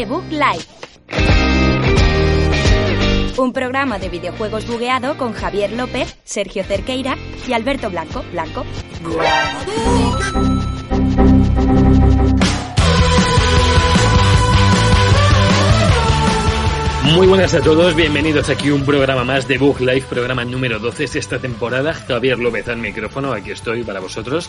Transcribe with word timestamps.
The 0.00 0.06
Book 0.06 0.24
Live. 0.30 0.64
Un 3.36 3.52
programa 3.52 3.98
de 3.98 4.08
videojuegos 4.08 4.66
bugueado 4.66 5.18
con 5.18 5.34
Javier 5.34 5.72
López, 5.72 6.16
Sergio 6.24 6.64
Cerqueira 6.64 7.18
y 7.46 7.52
Alberto 7.52 7.90
Blanco. 7.90 8.24
Blanco. 8.32 8.64
Muy 17.14 17.26
buenas 17.26 17.52
a 17.52 17.60
todos, 17.60 17.94
bienvenidos 17.94 18.48
aquí 18.48 18.70
a 18.70 18.74
un 18.74 18.86
programa 18.86 19.24
más 19.24 19.46
de 19.48 19.58
Bug 19.58 19.80
Live, 19.80 20.06
programa 20.08 20.46
número 20.46 20.78
12 20.78 21.08
de 21.08 21.18
esta 21.18 21.38
temporada. 21.38 21.92
Javier 21.92 22.38
López 22.38 22.66
al 22.68 22.78
micrófono, 22.78 23.34
aquí 23.34 23.50
estoy 23.50 23.82
para 23.82 24.00
vosotros. 24.00 24.48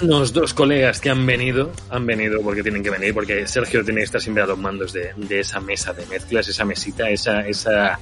Unos 0.00 0.32
dos 0.32 0.54
colegas 0.54 0.98
que 0.98 1.10
han 1.10 1.26
venido, 1.26 1.70
han 1.90 2.06
venido 2.06 2.40
porque 2.40 2.62
tienen 2.62 2.82
que 2.82 2.88
venir, 2.88 3.12
porque 3.12 3.46
Sergio 3.46 3.84
tiene 3.84 4.00
que 4.00 4.04
estar 4.06 4.20
siempre 4.20 4.42
a 4.42 4.46
los 4.46 4.58
mandos 4.58 4.94
de, 4.94 5.12
de 5.14 5.40
esa 5.40 5.60
mesa 5.60 5.92
de 5.92 6.06
mezclas, 6.06 6.48
esa 6.48 6.64
mesita, 6.64 7.10
esa, 7.10 7.46
esa 7.46 7.98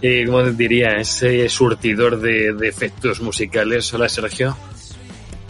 eh, 0.00 0.24
¿cómo 0.24 0.42
diría? 0.44 0.96
Ese 0.96 1.46
surtidor 1.50 2.18
de, 2.20 2.54
de 2.54 2.68
efectos 2.68 3.20
musicales. 3.20 3.92
Hola 3.92 4.08
Sergio. 4.08 4.56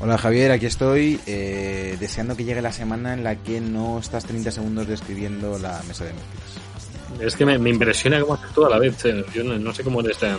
Hola 0.01 0.19
Javier, 0.19 0.51
aquí 0.51 0.67
estoy 0.67 1.21
eh, 1.27 1.97
deseando 2.01 2.35
que 2.37 2.45
llegue 2.45 2.63
la 2.63 2.73
semana 2.73 3.15
en 3.15 3.23
la 3.23 3.37
que 3.37 3.61
no 3.61 4.01
estás 4.01 4.25
30 4.25 4.51
segundos 4.51 4.89
describiendo 4.89 5.57
la 5.59 5.81
mesa 5.87 6.05
de 6.05 6.15
mezclas. 6.15 7.21
Es 7.21 7.37
que 7.37 7.47
me, 7.47 7.59
me 7.59 7.71
impresiona 7.71 8.21
cómo 8.21 8.35
haces 8.35 8.51
todo 8.55 8.67
a 8.67 8.71
la 8.71 8.79
vez. 8.79 9.05
eh. 9.05 9.25
Yo 9.33 9.45
no, 9.45 9.57
no 9.57 9.73
sé 9.73 9.85
cómo 9.85 10.01
eres 10.01 10.19
tan 10.19 10.37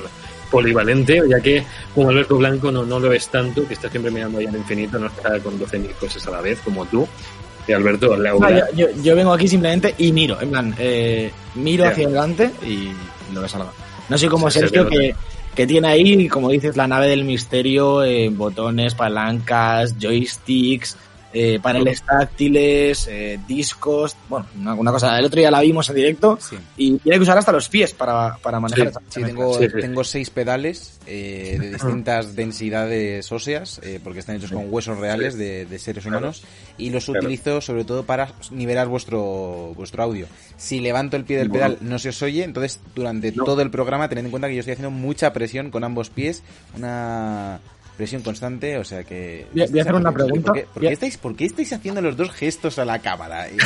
polivalente, 0.52 1.22
ya 1.28 1.40
que 1.40 1.64
como 1.96 2.10
Alberto 2.10 2.38
Blanco 2.38 2.72
no, 2.72 2.86
no 2.86 3.00
lo 3.00 3.10
ves 3.10 3.30
tanto, 3.30 3.68
que 3.68 3.73
está 3.73 3.90
siempre 3.90 4.12
mirando 4.12 4.38
ahí 4.38 4.46
al 4.46 4.55
infinito, 4.55 4.99
no 4.99 5.08
está 5.08 5.40
con 5.40 5.60
12.000 5.60 5.93
cosas 5.96 6.27
a 6.27 6.32
la 6.32 6.41
vez, 6.41 6.60
como 6.63 6.85
tú. 6.85 7.08
Y 7.68 7.74
Alberto, 7.74 8.18
No, 8.18 8.49
yo, 8.49 8.66
yo, 8.76 8.88
yo 9.02 9.16
vengo 9.16 9.34
aquí 9.34 9.48
simplemente 9.48 9.96
y 9.98 10.12
miro, 10.12 10.40
en 10.41 10.49
plan, 10.49 10.76
eh, 10.77 11.32
miro 11.55 11.88
hacia 11.88 12.08
adelante 12.08 12.52
y 12.66 12.90
lo 13.34 13.41
que 13.41 13.49
salga. 13.49 13.71
No 14.10 14.18
soy 14.18 14.30
como 14.30 14.49
Sí, 14.49 14.60
Sergio 14.60 14.90
sí, 14.90 14.98
que, 14.98 15.16
que 15.55 15.68
tiene 15.68 15.88
ahí, 15.88 16.27
como 16.27 16.49
dices, 16.49 16.76
la 16.76 16.88
nave 16.88 17.08
del 17.08 17.24
misterio, 17.24 18.04
eh, 18.04 18.30
botones, 18.30 18.96
palancas, 18.96 19.96
joysticks, 19.99 20.98
eh, 21.34 21.60
paneles 21.62 22.01
táctiles, 22.04 23.07
eh, 23.10 23.40
discos, 23.48 24.15
bueno, 24.29 24.46
una, 24.60 24.74
una 24.74 24.91
cosa. 24.91 25.18
El 25.18 25.26
otro 25.26 25.40
día 25.40 25.49
la 25.51 25.62
vimos 25.62 25.90
en 25.90 25.96
directo 25.96 26.37
Sí. 26.41 26.57
y 26.77 26.98
tiene 26.99 27.18
que 27.18 27.24
usar 27.24 27.37
hasta 27.37 27.51
los 27.51 27.70
pies 27.70 27.93
para, 27.93 28.37
para 28.37 28.60
manejar 28.60 28.91
Sí, 29.10 29.21
Sí, 29.21 29.24
tengo, 29.24 29.57
tengo 29.59 30.04
seis 30.04 30.29
pedales 30.29 30.99
eh, 31.07 31.57
de 31.59 31.70
distintas 31.71 32.35
densidades 32.35 33.32
óseas, 33.32 33.79
eh, 33.84 33.99
porque 34.04 34.20
están 34.20 34.35
hechos 34.35 34.52
con 34.52 34.65
huesos 34.70 34.98
reales 34.98 35.37
de, 35.37 35.65
de 35.65 35.79
seres 35.79 36.05
humanos, 36.05 36.43
y 36.77 36.90
los 36.90 37.05
Claro. 37.05 37.20
utilizo 37.21 37.62
sobre 37.62 37.85
todo 37.85 38.04
para 38.05 38.34
nivelar 38.52 38.87
vuestro, 38.87 39.74
vuestro 39.76 40.04
audio. 40.04 40.27
Si 40.57 40.79
levanto 40.79 41.18
el 41.18 41.24
pie 41.26 41.37
del 41.37 41.49
pedal 41.49 41.77
no 41.82 41.98
se 41.99 42.09
os 42.09 42.21
oye, 42.21 42.43
entonces 42.43 42.79
durante 42.96 43.32
No. 43.32 43.43
todo 43.46 43.62
el 43.62 43.71
programa 43.71 44.09
tened 44.09 44.26
en 44.26 44.32
cuenta 44.32 44.48
que 44.48 44.55
yo 44.55 44.59
estoy 44.59 44.74
haciendo 44.74 44.91
mucha 44.91 45.34
presión 45.34 45.71
con 45.71 45.84
ambos 45.84 46.09
pies, 46.09 46.43
una 46.76 47.59
presión 48.02 48.24
constante, 48.24 48.77
o 48.80 48.84
sea 48.84 49.04
que... 49.04 49.46
Voy 49.54 49.62
a- 49.62 49.68
voy 49.68 49.80
a 49.80 49.82
hacer 49.84 49.94
una 49.96 50.12
¿Por 50.12 50.20
qué- 50.21 50.24
pregunta. 50.26 50.46
¿Por 50.52 50.55
qué, 50.55 50.62
por 50.66 50.74
qué 50.74 50.80
Voy 50.80 50.88
a- 50.88 50.91
estáis, 50.94 51.18
por 51.18 51.35
qué 51.35 51.46
estáis 51.46 51.71
haciendo 51.74 52.02
los 52.02 52.18
dos 52.18 52.32
gestos 52.32 52.80
a 52.80 52.85
la 52.85 52.98
cámara? 52.99 53.48
Eh. 53.49 53.58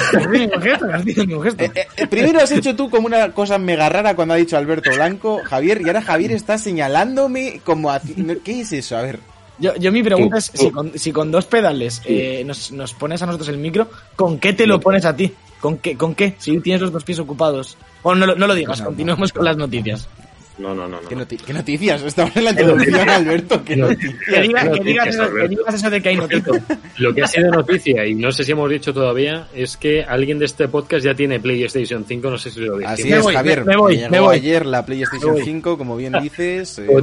Eh, 1.57 1.69
eh, 1.97 2.07
primero 2.07 2.39
has 2.41 2.51
hecho 2.51 2.75
tú 2.75 2.89
como 2.89 3.07
una 3.07 3.31
cosa 3.31 3.57
mega 3.57 3.87
rara 3.89 4.15
cuando 4.15 4.33
ha 4.33 4.37
dicho 4.37 4.57
Alberto 4.57 4.89
Blanco, 4.93 5.39
Javier, 5.43 5.81
y 5.81 5.87
ahora 5.87 6.01
Javier 6.01 6.31
está 6.33 6.57
señalándome 6.57 7.61
como... 7.63 7.89
haci- 7.91 8.41
¿Qué 8.43 8.61
es 8.61 8.73
eso? 8.73 8.97
A 8.97 9.01
ver. 9.01 9.19
Yo, 9.57 9.73
yo 9.77 9.91
mi 9.91 10.03
pregunta 10.03 10.37
es, 10.37 10.51
si 10.53 10.69
con, 10.69 10.91
si 10.99 11.11
con 11.13 11.31
dos 11.31 11.45
pedales 11.45 12.01
eh, 12.05 12.43
nos, 12.45 12.73
nos 12.73 12.93
pones 12.93 13.21
a 13.21 13.25
nosotros 13.25 13.47
el 13.49 13.57
micro, 13.57 13.89
¿con 14.17 14.37
qué 14.37 14.51
te 14.51 14.67
lo 14.67 14.81
pones 14.81 15.05
a 15.05 15.15
ti? 15.15 15.31
¿Con 15.61 15.77
qué? 15.77 15.95
¿Con 15.95 16.13
qué? 16.13 16.35
Si 16.39 16.59
tienes 16.59 16.81
los 16.81 16.91
dos 16.91 17.05
pies 17.05 17.19
ocupados. 17.19 17.77
Bueno, 18.03 18.19
no, 18.19 18.25
lo- 18.27 18.35
no 18.35 18.47
lo 18.47 18.53
digas, 18.53 18.79
No, 18.81 18.87
continuemos 18.87 19.31
con 19.31 19.45
las 19.45 19.55
noticias. 19.55 20.09
No, 20.57 20.73
no, 20.73 20.87
no. 20.87 21.01
no. 21.01 21.09
¿Qué, 21.09 21.15
noti- 21.17 21.37
qué 21.37 21.51
noticias? 21.53 22.01
Estamos 22.03 22.33
en 22.37 22.45
la 22.45 22.51
introducción, 22.51 23.09
Alberto. 23.09 23.61
¿Qué 23.63 23.73
¿Qué 23.73 23.81
noticias? 23.81 24.15
Que, 24.25 24.41
diga- 24.41 24.71
¿qué 24.71 24.79
que 24.79 24.83
digas 24.85 25.07
eso, 25.09 25.33
que 25.33 25.47
digas 25.49 25.75
eso 25.75 25.89
de 25.89 26.01
que 26.01 26.09
hay 26.09 26.15
noticias. 26.15 26.61
Lo 26.97 27.13
que 27.13 27.23
ha 27.23 27.27
sido 27.27 27.51
noticia, 27.51 28.05
y 28.05 28.15
no 28.15 28.31
sé 28.31 28.43
si 28.45 28.53
hemos 28.53 28.69
dicho 28.69 28.93
todavía, 28.93 29.47
es 29.53 29.75
que 29.75 30.03
alguien 30.03 30.39
de 30.39 30.45
este 30.45 30.69
podcast 30.69 31.03
ya 31.03 31.13
tiene 31.13 31.41
PlayStation 31.41 32.05
5, 32.07 32.29
no 32.29 32.37
sé 32.37 32.51
si 32.51 32.61
lo 32.61 32.77
dijimos. 32.77 32.93
Así 32.93 33.09
Me 33.09 33.17
es, 33.17 33.23
voy, 33.23 33.33
Javier. 33.35 33.59
me- 33.65 33.71
me 33.71 33.77
voy, 33.77 33.97
llegó 33.97 34.09
me 34.11 34.19
voy. 34.21 34.35
ayer 34.37 34.65
la 34.65 34.85
PlayStation 34.85 35.31
Me 35.31 35.37
voy. 35.39 35.43
5, 35.45 35.77
como 35.77 35.97
bien 35.97 36.13
dices. 36.21 36.79
eh, 36.79 36.85
Sergio, 36.87 37.01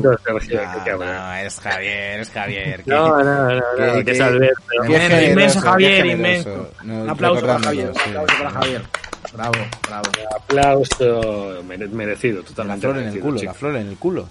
no, 0.98 1.04
no, 1.04 1.34
es 1.34 1.60
Javier, 1.60 2.20
es 2.20 2.30
Javier. 2.30 2.82
No, 2.86 3.22
no, 3.22 3.22
no, 3.22 3.54
no, 3.54 3.94
que- 3.98 4.04
que, 4.06 4.10
es 4.12 4.20
Alberto. 4.20 4.62
Inmenso, 5.30 5.60
Javier, 5.60 6.06
inmenso. 6.06 6.70
No, 6.84 7.02
Un 7.02 7.10
aplauso 7.10 7.40
para 7.46 7.58
Javier. 7.58 7.90
Un 7.90 8.16
aplauso 8.16 8.34
para 8.38 8.50
Javier. 8.50 8.82
Bravo, 9.32 9.54
bravo. 9.86 10.10
Aplauso 10.36 11.62
mere- 11.66 11.88
merecido, 11.88 12.40
La 12.40 12.46
totalmente. 12.48 12.80
flor 12.86 12.96
en 12.96 13.02
el 13.02 13.04
merecido, 13.06 13.24
culo, 13.26 13.38
chico. 13.40 13.52
la 13.52 13.54
flor 13.58 13.76
en 13.76 13.86
el 13.88 13.96
culo. 13.96 14.28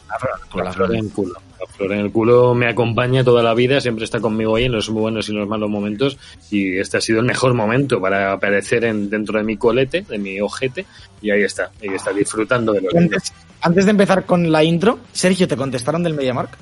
La 0.56 0.72
flor 0.74 0.96
en 0.96 1.06
el 1.06 1.12
culo. 1.12 1.34
La 1.60 1.66
flor 1.68 1.94
en 1.94 2.00
el 2.00 2.12
culo 2.12 2.54
me 2.56 2.68
acompaña 2.68 3.24
toda 3.24 3.42
la 3.44 3.54
vida, 3.54 3.80
siempre 3.82 4.06
está 4.06 4.20
conmigo 4.20 4.56
ahí 4.56 4.66
en 4.66 4.72
los 4.74 4.90
buenos 4.90 5.28
y 5.28 5.32
en 5.32 5.40
los 5.40 5.48
malos 5.48 5.70
momentos. 5.70 6.18
Y 6.52 6.78
este 6.78 6.98
ha 6.98 7.02
sido 7.02 7.20
el 7.20 7.26
mejor 7.26 7.54
momento 7.54 8.00
para 8.02 8.32
aparecer 8.34 8.84
en, 8.86 9.10
dentro 9.10 9.38
de 9.38 9.44
mi 9.44 9.58
colete, 9.58 10.02
de 10.02 10.18
mi 10.18 10.40
ojete. 10.42 10.86
Y 11.22 11.32
ahí 11.32 11.44
está, 11.44 11.72
ahí 11.82 11.90
está, 11.96 12.12
disfrutando 12.12 12.74
de 12.74 12.82
lo 12.82 12.90
Y 12.94 12.98
Antes, 12.98 13.34
antes 13.62 13.86
de 13.86 13.92
empezar 13.92 14.26
con 14.26 14.52
la 14.52 14.64
intro, 14.64 15.00
Sergio, 15.14 15.48
¿te 15.48 15.56
contestaron 15.58 16.04
del 16.04 16.14
MediaMark? 16.14 16.58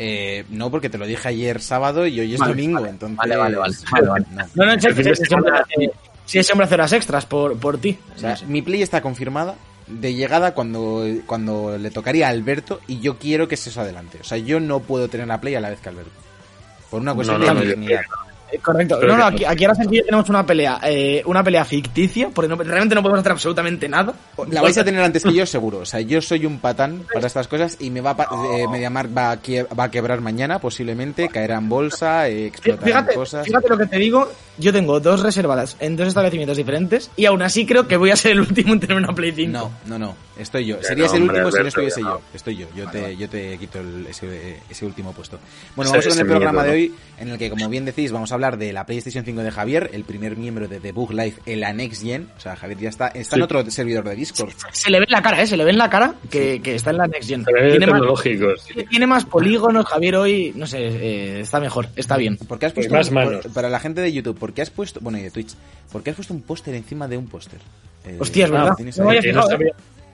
Eh, 0.00 0.44
no, 0.50 0.70
porque 0.70 0.88
te 0.88 0.96
lo 0.98 1.06
dije 1.06 1.26
ayer 1.28 1.60
sábado 1.60 2.06
y 2.06 2.20
hoy 2.20 2.34
es 2.34 2.38
Vale, 2.40 2.52
domingo, 2.52 2.76
vale, 2.80 2.90
entonces... 2.90 3.16
vale, 3.18 3.36
vale, 3.36 3.56
vale, 3.56 3.74
vale, 3.90 4.06
vale. 4.08 4.26
No. 4.54 4.64
No, 4.64 4.76
no, 4.76 5.98
si 6.28 6.38
ese 6.38 6.52
hombre, 6.52 6.66
hace 6.66 6.74
horas 6.74 6.92
extras 6.92 7.26
por, 7.26 7.58
por 7.58 7.78
ti. 7.78 7.98
O 8.14 8.18
sea, 8.18 8.30
No 8.30 8.36
sé. 8.36 8.46
mi 8.46 8.62
play 8.62 8.82
está 8.82 9.00
confirmada 9.02 9.56
de 9.86 10.14
llegada 10.14 10.52
cuando, 10.54 11.04
cuando 11.26 11.78
le 11.78 11.90
tocaría 11.90 12.26
a 12.26 12.30
Alberto 12.30 12.80
y 12.86 13.00
yo 13.00 13.18
quiero 13.18 13.48
que 13.48 13.56
se 13.56 13.70
eso 13.70 13.80
adelante. 13.80 14.18
O 14.20 14.24
sea, 14.24 14.36
yo 14.38 14.60
no 14.60 14.80
puedo 14.80 15.08
tener 15.08 15.26
la 15.26 15.40
play 15.40 15.54
a 15.54 15.60
la 15.60 15.70
vez 15.70 15.80
que 15.80 15.88
Alberto. 15.88 16.10
Por 16.90 17.00
una 17.00 17.14
cuestión 17.14 17.40
no, 17.40 17.46
de 17.46 17.54
no, 17.54 17.62
yo- 17.62 17.70
dignidad. 17.70 18.02
Eh, 18.52 18.58
Correcto. 18.58 18.96
Pero 19.00 19.12
No, 19.12 19.18
no, 19.18 19.26
aquí, 19.26 19.44
aquí 19.44 19.64
ahora 19.64 19.82
yo 19.84 20.04
tenemos 20.04 20.28
una 20.28 20.44
pelea, 20.46 20.80
eh, 20.84 21.22
una 21.26 21.42
pelea 21.44 21.64
ficticia, 21.64 22.30
porque 22.32 22.48
no- 22.48 22.56
realmente 22.56 22.94
no 22.94 23.02
podemos 23.02 23.20
hacer 23.20 23.32
absolutamente 23.32 23.88
nada. 23.88 24.14
La 24.50 24.62
vais 24.62 24.76
a 24.78 24.84
tener 24.84 25.00
antes 25.02 25.22
que 25.22 25.32
yo, 25.34 25.44
seguro. 25.46 25.78
O 25.78 25.84
sea, 25.86 26.00
yo 26.00 26.20
soy 26.22 26.46
un 26.46 26.58
patán 26.58 27.02
para 27.12 27.26
estas 27.26 27.46
cosas 27.48 27.76
y 27.80 27.90
me 27.90 28.00
va 28.00 28.10
a 28.10 28.16
pa- 28.16 28.28
eh, 28.58 28.66
va 28.66 29.30
a, 29.32 29.42
quie- 29.42 29.66
va 29.78 29.84
a 29.84 29.90
quebrar 29.90 30.20
mañana, 30.20 30.58
posiblemente, 30.58 31.28
caerá 31.28 31.58
en 31.58 31.68
bolsa, 31.68 32.28
eh, 32.28 32.46
explotarán 32.46 32.84
Fíjate, 32.86 33.14
cosas. 33.14 33.44
fíjate 33.46 33.68
lo 33.68 33.76
que 33.78 33.86
te 33.86 33.98
digo, 33.98 34.28
yo 34.58 34.72
tengo 34.72 34.98
dos 35.00 35.22
reservadas 35.22 35.76
en 35.80 35.96
dos 35.96 36.08
establecimientos 36.08 36.56
diferentes 36.56 37.10
y 37.16 37.26
aún 37.26 37.42
así 37.42 37.66
creo 37.66 37.86
que 37.86 37.96
voy 37.96 38.10
a 38.10 38.16
ser 38.16 38.32
el 38.32 38.40
último 38.40 38.72
en 38.72 38.80
tener 38.80 38.96
una 38.96 39.12
Play 39.14 39.32
5. 39.32 39.52
No, 39.52 39.70
no, 39.86 39.98
no. 39.98 40.27
Estoy 40.38 40.66
yo. 40.66 40.76
Ya 40.80 40.88
Serías 40.88 41.10
no, 41.10 41.16
el 41.16 41.22
hombre, 41.22 41.36
último 41.44 41.50
si 41.56 41.62
no 41.62 41.68
estuviese 41.68 42.00
yo. 42.00 42.06
no. 42.08 42.20
Estoy 42.32 42.56
yo. 42.56 42.66
Yo 42.76 42.88
te, 42.90 43.16
yo 43.16 43.28
te 43.28 43.58
quito 43.58 43.80
el- 43.80 44.06
ese, 44.06 44.60
ese 44.70 44.86
último 44.86 45.12
puesto. 45.12 45.38
Bueno, 45.74 45.90
Ese- 45.90 45.98
vamos 45.98 46.14
con 46.16 46.18
el 46.20 46.26
programa 46.30 46.62
miedo, 46.62 46.74
de 46.74 46.88
¿no? 46.88 46.92
hoy, 46.94 46.94
en 47.18 47.28
el 47.30 47.38
que, 47.38 47.50
como 47.50 47.68
bien 47.68 47.84
decís, 47.84 48.12
vamos 48.12 48.30
a 48.30 48.34
hablar 48.34 48.56
de 48.56 48.72
la 48.72 48.86
PlayStation 48.86 49.24
5 49.24 49.42
de 49.42 49.50
Javier, 49.50 49.90
el 49.92 50.04
primer 50.04 50.36
miembro 50.36 50.68
de 50.68 50.78
The 50.80 50.92
Bug 50.92 51.12
Life 51.12 51.40
en 51.46 51.60
la 51.60 51.72
Next 51.72 52.02
Gen. 52.02 52.28
O 52.36 52.40
sea, 52.40 52.54
Javier 52.56 52.78
ya 52.78 52.88
está, 52.88 53.08
está 53.08 53.36
en 53.36 53.42
otro 53.42 53.68
servidor 53.70 54.08
de 54.08 54.14
Discord. 54.14 54.52
Se 54.72 54.90
le 54.90 55.00
ve 55.00 55.06
en 55.08 55.12
la 55.12 55.22
cara, 55.22 55.42
¿eh? 55.42 55.46
Se 55.46 55.56
le 55.56 55.64
ve 55.64 55.70
en 55.72 55.78
la 55.78 55.90
cara 55.90 56.14
que, 56.30 56.60
que 56.62 56.74
está 56.76 56.90
en 56.90 56.98
la 56.98 57.06
Next 57.08 57.28
Gen. 57.28 57.44
Tiene 57.44 57.86
más, 57.86 57.94
tecnológicos. 58.00 58.62
sí. 58.62 58.84
tiene 58.88 59.06
más 59.08 59.24
polígonos, 59.24 59.86
Javier, 59.86 60.16
hoy, 60.16 60.52
no 60.54 60.66
sé, 60.66 60.78
eh, 60.80 61.40
está 61.40 61.58
mejor, 61.60 61.88
está 61.96 62.16
bien. 62.16 62.36
¿Por 62.36 62.58
qué 62.58 62.66
has 62.66 62.72
Pues 62.72 62.86
puesto 62.86 62.96
más 62.96 63.08
un- 63.08 63.14
manos. 63.14 63.42
por- 63.46 63.52
para 63.54 63.68
la 63.68 63.80
gente 63.80 64.00
de 64.00 64.12
YouTube? 64.12 64.38
¿Por 64.38 64.52
qué 64.52 64.62
has 64.62 64.70
puesto, 64.70 65.00
bueno, 65.00 65.18
y 65.18 65.22
de 65.22 65.30
Twitch, 65.32 65.54
¿por 65.90 66.02
qué 66.04 66.10
has 66.10 66.16
puesto 66.16 66.32
un 66.32 66.42
póster 66.42 66.74
encima 66.74 67.08
de 67.08 67.16
un 67.16 67.26
póster? 67.26 67.58
Eh, 68.04 68.16
Hostia, 68.20 68.44
es 68.44 68.50
verdad. 68.50 68.74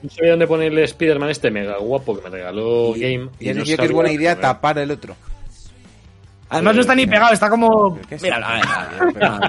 No 0.03 0.09
sabía 0.09 0.31
dónde 0.31 0.47
ponerle 0.47 0.83
Spider-Man 0.83 1.29
este 1.29 1.51
mega 1.51 1.77
guapo 1.77 2.15
que 2.15 2.23
me 2.23 2.29
regaló 2.29 2.95
y, 2.95 2.99
Game. 3.01 3.29
y 3.39 3.49
has 3.49 3.55
no 3.57 3.63
dicho 3.63 3.77
que 3.77 3.85
es 3.85 3.91
buena 3.91 4.11
idea 4.11 4.39
tapar 4.39 4.77
el 4.79 4.91
otro. 4.91 5.15
Además 6.47 6.75
no 6.75 6.81
está 6.81 6.93
ni 6.93 7.07
pegado, 7.07 7.33
está 7.33 7.49
como... 7.49 7.95
¿Pero 7.95 8.07
qué 8.07 8.15
es 8.15 8.21
Mira, 8.21 8.37
eso? 8.37 8.45
a 8.45 8.53
ver, 9.03 9.13
Pero- 9.15 9.39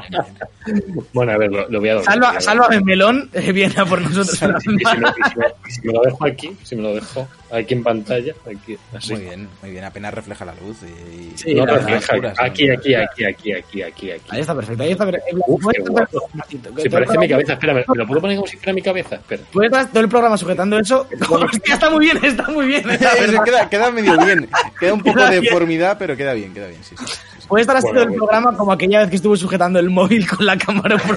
Bueno, 1.13 1.33
a 1.33 1.37
ver, 1.37 1.53
lo, 1.53 1.69
lo 1.69 1.79
voy 1.81 1.89
a 1.91 1.95
doblar. 1.95 2.13
Salva, 2.15 2.41
salva 2.41 2.69
de 2.69 2.81
melón, 2.81 3.29
eh, 3.35 3.53
viene 3.53 3.75
a 3.79 3.85
por 3.85 4.01
nosotros. 4.11 4.35
Y 4.65 4.69
si, 4.69 4.71
me, 4.71 4.79
y 4.81 5.31
si 5.31 5.39
me- 5.39 5.47
y 5.69 5.71
si 5.73 5.87
me 5.87 5.93
lo 5.93 6.01
dejo 6.01 6.25
aquí, 6.27 6.57
si 6.63 6.75
me 6.75 6.83
lo 6.83 6.95
dejo 6.95 7.29
aquí 7.51 7.75
en 7.75 7.83
pantalla, 7.83 8.33
aquí, 8.47 8.77
así. 8.95 9.13
Muy 9.15 9.23
bien, 9.23 9.49
muy 9.63 9.71
bien. 9.71 9.85
Apenas 9.85 10.13
refleja 10.15 10.45
la 10.45 10.55
luz. 10.55 10.77
Y, 10.83 11.37
Sí, 11.37 11.55
No 11.55 11.67
refleja, 11.67 11.99
oscuras, 12.13 12.37
¿no? 12.39 12.45
aquí, 12.45 12.71
aquí, 12.71 12.95
aquí, 12.95 13.25
aquí, 13.25 13.53
aquí, 13.53 13.83
aquí, 13.83 14.11
aquí. 14.13 14.25
Ahí 14.31 14.41
está 14.41 14.55
perfecto, 14.55 14.83
ahí 14.83 14.93
está 14.93 15.05
perfecto. 15.07 15.37
Uf, 15.47 15.65
estar- 15.67 15.89
guapo. 15.91 16.29
Matito, 16.35 16.71
Si 16.81 16.89
parece 16.89 17.19
mi 17.19 17.29
cabeza, 17.29 17.53
espera, 17.55 17.75
¿me 17.75 17.85
lo 17.95 18.07
puedo 18.07 18.21
poner 18.21 18.37
como 18.37 18.49
si 18.49 18.57
fuera 18.57 18.73
mi 18.73 18.83
cabeza? 18.83 19.17
Espera. 19.17 19.43
Puedes 19.53 19.71
estar 19.73 19.89
todo 19.91 20.01
el 20.03 20.09
programa 20.09 20.37
sujetando 20.37 20.79
eso. 20.79 21.07
Hostia, 21.31 21.75
está 21.75 21.91
muy 21.91 22.01
bien, 22.07 22.25
está 22.25 22.49
muy 22.51 22.67
bien. 22.67 22.85
Eh, 22.91 23.37
queda, 23.45 23.69
queda 23.69 23.91
medio 23.91 24.17
bien. 24.19 24.49
Queda 24.79 24.95
un 24.95 25.01
poco 25.01 25.17
Queda 25.17 25.31
de 25.31 25.41
deformidad, 25.41 25.97
pero 25.99 26.17
queda 26.17 26.33
bien, 26.35 26.53
queda 26.53 26.69
bien. 26.69 26.83
Sí, 26.85 26.95
sí. 26.99 27.05
Puede 27.49 27.63
estar 27.63 27.77
así 27.77 27.85
Bueno, 27.87 28.01
todo 28.01 28.03
el 28.05 28.09
bueno. 28.19 28.27
programa 28.27 28.57
como 28.59 28.73
aquella 28.73 29.01
vez 29.01 29.11
que 29.11 29.17
estuve 29.17 29.37
sujetando 29.37 29.79
el 29.79 29.89
móvil 29.89 30.27
con 30.29 30.45
la 30.45 30.57
cámara 30.59 30.97
por 30.99 31.17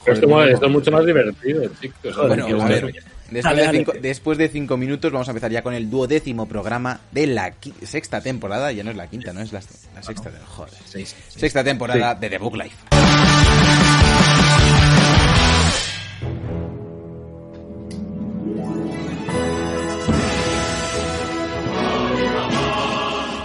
Joder, 0.00 0.50
esto 0.50 0.66
es 0.66 0.72
mucho 0.72 0.90
más 0.90 1.04
divertido, 1.06 1.62
chicos. 1.80 2.16
Bueno, 2.16 2.46
a 2.62 2.68
ver, 2.68 2.94
Después. 3.30 4.38
De 4.38 4.48
cinco, 4.48 4.76
minutos 4.76 5.12
vamos 5.12 5.28
a 5.28 5.32
empezar 5.32 5.50
ya 5.50 5.62
con 5.62 5.74
el 5.74 5.90
duodécimo 5.90 6.46
programa 6.46 7.00
de 7.12 7.26
la 7.26 7.52
sexta 7.82 8.20
temporada. 8.20 8.72
Ya 8.72 8.84
no 8.84 8.90
es 8.90 8.96
la 8.96 9.08
quinta, 9.08 9.32
¿no? 9.32 9.40
Es 9.40 9.52
la, 9.52 9.60
sexta. 9.60 10.30
No. 10.30 10.46
Joder. 10.46 10.74
Sexta 11.28 11.64
temporada 11.64 12.14
de 12.14 12.30
The 12.30 12.38
Book 12.38 12.56
Life. 12.56 12.76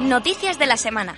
Noticias 0.02 0.60
de 0.60 0.66
la 0.68 0.78
semana. 0.78 1.16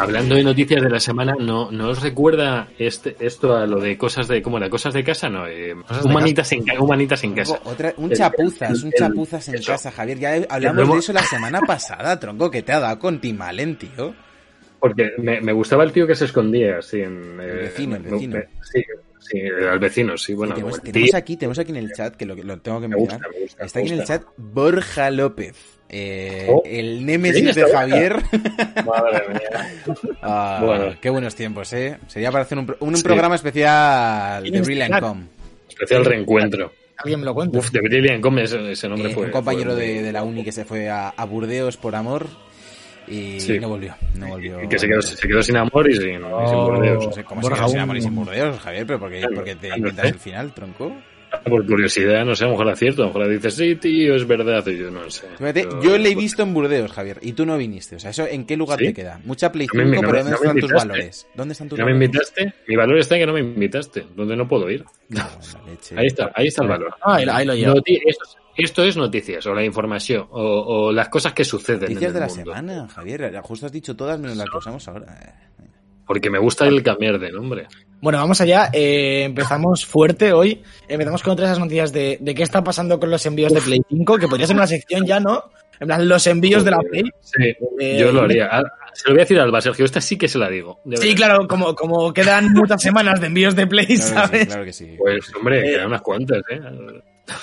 Hablando 0.00 0.34
de 0.34 0.44
noticias 0.44 0.82
de 0.82 0.88
la 0.90 1.00
semana, 1.00 1.34
¿no, 1.38 1.70
no 1.70 1.88
os 1.90 2.02
recuerda 2.02 2.68
este, 2.78 3.16
esto 3.20 3.54
a 3.56 3.66
lo 3.66 3.80
de 3.80 3.96
cosas 3.98 4.28
de, 4.28 4.40
¿cómo 4.42 4.56
era? 4.58 4.70
Cosas 4.70 4.94
de 4.94 5.04
casa? 5.04 5.28
No, 5.28 5.46
eh, 5.46 5.74
humanitas, 6.04 6.50
en, 6.52 6.64
humanitas 6.78 7.22
en 7.24 7.34
casa. 7.34 7.60
Otra- 7.64 7.94
un 7.98 8.10
El- 8.10 8.16
chapuzas, 8.16 8.82
un 8.82 8.92
chapuzas 8.92 9.48
en 9.48 9.54
eso. 9.56 9.72
casa, 9.72 9.90
Javier. 9.90 10.18
Ya 10.18 10.34
hablamos 10.48 10.88
de 10.94 10.98
eso 10.98 11.12
la 11.12 11.22
semana 11.22 11.60
pasada, 11.60 12.18
tronco, 12.18 12.50
que 12.50 12.62
te 12.62 12.72
ha 12.72 12.80
dado 12.80 12.98
con 12.98 13.20
Timalen, 13.20 13.76
tío. 13.76 14.14
Porque 14.78 15.10
me, 15.18 15.40
me 15.42 15.52
gustaba 15.52 15.84
el 15.84 15.92
tío 15.92 16.06
que 16.06 16.14
se 16.14 16.24
escondía, 16.24 16.78
así 16.78 17.00
en... 17.02 17.38
eh, 17.40 17.44
El 17.50 17.58
vecino, 17.58 17.96
el 17.96 18.02
vecino. 18.02 18.36
me- 18.38 18.48
sí, 18.62 18.82
sí, 19.18 19.38
al 19.70 19.78
vecino, 19.78 20.16
sí, 20.16 20.32
bueno. 20.32 20.54
tenemos, 20.54 21.14
aquí, 21.14 21.36
tenemos 21.36 21.58
aquí 21.58 21.70
en 21.72 21.76
el 21.76 21.92
chat, 21.92 22.16
que 22.16 22.24
lo, 22.24 22.34
lo 22.34 22.58
tengo 22.60 22.80
que 22.80 22.88
Me 22.88 22.96
gusta, 22.96 23.18
me 23.18 23.40
gusta, 23.42 23.64
Está 23.66 23.80
aquí 23.80 23.88
en 23.90 23.98
el 24.00 24.04
chat 24.06 24.22
Borja 24.38 25.10
López. 25.10 25.79
Eh, 25.92 26.46
Oh. 26.48 26.62
el 26.64 26.98
Sí, 26.98 27.04
némesis 27.04 27.54
de. 27.54 27.64
Javier. 27.70 28.16
Madre 28.86 29.28
mía. 29.28 29.70
Ah, 30.22 30.62
Bueno. 30.64 30.94
Qué 31.00 31.10
buenos 31.10 31.34
tiempos, 31.34 31.72
¿eh? 31.72 31.98
Sería 32.06 32.30
para 32.30 32.44
hacer 32.44 32.58
un, 32.58 32.66
pro- 32.66 32.76
un 32.80 32.96
Sí. 32.96 33.02
programa 33.02 33.34
especial 33.34 34.42
de 34.44 34.60
Brilliant 34.62 35.00
Com. 35.00 35.26
Especial 35.68 36.04
reencuentro. 36.04 36.72
Alguien 36.98 37.20
me 37.20 37.26
lo 37.26 37.34
cuenta. 37.34 37.58
Uf, 37.58 37.70
de 37.70 37.80
Brilliant 37.80 38.22
Com 38.22 38.38
ese, 38.38 38.72
ese 38.72 38.88
nombre 38.88 39.10
Eh, 39.10 39.14
fue... 39.14 39.24
un 39.26 39.30
compañero 39.32 39.72
fue 39.74 39.80
de, 39.86 40.02
de 40.02 40.12
la 40.12 40.22
uni 40.22 40.44
que 40.44 40.52
se 40.52 40.64
fue 40.64 40.88
a, 40.88 41.08
a 41.08 41.24
Burdeos 41.24 41.76
por 41.76 41.94
amor 41.96 42.26
y 43.08 43.40
Sí. 43.40 43.58
no 43.58 43.68
volvió. 43.70 43.94
No 44.14 44.28
volvió. 44.28 44.62
y 44.62 44.68
que 44.68 44.78
se 44.78 44.86
quedó, 44.86 45.00
se 45.02 45.26
quedó 45.26 45.42
sin 45.42 45.56
amor 45.56 45.90
y 45.90 45.94
sin, 45.94 46.02
y 46.10 46.12
sin 46.12 46.22
Oh. 46.24 46.66
bordeos. 46.66 47.06
No 47.06 47.12
sé 47.12 47.24
cómo 47.24 47.42
se 47.42 47.48
quedó 47.48 47.66
sin 47.68 47.76
un- 47.78 47.82
amor 47.82 47.96
y 47.96 48.02
sin 48.02 48.14
Burdeos, 48.14 48.58
Javier, 48.60 48.86
pero 48.86 49.00
porque, 49.00 49.18
Claro, 49.20 49.34
porque 49.34 49.54
te 49.56 49.66
claro, 49.68 49.78
inventas 49.78 50.04
¿eh? 50.04 50.08
el 50.08 50.18
final, 50.18 50.52
tronco. 50.52 50.92
Por 51.48 51.64
curiosidad, 51.66 52.24
no 52.24 52.34
sé, 52.34 52.44
a 52.44 52.48
lo 52.48 52.52
mejor 52.54 52.68
acierto, 52.70 53.02
a 53.02 53.06
lo 53.06 53.12
mejor 53.14 53.28
dices, 53.30 53.54
sí, 53.54 53.76
tío, 53.76 54.14
es 54.16 54.26
verdad, 54.26 54.66
y 54.66 54.78
yo 54.78 54.90
no 54.90 55.08
sé. 55.10 55.26
Fíjate, 55.38 55.64
Pero- 55.64 55.82
yo 55.82 55.96
le 55.98 56.10
he 56.10 56.14
visto 56.14 56.42
en 56.42 56.52
Burdeos, 56.52 56.90
Javier, 56.92 57.18
y 57.22 57.32
tú 57.32 57.46
no 57.46 57.56
viniste. 57.56 57.96
O 57.96 57.98
sea, 58.00 58.10
¿eso 58.10 58.26
en 58.26 58.44
qué 58.46 58.56
lugar 58.56 58.78
¿Sí? 58.78 58.86
te 58.86 58.94
queda? 58.94 59.20
Mucha 59.24 59.50
Play 59.52 59.66
No 59.72 59.84
me- 59.84 59.90
5, 59.90 60.02
no 60.02 60.08
pero 60.08 60.12
me- 60.12 60.18
¿dónde 60.18 60.30
no 60.30 60.30
me 60.30 60.46
están 60.46 60.54
tus 60.54 60.62
invitaste. 60.62 60.88
valores? 60.88 61.26
¿Dónde 61.34 61.52
están 61.52 61.68
tus 61.68 61.78
¿No 61.78 61.84
me 61.86 61.92
valores? 61.92 62.08
invitaste? 62.08 62.54
Mi 62.68 62.76
valor 62.76 62.98
está 62.98 63.14
en 63.14 63.20
que 63.22 63.26
no 63.26 63.32
me 63.32 63.40
invitaste, 63.40 64.06
donde 64.16 64.36
no 64.36 64.48
puedo 64.48 64.70
ir. 64.70 64.84
La 65.08 65.30
leche. 65.66 65.94
Ahí 65.98 66.06
está, 66.06 66.30
ahí 66.34 66.46
está 66.48 66.62
el 66.62 66.68
valor. 66.68 66.94
Ah, 67.02 67.14
ahí, 67.16 67.26
ahí 67.30 67.46
lo 67.46 67.54
llevo. 67.54 67.74
Esto, 67.86 68.24
esto 68.56 68.84
es 68.84 68.96
noticias, 68.96 69.46
o 69.46 69.54
la 69.54 69.64
información, 69.64 70.26
o, 70.30 70.86
o 70.88 70.92
las 70.92 71.08
cosas 71.08 71.32
que 71.32 71.44
suceden 71.44 71.80
Noticias 71.82 72.02
en 72.08 72.12
de 72.12 72.18
el 72.18 72.20
la 72.20 72.26
mundo. 72.28 72.54
semana, 72.54 72.88
Javier. 72.88 73.40
Justo 73.42 73.66
has 73.66 73.72
dicho 73.72 73.94
todas 73.96 74.18
menos 74.20 74.36
las 74.36 74.50
que 74.50 74.56
usamos 74.58 74.86
ahora. 74.88 75.46
Porque 76.06 76.28
me 76.28 76.38
gusta 76.40 76.66
el 76.66 76.82
cambiar 76.82 77.18
de 77.20 77.30
nombre. 77.30 77.66
Bueno, 78.00 78.18
vamos 78.18 78.40
allá. 78.40 78.70
Eh, 78.72 79.24
empezamos 79.24 79.84
fuerte 79.84 80.32
hoy. 80.32 80.62
Empezamos 80.88 81.22
con 81.22 81.32
otras 81.34 81.58
noticias 81.58 81.92
de, 81.92 82.16
de 82.20 82.34
qué 82.34 82.42
está 82.42 82.62
pasando 82.64 82.98
con 82.98 83.10
los 83.10 83.24
envíos 83.26 83.52
de 83.52 83.60
Play 83.60 83.80
5, 83.88 84.16
que 84.18 84.28
podría 84.28 84.46
ser 84.46 84.56
una 84.56 84.66
sección 84.66 85.04
ya, 85.06 85.20
¿no? 85.20 85.50
En 85.78 85.86
plan, 85.86 86.06
los 86.08 86.26
envíos 86.26 86.64
de 86.64 86.70
la 86.70 86.78
Play. 86.78 87.04
Sí, 87.20 87.54
Eh, 87.78 87.98
yo 88.00 88.12
lo 88.12 88.22
haría. 88.22 88.48
Ah, 88.50 88.62
Se 88.94 89.08
lo 89.08 89.14
voy 89.14 89.20
a 89.20 89.24
decir 89.24 89.38
a 89.38 89.42
Alba, 89.44 89.60
Sergio, 89.60 89.84
esta 89.84 90.00
sí 90.00 90.16
que 90.18 90.28
se 90.28 90.38
la 90.38 90.48
digo. 90.48 90.80
Sí, 90.96 91.14
claro, 91.14 91.46
como, 91.48 91.74
como 91.74 92.12
quedan 92.12 92.52
muchas 92.52 92.82
semanas 92.82 93.20
de 93.20 93.26
envíos 93.28 93.54
de 93.56 93.66
Play, 93.66 93.86
Claro 93.86 93.96
que 93.96 94.02
sí, 94.06 94.12
¿sabes? 94.14 94.46
claro 94.46 94.64
que 94.64 94.72
sí. 94.72 94.94
Pues, 94.98 95.34
hombre, 95.34 95.60
Eh, 95.60 95.72
quedan 95.74 95.86
unas 95.88 96.02
cuantas, 96.02 96.42
¿eh? 96.50 96.60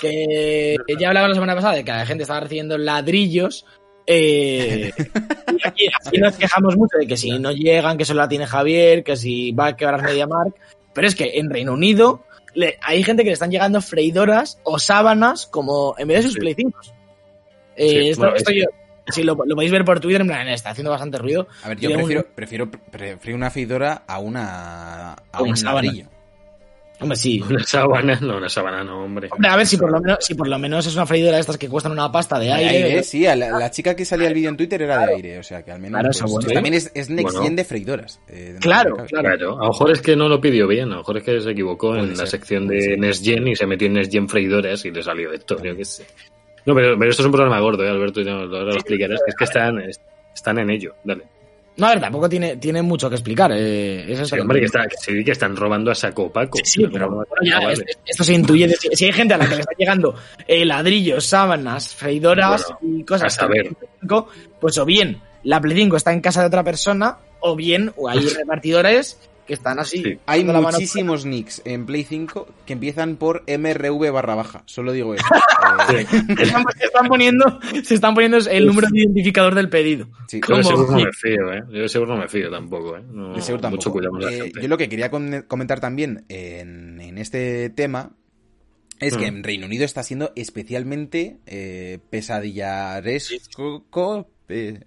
Que 0.00 0.76
ya 0.98 1.08
hablaba 1.08 1.28
la 1.28 1.34
semana 1.34 1.54
pasada 1.54 1.74
de 1.74 1.84
que 1.84 1.90
la 1.92 2.06
gente 2.06 2.22
estaba 2.22 2.40
recibiendo 2.40 2.76
ladrillos. 2.78 3.64
Eh, 4.10 4.90
y 4.96 5.02
aquí, 5.68 5.84
aquí 6.04 6.18
nos 6.18 6.34
quejamos 6.36 6.76
mucho 6.76 6.96
de 6.98 7.06
que 7.06 7.16
si 7.18 7.38
no 7.38 7.52
llegan, 7.52 7.98
que 7.98 8.06
solo 8.06 8.20
la 8.20 8.28
tiene 8.28 8.46
Javier, 8.46 9.04
que 9.04 9.16
si 9.16 9.52
va 9.52 9.66
a 9.66 9.76
quebrar 9.76 10.02
MediaMark. 10.02 10.54
Pero 10.94 11.06
es 11.06 11.14
que 11.14 11.32
en 11.38 11.50
Reino 11.50 11.74
Unido 11.74 12.24
le- 12.54 12.78
hay 12.82 13.02
gente 13.04 13.22
que 13.22 13.28
le 13.28 13.34
están 13.34 13.50
llegando 13.50 13.82
freidoras 13.82 14.58
o 14.64 14.78
sábanas 14.78 15.46
como 15.46 15.94
en 15.98 16.08
vez 16.08 16.18
de 16.18 16.22
sus 16.22 16.32
Sí. 16.34 16.40
Play 16.40 16.54
5. 16.54 16.80
Eh, 17.76 17.88
Sí, 17.90 18.08
esto, 18.08 18.22
bueno, 18.22 18.36
esto 18.36 18.50
es- 18.50 18.56
yo- 18.56 18.64
si 19.10 19.22
lo, 19.22 19.34
lo 19.46 19.54
podéis 19.54 19.72
ver 19.72 19.84
por 19.84 20.00
Twitter, 20.00 20.20
en 20.22 20.26
plan, 20.26 20.48
está 20.48 20.70
haciendo 20.70 20.90
bastante 20.90 21.18
ruido. 21.18 21.46
A 21.62 21.68
ver, 21.68 21.78
yo 21.78 21.88
de 21.90 21.94
un- 21.96 22.00
prefiero, 22.00 22.26
prefiero, 22.34 22.70
prefiero 22.70 23.36
una 23.36 23.50
feidora 23.50 24.02
a 24.06 24.18
una 24.18 25.12
a 25.12 25.42
Una 25.42 25.50
un 25.50 25.56
sábana. 25.56 25.86
ladrillo. 25.86 26.08
Hombre, 27.00 27.16
sí. 27.16 27.40
Una 27.48 27.62
sábana, 27.64 28.18
no, 28.20 28.36
una 28.38 28.48
sábana 28.48 28.82
no, 28.82 29.04
hombre. 29.04 29.28
Hombre, 29.30 29.48
a 29.48 29.56
ver 29.56 29.66
si 29.66 29.76
por 29.76 29.90
lo 29.92 30.00
menos, 30.00 30.18
si 30.20 30.34
por 30.34 30.48
lo 30.48 30.58
menos 30.58 30.86
es 30.86 30.94
una 30.96 31.06
freidora 31.06 31.36
de 31.36 31.40
estas 31.42 31.56
que 31.56 31.68
cuestan 31.68 31.92
una 31.92 32.10
pasta 32.10 32.38
de 32.38 32.46
De 32.46 32.52
aire. 32.52 32.84
aire, 32.84 33.02
sí, 33.04 33.24
a 33.26 33.36
la, 33.36 33.50
la 33.58 33.70
chica 33.70 33.94
que 33.94 34.04
salía 34.04 34.28
el 34.28 34.34
vídeo 34.34 34.50
en 34.50 34.56
Twitter 34.56 34.82
era 34.82 35.06
de 35.06 35.14
aire, 35.14 35.38
o 35.38 35.42
sea 35.42 35.62
que 35.64 35.70
al 35.70 35.78
menos 35.80 36.00
Claro, 36.00 36.10
eso 36.10 36.24
pues, 36.24 36.32
bueno. 36.44 36.52
también 36.54 36.74
es, 36.74 36.90
es 36.94 37.08
next 37.08 37.32
Bueno. 37.32 37.42
gen 37.42 37.56
de 37.56 37.64
freidoras. 37.64 38.20
eh, 38.28 38.56
Claro, 38.60 38.96
claro. 39.06 39.06
Claro, 39.28 39.52
a 39.60 39.64
lo 39.64 39.68
mejor 39.70 39.92
es 39.92 40.00
que 40.02 40.16
no 40.16 40.28
lo 40.28 40.40
pidió 40.40 40.66
bien, 40.66 40.88
a 40.88 40.92
lo 40.92 40.96
mejor 40.98 41.18
es 41.18 41.22
que 41.24 41.40
se 41.40 41.50
equivocó 41.50 41.88
Puede 41.90 42.02
en 42.02 42.16
la 42.16 42.26
sección 42.26 42.66
de 42.66 42.80
ser. 42.80 42.98
Next 42.98 43.24
Gen 43.24 43.46
y 43.48 43.54
se 43.54 43.66
metió 43.66 43.86
en 43.86 43.92
Next 43.94 44.12
Gen 44.12 44.28
freidoras 44.28 44.84
y 44.84 44.90
le 44.90 45.02
salió 45.02 45.32
esto, 45.32 45.56
yo 45.62 45.76
qué 45.76 45.84
sé. 45.84 46.04
No, 46.66 46.74
pero, 46.74 46.98
pero 46.98 47.10
esto 47.10 47.22
es 47.22 47.26
un 47.26 47.32
problema 47.32 47.60
gordo, 47.60 47.84
¿eh, 47.84 47.88
Alberto? 47.90 48.20
Ya 48.22 48.32
ahora 48.32 48.46
lo 48.64 48.74
explicarás, 48.74 49.20
es 49.26 49.34
que 49.36 49.44
están, 49.44 49.78
están 50.34 50.58
en 50.58 50.70
ello, 50.70 50.94
dale. 51.04 51.22
No, 51.78 51.86
a 51.86 51.90
ver, 51.90 52.00
tampoco 52.00 52.28
tiene, 52.28 52.56
tiene 52.56 52.82
mucho 52.82 53.08
que 53.08 53.14
explicar. 53.16 53.52
Eh, 53.54 54.02
eso 54.12 54.24
Sí, 54.24 54.34
está 54.34 54.42
hombre, 54.42 54.58
que, 54.60 54.66
está, 54.66 54.82
que 54.86 54.96
sí 54.98 55.24
que 55.24 55.30
están 55.30 55.54
robando 55.56 55.90
a 55.90 55.94
saco 55.94 56.30
Paco. 56.30 56.58
Sí, 56.58 56.82
sí, 56.82 56.86
pero 56.92 57.08
bueno, 57.08 57.24
ya, 57.42 57.60
vale. 57.60 57.72
es- 57.72 57.98
esto 58.04 58.24
se 58.24 58.34
intuye. 58.34 58.66
de- 58.68 58.76
si, 58.76 59.04
hay 59.04 59.12
gente 59.12 59.34
a 59.34 59.38
la 59.38 59.48
que 59.48 59.54
le 59.54 59.60
están 59.60 59.76
llegando 59.78 60.14
eh, 60.46 60.64
ladrillos, 60.64 61.24
sábanas, 61.24 61.94
freidoras 61.94 62.66
Bueno, 62.80 62.98
y 63.00 63.04
cosas, 63.04 63.36
a 63.36 63.40
saber. 63.42 63.68
que- 63.68 63.74
Play 63.76 63.88
5, 64.00 64.28
pues 64.60 64.76
o 64.78 64.84
bien 64.84 65.20
la 65.44 65.60
Play 65.60 65.76
5 65.76 65.96
está 65.96 66.12
en 66.12 66.20
casa 66.20 66.40
de 66.40 66.48
otra 66.48 66.64
persona, 66.64 67.18
o 67.40 67.54
bien 67.54 67.92
o 67.96 68.08
hay 68.08 68.18
repartidores 68.44 69.16
que 69.48 69.54
están 69.54 69.80
así. 69.80 70.02
Sí. 70.04 70.18
Hay 70.26 70.44
muchísimos 70.44 71.24
nicks 71.26 71.60
en 71.64 71.86
Play 71.86 72.04
5 72.04 72.46
que 72.66 72.74
empiezan 72.74 73.16
por 73.16 73.42
MRV 73.48 74.12
barra 74.12 74.36
baja. 74.36 74.62
Solo 74.66 74.92
digo 74.92 75.14
eso. 75.14 75.24
Eh, 75.92 76.06
Se 76.36 76.42
están, 76.44 76.64
se 76.78 76.84
están 76.84 77.08
poniendo, 77.08 77.58
se 77.82 77.94
están 77.94 78.14
poniendo 78.14 78.38
el 78.38 78.66
número 78.66 78.86
de 78.92 79.00
identificador 79.00 79.54
del 79.56 79.68
pedido. 79.68 80.08
sí, 80.28 80.40
Yo 80.46 80.62
seguro 80.62 80.92
no 80.92 80.98
me 81.04 81.12
fío, 81.12 81.52
¿eh? 81.52 81.62
Yo 81.70 81.80
de 81.82 81.88
seguro 81.88 82.14
no 82.14 82.20
me 82.22 82.28
fío 82.28 82.48
tampoco, 82.50 82.96
¿eh? 82.96 83.02
No, 83.10 83.34
de 83.34 83.42
seguro 83.42 83.68
Mucho 83.70 83.90
cuidado 83.90 84.12
con 84.12 84.20
la 84.22 84.30
Eh, 84.32 84.42
gente. 84.42 84.62
yo 84.62 84.68
lo 84.68 84.78
que 84.78 84.88
quería 84.88 85.10
comentar 85.10 85.80
también 85.80 86.24
en, 86.28 87.00
en 87.00 87.18
este 87.18 87.70
tema 87.70 88.12
es 89.00 89.16
que 89.16 89.30
Mm. 89.30 89.36
en 89.36 89.44
Reino 89.44 89.66
Unido 89.66 89.84
está 89.84 90.02
siendo 90.02 90.32
especialmente 90.36 91.38
eh, 91.46 91.98
pesadillaresco. 92.10 93.84
pe- 94.46 94.86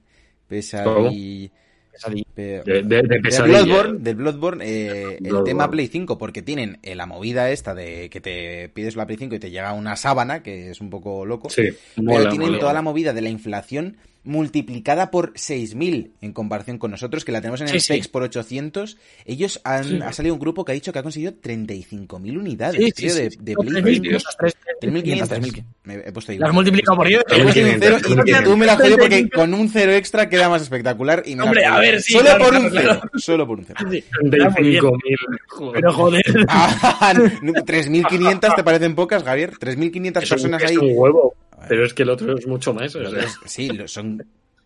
pe- 2.10 2.26
De, 2.36 2.62
de, 2.64 2.84
de 2.84 3.02
del 3.04 3.22
pesadilla. 3.22 3.64
Bloodborne, 3.64 4.00
del 4.00 4.16
Bloodborne, 4.16 4.66
eh, 4.66 5.02
el 5.16 5.18
Bloodborne. 5.24 5.46
tema 5.50 5.70
Play 5.72 5.88
5, 5.88 6.18
porque 6.18 6.42
tienen 6.42 6.80
eh, 6.84 6.96
la 6.96 7.06
movida 7.06 7.50
esta 7.52 7.74
de 7.76 8.10
que 8.10 8.22
te 8.22 8.70
pides 8.70 8.96
la 8.96 9.06
Play 9.06 9.18
5 9.18 9.36
y 9.36 9.40
te 9.40 9.52
llega 9.52 9.74
una 9.74 9.96
sábana, 9.96 10.42
que 10.44 10.72
es 10.72 10.82
un 10.82 10.90
poco 10.90 11.26
loco. 11.26 11.50
Sí, 11.50 11.70
pero 11.96 12.04
mola, 12.08 12.30
tienen 12.30 12.48
mola. 12.50 12.60
toda 12.60 12.74
la 12.74 12.82
movida 12.82 13.14
de 13.14 13.22
la 13.22 13.30
inflación 13.30 13.98
multiplicada 14.24 15.10
por 15.12 15.34
6.000 15.34 16.12
en 16.22 16.34
comparación 16.34 16.78
con 16.78 16.92
nosotros, 16.92 17.26
que 17.26 17.32
la 17.32 17.42
tenemos 17.42 17.62
en 17.62 17.68
Sí, 17.70 17.76
el 17.76 17.82
sí. 17.82 17.86
Specs 17.94 18.08
por 18.08 18.24
800. 18.24 18.98
Ellos 19.26 19.60
han, 19.64 19.84
Sí. 19.84 20.00
ha 20.04 20.14
salido 20.14 20.36
un 20.36 20.40
grupo 20.40 20.64
que 20.64 20.72
ha 20.72 20.76
dicho 20.76 20.94
que 20.94 21.00
ha 21.00 21.04
conseguido 21.04 21.34
35.000 21.34 22.38
unidades 22.38 22.78
Sí, 22.80 22.86
sí, 22.86 22.92
tío, 22.92 23.10
sí, 23.12 23.20
de, 23.22 23.32
sí. 23.32 23.38
de 23.42 23.56
Play 23.56 24.00
3.500, 24.00 24.24
5. 24.40 24.58
3.500, 24.82 25.28
3.500. 25.28 25.64
Me 25.84 25.96
he 25.96 26.12
puesto 26.12 26.32
ahí. 26.32 26.38
Las 26.38 26.54
multiplicado 26.54 26.98
por 26.98 27.08
10. 27.08 27.22
He 27.22 27.44
puesto 27.44 27.60
un 27.62 27.66
3.500, 27.68 27.78
cero 27.80 27.98
y 28.00 28.02
3.500. 28.32 28.44
tú 28.44 28.58
me 28.58 28.66
la 28.66 28.74
has 28.74 28.80
jodido 28.80 28.98
porque 28.98 29.30
con 29.30 29.54
un 29.54 29.70
cero 29.70 29.92
extra 29.94 30.30
queda 30.30 30.50
más 30.50 30.62
espectacular 30.62 31.24
y 31.26 31.36
me 31.36 31.44
Hombre, 31.44 31.66
a 31.66 31.80
ver, 31.80 32.02
sí, 32.02 32.14
Solo 32.14 32.26
claro, 32.26 32.40
por 32.44 32.50
claro, 32.52 32.66
un 32.66 32.72
cero. 32.72 32.84
claro. 33.02 33.10
Solo 33.20 33.48
por 33.48 33.60
un 33.60 33.66
cero. 33.66 33.80
Sí, 33.92 33.98
está 33.98 34.50
muy 34.62 34.70
bien. 34.70 34.84
35.000. 34.84 35.72
Pero 35.74 35.94
joder. 35.94 36.24
Ah, 36.48 37.14
3.500 37.42 38.56
te 38.56 38.64
parecen 38.64 38.96
pocas, 38.96 39.24
Javier. 39.24 39.54
3.500 39.58 40.18
Es 40.22 40.24
un, 40.24 40.30
personas 40.36 40.64
es 40.64 40.70
ahí. 40.72 40.78
un 40.78 40.92
huevo, 40.96 41.36
pero 41.68 41.86
es 41.86 41.94
que 41.94 42.04
el 42.04 42.10
otro 42.10 42.38
es 42.38 42.48
mucho 42.48 42.74
más. 42.74 42.96
o 42.96 43.10
sea, 43.10 43.26
Sí, 43.46 43.70
son 43.86 44.24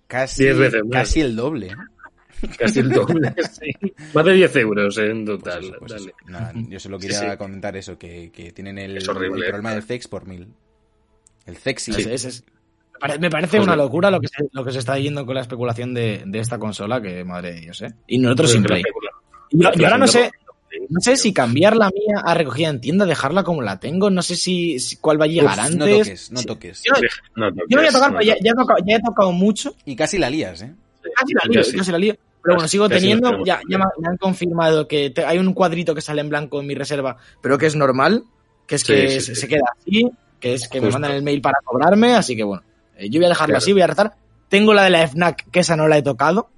casi, 0.08 0.44
Diez 0.44 0.58
veces 0.58 0.84
más. 0.84 0.92
casi 0.92 1.22
el 1.22 1.36
doble. 1.36 1.68
¿eh? 1.68 2.48
casi 2.60 2.80
el 2.82 2.90
doble. 2.90 3.34
sí. 3.52 3.72
Más 4.14 4.26
de 4.26 4.34
10 4.34 4.56
euros 4.58 4.98
en 4.98 5.26
Pues 5.26 5.40
total. 5.40 5.64
eso, 5.64 5.74
pues 5.80 5.92
dale. 5.92 6.06
eso. 6.06 6.32
Nada, 6.32 6.52
yo 6.56 6.80
solo 6.80 7.00
quería 7.00 7.20
Sí, 7.20 7.26
sí. 7.32 7.38
comentar 7.38 7.76
eso, 7.78 7.98
que, 7.98 8.32
que 8.32 8.52
tienen 8.52 8.78
el, 8.78 8.98
Es 8.98 9.08
horrible, 9.08 9.38
el 9.40 9.44
eh. 9.44 9.48
problema 9.48 9.74
del 9.74 9.84
sex 9.84 10.08
por 10.08 10.28
mil. 10.28 10.48
El 11.46 11.58
sexy. 11.58 11.92
Es- 11.92 12.06
es- 12.08 12.26
es- 12.26 12.44
me 12.94 13.00
pare- 13.00 13.20
Me 13.20 13.30
parece 13.30 13.60
una 13.60 13.76
locura 13.76 14.10
lo 14.12 14.20
que 14.22 14.28
se, 14.28 14.48
lo 14.52 14.64
que 14.64 14.72
se 14.72 14.80
está 14.80 14.98
yendo 15.00 15.26
con 15.26 15.36
la 15.36 15.42
especulación 15.42 15.94
de, 15.94 16.24
de 16.26 16.40
esta 16.40 16.58
consola, 16.58 17.02
que 17.02 17.24
madre 17.24 17.54
de 17.54 17.60
Dios, 17.62 17.82
¿eh? 17.82 17.94
Y 18.08 18.18
nosotros 18.20 18.52
sin 18.52 18.64
Play. 18.64 18.84
Y 19.52 19.62
yo, 19.64 19.72
yo 19.74 19.86
ahora 19.86 19.98
no 19.98 20.08
sé, 20.08 20.32
no 20.90 21.00
sé 21.02 21.16
si 21.18 21.34
cambiar 21.34 21.76
la 21.76 21.90
mía 21.90 22.22
a 22.24 22.34
recogida 22.34 22.70
en 22.70 22.82
tienda, 22.82 23.06
dejarla 23.06 23.44
como 23.44 23.62
la 23.62 23.80
tengo, 23.80 24.10
no 24.10 24.22
sé 24.22 24.36
si, 24.36 24.80
si- 24.80 24.98
cuál 24.98 25.20
va 25.20 25.26
a 25.26 25.28
llegar 25.28 25.58
Uf, 25.60 25.66
antes. 25.66 25.78
no 25.78 25.88
toques, 25.88 26.32
no 26.32 26.44
toques. 26.44 26.84
Yo, 26.86 26.94
No, 27.36 27.50
yo 27.68 27.78
voy 27.78 27.86
a 27.88 27.92
tocar, 27.92 28.12
no 28.12 28.20
pero 28.20 28.28
ya, 28.28 28.36
he 28.40 28.54
tocado, 28.56 28.80
ya 28.86 28.96
he 28.98 29.02
tocado 29.02 29.32
mucho, 29.32 29.76
Y 29.86 29.96
casi 29.96 30.18
la 30.18 30.30
lías, 30.30 30.62
¿eh? 30.62 30.74
casi 31.16 31.34
la 31.34 31.42
lío, 31.48 31.60
Casi. 31.62 31.78
casi 31.78 31.92
la 31.92 31.98
lío. 31.98 32.16
Pero 32.44 32.56
bueno, 32.56 32.68
sigo 32.68 32.88
casi 32.88 33.00
teniendo, 33.02 33.44
ya, 33.44 33.60
ya 33.68 33.78
me, 33.80 33.86
han 34.08 34.18
confirmado 34.18 34.88
que 34.88 35.10
te- 35.10 35.26
hay 35.26 35.40
un 35.40 35.54
cuadrito 35.54 35.96
que 35.96 36.02
sale 36.02 36.22
en 36.22 36.30
blanco 36.30 36.60
en 36.62 36.68
mi 36.68 36.76
reserva, 36.76 37.18
pero 37.42 37.58
que 37.58 37.66
es 37.66 37.76
normal, 37.76 38.24
que 38.68 38.76
es 38.76 38.82
Sí, 38.84 38.94
que 38.94 39.10
sí, 39.10 39.22
se, 39.22 39.36
sí. 39.36 39.42
se 39.42 39.48
queda 39.48 39.64
así, 39.80 40.10
que 40.40 40.54
es 40.54 40.68
que 40.68 40.80
me 40.80 40.90
mandan 40.92 41.12
el 41.12 41.24
mail 41.24 41.42
para 41.42 41.58
cobrarme, 41.64 42.14
así 42.14 42.36
que 42.36 42.44
bueno, 42.44 42.64
eh, 42.98 43.10
yo 43.10 43.20
voy 43.20 43.26
a 43.26 43.30
dejarlo 43.30 43.54
Claro. 43.54 43.58
así, 43.58 43.74
voy 43.74 43.82
a 43.82 43.88
rezar. 43.88 44.14
Tengo 44.48 44.74
la 44.76 44.84
de 44.84 44.90
la 44.92 45.02
FNAC, 45.08 45.50
que 45.50 45.60
esa 45.62 45.76
no 45.76 45.88
la 45.88 45.98
he 45.98 46.04
tocado, 46.04 46.50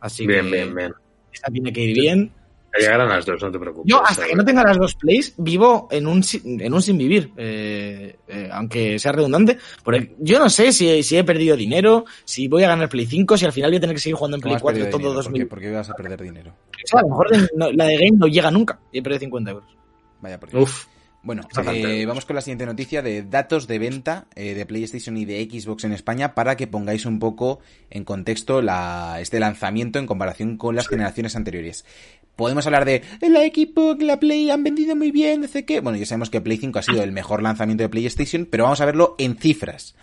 así 0.00 0.26
Bien, 0.26 0.46
que 0.46 0.50
bien, 0.56 0.74
bien. 0.74 0.92
esta 1.30 1.50
tiene 1.52 1.72
que 1.74 1.80
ir 1.82 1.94
bien. 1.94 2.32
Llegarán 2.78 3.08
las 3.08 3.24
dos, 3.26 3.40
no 3.42 3.50
te 3.50 3.58
preocupes. 3.58 3.90
Yo, 3.90 4.04
hasta 4.04 4.26
que 4.26 4.34
no 4.34 4.44
tenga 4.44 4.62
las 4.64 4.76
dos 4.78 4.94
plays, 4.94 5.34
vivo 5.36 5.88
en 5.90 6.06
un, 6.06 6.22
en 6.44 6.72
un 6.74 6.82
sin 6.82 6.98
vivir. 6.98 7.30
eh, 7.36 8.16
eh, 8.28 8.48
aunque 8.52 8.98
sea 8.98 9.12
redundante. 9.12 9.58
Porque 9.82 10.14
yo 10.18 10.38
no 10.38 10.48
sé 10.50 10.72
si, 10.72 11.02
si 11.02 11.16
he 11.16 11.24
perdido 11.24 11.56
dinero, 11.56 12.04
si 12.24 12.48
voy 12.48 12.62
a 12.64 12.68
ganar 12.68 12.88
Play 12.88 13.06
5, 13.06 13.36
si 13.36 13.44
al 13.44 13.52
final 13.52 13.70
voy 13.70 13.76
a 13.78 13.80
tener 13.80 13.94
que 13.96 14.00
seguir 14.02 14.16
jugando 14.16 14.36
en 14.36 14.40
¿Cómo 14.42 14.50
Play 14.50 14.56
has 14.56 14.62
4 14.62 14.74
perdido 14.80 14.90
todo 14.90 14.98
dinero? 14.98 15.14
¿Por 15.14 15.22
qué? 15.24 15.38
2000. 15.38 15.48
¿Por 15.48 15.60
qué 15.60 15.70
vas 15.72 15.90
a 15.90 15.94
perder 15.94 16.22
dinero? 16.22 16.50
O 16.50 16.86
sea, 16.86 17.00
a 17.00 17.02
lo 17.02 17.08
mejor 17.08 17.30
de- 17.30 17.48
no- 17.56 17.72
la 17.72 17.84
de 17.86 17.94
Game 17.96 18.18
no 18.18 18.26
llega 18.26 18.50
nunca 18.50 18.78
y 18.92 18.98
he 18.98 19.02
perdido 19.02 19.20
50 19.20 19.50
euros. 19.50 19.76
Vaya 20.20 20.40
por 20.40 20.50
Dios. 20.50 20.62
Uf, 20.62 20.86
Bueno, 21.26 21.42
eh, 21.72 22.04
vamos 22.06 22.26
con 22.26 22.36
la 22.36 22.42
siguiente 22.42 22.66
noticia 22.66 23.00
de 23.00 23.22
datos 23.22 23.66
de 23.66 23.78
venta 23.78 24.26
eh, 24.34 24.52
de 24.52 24.66
PlayStation 24.66 25.16
y 25.16 25.24
de 25.24 25.42
Xbox 25.50 25.84
en 25.84 25.92
España 25.92 26.34
para 26.34 26.54
que 26.54 26.66
pongáis 26.66 27.06
un 27.06 27.18
poco 27.18 27.60
en 27.88 28.04
contexto 28.04 28.60
la, 28.60 29.16
este 29.20 29.40
lanzamiento 29.40 29.98
en 29.98 30.04
comparación 30.06 30.58
con 30.58 30.76
las 30.76 30.86
generaciones 30.86 31.34
anteriores. 31.34 31.86
Podemos 32.36 32.66
hablar 32.66 32.84
de 32.84 33.02
la 33.20 33.40
Xbox, 33.40 34.02
la 34.02 34.18
Play 34.18 34.50
han 34.50 34.64
vendido 34.64 34.96
muy 34.96 35.10
bien, 35.10 35.42
no 35.42 35.48
sé 35.48 35.64
qué. 35.64 35.80
Bueno, 35.80 35.98
ya 35.98 36.06
sabemos 36.06 36.30
que 36.30 36.40
Play 36.40 36.58
5 36.58 36.78
ha 36.78 36.82
sido 36.82 37.02
el 37.02 37.12
mejor 37.12 37.42
lanzamiento 37.42 37.82
de 37.84 37.88
PlayStation, 37.88 38.46
pero 38.50 38.64
vamos 38.64 38.80
a 38.80 38.86
verlo 38.86 39.14
en 39.18 39.36
cifras. 39.36 39.94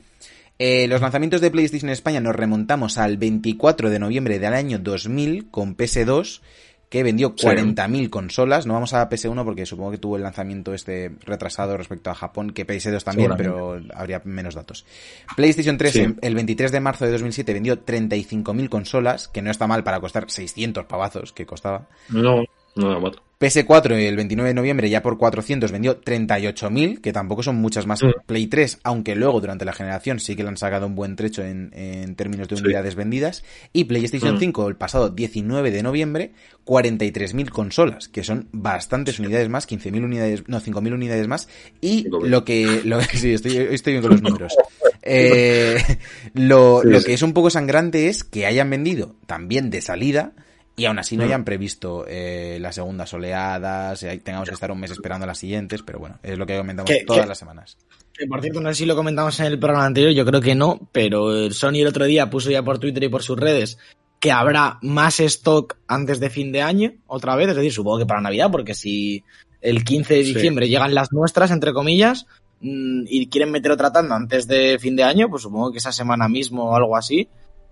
Eh, 0.59 0.87
los 0.87 1.01
lanzamientos 1.01 1.41
de 1.41 1.49
PlayStation 1.51 1.89
en 1.89 1.93
España 1.93 2.19
nos 2.19 2.35
remontamos 2.35 2.97
al 2.97 3.17
24 3.17 3.89
de 3.89 3.99
noviembre 3.99 4.39
del 4.39 4.53
año 4.53 4.79
2000 4.79 5.49
con 5.49 5.75
PS2 5.75 6.41
que 6.91 7.03
vendió 7.03 7.33
Sí. 7.37 7.47
40.000 7.47 8.09
consolas. 8.09 8.67
No 8.67 8.73
vamos 8.73 8.93
a 8.93 9.07
PS1 9.09 9.45
porque 9.45 9.65
supongo 9.65 9.91
que 9.91 9.97
tuvo 9.97 10.17
el 10.17 10.23
lanzamiento 10.23 10.73
este 10.73 11.09
retrasado 11.25 11.77
respecto 11.77 12.09
a 12.09 12.15
Japón, 12.15 12.51
que 12.51 12.67
PS2 12.67 13.01
también, 13.05 13.31
pero 13.37 13.79
habría 13.95 14.21
menos 14.25 14.55
datos. 14.55 14.85
PlayStation 15.37 15.77
3 15.77 15.93
Sí. 15.93 16.15
el 16.21 16.35
23 16.35 16.69
de 16.71 16.79
marzo 16.81 17.05
de 17.05 17.11
2007 17.11 17.53
vendió 17.53 17.79
35.000 17.85 18.67
consolas, 18.67 19.29
que 19.29 19.41
no 19.41 19.49
está 19.51 19.67
mal 19.67 19.85
para 19.85 20.01
costar 20.01 20.29
600 20.29 20.85
pavazos 20.85 21.31
que 21.31 21.45
costaba. 21.45 21.87
no, 22.09 22.43
no, 22.75 22.99
mato. 22.99 23.21
PS4 23.39 23.93
el 23.93 24.15
29 24.17 24.49
de 24.49 24.53
noviembre 24.53 24.87
ya 24.87 25.01
por 25.01 25.17
400 25.17 25.71
vendió 25.71 25.99
38.000, 25.99 27.01
que 27.01 27.11
tampoco 27.11 27.41
son 27.41 27.55
muchas 27.55 27.87
más. 27.87 28.03
Mm. 28.03 28.11
Play 28.27 28.45
3, 28.45 28.81
aunque 28.83 29.15
luego 29.15 29.41
durante 29.41 29.65
la 29.65 29.73
generación 29.73 30.19
sí 30.19 30.35
que 30.35 30.43
le 30.43 30.49
han 30.49 30.57
sacado 30.57 30.85
un 30.85 30.93
buen 30.93 31.15
trecho 31.15 31.41
en, 31.43 31.71
en 31.73 32.13
términos 32.15 32.47
de 32.49 32.57
Sí. 32.57 32.63
unidades 32.63 32.93
vendidas. 32.93 33.43
Y 33.73 33.85
PlayStation 33.85 34.35
Mm. 34.35 34.39
5 34.39 34.67
el 34.67 34.75
pasado 34.75 35.09
19 35.09 35.71
de 35.71 35.81
noviembre, 35.81 36.33
43.000 36.65 37.49
consolas, 37.49 38.07
que 38.09 38.23
son 38.23 38.47
bastantes 38.51 39.19
unidades 39.19 39.49
más, 39.49 39.67
15.000 39.67 40.03
unidades, 40.03 40.43
no, 40.47 40.61
5.000 40.61 40.93
unidades 40.93 41.27
más. 41.27 41.47
Y 41.81 42.03
5.000. 42.03 42.27
lo 42.29 42.45
que, 42.45 42.81
lo, 42.83 43.01
sí, 43.13 43.33
estoy, 43.33 43.57
estoy 43.57 43.93
bien 43.93 44.03
con 44.03 44.11
los 44.11 44.21
números. 44.21 44.53
Eh, 45.03 45.81
lo, 46.35 46.83
lo 46.83 47.01
que 47.01 47.15
es 47.15 47.23
un 47.23 47.33
poco 47.33 47.49
sangrante 47.49 48.07
es 48.07 48.23
que 48.23 48.45
hayan 48.45 48.69
vendido 48.69 49.15
también 49.25 49.71
de 49.71 49.81
salida 49.81 50.33
y 50.75 50.85
aún 50.85 50.99
así 50.99 51.17
no 51.17 51.23
Mm. 51.23 51.27
hayan 51.27 51.43
previsto 51.45 52.05
eh, 52.07 52.57
las 52.61 52.75
segundas 52.75 53.13
oleadas, 53.13 54.01
eh, 54.03 54.21
tengamos 54.23 54.49
que 54.49 54.55
estar 54.55 54.71
un 54.71 54.79
mes 54.79 54.91
esperando 54.91 55.25
las 55.25 55.37
siguientes, 55.37 55.81
pero 55.83 55.99
bueno, 55.99 56.17
es 56.23 56.37
lo 56.37 56.45
que 56.45 56.57
comentamos 56.57 56.89
¿Qué- 56.89 57.03
todas 57.05 57.23
qué? 57.23 57.27
las 57.27 57.37
semanas. 57.37 57.77
Que 58.13 58.27
por 58.27 58.41
cierto, 58.41 58.61
no 58.61 58.69
sé 58.69 58.75
si 58.75 58.85
lo 58.85 58.95
comentamos 58.95 59.39
en 59.39 59.45
el 59.47 59.59
programa 59.59 59.85
anterior, 59.85 60.11
yo 60.13 60.25
creo 60.25 60.41
que 60.41 60.55
no, 60.55 60.89
pero 60.91 61.49
Sony 61.51 61.75
el 61.81 61.87
otro 61.87 62.05
día 62.05 62.29
puso 62.29 62.51
ya 62.51 62.63
por 62.63 62.77
Twitter 62.79 63.03
y 63.03 63.09
por 63.09 63.23
sus 63.23 63.39
redes 63.39 63.77
que 64.19 64.31
habrá 64.31 64.77
más 64.83 65.19
stock 65.19 65.77
antes 65.87 66.19
de 66.19 66.29
fin 66.29 66.51
de 66.51 66.61
año, 66.61 66.93
otra 67.07 67.35
vez, 67.35 67.49
es 67.49 67.55
decir, 67.55 67.71
supongo 67.73 67.99
que 67.99 68.05
para 68.05 68.21
Navidad, 68.21 68.51
porque 68.51 68.75
si 68.75 69.23
el 69.61 69.83
15 69.83 70.13
de 70.15 70.23
Sí. 70.25 70.33
diciembre 70.35 70.69
llegan 70.69 70.93
las 70.93 71.11
nuestras, 71.11 71.49
entre 71.51 71.73
comillas, 71.73 72.27
mm, 72.59 73.05
y 73.07 73.27
quieren 73.29 73.49
meter 73.51 73.71
otra 73.71 73.91
tanda 73.91 74.15
antes 74.15 74.45
de 74.47 74.77
fin 74.79 74.95
de 74.95 75.03
año, 75.03 75.27
pues 75.29 75.41
supongo 75.41 75.71
que 75.71 75.79
esa 75.79 75.91
semana 75.91 76.27
mismo 76.27 76.65
o 76.69 76.75
algo 76.75 76.95
así, 76.95 77.29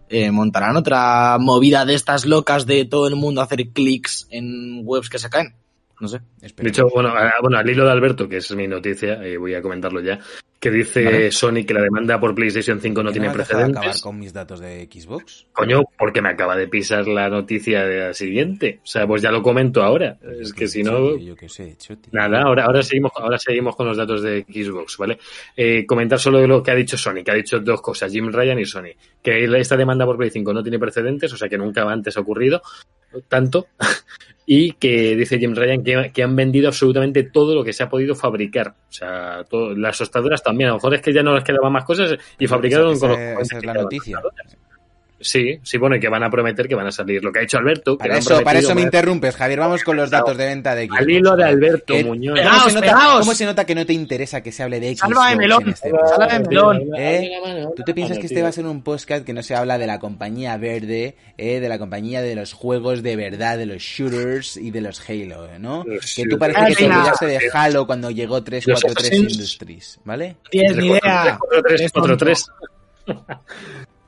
eh, 0.09 0.31
montarán 0.31 0.75
otra 0.77 1.37
movida 1.39 1.85
de 1.85 1.93
estas 1.93 2.25
locas 2.25 2.65
de 2.65 2.85
todo 2.85 3.07
el 3.07 3.15
mundo 3.15 3.41
hacer 3.41 3.69
clics 3.69 4.27
en 4.31 4.81
webs 4.83 5.09
que 5.09 5.19
se 5.19 5.29
caen. 5.29 5.53
No 5.99 6.07
sé. 6.07 6.19
De 6.63 6.69
hecho, 6.69 6.87
bueno, 6.93 7.09
a- 7.09 7.33
bueno, 7.41 7.57
al 7.57 7.69
hilo 7.69 7.85
de 7.85 7.91
Alberto, 7.91 8.27
que 8.29 8.37
es 8.37 8.49
mi 8.55 8.67
noticia, 8.67 9.23
eh, 9.25 9.37
voy 9.37 9.53
a 9.53 9.61
comentarlo 9.61 9.99
ya, 10.01 10.17
que 10.59 10.71
dice 10.71 11.03
Vale. 11.05 11.31
Sony 11.31 11.63
que 11.65 11.73
la 11.73 11.81
demanda 11.81 12.19
por 12.19 12.35
PlayStation 12.35 12.81
5 12.81 13.01
no 13.01 13.09
¿Que 13.09 13.13
tiene 13.13 13.27
has 13.27 13.37
dejado 13.37 13.59
acabar 13.59 13.71
precedentes. 13.75 14.01
con 14.01 14.19
mis 14.19 14.33
datos 14.33 14.59
de 14.59 14.89
Xbox? 14.91 15.47
Coño, 15.53 15.83
porque 15.97 16.21
me 16.21 16.29
acaba 16.29 16.57
de 16.57 16.67
pisar 16.67 17.07
la 17.07 17.29
noticia 17.29 17.85
de 17.85 17.99
la 18.07 18.13
siguiente. 18.13 18.79
O 18.83 18.85
sea, 18.85 19.07
pues 19.07 19.21
ya 19.21 19.31
lo 19.31 19.41
comento 19.41 19.81
ahora. 19.81 20.17
Es 20.41 20.51
que 20.53 20.67
si 20.67 20.83
no, 20.83 21.17
Yo 21.17 21.35
qué 21.35 21.47
sé, 21.47 21.75
choti. 21.77 22.09
Nada, 22.11 22.41
ahora, 22.41 22.65
ahora 22.65 22.83
seguimos, 22.83 23.13
ahora 23.15 23.37
seguimos 23.39 23.75
con 23.75 23.87
los 23.87 23.95
datos 23.95 24.21
de 24.21 24.43
Xbox, 24.49 24.97
¿vale? 24.97 25.17
Eh, 25.55 25.85
comentar 25.85 26.19
solo 26.19 26.39
de 26.39 26.47
lo 26.47 26.61
que 26.61 26.71
ha 26.71 26.75
dicho 26.75 26.97
Sony, 26.97 27.23
que 27.23 27.31
ha 27.31 27.35
dicho 27.35 27.59
dos 27.59 27.81
cosas, 27.81 28.11
Jim 28.11 28.29
Ryan 28.31 28.59
y 28.59 28.65
Sony. 28.65 28.89
Que 29.23 29.45
esta 29.45 29.77
demanda 29.77 30.05
por 30.05 30.17
Play 30.17 30.29
5 30.29 30.53
no 30.53 30.61
tiene 30.61 30.77
precedentes, 30.77 31.31
o 31.31 31.37
sea 31.37 31.47
que 31.47 31.57
nunca 31.57 31.83
antes 31.89 32.17
ha 32.17 32.19
ocurrido 32.21 32.61
tanto. 33.29 33.67
Y 34.51 34.71
que 34.71 35.15
dice 35.15 35.37
Jim 35.37 35.53
Ryan 35.53 35.83
que, 35.83 36.11
que 36.11 36.23
han 36.23 36.35
vendido 36.35 36.69
absolutamente 36.69 37.21
todo 37.21 37.53
lo 37.53 37.63
que 37.63 37.71
se 37.71 37.83
ha 37.83 37.89
podido 37.89 38.15
fabricar. 38.15 38.69
O 38.89 38.91
sea, 38.91 39.43
todo- 39.47 39.75
las 39.75 39.99
tostadoras 39.99 40.41
también. 40.49 40.69
A 40.69 40.71
lo 40.71 40.77
mejor 40.77 40.93
es 40.95 41.01
que 41.01 41.13
ya 41.13 41.23
no 41.23 41.33
les 41.35 41.43
quedaban 41.43 41.71
más 41.71 41.83
cosas 41.85 42.11
y 42.37 42.47
fabricaron 42.47 42.91
esa, 42.93 43.07
con 43.07 43.09
los 43.09 43.19
esa- 43.41 43.57
es 43.57 43.65
la 43.65 43.73
noticia. 43.83 44.19
Sí, 45.21 45.59
sí, 45.63 45.77
bueno, 45.77 45.95
y 45.97 45.99
que 45.99 46.07
van 46.07 46.23
a 46.23 46.29
prometer 46.29 46.67
que 46.67 46.75
van 46.75 46.87
a 46.87 46.91
salir. 46.91 47.23
Lo 47.23 47.31
que 47.31 47.39
ha 47.39 47.41
dicho 47.41 47.57
Alberto. 47.57 47.97
Para 47.97 48.17
eso, 48.17 48.41
para 48.41 48.59
eso 48.59 48.73
me 48.73 48.81
interrumpes, 48.81 49.35
Javier. 49.35 49.59
Vamos 49.59 49.83
con 49.83 49.97
los 49.97 50.09
datos 50.09 50.37
de 50.37 50.45
venta 50.45 50.75
de 50.75 50.85
Xbox. 50.87 50.99
Al 51.01 51.09
hilo 51.09 51.35
de 51.35 51.43
Alberto 51.43 51.93
Que- 51.93 52.03
Muñoz. 52.05 52.35
¿Cómo, 52.39 52.49
Pegaos, 52.49 52.63
se 52.71 52.73
nota, 52.73 52.81
pegaos. 52.85 53.19
cómo 53.19 53.33
se 53.33 53.45
nota 53.45 53.65
que 53.65 53.75
no 53.75 53.85
te 53.85 53.93
interesa 53.93 54.41
que 54.41 54.51
se 54.51 54.63
hable 54.63 54.79
de 54.79 54.95
Xbox 54.95 54.99
Sálvame, 55.15 55.35
melón. 55.35 55.63
en 55.63 55.69
este 55.69 55.91
Sálvame, 55.91 56.39
melón. 56.47 56.81
¿Eh? 56.97 57.31
¿Tú 57.75 57.83
te 57.83 57.93
piensas 57.93 58.17
que 58.17 58.27
este 58.27 58.41
va 58.41 58.47
a 58.49 58.51
ser 58.53 58.65
un 58.65 58.81
podcast 58.81 59.25
que 59.25 59.33
no 59.33 59.43
se 59.43 59.55
habla 59.55 59.77
de 59.77 59.87
la 59.87 59.99
compañía 59.99 60.55
verde, 60.57 61.15
eh, 61.37 61.59
de 61.59 61.69
la 61.69 61.77
compañía 61.79 62.21
de 62.21 62.35
los 62.35 62.53
juegos 62.53 63.03
de 63.03 63.15
verdad, 63.15 63.57
de 63.57 63.65
los 63.65 63.81
shooters 63.81 64.55
y 64.57 64.71
de 64.71 64.81
los 64.81 65.01
Halo, 65.09 65.47
¿no? 65.59 65.83
Los 65.85 66.15
Que 66.15 66.23
tú 66.25 66.37
parece 66.39 66.65
que 66.67 66.75
te 66.75 66.85
olvidaste 66.85 67.25
de 67.25 67.39
Halo 67.53 67.85
cuando 67.85 68.09
llegó 68.11 68.41
343 68.43 69.07
Assassins. 69.07 69.33
Industries, 69.33 69.99
¿vale? 70.05 70.37
Tienes 70.49 70.77
ni 70.77 70.87
idea. 70.87 71.37
3, 71.67 71.91
4, 71.91 72.17
3. 72.17 72.45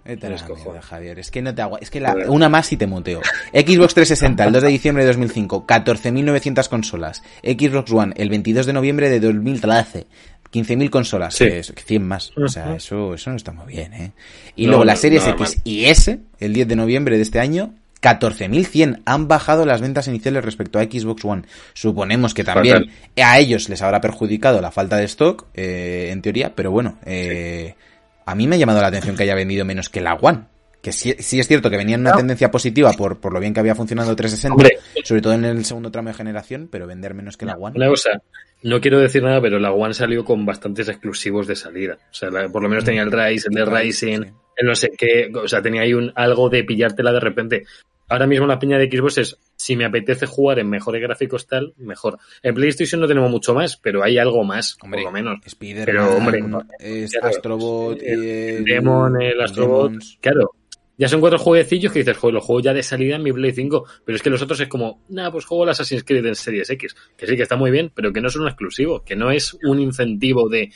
Vete 0.03 0.25
a 0.25 0.29
Tres 0.29 0.41
la 0.41 0.47
cojones. 0.47 0.65
mierda, 0.65 0.81
Javier. 0.81 1.19
Es 1.19 1.31
que 1.31 1.41
no 1.41 1.53
te 1.53 1.61
agua... 1.61 1.79
Es 1.81 1.89
que 1.91 1.99
la... 1.99 2.15
una 2.27 2.49
más 2.49 2.71
y 2.71 2.77
te 2.77 2.87
muteo. 2.87 3.21
Xbox 3.53 3.93
360, 3.93 4.45
el 4.45 4.53
2 4.53 4.63
de 4.63 4.69
diciembre 4.69 5.03
de 5.03 5.07
2005, 5.09 5.67
14.900 5.67 6.67
consolas. 6.69 7.23
Xbox 7.43 7.91
One, 7.91 8.13
el 8.17 8.29
22 8.29 8.65
de 8.65 8.73
noviembre 8.73 9.09
de 9.09 9.19
2013. 9.19 10.07
15.000 10.51 10.89
consolas, 10.89 11.35
Sí. 11.35 11.45
es 11.45 11.73
100 11.85 12.05
más. 12.05 12.31
O 12.35 12.47
sea, 12.49 12.75
eso, 12.75 13.13
eso 13.13 13.29
no 13.29 13.37
está 13.37 13.53
muy 13.53 13.67
bien, 13.73 13.93
¿eh? 13.93 14.11
Y 14.57 14.63
No, 14.65 14.71
luego 14.71 14.85
las 14.85 14.99
series 14.99 15.25
X 15.25 15.59
y 15.63 15.85
S, 15.85 16.19
el 16.39 16.53
10 16.53 16.67
de 16.67 16.75
noviembre 16.75 17.15
de 17.15 17.21
este 17.23 17.39
año, 17.39 17.73
14.100 18.01 19.01
han 19.05 19.27
bajado 19.29 19.65
las 19.65 19.79
ventas 19.79 20.07
iniciales 20.07 20.43
respecto 20.43 20.79
a 20.79 20.83
Xbox 20.83 21.23
One. 21.23 21.43
Suponemos 21.73 22.33
que 22.33 22.43
también 22.43 22.91
a 23.23 23.39
ellos 23.39 23.69
les 23.69 23.81
habrá 23.81 24.01
perjudicado 24.01 24.59
la 24.59 24.71
falta 24.71 24.97
de 24.97 25.05
stock, 25.05 25.45
eh, 25.53 26.09
en 26.11 26.21
teoría, 26.21 26.53
pero 26.55 26.71
bueno, 26.71 26.97
eh, 27.05 27.75
a 28.31 28.35
mí 28.35 28.47
me 28.47 28.55
ha 28.55 28.59
llamado 28.59 28.81
la 28.81 28.87
atención 28.87 29.15
que 29.15 29.23
haya 29.23 29.35
vendido 29.35 29.65
menos 29.65 29.89
que 29.89 30.01
la 30.01 30.15
One. 30.15 30.45
Que 30.81 30.91
sí, 30.91 31.13
sí 31.19 31.39
es 31.39 31.47
cierto 31.47 31.69
que 31.69 31.77
venía 31.77 31.93
en 31.93 32.01
una 32.01 32.13
tendencia 32.15 32.49
positiva 32.49 32.91
por, 32.93 33.19
por 33.19 33.33
lo 33.33 33.39
bien 33.39 33.53
que 33.53 33.59
había 33.59 33.75
funcionado 33.75 34.15
360, 34.15 34.53
Hombre. 34.55 34.79
sobre 35.03 35.21
todo 35.21 35.33
en 35.33 35.45
el 35.45 35.63
segundo 35.63 35.91
tramo 35.91 36.07
de 36.09 36.15
generación, 36.15 36.69
pero 36.71 36.87
vender 36.87 37.13
menos 37.13 37.37
que 37.37 37.45
la 37.45 37.53
One. 37.53 37.75
Una 37.75 37.87
cosa, 37.87 38.09
no 38.63 38.81
quiero 38.81 38.99
decir 38.99 39.21
nada, 39.21 39.39
pero 39.41 39.59
la 39.59 39.71
One 39.71 39.93
salió 39.93 40.25
con 40.25 40.43
bastantes 40.43 40.89
exclusivos 40.89 41.45
de 41.45 41.55
salida. 41.55 41.99
O 42.09 42.13
sea, 42.13 42.31
la- 42.31 42.49
por 42.49 42.63
lo 42.63 42.69
menos 42.69 42.83
tenía 42.83 43.03
el 43.03 43.11
Rise, 43.11 43.49
el 43.51 43.55
de 43.55 43.65
Rising, 43.65 44.21
Sí. 44.23 44.29
el 44.57 44.67
no 44.67 44.73
sé 44.73 44.89
qué. 44.97 45.29
O 45.35 45.47
sea, 45.47 45.61
tenía 45.61 45.83
ahí 45.83 45.93
un, 45.93 46.11
algo 46.15 46.49
de 46.49 46.63
pillártela 46.63 47.11
de 47.11 47.19
repente. 47.19 47.63
Ahora 48.11 48.27
mismo 48.27 48.45
la 48.45 48.59
piña 48.59 48.77
de 48.77 48.89
Xbox 48.91 49.17
es, 49.19 49.37
si 49.55 49.75
me 49.75 49.85
apetece 49.85 50.25
jugar 50.25 50.59
en 50.59 50.69
mejores 50.69 51.01
gráficos 51.01 51.47
tal, 51.47 51.73
mejor. 51.77 52.17
En 52.43 52.53
PlayStation 52.53 52.99
no 52.99 53.07
tenemos 53.07 53.31
mucho 53.31 53.53
más, 53.53 53.77
pero 53.77 54.03
hay 54.03 54.17
algo 54.17 54.43
más, 54.43 54.77
Hombre, 54.81 55.01
por 55.03 55.11
lo 55.11 55.13
menos. 55.13 55.39
Spider-Man, 55.45 55.85
Pero, 55.85 56.17
hombre, 56.17 56.39
es 56.79 57.11
claro, 57.11 57.27
Astrobot, 57.27 58.01
el- 58.01 58.23
el 58.23 58.65
Demon, 58.65 59.21
el 59.21 59.41
Astrobot, 59.41 59.85
Demons. 59.91 60.17
claro. 60.21 60.51
Ya 60.97 61.07
son 61.07 61.19
cuatro 61.19 61.39
jueguecillos 61.39 61.91
que 61.91 61.99
dices, 61.99 62.15
joder, 62.15 62.35
los 62.35 62.43
juego 62.45 62.61
ya 62.61 62.73
de 62.75 62.83
salida 62.83 63.15
en 63.15 63.23
mi 63.23 63.31
Play 63.33 63.53
5, 63.53 63.85
pero 64.05 64.15
es 64.15 64.21
que 64.21 64.29
los 64.29 64.39
otros 64.43 64.59
es 64.59 64.67
como, 64.67 65.03
nada, 65.09 65.31
pues 65.31 65.45
juego 65.45 65.63
el 65.63 65.71
Assassin's 65.71 66.03
Creed 66.03 66.23
en 66.27 66.35
Series 66.35 66.69
X, 66.69 66.95
que 67.17 67.25
sí 67.25 67.35
que 67.35 67.41
está 67.41 67.55
muy 67.55 67.71
bien, 67.71 67.91
pero 67.95 68.13
que 68.13 68.21
no 68.21 68.27
es 68.27 68.35
un 68.35 68.45
exclusivo, 68.45 69.03
que 69.03 69.15
no 69.15 69.31
es 69.31 69.57
un 69.63 69.79
incentivo 69.79 70.47
de 70.47 70.71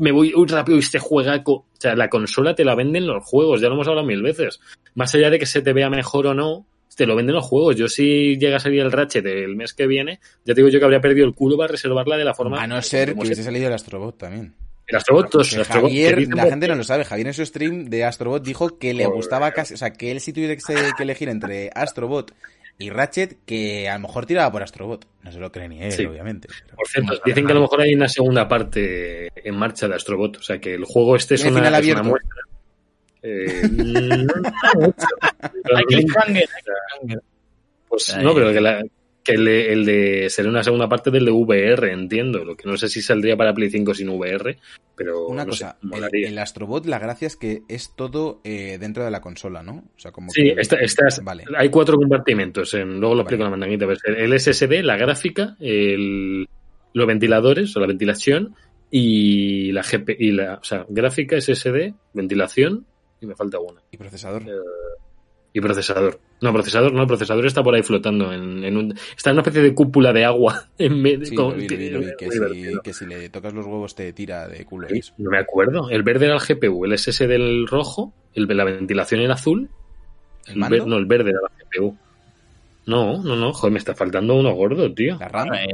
me 0.00 0.12
voy 0.12 0.32
muy 0.34 0.46
rápido 0.46 0.76
y 0.76 0.80
este 0.80 0.98
juegaco. 0.98 1.52
O 1.52 1.66
sea, 1.78 1.94
la 1.94 2.08
consola 2.08 2.54
te 2.54 2.64
la 2.64 2.74
venden 2.74 3.06
los 3.06 3.24
juegos, 3.24 3.60
ya 3.60 3.68
lo 3.68 3.74
hemos 3.74 3.88
hablado 3.88 4.06
mil 4.06 4.22
veces. 4.22 4.60
Más 4.94 5.14
allá 5.14 5.30
de 5.30 5.38
que 5.38 5.46
se 5.46 5.62
te 5.62 5.72
vea 5.72 5.90
mejor 5.90 6.26
o 6.28 6.34
no, 6.34 6.66
te 6.96 7.06
lo 7.06 7.14
venden 7.14 7.34
los 7.34 7.44
juegos. 7.44 7.76
Yo 7.76 7.88
si 7.88 8.38
llega 8.38 8.56
a 8.56 8.60
salir 8.60 8.80
el 8.80 8.90
Ratchet 8.92 9.26
el 9.26 9.54
mes 9.54 9.74
que 9.74 9.86
viene, 9.86 10.20
ya 10.44 10.54
te 10.54 10.60
digo 10.62 10.68
yo 10.68 10.78
que 10.78 10.84
habría 10.86 11.00
perdido 11.00 11.26
el 11.26 11.34
culo 11.34 11.56
para 11.58 11.72
reservarla 11.72 12.16
de 12.16 12.24
la 12.24 12.34
forma... 12.34 12.62
A 12.62 12.66
no 12.66 12.80
ser 12.80 13.12
que 13.12 13.20
hubiese 13.20 13.36
se- 13.36 13.44
salido 13.44 13.66
el 13.66 13.74
Astrobot 13.74 14.16
también. 14.16 14.54
El 14.86 14.96
Astrobot, 14.96 15.34
los 15.34 15.50
Que 15.50 15.60
Astrobot, 15.60 15.90
Javier, 15.90 16.16
dicen 16.16 16.36
la 16.36 16.44
gente 16.44 16.68
no 16.68 16.76
lo 16.76 16.84
sabe, 16.84 17.04
Javier 17.04 17.26
en 17.26 17.34
su 17.34 17.44
stream 17.44 17.86
de 17.86 18.04
Astrobot 18.04 18.42
dijo 18.44 18.78
que 18.78 18.94
le 18.94 19.04
gustaba 19.06 19.50
casi, 19.50 19.74
o 19.74 19.76
sea, 19.76 19.90
que 19.92 20.12
él 20.12 20.20
si 20.20 20.32
tuviera 20.32 20.54
que, 20.54 20.62
que 20.96 21.02
elegir 21.02 21.28
entre 21.28 21.70
Astrobot 21.74 22.32
y 22.78 22.90
Ratchet, 22.90 23.38
que 23.46 23.88
a 23.88 23.94
lo 23.94 24.00
mejor 24.00 24.26
tiraba 24.26 24.52
por 24.52 24.62
Astrobot. 24.62 25.06
No 25.22 25.32
se 25.32 25.38
lo 25.38 25.50
cree 25.50 25.68
ni 25.68 25.82
él, 25.82 25.92
Sí. 25.92 26.04
obviamente. 26.04 26.48
pero- 26.48 26.76
Por 26.76 26.86
cierto, 26.88 27.14
dicen 27.24 27.46
que 27.46 27.52
a 27.52 27.54
lo 27.54 27.62
mejor 27.62 27.80
hay 27.80 27.94
una 27.94 28.08
segunda 28.08 28.46
parte 28.48 29.28
en 29.34 29.56
marcha 29.56 29.88
de 29.88 29.94
Astrobot. 29.94 30.36
O 30.38 30.42
sea, 30.42 30.58
que 30.60 30.74
el 30.74 30.84
juego 30.84 31.16
este 31.16 31.36
es 31.36 31.42
¿Tiene 31.42 31.56
una, 31.58 31.66
final 31.68 31.82
es 31.82 31.88
una 31.90 32.00
abierto? 32.00 32.10
muestra. 32.10 32.42
Eh, 33.22 33.62
no 34.74 35.76
que 35.78 35.84
cliffhanger, 35.86 36.48
hay 36.54 36.62
cliffhanger. 36.62 37.22
Pues 37.88 38.16
no, 38.18 38.34
pero 38.34 38.52
que 38.52 38.60
la, 38.60 38.84
que 39.26 39.32
el 39.32 39.44
de, 39.44 39.72
el 39.72 39.84
de 39.84 40.30
será 40.30 40.48
una 40.48 40.62
segunda 40.62 40.88
parte 40.88 41.10
del 41.10 41.24
de 41.26 41.30
VR, 41.32 41.92
entiendo. 41.92 42.44
Lo 42.44 42.56
que 42.56 42.68
no 42.68 42.76
sé 42.76 42.88
si 42.88 43.02
saldría 43.02 43.36
para 43.36 43.52
Play 43.52 43.68
5 43.70 43.92
sin 43.94 44.08
VR, 44.08 44.58
pero 44.94 45.26
Una 45.26 45.44
no 45.44 45.50
cosa, 45.50 45.76
sé, 45.82 45.98
el, 46.22 46.24
el 46.26 46.38
Astrobot, 46.38 46.86
la 46.86 46.98
gracia 46.98 47.26
es 47.26 47.36
que 47.36 47.62
es 47.68 47.92
todo 47.96 48.40
eh, 48.44 48.78
dentro 48.80 49.04
de 49.04 49.10
la 49.10 49.20
consola, 49.20 49.62
¿no? 49.62 49.84
O 49.96 49.98
sea, 49.98 50.12
como 50.12 50.30
Sí, 50.30 50.42
que- 50.54 50.60
esta- 50.60 50.76
estas, 50.76 51.22
Vale. 51.22 51.44
hay 51.58 51.68
cuatro 51.68 51.96
compartimentos. 51.96 52.72
En, 52.74 53.00
luego 53.00 53.14
lo 53.16 53.22
explico 53.22 53.42
Vale. 53.44 53.54
en 53.54 53.60
la 53.60 53.66
mandanguita. 53.76 53.86
pero 54.04 54.16
El 54.16 54.32
SSD, 54.38 54.82
la 54.82 54.96
gráfica, 54.96 55.56
el, 55.60 56.48
los 56.94 57.06
ventiladores 57.06 57.76
o 57.76 57.80
la 57.80 57.86
ventilación 57.88 58.54
y 58.90 59.72
la 59.72 59.82
GP 59.82 60.16
y 60.18 60.30
la, 60.32 60.54
o 60.54 60.64
sea, 60.64 60.86
gráfica, 60.88 61.36
SSD, 61.40 61.92
ventilación 62.14 62.86
y 63.20 63.26
me 63.26 63.34
falta 63.34 63.58
una. 63.58 63.82
Y 63.90 63.96
procesador. 63.96 64.42
Eh, 64.42 64.52
Y 65.56 65.60
procesador. 65.62 66.20
No, 66.42 66.52
procesador 66.52 66.92
no, 66.92 67.00
el 67.00 67.06
procesador 67.08 67.46
está 67.46 67.62
por 67.62 67.74
ahí 67.74 67.82
flotando 67.82 68.30
en, 68.30 68.62
en 68.62 68.76
un, 68.76 68.94
está 69.16 69.30
en 69.30 69.36
una 69.36 69.40
especie 69.40 69.62
de 69.62 69.74
cúpula 69.74 70.12
de 70.12 70.24
agua 70.26 70.68
en 70.78 71.00
medio. 71.00 71.24
Sí, 71.24 71.34
con- 71.34 71.52
lo 71.52 71.56
vi, 71.56 71.66
lo 71.68 71.76
vi, 71.78 71.88
lo 71.90 72.00
vi, 72.00 72.06
que, 72.18 72.26
si, 72.30 72.34
divertido. 72.38 72.82
que 72.82 72.92
si 72.92 73.06
le 73.06 73.28
tocas 73.30 73.54
los 73.54 73.64
huevos 73.64 73.94
te 73.94 74.12
tira 74.12 74.46
de 74.48 74.66
culo. 74.66 74.86
Sí. 74.90 75.00
No 75.16 75.30
me 75.30 75.38
acuerdo. 75.38 75.88
El 75.88 76.02
verde 76.02 76.26
era 76.26 76.34
el 76.34 76.40
GPU, 76.40 76.84
el 76.84 76.98
SSD 76.98 77.30
el 77.36 77.66
rojo, 77.66 78.12
el 78.34 78.46
de 78.46 78.54
la 78.54 78.64
ventilación 78.64 79.20
el 79.22 79.30
azul. 79.30 79.70
¿El 80.46 80.52
El 80.52 80.58
mando? 80.58 80.76
ver- 80.76 80.86
no, 80.86 80.96
el 80.98 81.06
verde 81.06 81.30
era 81.30 81.40
la 81.40 81.48
GPU. 81.64 81.96
No, 82.84 83.22
no, 83.22 83.34
no, 83.34 83.52
joder, 83.54 83.72
me 83.72 83.78
está 83.78 83.94
faltando 83.94 84.34
uno 84.34 84.52
gordo, 84.54 84.92
tío. 84.92 85.16
La 85.18 85.28
RAM. 85.28 85.54
Eh, 85.54 85.68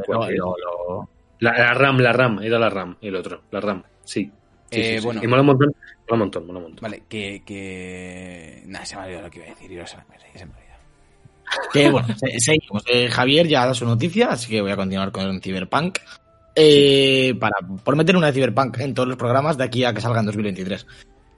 La, 1.40 1.52
la 1.58 1.74
RAM, 1.74 1.98
la 1.98 2.12
RAM, 2.12 2.38
era 2.42 2.58
la 2.58 2.70
RAM, 2.70 2.96
el 3.00 3.16
otro, 3.16 3.42
la 3.50 3.60
RAM, 3.60 3.82
sí. 4.04 4.30
Sí, 4.70 4.80
Eh, 4.80 4.84
sí, 4.94 4.98
sí. 5.00 5.04
bueno. 5.04 5.20
Y 5.22 5.26
mola 5.26 5.40
un 5.42 5.46
montón, 5.48 5.74
mola 6.12 6.14
un 6.14 6.18
montón, 6.20 6.46
mola 6.46 6.58
un 6.58 6.64
montón. 6.66 6.82
Vale, 6.82 7.02
que... 7.08 7.42
que... 7.44 8.62
Nah, 8.66 8.84
se 8.84 8.94
me 8.96 9.02
ha 9.02 9.04
olvidado 9.04 9.24
lo 9.26 9.30
que 9.30 9.38
iba 9.38 9.46
a 9.46 9.50
decir. 9.50 9.68
ser- 9.70 9.86
se 9.88 9.96
me 10.46 10.52
ha 10.52 10.56
olvidado. 10.56 10.72
Que 11.72 11.90
bueno, 11.90 12.08
se- 12.16 12.40
seguimos. 12.40 12.82
Eh, 12.86 13.08
Javier 13.10 13.46
ya 13.46 13.58
ha 13.58 13.62
dado 13.62 13.74
su 13.74 13.84
noticia, 13.84 14.28
así 14.30 14.48
que 14.50 14.60
voy 14.62 14.70
a 14.70 14.76
continuar 14.76 15.10
con 15.12 15.40
Cyberpunk. 15.40 15.98
Eh, 16.54 17.34
para 17.40 17.56
por 17.82 17.96
meter 17.96 18.14
una 18.16 18.26
de 18.28 18.34
Cyberpunk 18.34 18.78
en 18.80 18.92
todos 18.94 19.08
los 19.08 19.16
programas 19.16 19.56
de 19.56 19.64
aquí 19.64 19.84
a 19.84 19.92
que 19.94 20.00
salga 20.00 20.20
en 20.20 20.26
2023. 20.26 20.86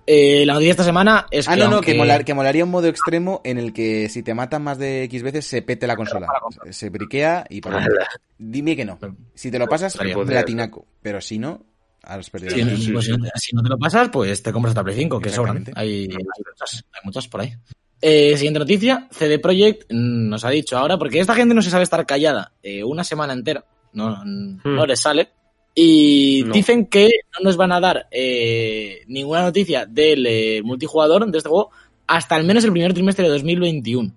Eh, 0.07 0.45
la 0.45 0.53
noticia 0.55 0.69
de 0.69 0.71
esta 0.73 0.85
semana 0.85 1.27
es 1.31 1.49
Ah, 1.49 1.55
que. 1.55 1.61
no, 1.61 1.69
no, 1.69 1.77
aunque- 1.77 1.93
que, 1.93 1.99
molar- 1.99 2.25
que 2.25 2.35
molaría 2.35 2.65
un 2.65 2.71
modo 2.71 2.89
extremo 2.89 3.41
en 3.45 3.59
el 3.59 3.73
que 3.73 4.09
si 4.09 4.23
te 4.23 4.35
matan 4.35 4.63
más 4.63 4.77
de 4.79 5.05
X 5.05 5.23
veces 5.23 5.47
se 5.47 5.63
pete 5.63 5.87
la 5.87 5.97
consola. 5.97 6.29
Se 6.71 6.91
briquea 6.91 7.47
y 7.49 7.61
Ala. 7.67 8.07
Dime 8.39 8.77
que 8.77 8.85
no. 8.85 8.99
Si 9.35 9.51
te 9.51 9.59
lo 9.59 9.67
pasas, 9.67 9.97
platinaco. 9.97 10.85
Pero 11.01 11.21
si 11.21 11.39
no, 11.39 11.63
has 12.07 12.31
perdido. 12.31 12.55
Sí, 12.55 12.63
la 12.63 12.77
sí, 12.77 12.93
pues, 12.93 13.05
sí. 13.07 13.13
si 13.13 13.19
no- 13.19 13.29
si 13.35 13.57
no 13.57 13.63
te 13.63 13.69
lo 13.69 13.79
pasas, 13.79 14.09
pues 14.11 14.43
te 14.43 14.53
compras 14.53 14.73
otra 14.73 14.85
Play 14.85 14.97
5, 14.97 15.21
que 15.21 15.31
sobran. 15.31 15.65
Hay, 15.75 16.03
hay 16.05 16.09
muchas, 16.09 16.85
hay 16.93 17.01
muchas 17.05 17.29
por 17.29 17.41
ahí. 17.43 17.55
Eh, 18.01 18.37
siguiente 18.37 18.59
noticia, 18.59 19.09
CD 19.11 19.39
Projekt 19.39 19.91
nos 19.91 20.45
ha 20.45 20.51
dicho 20.51 20.77
ahora, 20.77 20.99
porque 20.99 21.21
esta 21.21 21.35
gente 21.35 21.55
no 21.55 21.63
se 21.63 21.71
sabe 21.71 21.85
estar 21.85 22.05
callada 22.05 22.53
eh, 22.63 22.85
una 22.85 23.03
semana 23.05 23.33
entera, 23.33 23.65
no, 23.95 24.23
no 24.25 24.85
les 24.87 25.01
sale, 25.01 25.31
y 25.75 26.43
No. 26.47 26.53
dicen 26.53 26.87
que 26.87 27.09
no 27.39 27.45
nos 27.45 27.57
van 27.57 27.73
a 27.73 27.81
dar 27.81 28.07
eh, 28.11 29.01
ninguna 29.07 29.43
noticia 29.43 29.87
del 29.87 30.27
eh, 30.27 30.61
multijugador 30.63 31.31
de 31.31 31.39
este 31.39 31.49
juego 31.49 31.71
hasta 32.07 32.35
al 32.35 32.45
menos 32.45 32.63
el 32.65 32.73
primer 32.73 32.93
trimestre 32.93 33.25
de 33.25 33.31
2021. 33.31 34.13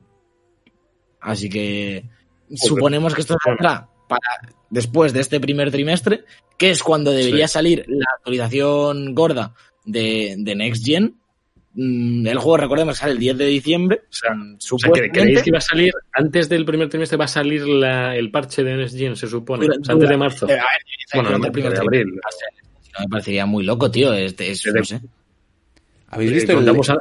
Así 1.21 1.49
que 1.49 2.03
suponemos 2.55 3.13
que 3.15 3.21
esto 3.21 3.35
saldrá 3.43 3.89
para 4.07 4.53
después 4.69 5.13
de 5.13 5.21
este 5.21 5.39
primer 5.39 5.71
trimestre, 5.71 6.23
que 6.57 6.69
es 6.71 6.83
cuando 6.83 7.11
debería 7.11 7.47
Sí. 7.47 7.53
salir 7.53 7.85
la 7.87 8.05
actualización 8.17 9.13
gorda 9.15 9.53
de, 9.85 10.35
de 10.37 10.55
Next 10.55 10.85
Gen. 10.85 11.15
Mm, 11.73 12.25
El 12.25 12.37
juego, 12.39 12.57
recordemos, 12.57 12.97
sale 12.97 13.11
el 13.13 13.19
10 13.19 13.37
de 13.37 13.45
diciembre. 13.45 14.01
O 14.09 14.13
sea, 14.13 14.31
O 14.31 14.35
sea, 14.35 14.43
¿que 14.51 14.55
supuestamente. 14.59 15.19
¿creéis 15.19 15.43
que 15.43 15.51
va 15.51 15.57
a 15.59 15.61
salir 15.61 15.93
antes 16.13 16.49
del 16.49 16.65
primer 16.65 16.89
trimestre 16.89 17.17
va 17.17 17.25
a 17.25 17.27
salir 17.27 17.67
la- 17.67 18.15
el 18.15 18.31
parche 18.31 18.63
de 18.63 18.75
Next 18.75 18.97
Gen, 18.97 19.15
se 19.15 19.27
supone? 19.27 19.65
Dura- 19.65 19.77
O 19.79 19.85
sea, 19.85 19.93
antes 19.93 20.09
de 20.09 20.17
marzo. 20.17 20.49
Eh, 20.49 20.53
a 20.53 20.55
ver, 20.55 21.23
Bueno, 21.23 21.45
el 21.45 21.51
primer 21.51 21.73
de 21.73 21.79
abril. 21.79 22.05
No, 22.07 22.99
me 23.01 23.07
parecería 23.09 23.45
muy 23.45 23.63
loco, 23.63 23.91
tío. 23.91 24.11
Este, 24.13 24.49
es, 24.51 24.65
no 24.73 24.83
sé. 24.83 25.01
¿Habéis 26.07 26.31
Eh, 26.31 26.33
visto 26.35 26.51
el, 26.53 26.67
a- 26.67 26.97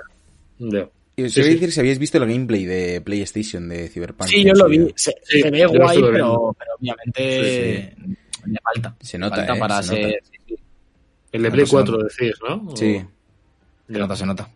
Os 1.18 1.32
Sí, 1.32 1.40
iba 1.40 1.46
a 1.48 1.50
sí. 1.50 1.54
decir 1.54 1.72
si 1.72 1.80
habéis 1.80 1.98
visto 1.98 2.18
el 2.18 2.26
gameplay 2.30 2.64
de 2.66 3.00
PlayStation 3.00 3.68
de 3.68 3.88
Cyberpunk. 3.88 4.28
Sí, 4.28 4.44
yo 4.44 4.52
lo 4.52 4.68
vi. 4.68 4.92
Se, 4.96 5.14
Sí, 5.24 5.40
se 5.40 5.50
ve 5.50 5.64
guay, 5.66 6.00
pero, 6.02 6.54
obviamente 6.78 7.94
le 8.44 8.58
falta. 8.62 8.96
Se 9.00 9.18
nota, 9.18 9.36
falta 9.36 9.56
eh, 9.56 9.58
para 9.58 9.82
se 9.82 9.88
ser. 9.94 10.02
nota. 10.06 10.18
sí, 10.30 10.38
sí, 10.46 10.54
El 11.32 11.42
de 11.42 11.50
Play 11.50 11.62
no 11.62 11.66
sé, 11.66 11.72
4 11.72 11.98
decís, 11.98 12.32
¿no? 12.46 12.54
O- 12.70 12.76
Sí. 12.76 13.00
se 13.88 13.98
nota, 13.98 14.16
se 14.16 14.26
nota. 14.26 14.50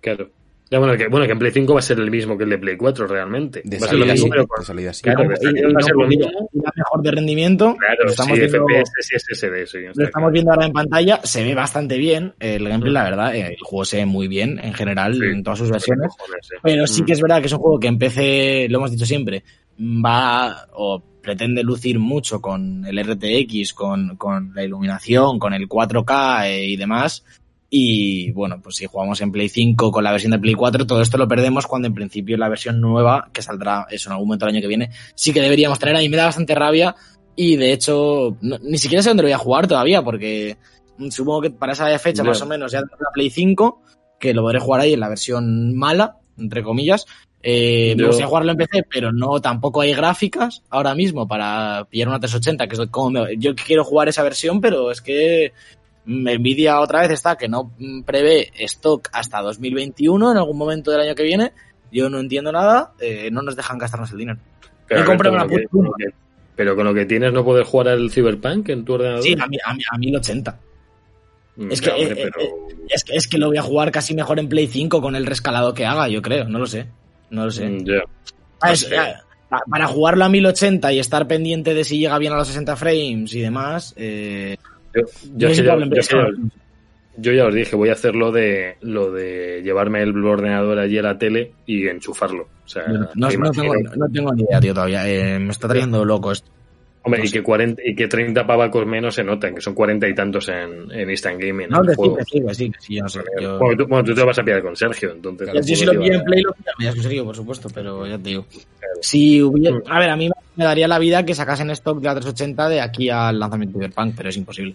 Claro. 0.00 0.30
Ya, 0.72 0.78
bueno, 0.78 0.96
que, 0.96 1.06
bueno, 1.08 1.26
que 1.26 1.32
en 1.32 1.38
Play 1.38 1.52
5 1.52 1.74
va 1.74 1.78
a 1.80 1.82
ser 1.82 1.98
el 2.00 2.10
mismo 2.10 2.38
que 2.38 2.44
el 2.44 2.50
de 2.50 2.58
Play 2.58 2.76
4 2.78 3.06
realmente. 3.06 3.60
De 3.62 3.78
va 3.78 3.84
a 3.86 3.88
ser 3.90 3.98
lo 3.98 4.06
mismo, 4.06 4.24
sí, 4.24 4.30
pero 4.30 4.42
de 4.42 4.48
con- 4.48 4.64
salida, 4.64 4.92
sí. 4.94 5.02
Claro, 5.02 5.24
Y- 5.24 5.28
de 5.28 5.34
y- 5.34 5.36
salida 5.36 5.68
y- 5.68 5.72
va 5.74 5.78
a 5.78 5.82
ser 5.82 5.94
lo 5.94 6.04
y- 6.04 6.08
mismo. 6.08 6.48
y 6.52 6.58
la 6.60 6.72
mejor 6.74 7.02
de 7.02 7.10
rendimiento. 7.10 7.76
Claro, 7.78 8.04
lo 8.04 8.10
estamos 8.10 8.32
sí, 8.32 8.40
viendo, 8.40 8.58
FPS, 8.66 8.92
sí, 9.02 9.14
SSD, 9.16 9.66
sí. 9.66 9.78
lo 9.82 9.90
estamos 9.90 10.10
claro. 10.10 10.30
viendo 10.32 10.50
ahora 10.52 10.66
en 10.66 10.72
pantalla. 10.72 11.20
Se 11.24 11.44
ve 11.44 11.54
bastante 11.54 11.98
bien. 11.98 12.32
El 12.40 12.66
gameplay, 12.68 12.90
Mm. 12.90 12.94
la 12.94 13.04
verdad, 13.04 13.36
eh, 13.36 13.46
el 13.50 13.56
juego 13.62 13.84
se 13.84 13.98
ve 13.98 14.06
muy 14.06 14.28
bien 14.28 14.58
en 14.62 14.72
general, 14.72 15.14
Sí. 15.14 15.20
en 15.26 15.42
todas 15.42 15.58
sus 15.58 15.70
versiones. 15.70 16.10
Eh. 16.10 16.56
Pero 16.62 16.86
sí 16.86 17.02
Mm. 17.02 17.04
que 17.04 17.12
es 17.12 17.20
verdad 17.20 17.40
que 17.40 17.46
es 17.48 17.52
un 17.52 17.58
juego 17.58 17.78
que 17.78 17.88
en 17.88 17.98
PC, 17.98 18.66
lo 18.70 18.78
hemos 18.78 18.90
dicho 18.90 19.04
siempre, 19.04 19.44
va 19.78 20.68
o 20.74 21.02
pretende 21.22 21.62
lucir 21.62 21.98
mucho 21.98 22.40
con 22.40 22.84
el 22.86 22.98
RTX, 22.98 23.74
con, 23.74 24.16
con 24.16 24.52
la 24.54 24.64
iluminación, 24.64 25.38
con 25.38 25.52
el 25.54 25.68
4K 25.68 26.48
eh, 26.48 26.64
y 26.66 26.76
demás. 26.76 27.24
Y 27.74 28.30
bueno, 28.32 28.60
pues 28.62 28.76
si 28.76 28.84
jugamos 28.84 29.18
en 29.22 29.32
Play 29.32 29.48
5 29.48 29.90
con 29.90 30.04
la 30.04 30.12
versión 30.12 30.32
de 30.32 30.38
Play 30.38 30.52
4, 30.52 30.86
todo 30.86 31.00
esto 31.00 31.16
lo 31.16 31.26
perdemos 31.26 31.66
cuando 31.66 31.88
en 31.88 31.94
principio 31.94 32.36
la 32.36 32.50
versión 32.50 32.82
nueva, 32.82 33.30
que 33.32 33.40
saldrá 33.40 33.86
eso 33.90 34.10
en 34.10 34.12
algún 34.12 34.28
momento 34.28 34.44
del 34.44 34.54
año 34.56 34.60
que 34.60 34.68
viene, 34.68 34.90
sí 35.14 35.32
que 35.32 35.40
deberíamos 35.40 35.78
tener. 35.78 35.96
A 35.96 36.00
mí 36.00 36.08
me 36.10 36.18
da 36.18 36.26
bastante 36.26 36.54
rabia 36.54 36.94
y 37.34 37.56
de 37.56 37.72
hecho 37.72 38.36
no- 38.42 38.58
ni 38.58 38.76
siquiera 38.76 39.00
sé 39.02 39.08
dónde 39.08 39.22
lo 39.22 39.28
voy 39.28 39.32
a 39.32 39.38
jugar 39.38 39.66
todavía 39.68 40.02
porque 40.02 40.58
supongo 41.08 41.40
que 41.40 41.50
para 41.50 41.72
esa 41.72 41.98
fecha 41.98 42.22
más 42.22 42.42
o 42.42 42.46
menos 42.46 42.72
ya 42.72 42.80
tendré 42.80 42.98
la 43.00 43.10
Play 43.10 43.30
5, 43.30 43.80
que 44.20 44.34
lo 44.34 44.42
podré 44.42 44.58
jugar 44.60 44.82
ahí 44.82 44.92
en 44.92 45.00
la 45.00 45.08
versión 45.08 45.74
mala, 45.74 46.18
entre 46.36 46.62
comillas. 46.62 47.06
Eh, 47.42 47.94
me 47.96 48.02
Yo- 48.02 48.06
gustaría 48.08 48.28
jugarlo 48.28 48.52
en 48.52 48.58
PC, 48.58 48.84
pero 48.88 49.12
no 49.12 49.40
tampoco 49.40 49.80
hay 49.80 49.94
gráficas 49.94 50.62
ahora 50.68 50.94
mismo 50.94 51.26
para 51.26 51.86
pillar 51.88 52.08
una 52.08 52.20
380, 52.20 52.68
que 52.68 52.74
es 52.76 52.90
como 52.90 53.10
me- 53.10 53.38
yo 53.38 53.54
quiero 53.54 53.82
jugar 53.82 54.10
esa 54.10 54.22
versión, 54.22 54.60
pero 54.60 54.90
es 54.90 55.00
que 55.00 55.52
Nvidia 56.04 56.80
otra 56.80 57.00
vez 57.02 57.10
está 57.12 57.36
que 57.36 57.48
no 57.48 57.72
mm, 57.78 58.02
prevé 58.02 58.50
stock 58.64 59.08
hasta 59.12 59.40
2021 59.40 60.32
en 60.32 60.36
algún 60.38 60.58
momento 60.58 60.90
del 60.90 61.00
año 61.00 61.14
que 61.14 61.22
viene. 61.22 61.52
Yo 61.90 62.08
no 62.10 62.18
entiendo 62.20 62.50
nada, 62.52 62.92
eh, 63.00 63.28
no 63.30 63.42
nos 63.42 63.54
dejan 63.56 63.78
gastarnos 63.78 64.10
el 64.12 64.18
dinero. 64.18 64.38
Pero, 64.88 65.00
una 65.30 65.46
que- 65.46 65.56
que- 65.98 66.14
pero 66.56 66.76
con 66.76 66.84
lo 66.86 66.94
que 66.94 67.04
tienes 67.06 67.32
no 67.32 67.44
puedes 67.44 67.66
jugar 67.66 67.88
al 67.88 68.10
Cyberpunk 68.10 68.68
en 68.70 68.84
tu 68.84 68.94
ordenador. 68.94 69.22
Sí, 69.22 69.36
a, 69.38 69.46
mí, 69.46 69.56
a, 69.64 69.74
mí- 69.74 69.82
a 69.90 69.98
1080. 69.98 70.58
Mm, 71.56 71.70
es 71.70 71.80
que, 71.80 71.90
hombre, 71.90 72.22
eh, 72.22 72.30
pero- 72.34 72.46
Es 72.88 73.04
que, 73.04 73.16
es 73.16 73.28
que 73.28 73.38
lo 73.38 73.46
voy 73.48 73.56
a 73.58 73.62
jugar 73.62 73.90
casi 73.92 74.14
mejor 74.14 74.38
en 74.38 74.48
Play 74.48 74.66
5 74.66 75.00
con 75.00 75.14
el 75.16 75.24
rescalado 75.26 75.72
que 75.72 75.86
haga, 75.86 76.08
yo 76.08 76.20
creo, 76.20 76.44
no 76.48 76.58
lo 76.58 76.66
sé. 76.66 76.86
No 77.30 77.44
lo 77.44 77.50
sé. 77.50 77.68
Mm. 77.68 77.84
Ah, 78.60 78.66
no 78.68 78.72
es- 78.72 78.80
sé. 78.80 78.96
ah, 78.98 79.22
pa- 79.48 79.62
para 79.70 79.86
jugarlo 79.86 80.24
a 80.24 80.28
1080 80.28 80.92
y 80.92 80.98
estar 80.98 81.26
pendiente 81.28 81.74
de 81.74 81.84
si 81.84 81.98
llega 81.98 82.18
bien 82.18 82.32
a 82.32 82.36
los 82.36 82.48
60 82.48 82.74
frames 82.76 83.32
y 83.34 83.40
demás, 83.40 83.94
eh, 83.96 84.56
Yo, 85.36 85.48
ya- 85.64 85.76
yo 87.18 87.32
os 87.48 87.54
dije, 87.54 87.76
voy 87.76 87.88
a 87.90 87.92
hacer 87.92 88.14
lo 88.14 88.32
de 88.32 88.76
lo 88.80 89.12
de 89.12 89.60
llevarme 89.62 90.02
el 90.02 90.24
ordenador 90.24 90.78
allí 90.78 90.98
a 90.98 91.02
la 91.02 91.18
tele 91.18 91.52
y 91.66 91.86
enchufarlo. 91.86 92.48
O 92.64 92.68
sea, 92.68 92.84
no, 93.14 93.28
tengo, 93.52 93.74
no 93.96 94.08
tengo 94.08 94.34
ni 94.34 94.42
idea, 94.44 94.60
tío, 94.60 94.74
todavía. 94.74 95.08
Eh, 95.08 95.38
me 95.38 95.50
está 95.50 95.68
trayendo 95.68 96.04
loco 96.04 96.32
esto. 96.32 96.50
Hombre, 97.04 97.18
no 97.20 97.24
y 97.24 97.28
sé. 97.28 97.38
que 97.38 97.42
40 97.42 97.82
y 97.84 97.94
que 97.96 98.06
30 98.06 98.46
pavacos 98.46 98.86
menos 98.86 99.14
se 99.16 99.24
notan, 99.24 99.54
que 99.56 99.60
son 99.60 99.74
40 99.74 100.08
y 100.08 100.14
tantos 100.14 100.48
en, 100.48 100.90
en 100.92 101.10
Instant 101.10 101.40
Gaming. 101.40 101.68
No, 101.68 101.82
que 101.82 101.88
sí, 101.90 101.94
juego. 101.96 102.16
que 102.16 102.24
sí, 102.24 102.40
que 102.46 102.54
sí, 102.54 102.70
que 102.70 102.80
sí, 102.80 102.94
yo 102.96 103.02
no 103.02 103.08
sé. 103.08 103.20
Yo, 103.40 103.58
Bueno, 103.58 103.76
tú, 103.76 103.86
bueno, 103.88 104.04
tú 104.04 104.14
te 104.14 104.20
lo 104.20 104.26
vas 104.26 104.38
a 104.38 104.42
pillar 104.44 104.62
con 104.62 104.76
Sergio, 104.76 105.10
entonces. 105.12 105.48
Claro, 105.50 105.66
yo 105.66 105.76
si 105.76 105.84
lo 105.84 105.92
pillo 106.00 106.14
en 106.14 106.24
Play, 106.24 106.42
lo 106.42 106.52
pillo 106.78 106.90
en 106.90 107.02
serio, 107.02 107.24
por 107.24 107.34
supuesto, 107.36 107.68
pero 107.74 108.06
ya 108.06 108.16
te 108.18 108.28
digo. 108.30 108.46
Si 109.00 109.42
hubiera, 109.42 109.76
Mm. 109.76 109.82
a 109.88 109.98
ver, 109.98 110.10
a 110.10 110.16
mí 110.16 110.30
me 110.54 110.64
daría 110.64 110.86
la 110.86 110.98
vida 111.00 111.24
que 111.24 111.34
sacasen 111.34 111.70
stock 111.70 111.98
de 111.98 112.04
la 112.04 112.14
380 112.14 112.68
de 112.68 112.80
aquí 112.80 113.10
al 113.10 113.38
lanzamiento 113.38 113.78
de 113.78 113.86
Cyberpunk, 113.86 114.14
pero 114.16 114.28
es 114.28 114.36
imposible. 114.36 114.74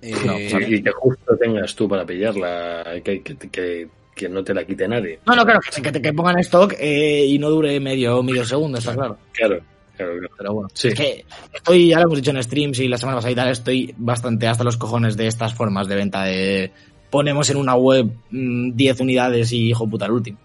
Eh, 0.00 0.14
No, 0.24 0.38
y, 0.60 0.82
que 0.82 0.90
justo 0.90 1.36
tengas 1.36 1.74
tú 1.76 1.88
para 1.88 2.04
pillarla, 2.06 2.82
que, 3.04 3.20
que, 3.22 3.36
que, 3.36 3.88
que 4.16 4.28
no 4.28 4.42
te 4.42 4.54
la 4.54 4.64
quite 4.64 4.88
nadie. 4.88 5.18
No, 5.26 5.36
no, 5.36 5.44
claro, 5.44 5.60
que, 5.60 5.82
que, 5.82 6.00
que 6.02 6.12
pongan 6.12 6.38
stock 6.40 6.74
eh, 6.78 7.24
y 7.26 7.38
no 7.38 7.50
dure 7.50 7.78
medio, 7.78 8.22
medio 8.22 8.44
segundo, 8.44 8.78
está 8.78 8.94
claro. 8.94 9.18
Claro, 9.32 9.60
claro, 10.04 10.18
claro. 10.18 10.34
Pero 10.38 10.52
bueno, 10.54 10.68
Sí. 10.74 10.88
es 10.88 10.94
que 10.94 11.24
estoy, 11.52 11.88
ya 11.88 11.98
lo 11.98 12.04
hemos 12.04 12.16
dicho 12.18 12.30
en 12.30 12.42
streams 12.42 12.78
y 12.80 12.88
la 12.88 12.98
semana 12.98 13.16
pasada 13.18 13.32
y 13.32 13.34
tal, 13.34 13.48
estoy 13.48 13.94
bastante 13.98 14.46
hasta 14.46 14.64
los 14.64 14.76
cojones 14.76 15.16
de 15.16 15.26
estas 15.26 15.54
formas 15.54 15.88
de 15.88 15.94
venta 15.96 16.24
de 16.24 16.72
ponemos 17.10 17.48
en 17.50 17.56
una 17.58 17.74
web 17.74 18.06
mm, 18.30 18.72
10 18.74 19.00
unidades 19.00 19.52
y 19.52 19.68
hijo 19.70 19.86
puta 19.88 20.06
el 20.06 20.12
último. 20.12 20.38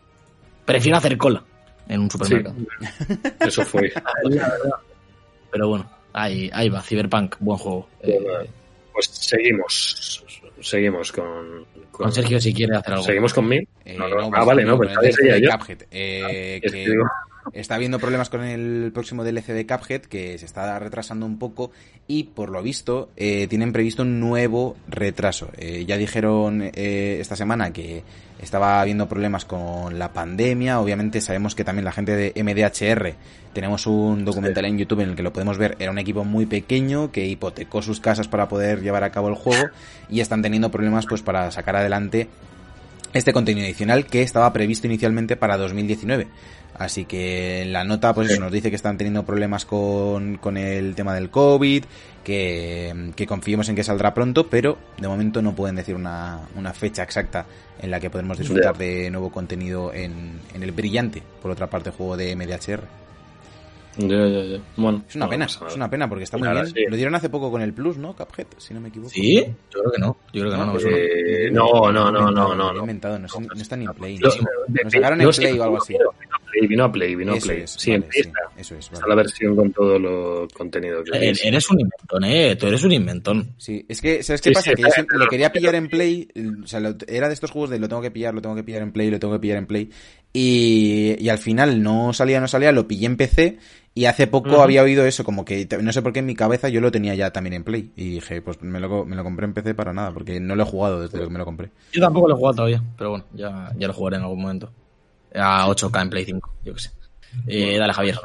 Prefiero 0.65 0.97
hacer 0.97 1.17
cola 1.17 1.43
en 1.87 2.01
un 2.01 2.11
supermercado. 2.11 2.55
Eso 3.39 3.63
fue. 3.63 3.91
Pero 5.51 5.69
bueno, 5.69 5.89
ahí, 6.13 6.49
ahí 6.53 6.69
va, 6.69 6.81
Cyberpunk, 6.81 7.35
buen 7.39 7.57
juego. 7.57 7.87
Eh, 8.01 8.19
Pues 8.93 9.05
seguimos. 9.07 10.23
Seguimos 10.59 11.11
con. 11.11 11.65
con 11.91 12.11
Sergio 12.11 12.39
si 12.41 12.53
quiere 12.53 12.75
hacer 12.75 12.93
algo. 12.93 13.05
¿Seguimos 13.05 13.33
con 13.33 13.47
mí? 13.47 13.57
eh, 13.85 13.95
No, 13.97 14.07
no, 14.09 14.15
no, 14.17 14.25
ah, 14.27 14.29
pues, 14.31 14.45
vale, 14.47 14.65
no, 14.65 14.75
pues 14.75 14.89
el 14.89 14.95
todavía 14.95 15.11
DLC 15.15 15.23
de 15.23 15.31
seguía 15.33 15.51
yo. 15.51 15.57
Cuphead, 15.59 15.81
eh, 15.91 16.59
Es 16.63 16.71
que- 16.71 16.77
que 16.83 16.89
digo, 16.89 17.03
está 17.53 17.75
habiendo 17.75 17.99
problemas 17.99 18.29
con 18.29 18.43
el 18.43 18.91
próximo 18.93 19.23
DLC 19.23 19.47
de 19.47 19.65
Cuphead, 19.65 20.01
que 20.01 20.37
se 20.37 20.45
está 20.45 20.77
retrasando 20.79 21.25
un 21.25 21.37
poco, 21.37 21.71
y 22.07 22.23
por 22.23 22.49
lo 22.49 22.61
visto, 22.61 23.09
eh, 23.17 23.47
tienen 23.47 23.73
previsto 23.73 24.03
un 24.03 24.19
nuevo 24.19 24.75
retraso. 24.87 25.49
Eh, 25.57 25.85
ya 25.85 25.97
dijeron 25.97 26.61
eh, 26.73 27.17
esta 27.19 27.35
semana 27.35 27.71
que 27.71 28.03
estaba 28.41 28.81
habiendo 28.81 29.07
problemas 29.09 29.45
con 29.45 29.97
la 29.97 30.13
pandemia. 30.13 30.79
Obviamente 30.79 31.21
sabemos 31.21 31.55
que 31.55 31.63
también 31.63 31.85
la 31.85 31.91
gente 31.91 32.15
de 32.15 32.43
MDHR, 32.43 33.15
tenemos 33.53 33.87
un 33.87 34.23
documental 34.23 34.65
en 34.65 34.77
YouTube 34.77 35.01
en 35.01 35.09
el 35.09 35.15
que 35.15 35.23
lo 35.23 35.33
podemos 35.33 35.57
ver, 35.57 35.75
era 35.79 35.91
un 35.91 35.97
equipo 35.97 36.23
muy 36.23 36.45
pequeño 36.45 37.11
que 37.11 37.25
hipotecó 37.25 37.81
sus 37.81 37.99
casas 37.99 38.27
para 38.27 38.47
poder 38.47 38.81
llevar 38.81 39.03
a 39.03 39.11
cabo 39.11 39.29
el 39.29 39.35
juego 39.35 39.69
y 40.09 40.19
están 40.19 40.41
teniendo 40.41 40.69
problemas 40.69 41.07
pues 41.07 41.23
para 41.23 41.49
sacar 41.49 41.75
adelante 41.75 42.29
este 43.13 43.33
contenido 43.33 43.65
adicional 43.65 44.05
que 44.05 44.21
estaba 44.21 44.51
previsto 44.53 44.87
inicialmente 44.87 45.35
para 45.35 45.57
2019. 45.57 46.27
Así 46.77 47.05
que 47.05 47.63
en 47.63 47.73
la 47.73 47.83
nota 47.83 48.13
pues 48.13 48.29
eso, 48.29 48.39
nos 48.39 48.51
dice 48.51 48.69
que 48.69 48.75
están 48.75 48.97
teniendo 48.97 49.25
problemas 49.25 49.65
con, 49.65 50.37
con 50.37 50.57
el 50.57 50.93
tema 50.93 51.15
del 51.15 51.31
COVID, 51.31 51.85
que, 52.23 53.11
que, 53.15 53.25
confiemos 53.25 53.67
en 53.69 53.75
que 53.75 53.83
saldrá 53.83 54.13
pronto, 54.13 54.47
pero 54.47 54.77
de 54.99 55.07
momento 55.07 55.41
no 55.41 55.55
pueden 55.55 55.75
decir 55.75 55.95
una, 55.95 56.41
una 56.55 56.73
fecha 56.73 57.01
exacta 57.01 57.47
en 57.81 57.89
la 57.89 57.99
que 57.99 58.11
podemos 58.11 58.37
disfrutar 58.37 58.77
de 58.77 59.09
nuevo 59.09 59.31
contenido 59.31 59.91
en, 59.91 60.39
en 60.53 60.61
el 60.61 60.71
brillante, 60.71 61.23
por 61.41 61.49
otra 61.49 61.67
parte, 61.67 61.89
juego 61.89 62.15
de 62.15 62.35
MDHR. 62.35 63.06
Ya, 63.97 64.27
ya, 64.27 64.43
ya. 64.43 64.59
Bueno, 64.75 65.03
Es 65.07 65.15
una 65.15 65.25
no 65.25 65.29
pena, 65.31 65.45
es 65.45 65.75
una 65.75 65.89
pena 65.89 66.07
porque 66.09 66.23
está 66.23 66.37
muy 66.37 66.47
bien. 66.49 66.65
sí. 66.67 66.85
Lo 66.87 66.95
dieron 66.95 67.15
hace 67.15 67.29
poco 67.29 67.49
con 67.51 67.61
el 67.61 67.73
Plus, 67.73 67.97
¿no? 67.97 68.15
Cuphead, 68.15 68.47
si 68.57 68.73
no 68.73 68.79
me 68.81 68.89
equivoco. 68.89 69.09
¿Sí? 69.09 69.43
Yo 69.73 69.79
creo 69.81 69.91
que 69.91 69.99
no. 69.99 70.17
Yo 70.33 70.41
creo 70.41 70.51
que 70.51 70.57
no, 70.57 70.65
no 70.67 70.73
me 70.73 70.79
suena. 70.79 70.97
Eh, 70.97 71.49
no, 71.51 71.91
no, 71.91 72.11
no, 72.11 72.31
no, 72.31 72.55
no, 72.55 72.73
no. 72.73 72.79
inventado, 72.81 73.17
no, 73.19 73.25
está- 73.25 73.39
no 73.41 73.61
está 73.61 73.75
ni 73.75 73.85
en 73.85 73.93
Play. 73.93 74.17
Lo- 74.17 74.29
¿no? 74.29 74.35
Lo 74.83 74.89
sacaron 74.91 75.21
en 75.21 75.27
no, 75.27 75.31
Play 75.33 75.59
o 75.59 75.63
algo 75.63 75.77
así. 75.77 75.93
Vino 75.93 76.05
a 76.35 76.41
Play, 76.51 76.67
vino 76.67 76.83
a 76.85 76.91
Play, 76.91 77.15
vino 77.15 77.33
a 77.33 77.37
Play. 77.37 77.61
es, 77.61 77.71
sí, 77.71 77.91
vale, 77.91 78.03
empieza. 78.05 78.31
Eso 78.57 78.75
es, 78.75 78.89
Está 78.91 79.07
la 79.07 79.15
versión 79.15 79.55
con 79.55 79.71
todo 79.71 79.99
lo 79.99 80.47
contenido 80.53 81.03
que 81.03 81.17
Eres, 81.17 81.69
un 81.69 81.79
inventón, 81.79 82.23
eh. 82.23 82.55
Tú 82.55 82.67
eres 82.67 82.83
un 82.83 82.91
inventón. 82.91 83.53
Sí, 83.57 83.85
es 83.87 84.01
que, 84.01 84.23
¿sabes 84.23 84.41
qué 84.41 84.49
Sí, 84.49 84.53
pasa? 84.55 84.69
sí, 84.71 84.75
que 84.75 84.81
yo 84.83 84.89
siempre 84.89 85.17
lo 85.19 85.27
quería 85.27 85.51
pillar 85.51 85.75
en 85.75 85.87
Play, 85.89 86.27
o 86.63 86.67
sea, 86.67 86.79
lo- 86.79 86.95
era 87.07 87.27
de 87.27 87.33
estos 87.33 87.51
juegos 87.51 87.69
de 87.69 87.79
lo 87.79 87.87
tengo 87.89 88.01
que 88.01 88.11
pillar, 88.11 88.33
lo 88.33 88.41
tengo 88.41 88.55
que 88.55 88.63
pillar 88.63 88.81
en 88.81 88.91
Play, 88.91 89.11
lo 89.11 89.19
tengo 89.19 89.33
que 89.33 89.39
pillar 89.39 89.57
en 89.57 89.67
Play, 89.67 89.89
y, 90.33 91.15
y 91.19 91.29
al 91.29 91.37
final 91.37 91.81
no 91.83 92.13
salía, 92.13 92.39
no 92.39 92.47
salía, 92.47 92.71
lo 92.71 92.87
pillé 92.87 93.05
en 93.07 93.17
PC, 93.17 93.57
y 93.97 94.05
hace 94.05 94.27
poco 94.27 94.61
había 94.61 94.83
oído 94.83 95.07
eso, 95.07 95.23
como 95.23 95.43
que 95.43 95.67
no 95.81 95.91
sé 95.91 96.03
por 96.03 96.13
qué 96.13 96.19
en 96.19 96.27
mi 96.27 96.35
cabeza 96.35 96.69
yo 96.69 96.81
lo 96.81 96.91
tenía 96.91 97.15
ya 97.15 97.31
también 97.31 97.55
en 97.55 97.63
Play, 97.63 97.91
y 97.95 98.11
dije, 98.11 98.43
pues 98.43 98.61
me 98.61 98.79
lo, 98.79 99.05
me 99.05 99.15
lo 99.15 99.23
compré 99.23 99.45
en 99.45 99.53
PC 99.53 99.73
para 99.73 99.91
nada, 99.91 100.11
porque 100.11 100.39
no 100.39 100.55
lo 100.55 100.61
he 100.61 100.65
jugado 100.67 101.01
desde 101.01 101.19
que 101.19 101.29
me 101.31 101.39
lo 101.39 101.45
compré. 101.45 101.71
Yo 101.93 102.01
tampoco 102.01 102.27
lo 102.27 102.35
he 102.35 102.37
jugado 102.37 102.57
todavía, 102.57 102.83
pero 102.95 103.09
bueno, 103.09 103.25
ya, 103.33 103.71
ya 103.75 103.87
lo 103.87 103.93
jugaré 103.93 104.17
en 104.17 104.21
algún 104.21 104.41
momento. 104.43 104.71
A 105.33 105.67
8K 105.67 106.03
en 106.03 106.09
Play 106.11 106.25
5, 106.25 106.53
yo 106.63 106.73
qué 106.75 106.79
sé. 106.79 106.91
Eh, 107.47 107.75
dale, 107.79 107.91
Javier. 107.91 108.19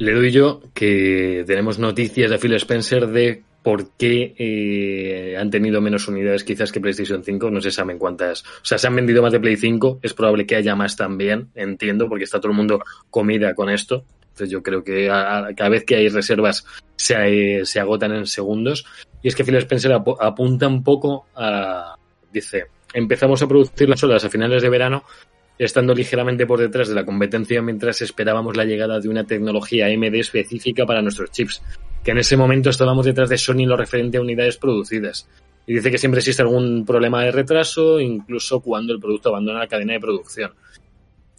Le 0.00 0.14
doy 0.14 0.32
yo 0.32 0.62
que 0.74 1.44
tenemos 1.46 1.78
noticias 1.78 2.28
de 2.28 2.38
Phil 2.38 2.54
Spencer 2.54 3.06
de 3.06 3.44
por 3.62 3.90
qué 3.96 4.34
eh, 4.36 5.36
han 5.38 5.50
tenido 5.50 5.80
menos 5.80 6.08
unidades 6.08 6.42
quizás 6.42 6.72
que 6.72 6.80
PlayStation 6.80 7.22
5. 7.22 7.50
No 7.50 7.60
se 7.60 7.70
saben 7.70 7.98
cuántas. 7.98 8.42
O 8.42 8.64
sea, 8.64 8.78
se 8.78 8.86
han 8.88 8.96
vendido 8.96 9.22
más 9.22 9.30
de 9.30 9.38
Play 9.38 9.56
5. 9.56 10.00
Es 10.02 10.12
probable 10.14 10.44
que 10.46 10.56
haya 10.56 10.74
más 10.74 10.96
también, 10.96 11.50
entiendo, 11.54 12.08
porque 12.08 12.24
está 12.24 12.40
todo 12.40 12.50
el 12.50 12.56
mundo 12.56 12.82
comida 13.10 13.54
con 13.54 13.70
esto. 13.70 14.04
Entonces 14.38 14.52
yo 14.52 14.62
creo 14.62 14.84
que 14.84 15.08
cada 15.56 15.68
vez 15.68 15.84
que 15.84 15.96
hay 15.96 16.08
reservas 16.08 16.64
se, 16.94 17.64
se 17.64 17.80
agotan 17.80 18.12
en 18.14 18.26
segundos. 18.26 18.84
Y 19.20 19.26
es 19.26 19.34
que 19.34 19.42
Phil 19.42 19.56
Spencer 19.56 19.90
apu- 19.90 20.16
apunta 20.20 20.68
un 20.68 20.84
poco 20.84 21.26
a... 21.34 21.96
Dice, 22.32 22.66
empezamos 22.94 23.42
a 23.42 23.48
producir 23.48 23.88
las 23.88 24.04
olas 24.04 24.24
a 24.24 24.30
finales 24.30 24.62
de 24.62 24.68
verano 24.68 25.02
estando 25.58 25.92
ligeramente 25.92 26.46
por 26.46 26.60
detrás 26.60 26.86
de 26.88 26.94
la 26.94 27.04
competencia 27.04 27.60
mientras 27.62 28.00
esperábamos 28.00 28.56
la 28.56 28.64
llegada 28.64 29.00
de 29.00 29.08
una 29.08 29.24
tecnología 29.24 29.86
AMD 29.86 30.14
específica 30.14 30.86
para 30.86 31.02
nuestros 31.02 31.32
chips, 31.32 31.60
que 32.04 32.12
en 32.12 32.18
ese 32.18 32.36
momento 32.36 32.70
estábamos 32.70 33.06
detrás 33.06 33.28
de 33.28 33.38
Sony 33.38 33.62
en 33.62 33.70
lo 33.70 33.76
referente 33.76 34.18
a 34.18 34.20
unidades 34.20 34.56
producidas. 34.56 35.28
Y 35.66 35.74
dice 35.74 35.90
que 35.90 35.98
siempre 35.98 36.20
existe 36.20 36.42
algún 36.42 36.86
problema 36.86 37.24
de 37.24 37.32
retraso, 37.32 37.98
incluso 37.98 38.60
cuando 38.60 38.92
el 38.92 39.00
producto 39.00 39.30
abandona 39.30 39.58
la 39.58 39.66
cadena 39.66 39.94
de 39.94 40.00
producción. 40.00 40.52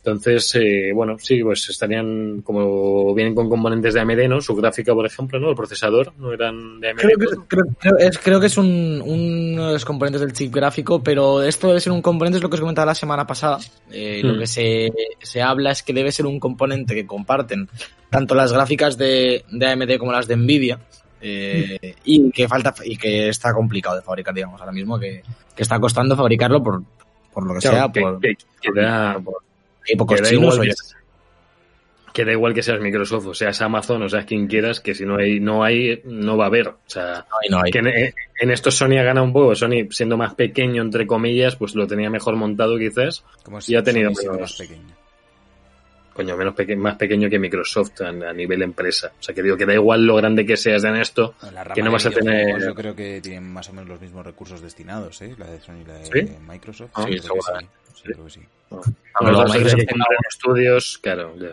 Entonces, 0.04 0.56
eh, 0.56 0.92
bueno, 0.94 1.18
sí, 1.20 1.44
pues 1.44 1.68
estarían 1.70 2.42
como 2.42 3.14
vienen 3.14 3.36
con 3.36 3.50
componentes 3.50 3.94
de 3.94 4.00
AMD, 4.00 4.28
¿no? 4.30 4.40
Su 4.42 4.56
gráfica, 4.56 4.94
por 4.94 5.06
ejemplo, 5.06 5.40
¿no? 5.40 5.50
El 5.50 5.56
procesador, 5.56 6.14
¿no 6.18 6.32
eran 6.32 6.80
de 6.80 6.90
AMD? 6.92 7.00
Creo 7.02 7.18
que, 7.18 7.26
creo, 7.48 7.64
creo- 7.78 7.98
es, 7.98 8.18
creo 8.18 8.40
que 8.40 8.46
es 8.48 8.58
un, 8.58 9.04
uno 9.06 9.68
de 9.68 9.74
los 9.74 9.84
componentes 9.86 10.22
del 10.22 10.32
chip 10.34 10.56
gráfico, 10.56 11.04
pero 11.04 11.44
esto 11.44 11.68
debe 11.68 11.82
ser 11.82 11.92
un 11.92 12.02
componente, 12.02 12.38
es 12.38 12.44
lo 12.44 12.50
que 12.50 12.56
os 12.56 12.62
comentaba 12.62 12.86
la 12.86 12.96
semana 12.96 13.28
pasada. 13.28 13.60
Eh, 13.92 14.22
Lo 14.24 14.36
Hmm. 14.36 14.40
que 14.40 14.48
se, 14.48 14.90
se 15.22 15.42
habla 15.42 15.72
es 15.72 15.84
que 15.84 15.92
debe 15.94 16.12
ser 16.14 16.26
un 16.26 16.40
componente 16.40 16.96
que 16.96 17.06
comparten 17.06 17.68
tanto 18.10 18.36
las 18.36 18.54
gráficas 18.54 18.98
de, 18.98 19.44
de 19.52 19.66
AMD 19.68 19.98
como 19.98 20.12
las 20.14 20.28
de 20.28 20.36
Nvidia. 20.38 20.80
eh, 21.22 21.96
y 22.06 22.32
que 22.32 22.48
falta 22.48 22.74
y 22.86 22.96
que 22.96 23.28
está 23.28 23.54
complicado 23.54 23.98
de 23.98 24.02
fabricar, 24.02 24.34
digamos, 24.34 24.62
ahora 24.62 24.72
mismo, 24.72 24.98
que, 24.98 25.22
que 25.54 25.64
está 25.64 25.78
costando 25.78 26.16
fabricarlo 26.16 26.64
por, 26.64 26.82
por 27.34 27.46
lo 27.46 27.56
que 27.56 27.60
claro, 27.60 27.78
sea, 27.78 27.92
que- 27.92 28.00
por 28.02 28.20
que- 28.22 28.36
que 28.62 28.72
da- 28.74 29.20
hay 29.88 29.96
pocos 29.96 30.16
que 30.18 30.24
da 30.24 30.30
chinos 30.30 30.54
igual 30.56 30.60
o 30.60 30.62
que 30.64 30.70
yo- 30.70 31.00
que 32.12 32.26
da 32.26 32.32
igual 32.32 32.54
que 32.56 32.64
seas 32.64 32.82
Microsoft 32.82 33.28
o 33.28 33.34
seas 33.36 33.62
Amazon 33.62 34.02
o 34.04 34.10
seas 34.10 34.26
quien 34.26 34.48
quieras, 34.48 34.80
que 34.82 34.96
si 34.96 35.06
no 35.06 35.18
hay, 35.18 35.40
no 35.40 35.64
hay, 35.64 36.02
no 36.06 36.38
va 36.38 36.46
a 36.46 36.48
haber. 36.48 36.68
O 36.70 36.78
sea, 36.88 37.26
no 37.30 37.38
hay, 37.42 37.50
no 37.50 37.62
hay. 37.64 37.72
que 37.72 37.80
en, 37.80 37.88
en 37.88 38.52
esto 38.52 38.72
Sony 38.72 38.98
ha 39.00 39.04
ganado 39.04 39.26
un 39.26 39.32
poco. 39.32 39.54
Sony, 39.56 39.88
siendo 39.92 40.18
más 40.18 40.34
pequeño, 40.34 40.82
entre 40.82 41.06
comillas, 41.06 41.56
pues 41.56 41.76
lo 41.76 41.86
tenía 41.88 42.10
mejor 42.10 42.36
montado 42.36 42.78
quizás. 42.78 43.24
Como 43.44 43.60
Y 43.66 43.76
ha 43.76 43.84
tenido 43.84 44.12
menos- 44.12 44.40
más 44.40 44.54
pequeño. 44.58 44.96
Coño, 46.20 46.36
menos 46.36 46.54
peque- 46.54 46.76
más 46.76 46.96
pequeño 46.96 47.30
que 47.30 47.40
Microsoft 47.40 48.02
a, 48.02 48.10
a 48.10 48.34
nivel 48.34 48.62
empresa. 48.62 49.12
O 49.18 49.24
sea, 49.24 49.34
que 49.34 49.42
digo 49.42 49.56
que 49.56 49.66
da 49.66 49.74
igual 49.74 50.06
lo 50.06 50.16
grande 50.18 50.46
que 50.46 50.58
seas 50.58 50.84
en 50.84 50.98
esto. 50.98 51.36
Que 51.74 51.82
no 51.82 51.92
vas 51.92 52.06
a 52.06 52.10
tener- 52.12 52.60
Yo 52.62 52.76
creo 52.76 52.94
que 52.96 53.22
tienen 53.22 53.50
más 53.52 53.70
o 53.70 53.74
menos 53.74 53.88
los 53.88 54.02
mismos 54.02 54.26
recursos 54.26 54.62
destinados, 54.62 55.22
¿eh? 55.22 55.34
La 55.38 55.46
de 55.48 55.62
Sony 55.62 55.82
y 55.82 55.86
la 55.86 55.94
de 55.94 56.06
¿Sí? 56.06 56.34
Microsoft. 56.48 56.90
Ah, 56.94 57.04
creo 57.06 57.08
sí, 57.08 57.22
que 57.22 57.28
seguramente. 57.28 57.72
sí. 57.94 57.94
Sí, 57.96 58.04
creo 58.14 58.26
que 58.26 58.32
sí. 58.32 58.40
A 59.14 59.24
Microsoft 59.24 59.76
que 59.76 59.86
tenga- 59.86 60.06
estudios, 60.30 60.98
claro. 61.02 61.34
ya. 61.40 61.52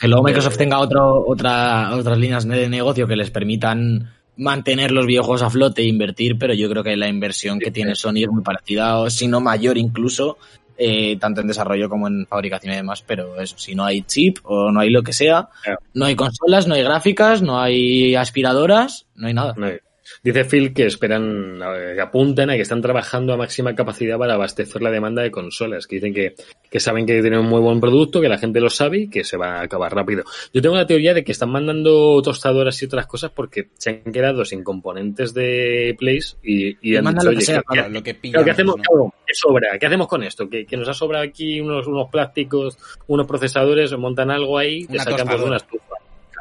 Que 0.00 0.08
luego 0.08 0.24
Microsoft 0.24 0.56
tenga 0.56 0.78
otro, 0.78 1.24
otra, 1.26 1.94
otras 1.94 2.18
líneas 2.18 2.46
de 2.48 2.68
negocio 2.70 3.06
que 3.06 3.16
les 3.16 3.30
permitan 3.30 4.12
mantener 4.38 4.92
los 4.92 5.06
videojuegos 5.06 5.42
a 5.42 5.50
flote 5.50 5.82
e 5.82 5.86
invertir, 5.86 6.38
pero 6.38 6.52
yo 6.54 6.68
creo 6.68 6.82
que 6.82 6.96
la 6.96 7.08
inversión 7.08 7.58
que 7.58 7.70
tiene 7.70 7.94
Sony 7.94 8.24
es 8.24 8.28
muy 8.30 8.42
parecida, 8.42 8.98
o 8.98 9.08
si 9.08 9.26
no 9.28 9.40
mayor 9.40 9.78
incluso, 9.78 10.36
eh, 10.78 11.16
tanto 11.18 11.40
en 11.40 11.46
desarrollo 11.46 11.88
como 11.88 12.06
en 12.08 12.26
fabricación 12.26 12.72
y 12.72 12.76
demás, 12.76 13.02
pero 13.06 13.40
eso, 13.40 13.56
si 13.58 13.74
no 13.74 13.84
hay 13.84 14.02
chip 14.02 14.38
o 14.44 14.70
no 14.70 14.80
hay 14.80 14.90
lo 14.90 15.02
que 15.02 15.12
sea, 15.12 15.48
Claro. 15.62 15.78
no 15.94 16.04
hay 16.04 16.14
consolas, 16.16 16.66
no 16.66 16.74
hay 16.74 16.82
gráficas, 16.82 17.42
no 17.42 17.60
hay 17.60 18.14
aspiradoras, 18.14 19.06
no 19.14 19.28
hay 19.28 19.34
nada. 19.34 19.54
No 19.56 19.66
hay- 19.66 19.78
Dice 20.22 20.44
Phil 20.44 20.72
que 20.72 20.86
esperan, 20.86 21.60
eh, 21.62 21.92
que 21.94 22.00
apuntan 22.00 22.50
a 22.50 22.54
que 22.56 22.62
están 22.62 22.80
trabajando 22.82 23.32
a 23.32 23.36
máxima 23.36 23.74
capacidad 23.74 24.18
para 24.18 24.34
abastecer 24.34 24.82
la 24.82 24.90
demanda 24.90 25.22
de 25.22 25.30
consolas, 25.30 25.86
que 25.86 25.96
dicen 25.96 26.14
que, 26.14 26.34
que 26.70 26.80
saben 26.80 27.06
que 27.06 27.20
tienen 27.20 27.40
un 27.40 27.46
muy 27.46 27.60
buen 27.60 27.80
producto, 27.80 28.20
que 28.20 28.28
la 28.28 28.38
gente 28.38 28.60
lo 28.60 28.70
sabe 28.70 28.98
y 29.00 29.08
que 29.10 29.24
se 29.24 29.36
va 29.36 29.58
a 29.58 29.62
acabar 29.62 29.94
rápido. 29.94 30.24
Yo 30.52 30.62
tengo 30.62 30.76
la 30.76 30.86
teoría 30.86 31.14
de 31.14 31.24
que 31.24 31.32
están 31.32 31.50
mandando 31.50 32.20
tostadoras 32.22 32.80
y 32.82 32.86
otras 32.86 33.06
cosas 33.06 33.30
porque 33.34 33.68
se 33.78 33.90
han 33.90 34.12
quedado 34.12 34.44
sin 34.44 34.62
componentes 34.62 35.34
de 35.34 35.94
Place 35.98 36.36
y, 36.42 36.76
y 36.90 36.96
han 36.96 37.04
dicho, 37.06 37.30
lo 37.30 37.36
que 37.38 37.40
sea, 37.44 37.58
¿qué- 37.58 37.64
Claro, 37.78 37.88
lo 37.90 38.02
que 38.02 38.12
Claro, 38.14 38.20
pillamos, 38.22 38.44
¿qué 38.44 38.50
hacemos? 38.50 38.76
¿no? 38.76 38.82
Claro, 38.82 39.14
¿qué 39.26 39.34
sobra? 39.34 39.78
¿Qué 39.78 39.86
hacemos 39.86 40.08
con 40.08 40.22
esto? 40.22 40.48
Que, 40.48 40.64
que 40.66 40.76
nos 40.76 40.88
ha 40.88 40.94
sobrado 40.94 41.24
aquí 41.24 41.60
unos, 41.60 41.86
unos 41.86 42.08
plásticos, 42.10 42.78
unos 43.06 43.26
procesadores, 43.26 43.96
montan 43.96 44.30
algo 44.30 44.56
ahí, 44.58 44.86
te 44.86 44.94
Una 44.94 45.02
sacan 45.04 45.16
pues, 45.16 45.20
tostadora. 45.36 45.46
una 45.48 45.56
estufa. 45.56 45.94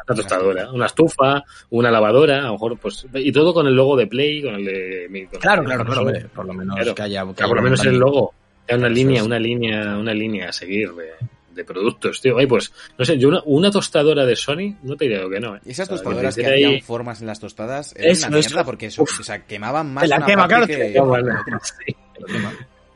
Una 0.07 0.15
tostadora, 0.15 0.71
una 0.71 0.85
estufa, 0.85 1.43
una 1.71 1.89
lavadora, 1.89 2.39
a 2.39 2.41
lo 2.43 2.51
mejor, 2.53 2.77
pues, 2.77 3.07
y 3.13 3.31
todo 3.31 3.53
con 3.53 3.65
el 3.67 3.73
logo 3.73 3.95
de 3.97 4.07
Play, 4.07 4.41
con 4.43 4.55
el 4.55 4.65
de. 4.65 5.07
mi- 5.09 5.25
con 5.25 5.39
Claro, 5.39 5.61
el 5.61 5.67
claro, 5.67 5.85
claro, 5.85 6.01
hombre, 6.01 6.25
por 6.33 6.45
lo 6.45 6.53
menos 6.53 6.75
Claro. 6.75 6.93
que 6.95 7.01
haya... 7.01 7.23
que 7.25 7.29
haya 7.43 7.47
por 7.47 7.57
lo 7.57 7.63
menos 7.63 7.83
el 7.85 7.97
logo. 7.97 8.33
Hay 8.69 8.77
una 8.77 8.89
línea, 8.89 9.19
es. 9.21 9.25
una 9.25 9.39
línea, 9.39 9.97
una 9.97 10.13
línea 10.13 10.49
a 10.49 10.53
seguir 10.53 10.91
de, 10.93 11.09
de 11.53 11.63
productos, 11.65 12.21
tío. 12.21 12.37
Ay, 12.37 12.45
pues, 12.47 12.71
no 12.97 13.05
sé, 13.05 13.17
yo 13.17 13.29
una, 13.29 13.41
una 13.45 13.71
tostadora 13.71 14.25
de 14.25 14.35
Sony, 14.35 14.75
no 14.83 14.95
te 14.95 15.05
diría 15.05 15.21
que 15.29 15.39
no, 15.39 15.55
¿eh? 15.55 15.59
Esas 15.65 15.89
O 15.89 15.93
sea, 15.97 16.03
tostadoras 16.03 16.35
que 16.35 16.41
meter 16.41 16.53
ahí- 16.55 16.63
hacían 16.65 16.81
formas 16.81 17.21
en 17.21 17.27
las 17.27 17.39
tostadas 17.39 17.95
eran 17.95 18.11
Eso, 18.11 18.27
una 18.27 18.39
eso. 18.39 18.49
mierda 18.49 18.63
porque 18.63 18.85
eso, 18.87 19.03
o 19.03 19.23
sea, 19.23 19.43
quemaban 19.45 19.91
más 19.93 20.07
la 20.07 20.17
una 20.17 20.25
quema, 20.27 20.47
parte 20.47 20.67
claro, 20.67 20.83
que... 20.87 20.93
quema, 20.93 21.05
Bueno, 21.05 21.33
sí. 21.63 21.95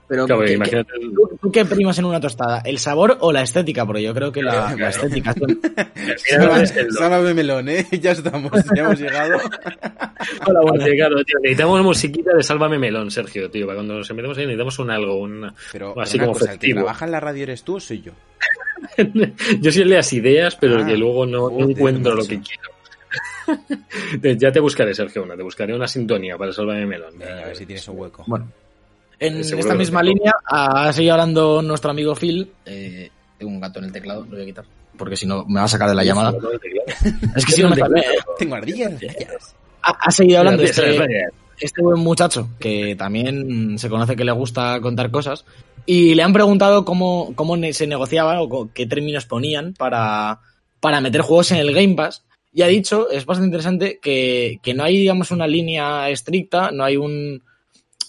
Pero, 0.09 0.25
Claro, 0.25 0.41
¿qué- 0.41 0.47
qué- 0.47 0.53
imagínate. 0.55 0.91
¿tú, 1.13 1.37
tú 1.39 1.51
qué 1.51 1.63
primas 1.65 1.97
en 1.99 2.05
una 2.05 2.19
tostada? 2.19 2.61
¿El 2.65 2.79
sabor 2.79 3.17
o 3.21 3.31
la 3.31 3.43
estética? 3.43 3.85
Porque 3.85 4.01
yo 4.01 4.11
creo 4.13 4.31
que 4.31 4.41
la, 4.41 4.51
Claro. 4.51 4.77
la 4.77 4.89
estética... 4.89 5.35
El- 6.75 6.91
sálvame 6.91 7.33
melón, 7.35 7.69
¿eh? 7.69 7.85
Ya 8.01 8.11
estamos, 8.11 8.51
ya 8.75 8.81
hemos 8.83 8.99
llegado. 8.99 9.37
Hola, 10.47 10.59
Hemos 10.63 10.83
llegado, 10.83 11.23
tío. 11.23 11.37
Necesitamos 11.43 11.83
musiquita 11.83 12.35
de 12.35 12.41
Sálvame 12.43 12.79
Melón, 12.79 13.11
Sergio, 13.11 13.49
tío. 13.51 13.65
Para 13.67 13.77
cuando 13.77 13.93
nos 13.99 14.09
metemos 14.13 14.37
ahí 14.37 14.45
necesitamos 14.45 14.79
un 14.79 14.89
algo. 14.91 15.15
Un... 15.19 15.53
Pero 15.71 15.99
Así 16.01 16.17
una 16.17 16.25
como 16.25 16.33
cosa, 16.39 16.45
¿el 16.53 16.57
que 16.59 16.67
festivo. 16.67 16.79
trabaja 16.79 17.05
en 17.05 17.11
la 17.11 17.19
radio 17.19 17.43
eres 17.43 17.63
tú 17.63 17.75
o 17.75 17.79
soy 17.79 18.01
yo? 18.01 18.11
Yo 19.61 19.71
sí 19.71 19.83
las 19.83 20.11
ideas, 20.13 20.55
pero 20.55 20.79
Ah, 20.81 20.85
que 20.85 20.97
luego 20.97 21.25
no, 21.25 21.49
encuentro 21.59 22.15
lo 22.15 22.25
que 22.25 22.39
quiero. 22.41 24.37
Ya 24.37 24.51
te 24.51 24.59
buscaré, 24.59 24.93
Sergio, 24.93 25.23
una. 25.23 25.35
Te 25.35 25.43
buscaré 25.43 25.73
una 25.75 25.87
sintonía 25.87 26.37
para 26.37 26.51
Sálvame 26.51 26.85
Melón. 26.85 27.17
Venga, 27.17 27.43
a 27.43 27.45
ver 27.47 27.55
si 27.55 27.65
tienes 27.65 27.87
un 27.87 27.97
hueco. 27.99 28.23
Bueno, 28.27 28.47
en 29.19 29.43
Seguro 29.43 29.67
esta 29.67 29.75
misma 29.75 30.01
línea 30.03 30.33
ha 30.45 30.91
seguido 30.93 31.13
hablando 31.13 31.61
nuestro 31.61 31.91
amigo 31.91 32.15
Phil. 32.15 32.51
Eh, 32.65 33.09
tengo 33.37 33.51
un 33.51 33.59
gato 33.59 33.79
en 33.79 33.85
el 33.85 33.91
teclado, 33.91 34.23
lo 34.23 34.31
voy 34.31 34.41
a 34.41 34.45
quitar. 34.45 34.65
porque 34.97 35.15
si 35.15 35.25
no 35.25 35.45
me 35.45 35.59
va 35.59 35.65
a 35.65 35.69
sacar 35.69 35.89
de 35.89 35.95
la 35.95 36.03
llamada. 36.03 36.33
Es 37.35 37.45
que 37.45 37.51
si 37.53 37.61
no 37.61 37.69
me 37.69 37.75
sale. 37.75 38.03
Tengo 38.37 38.55
ardillas. 38.55 38.93
Ha, 39.81 39.91
ha 39.91 40.11
seguido 40.11 40.39
hablando 40.39 40.63
este, 40.63 40.97
este 41.59 41.81
buen 41.81 41.99
muchacho, 41.99 42.49
que 42.59 42.95
también 42.95 43.77
se 43.77 43.89
conoce 43.89 44.15
que 44.15 44.25
le 44.25 44.31
gusta 44.31 44.79
contar 44.81 45.11
cosas, 45.11 45.45
y 45.85 46.15
le 46.15 46.23
han 46.23 46.33
preguntado 46.33 46.85
cómo, 46.85 47.33
cómo 47.35 47.57
se 47.71 47.87
negociaba 47.87 48.41
o 48.41 48.69
qué 48.73 48.85
términos 48.85 49.25
ponían 49.25 49.73
para, 49.73 50.39
para 50.79 51.01
meter 51.01 51.21
juegos 51.21 51.51
en 51.51 51.57
el 51.57 51.73
Game 51.73 51.95
Pass. 51.95 52.23
Y 52.51 52.63
ha 52.63 52.67
dicho, 52.67 53.09
es 53.09 53.25
bastante 53.25 53.47
interesante, 53.47 53.99
que, 54.01 54.59
que 54.61 54.73
no 54.73 54.83
hay, 54.83 54.97
digamos, 54.97 55.31
una 55.31 55.47
línea 55.47 56.09
estricta, 56.09 56.71
no 56.71 56.83
hay 56.83 56.97
un 56.97 57.43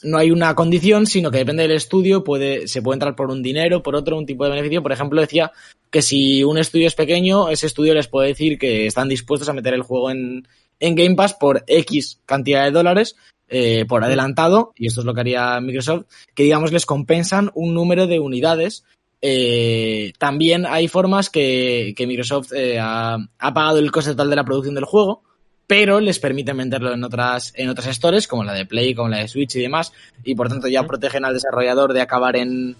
no 0.02 0.18
hay 0.18 0.30
una 0.30 0.54
condición, 0.54 1.06
sino 1.06 1.30
que 1.30 1.38
depende 1.38 1.62
del 1.62 1.72
estudio, 1.72 2.24
puede, 2.24 2.68
se 2.68 2.82
puede 2.82 2.96
entrar 2.96 3.16
por 3.16 3.30
un 3.30 3.42
dinero, 3.42 3.82
por 3.82 3.96
otro, 3.96 4.16
un 4.16 4.26
tipo 4.26 4.44
de 4.44 4.50
beneficio. 4.50 4.82
Por 4.82 4.92
ejemplo, 4.92 5.20
decía 5.20 5.52
que 5.90 6.02
si 6.02 6.44
un 6.44 6.58
estudio 6.58 6.86
es 6.86 6.94
pequeño, 6.94 7.50
ese 7.50 7.66
estudio 7.66 7.94
les 7.94 8.08
puede 8.08 8.28
decir 8.28 8.58
que 8.58 8.86
están 8.86 9.08
dispuestos 9.08 9.48
a 9.48 9.52
meter 9.52 9.74
el 9.74 9.82
juego 9.82 10.10
en, 10.10 10.46
en 10.78 10.94
Game 10.94 11.14
Pass 11.16 11.34
por 11.34 11.64
X 11.66 12.20
cantidad 12.26 12.64
de 12.64 12.70
dólares 12.70 13.16
eh, 13.48 13.84
por 13.88 14.04
adelantado, 14.04 14.72
y 14.76 14.86
esto 14.86 15.00
es 15.00 15.06
lo 15.06 15.12
que 15.12 15.20
haría 15.20 15.60
Microsoft, 15.60 16.04
que 16.34 16.44
digamos 16.44 16.72
les 16.72 16.86
compensan 16.86 17.50
un 17.54 17.74
número 17.74 18.06
de 18.06 18.20
unidades. 18.20 18.84
Eh, 19.22 20.12
también 20.18 20.64
hay 20.66 20.88
formas 20.88 21.28
que, 21.28 21.92
que 21.96 22.06
Microsoft 22.06 22.52
eh, 22.52 22.78
ha, 22.80 23.18
ha 23.38 23.54
pagado 23.54 23.78
el 23.78 23.90
coste 23.90 24.12
total 24.12 24.30
de 24.30 24.36
la 24.36 24.44
producción 24.44 24.74
del 24.74 24.84
juego, 24.84 25.24
pero 25.70 26.00
les 26.00 26.18
permiten 26.18 26.56
venderlo 26.56 26.92
en 26.92 27.04
otras, 27.04 27.52
en 27.54 27.68
otras 27.68 27.94
stores, 27.94 28.26
como 28.26 28.42
la 28.42 28.54
de 28.54 28.66
Play, 28.66 28.92
como 28.92 29.08
la 29.08 29.18
de 29.18 29.28
Switch 29.28 29.54
y 29.54 29.60
demás, 29.60 29.92
y 30.24 30.34
por 30.34 30.48
tanto 30.48 30.66
ya 30.66 30.82
protegen 30.84 31.24
al 31.24 31.32
desarrollador 31.32 31.92
de 31.92 32.00
acabar 32.00 32.34
en, 32.34 32.74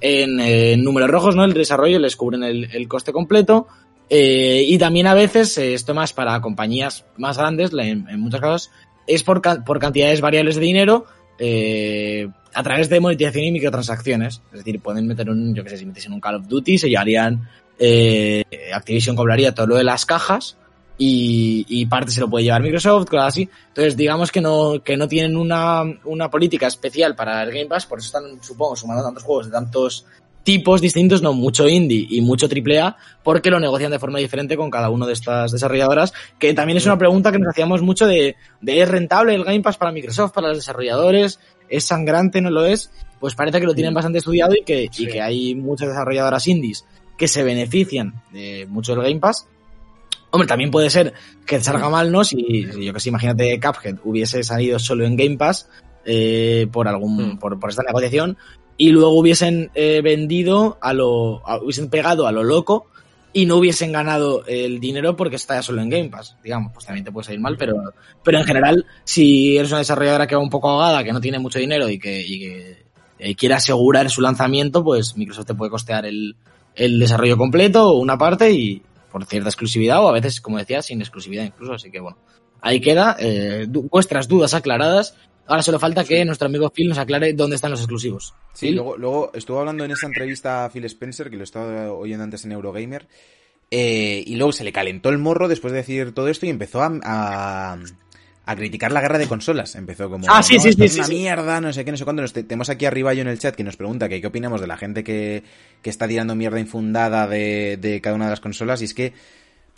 en, 0.00 0.38
eh, 0.38 0.76
números 0.76 1.10
rojos, 1.10 1.34
¿no? 1.34 1.44
El 1.44 1.52
desarrollo 1.52 1.98
les 1.98 2.14
cubren 2.14 2.44
el, 2.44 2.68
el 2.72 2.86
coste 2.86 3.10
completo. 3.12 3.66
Eh, 4.08 4.64
y 4.68 4.78
también 4.78 5.08
a 5.08 5.14
veces, 5.14 5.58
eh, 5.58 5.74
esto 5.74 5.94
más 5.94 6.12
para 6.12 6.40
compañías 6.40 7.04
más 7.16 7.38
grandes, 7.38 7.72
en, 7.72 8.08
en 8.08 8.20
muchos 8.20 8.40
casos, 8.40 8.70
es 9.08 9.24
por, 9.24 9.42
ca- 9.42 9.64
por 9.64 9.80
cantidades 9.80 10.20
variables 10.20 10.54
de 10.54 10.60
dinero 10.60 11.06
eh, 11.40 12.28
a 12.54 12.62
través 12.62 12.88
de 12.88 13.00
monetización 13.00 13.46
y 13.46 13.50
microtransacciones. 13.50 14.42
Es 14.52 14.58
decir, 14.58 14.78
pueden 14.78 15.08
meter 15.08 15.28
un, 15.28 15.56
yo 15.56 15.64
que 15.64 15.70
sé, 15.70 15.78
si 15.78 15.86
metiesen 15.86 16.12
un 16.12 16.20
Call 16.20 16.36
of 16.36 16.46
Duty, 16.46 16.78
se 16.78 16.88
llevarían, 16.88 17.48
Activision 18.72 19.16
cobraría 19.16 19.52
todo 19.52 19.66
lo 19.66 19.74
de 19.74 19.82
las 19.82 20.06
cajas 20.06 20.56
y, 20.98 21.64
y 21.68 21.86
parte 21.86 22.10
se 22.10 22.20
lo 22.20 22.28
puede 22.28 22.44
llevar 22.44 22.62
Microsoft, 22.62 23.06
cosas 23.08 23.28
así. 23.28 23.48
Entonces, 23.68 23.96
digamos 23.96 24.30
que 24.32 24.40
no, 24.40 24.82
que 24.82 24.96
no 24.96 25.08
tienen 25.08 25.36
una, 25.36 25.82
una 26.04 26.28
política 26.28 26.66
especial 26.66 27.14
para 27.14 27.42
el 27.42 27.50
Game 27.52 27.66
Pass, 27.66 27.86
por 27.86 28.00
eso 28.00 28.06
están, 28.06 28.42
supongo, 28.42 28.76
sumando 28.76 29.04
tantos 29.04 29.22
juegos 29.22 29.46
de 29.46 29.52
tantos 29.52 30.04
tipos 30.42 30.80
distintos, 30.80 31.20
no 31.20 31.34
mucho 31.34 31.68
indie 31.68 32.06
y 32.08 32.22
mucho 32.22 32.48
triple 32.48 32.80
A, 32.80 32.96
porque 33.22 33.50
lo 33.50 33.60
negocian 33.60 33.90
de 33.90 33.98
forma 33.98 34.18
diferente 34.18 34.56
con 34.56 34.70
cada 34.70 34.88
una 34.88 35.06
de 35.06 35.12
estas 35.12 35.52
desarrolladoras, 35.52 36.14
que 36.38 36.54
también 36.54 36.78
es 36.78 36.86
una 36.86 36.96
pregunta 36.96 37.30
que 37.30 37.38
nos 37.38 37.50
hacíamos 37.50 37.82
mucho 37.82 38.06
de, 38.06 38.34
de 38.62 38.80
¿es 38.80 38.88
rentable 38.88 39.34
el 39.34 39.44
Game 39.44 39.60
Pass 39.60 39.76
para 39.76 39.92
Microsoft, 39.92 40.32
para 40.32 40.48
los 40.48 40.56
desarrolladores? 40.56 41.38
¿Es 41.68 41.84
sangrante, 41.84 42.40
no 42.40 42.50
lo 42.50 42.64
es? 42.64 42.90
Pues 43.20 43.34
parece 43.34 43.60
que 43.60 43.66
lo 43.66 43.74
tienen 43.74 43.92
bastante 43.92 44.18
estudiado 44.18 44.54
y 44.54 44.62
que, 44.64 44.88
Sí. 44.90 45.04
y 45.04 45.08
que 45.08 45.20
hay 45.20 45.54
muchas 45.54 45.88
desarrolladoras 45.88 46.46
indies 46.46 46.86
que 47.18 47.28
se 47.28 47.42
benefician 47.42 48.14
de 48.32 48.66
mucho 48.70 48.94
del 48.94 49.02
Game 49.02 49.20
Pass. 49.20 49.46
Hombre, 50.30 50.46
también 50.46 50.70
puede 50.70 50.90
ser 50.90 51.14
que 51.46 51.60
salga 51.62 51.88
mal, 51.88 52.12
¿no? 52.12 52.22
Si, 52.24 52.66
yo 52.84 52.92
que 52.92 53.00
sé, 53.00 53.08
imagínate 53.08 53.58
Cuphead 53.60 53.96
hubiese 54.04 54.42
salido 54.42 54.78
solo 54.78 55.04
en 55.06 55.16
Game 55.16 55.36
Pass 55.38 55.68
eh, 56.04 56.66
por 56.72 56.86
algún, 56.88 57.16
Mm. 57.34 57.38
por, 57.38 57.58
por 57.58 57.70
esta 57.70 57.82
negociación 57.82 58.36
y 58.76 58.90
luego 58.90 59.18
hubiesen 59.18 59.70
eh, 59.74 60.00
vendido 60.02 60.78
a 60.80 60.92
lo, 60.92 61.46
a- 61.48 61.58
hubiesen 61.62 61.88
pegado 61.88 62.26
a 62.26 62.32
lo 62.32 62.44
loco 62.44 62.86
y 63.32 63.46
no 63.46 63.56
hubiesen 63.56 63.92
ganado 63.92 64.44
el 64.46 64.80
dinero 64.80 65.16
porque 65.16 65.36
está 65.36 65.60
solo 65.62 65.80
en 65.82 65.90
Game 65.90 66.08
Pass, 66.08 66.36
digamos, 66.42 66.72
pues 66.72 66.86
también 66.86 67.04
te 67.04 67.12
puede 67.12 67.24
salir 67.26 67.40
mal, 67.40 67.56
pero, 67.58 67.74
pero 68.24 68.38
en 68.38 68.44
general, 68.44 68.86
si 69.04 69.56
eres 69.56 69.70
una 69.70 69.78
desarrolladora 69.78 70.26
que 70.26 70.34
va 70.34 70.42
un 70.42 70.48
poco 70.50 70.70
ahogada, 70.70 71.04
que 71.04 71.12
no 71.12 71.20
tiene 71.20 71.38
mucho 71.38 71.58
dinero 71.58 71.88
y 71.88 71.98
que, 71.98 72.20
y 72.26 72.38
que 72.40 72.76
eh, 73.18 73.34
quiere 73.34 73.54
asegurar 73.54 74.08
su 74.10 74.20
lanzamiento, 74.22 74.82
pues 74.84 75.16
Microsoft 75.16 75.46
te 75.46 75.54
puede 75.54 75.70
costear 75.70 76.06
el, 76.06 76.36
el 76.74 76.98
desarrollo 76.98 77.36
completo 77.36 77.88
o 77.90 77.98
una 77.98 78.16
parte 78.16 78.50
y 78.52 78.82
por 79.10 79.24
cierta 79.26 79.48
exclusividad 79.48 80.02
o 80.02 80.08
a 80.08 80.12
veces, 80.12 80.40
como 80.40 80.58
decía, 80.58 80.82
sin 80.82 81.00
exclusividad 81.00 81.44
incluso, 81.44 81.72
así 81.74 81.90
que 81.90 82.00
bueno, 82.00 82.18
ahí 82.60 82.80
queda, 82.80 83.16
eh, 83.18 83.66
du- 83.68 83.88
vuestras 83.90 84.28
dudas 84.28 84.54
aclaradas. 84.54 85.16
Ahora 85.46 85.62
solo 85.62 85.78
falta 85.78 86.04
que 86.04 86.22
nuestro 86.26 86.46
amigo 86.46 86.68
Phil 86.70 86.88
nos 86.90 86.98
aclare 86.98 87.32
dónde 87.32 87.56
están 87.56 87.70
los 87.70 87.80
exclusivos. 87.80 88.34
Sí, 88.52 88.70
luego, 88.72 88.98
luego 88.98 89.30
estuvo 89.32 89.58
hablando 89.60 89.82
en 89.84 89.90
esa 89.92 90.06
entrevista 90.06 90.66
a 90.66 90.70
Phil 90.70 90.84
Spencer, 90.84 91.30
que 91.30 91.36
lo 91.38 91.44
estaba 91.44 91.90
oyendo 91.92 92.22
antes 92.24 92.44
en 92.44 92.52
Eurogamer, 92.52 93.08
eh, 93.70 94.22
y 94.26 94.36
luego 94.36 94.52
se 94.52 94.64
le 94.64 94.72
calentó 94.72 95.08
el 95.08 95.18
morro 95.18 95.48
después 95.48 95.72
de 95.72 95.78
decir 95.78 96.12
todo 96.12 96.28
esto 96.28 96.44
y 96.46 96.50
empezó 96.50 96.82
a, 96.82 96.98
a, 97.02 97.78
a 98.50 98.56
criticar 98.56 98.90
la 98.92 99.00
guerra 99.02 99.18
de 99.18 99.26
consolas. 99.28 99.74
Empezó 99.74 100.08
como, 100.08 100.24
Ah, 100.28 100.42
sí, 100.42 100.56
"No, 100.56 100.60
sí, 100.62 100.68
esto 100.70 100.80
sí, 100.82 100.86
es 100.86 100.92
sí, 100.94 100.98
una 101.00 101.06
sí. 101.08 101.14
mierda, 101.14 101.60
no 101.60 101.72
sé 101.72 101.84
qué, 101.84 101.90
no 101.90 101.98
sé 101.98 102.04
cuándo. 102.04 102.22
Nos 102.22 102.32
te- 102.32 102.42
tenemos 102.44 102.70
aquí 102.70 102.86
arriba 102.86 103.12
yo 103.12 103.20
en 103.20 103.28
el 103.28 103.38
chat 103.38 103.54
que 103.54 103.62
nos 103.62 103.76
pregunta 103.76 104.08
que 104.08 104.20
qué 104.22 104.26
opinamos 104.26 104.60
de 104.62 104.66
la 104.66 104.76
gente 104.78 105.04
que, 105.04 105.42
que 105.82 105.90
está 105.90 106.08
tirando 106.08 106.34
mierda 106.34 106.58
infundada 106.58 107.26
de, 107.26 107.76
de 107.80 108.00
cada 108.00 108.16
una 108.16 108.24
de 108.24 108.30
las 108.30 108.40
consolas 108.40 108.80
y 108.80 108.86
es 108.86 108.94
que 108.94 109.12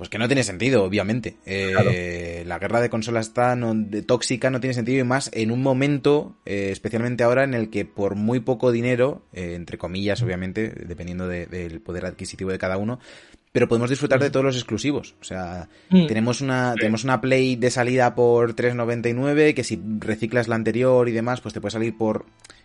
pues 0.01 0.09
que 0.09 0.17
no 0.17 0.29
tiene 0.29 0.45
sentido, 0.45 0.83
obviamente. 0.83 1.37
Eh, 1.45 2.43
La 2.47 2.59
guerra 2.59 2.81
de 2.81 2.89
consolas 2.89 3.27
está 3.27 3.55
no, 3.55 3.75
de 3.75 4.01
tóxica, 4.01 4.49
no 4.49 4.59
tiene 4.59 4.73
sentido 4.73 4.99
y 4.99 5.05
más 5.05 5.29
en 5.35 5.51
un 5.51 5.61
momento, 5.63 6.37
eh, 6.47 6.71
especialmente 6.73 7.23
ahora, 7.23 7.45
en 7.45 7.53
el 7.53 7.69
que 7.69 7.85
por 7.85 8.15
muy 8.15 8.41
poco 8.41 8.73
dinero, 8.73 9.21
eh, 9.35 9.53
entre 9.57 9.77
comillas, 9.77 10.23
obviamente, 10.23 10.73
dependiendo 10.87 11.29
de- 11.29 11.45
del 11.45 11.83
poder 11.83 12.07
adquisitivo 12.07 12.51
de 12.51 12.57
cada 12.57 12.79
uno, 12.79 12.99
pero 13.53 13.69
podemos 13.69 13.91
disfrutar 13.91 14.21
de 14.21 14.31
todos 14.31 14.47
los 14.47 14.57
exclusivos. 14.57 15.17
O 15.21 15.25
sea, 15.25 15.69
Mm. 15.91 16.07
tenemos 16.07 16.41
una 16.41 16.75
tenemos 16.79 17.05
una 17.05 17.21
Play 17.21 17.57
de 17.57 17.71
salida 17.71 18.15
por 18.15 18.55
3,99, 18.55 19.55
que 19.55 19.65
si 19.65 19.79
reciclas 19.99 20.49
la 20.49 20.55
anterior 20.55 21.11
y 21.11 21.13
demás, 21.13 21.43
pues 21.43 21.53
te 21.53 21.61
puede 21.61 21.73
salir 21.73 21.95
por 21.95 22.25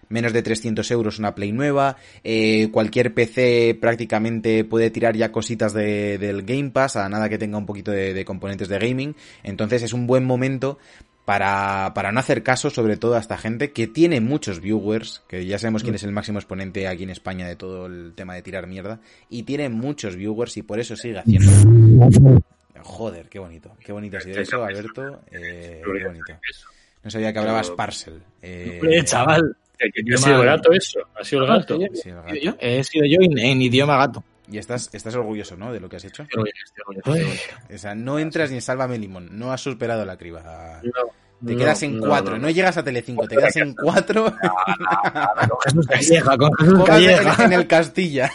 menos 0.09 0.33
de 0.33 0.41
300 0.43 0.89
euros 0.91 1.19
una 1.19 1.35
Play 1.35 1.51
nueva. 1.51 1.97
Eh, 2.23 2.69
cualquier 2.71 3.13
PC 3.13 3.77
prácticamente 3.79 4.63
puede 4.63 4.89
tirar 4.89 5.15
ya 5.15 5.31
cositas 5.31 5.73
de- 5.73 6.17
del 6.17 6.43
Game 6.43 6.71
Pass, 6.71 6.95
a 6.95 7.09
nada 7.09 7.29
que 7.29 7.37
tenga 7.37 7.57
un 7.57 7.65
poquito 7.65 7.91
de, 7.91 8.13
de 8.13 8.25
componentes 8.25 8.67
de 8.67 8.79
gaming. 8.79 9.15
Entonces 9.43 9.83
es 9.83 9.93
un 9.93 10.07
buen 10.07 10.25
momento 10.25 10.77
para, 11.25 11.91
para 11.95 12.11
no 12.11 12.19
hacer 12.19 12.43
caso 12.43 12.69
sobre 12.69 12.97
todo 12.97 13.15
a 13.15 13.19
esta 13.19 13.35
gente 13.37 13.71
que 13.71 13.87
tiene 13.87 14.21
muchos 14.21 14.61
viewers, 14.61 15.23
que 15.27 15.43
ya 15.45 15.57
sabemos 15.57 15.81
quién 15.81 15.95
es 15.95 16.03
el 16.03 16.11
máximo 16.11 16.37
exponente 16.37 16.87
aquí 16.87 17.01
en 17.01 17.09
España 17.09 17.47
de 17.47 17.55
todo 17.55 17.87
el 17.87 18.13
tema 18.15 18.35
de 18.35 18.43
tirar 18.43 18.67
mierda, 18.67 18.99
y 19.27 19.41
tiene 19.41 19.69
muchos 19.69 20.15
viewers 20.15 20.55
y 20.57 20.61
por 20.61 20.79
eso 20.79 20.95
sigue 20.95 21.17
haciendo. 21.17 21.51
Joder, 22.83 23.27
qué 23.29 23.39
bonito, 23.39 23.75
qué 23.83 23.91
bonito 23.91 24.17
ha 24.17 24.21
sido 24.21 24.39
eso, 24.39 24.63
Alberto, 24.63 25.21
eh, 25.31 25.81
qué 25.83 26.05
bonito. 26.05 26.33
No 27.03 27.09
sabía 27.09 27.33
que 27.33 27.39
hablabas 27.39 27.71
parcel. 27.71 28.21
Eh, 28.41 28.79
Hombre, 28.81 29.03
chaval. 29.03 29.57
¿Ha 30.13 30.17
sido 30.17 30.39
el 30.41 30.45
gato 30.45 30.71
eso? 30.71 30.99
¿Ha 31.19 31.23
sido 31.23 31.41
el 31.43 31.47
gato? 31.47 31.75
El 31.75 31.81
gato. 31.81 31.93
¿He 31.93 32.01
sido 32.01 32.23
yo? 32.41 32.55
He 32.59 32.83
sido 32.83 33.05
yo 33.05 33.17
en, 33.21 33.37
en 33.37 33.61
idioma 33.61 33.97
gato. 33.97 34.23
Y 34.51 34.57
estás, 34.59 34.89
estás 34.93 35.15
orgulloso, 35.15 35.57
¿no? 35.57 35.73
De 35.73 35.79
lo 35.79 35.89
que 35.89 35.95
has 35.95 36.05
hecho. 36.05 36.23
Estoy 36.23 36.39
orgulloso, 36.39 36.63
estoy 36.65 36.81
orgulloso, 36.85 37.01
estoy 37.01 37.21
orgulloso. 37.21 37.73
O 37.73 37.77
sea, 37.79 37.95
no 37.95 38.19
entras 38.19 38.49
ni 38.51 38.57
en 38.57 38.61
Sálvame 38.61 38.99
Limón, 38.99 39.29
no 39.31 39.51
has 39.51 39.61
superado 39.61 40.05
la 40.05 40.17
criba. 40.17 40.81
No, 40.83 41.47
Te 41.47 41.57
quedas 41.57 41.81
en 41.83 41.99
no, 41.99 42.07
cuatro, 42.07 42.35
no, 42.35 42.43
no. 42.43 42.49
llegas 42.51 42.77
a 42.77 42.83
Telecinco, 42.83 43.27
te 43.27 43.35
quedas 43.35 43.55
en 43.57 43.73
cuatro. 43.73 44.25
Con 44.25 45.59
Jesús 45.63 45.87
Calleja, 45.87 46.37
con 46.37 46.51
Jesús 46.59 46.79
en, 46.79 46.85
Calleja. 46.85 47.43
en 47.45 47.53
el 47.53 47.67
Castilla. 47.67 48.31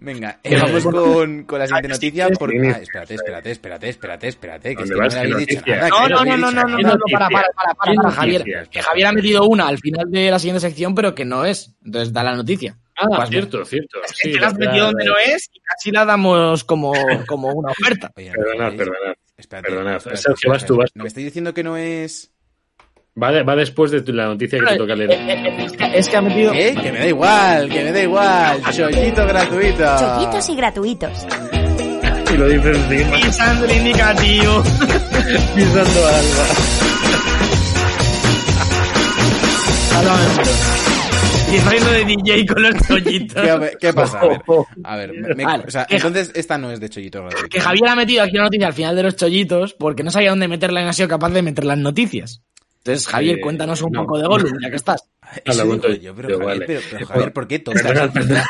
Venga, 0.00 0.38
eh, 0.44 0.56
vamos 0.56 0.84
con, 0.84 1.42
con 1.44 1.58
la 1.58 1.66
siguiente 1.66 1.88
noticia. 1.88 2.28
Porque... 2.38 2.56
Ah, 2.72 2.78
espérate, 2.80 3.14
espérate, 3.14 3.50
espérate, 3.50 3.88
espérate, 3.88 4.28
espérate, 4.28 4.76
que 4.76 4.82
es 4.84 4.88
¿Dónde 4.88 4.94
que 4.94 4.94
no 4.94 5.04
vas? 5.04 5.14
me 5.14 5.20
¿Qué 5.20 5.32
habéis 5.32 5.46
dicho 5.48 5.60
noticia? 5.60 5.76
nada. 5.76 5.88
No, 5.88 6.06
que 6.06 6.12
no, 6.12 6.24
no, 6.24 6.36
no, 6.36 6.50
no, 6.50 6.68
no, 6.68 6.78
nada. 6.78 6.94
no, 6.94 7.04
para, 7.12 7.28
para, 7.28 7.48
para, 7.52 7.74
para, 7.74 7.94
para, 7.94 8.10
Javier. 8.12 8.68
Que 8.70 8.80
Javier 8.82 9.06
ha 9.08 9.12
metido 9.12 9.44
una 9.48 9.66
al 9.66 9.78
final 9.78 10.10
de 10.10 10.30
la 10.30 10.38
siguiente 10.38 10.60
sección, 10.60 10.94
pero 10.94 11.14
que 11.14 11.24
no 11.24 11.44
es. 11.44 11.74
Entonces 11.84 12.12
da 12.12 12.22
la 12.22 12.36
noticia. 12.36 12.76
Ah, 12.96 13.26
cierto, 13.26 13.64
cierto. 13.64 13.98
Es 14.04 14.12
Sí, 14.16 14.32
que 14.32 14.40
la 14.40 14.48
has 14.48 14.54
metido 14.58 14.86
donde 14.86 15.04
no 15.04 15.14
es 15.16 15.48
y 15.52 15.60
casi 15.60 15.90
la 15.90 16.04
damos 16.04 16.62
como, 16.64 16.92
como 17.26 17.48
una 17.52 17.70
oferta. 17.72 18.12
Oye, 18.16 18.32
Perdonad, 18.32 18.76
perdonad. 18.76 19.14
Espérate, 19.36 19.68
Perdonad. 19.68 19.96
espérate, 19.96 20.22
Sergio, 20.22 20.50
vas 20.50 20.64
tú, 20.66 20.76
vas 20.76 20.90
¿No 20.94 21.02
me 21.04 21.08
estáis 21.08 21.26
diciendo 21.26 21.54
que 21.54 21.62
no 21.64 21.76
es...? 21.76 22.32
Va, 23.20 23.32
de- 23.32 23.42
va 23.42 23.56
después 23.56 23.90
de 23.90 24.02
tu- 24.02 24.12
la 24.12 24.26
noticia 24.26 24.58
que 24.60 24.66
te 24.66 24.76
toca 24.76 24.92
Eh, 24.92 24.96
leer. 24.96 25.10
eh, 25.12 25.64
Es 25.64 25.72
que, 25.72 25.98
es 25.98 26.08
que 26.08 26.16
ha 26.16 26.20
metido. 26.22 26.52
¿Eh? 26.54 26.74
Que 26.80 26.92
me 26.92 26.98
da 27.00 27.06
igual, 27.08 27.68
que 27.68 27.84
me 27.84 27.92
da 27.92 28.02
igual. 28.02 28.62
Chollito 28.72 29.26
gratuito. 29.26 29.84
Chollitos 29.98 30.48
y 30.48 30.54
gratuitos. 30.56 31.26
Y 32.32 32.36
lo 32.36 32.48
dices 32.48 32.76
encima, 32.76 33.16
Pisando 33.16 33.64
el 33.64 33.72
indicativo. 33.76 34.62
pisando 35.54 36.06
alba. 36.06 36.44
Y 41.50 41.56
está 41.56 41.72
yendo 41.72 41.90
de 41.90 42.04
DJ 42.04 42.46
con 42.46 42.62
los 42.62 42.74
chollitos. 42.86 43.42
¿Qué, 43.42 43.70
qué 43.80 43.92
pasa? 43.94 44.20
A 44.20 44.26
ver, 44.28 44.42
a 44.84 44.96
ver 44.96 45.34
me- 45.36 45.44
Vale. 45.44 45.64
o 45.66 45.70
sea, 45.70 45.86
entonces 45.88 46.30
esta 46.34 46.58
no 46.58 46.70
es 46.70 46.78
de 46.78 46.90
Chollito 46.90 47.20
gratuito. 47.22 47.48
Que 47.48 47.58
Javier 47.60 47.88
ha 47.88 47.96
metido 47.96 48.22
aquí 48.22 48.32
una 48.34 48.44
noticia 48.44 48.66
al 48.66 48.74
final 48.74 48.94
de 48.94 49.02
los 49.04 49.16
chollitos 49.16 49.72
porque 49.74 50.02
no 50.02 50.10
sabía 50.10 50.30
dónde 50.30 50.46
meterla 50.46 50.82
y 50.82 50.84
no 50.84 50.90
ha 50.90 50.92
sido 50.92 51.08
capaz 51.08 51.30
de 51.30 51.40
meterla 51.40 51.72
en 51.72 51.82
noticias. 51.82 52.42
Entonces, 52.78 53.06
Javier, 53.06 53.38
Eh, 53.38 53.40
cuéntanos 53.40 53.82
un 53.82 53.92
no. 53.92 54.02
poco 54.02 54.18
de 54.18 54.26
Gollum, 54.26 54.52
ya 54.62 54.70
que 54.70 54.76
estás. 54.76 55.10
Eso 55.44 55.62
digo 55.64 55.88
yo, 55.88 56.14
pero, 56.14 56.28
yo, 56.30 56.38
Javier, 56.38 56.46
vale. 56.46 56.66
pero, 56.66 56.80
pero, 56.90 57.06
Javier, 57.06 57.32
¿por 57.34 57.46
qué 57.48 57.58
tocas? 57.58 57.84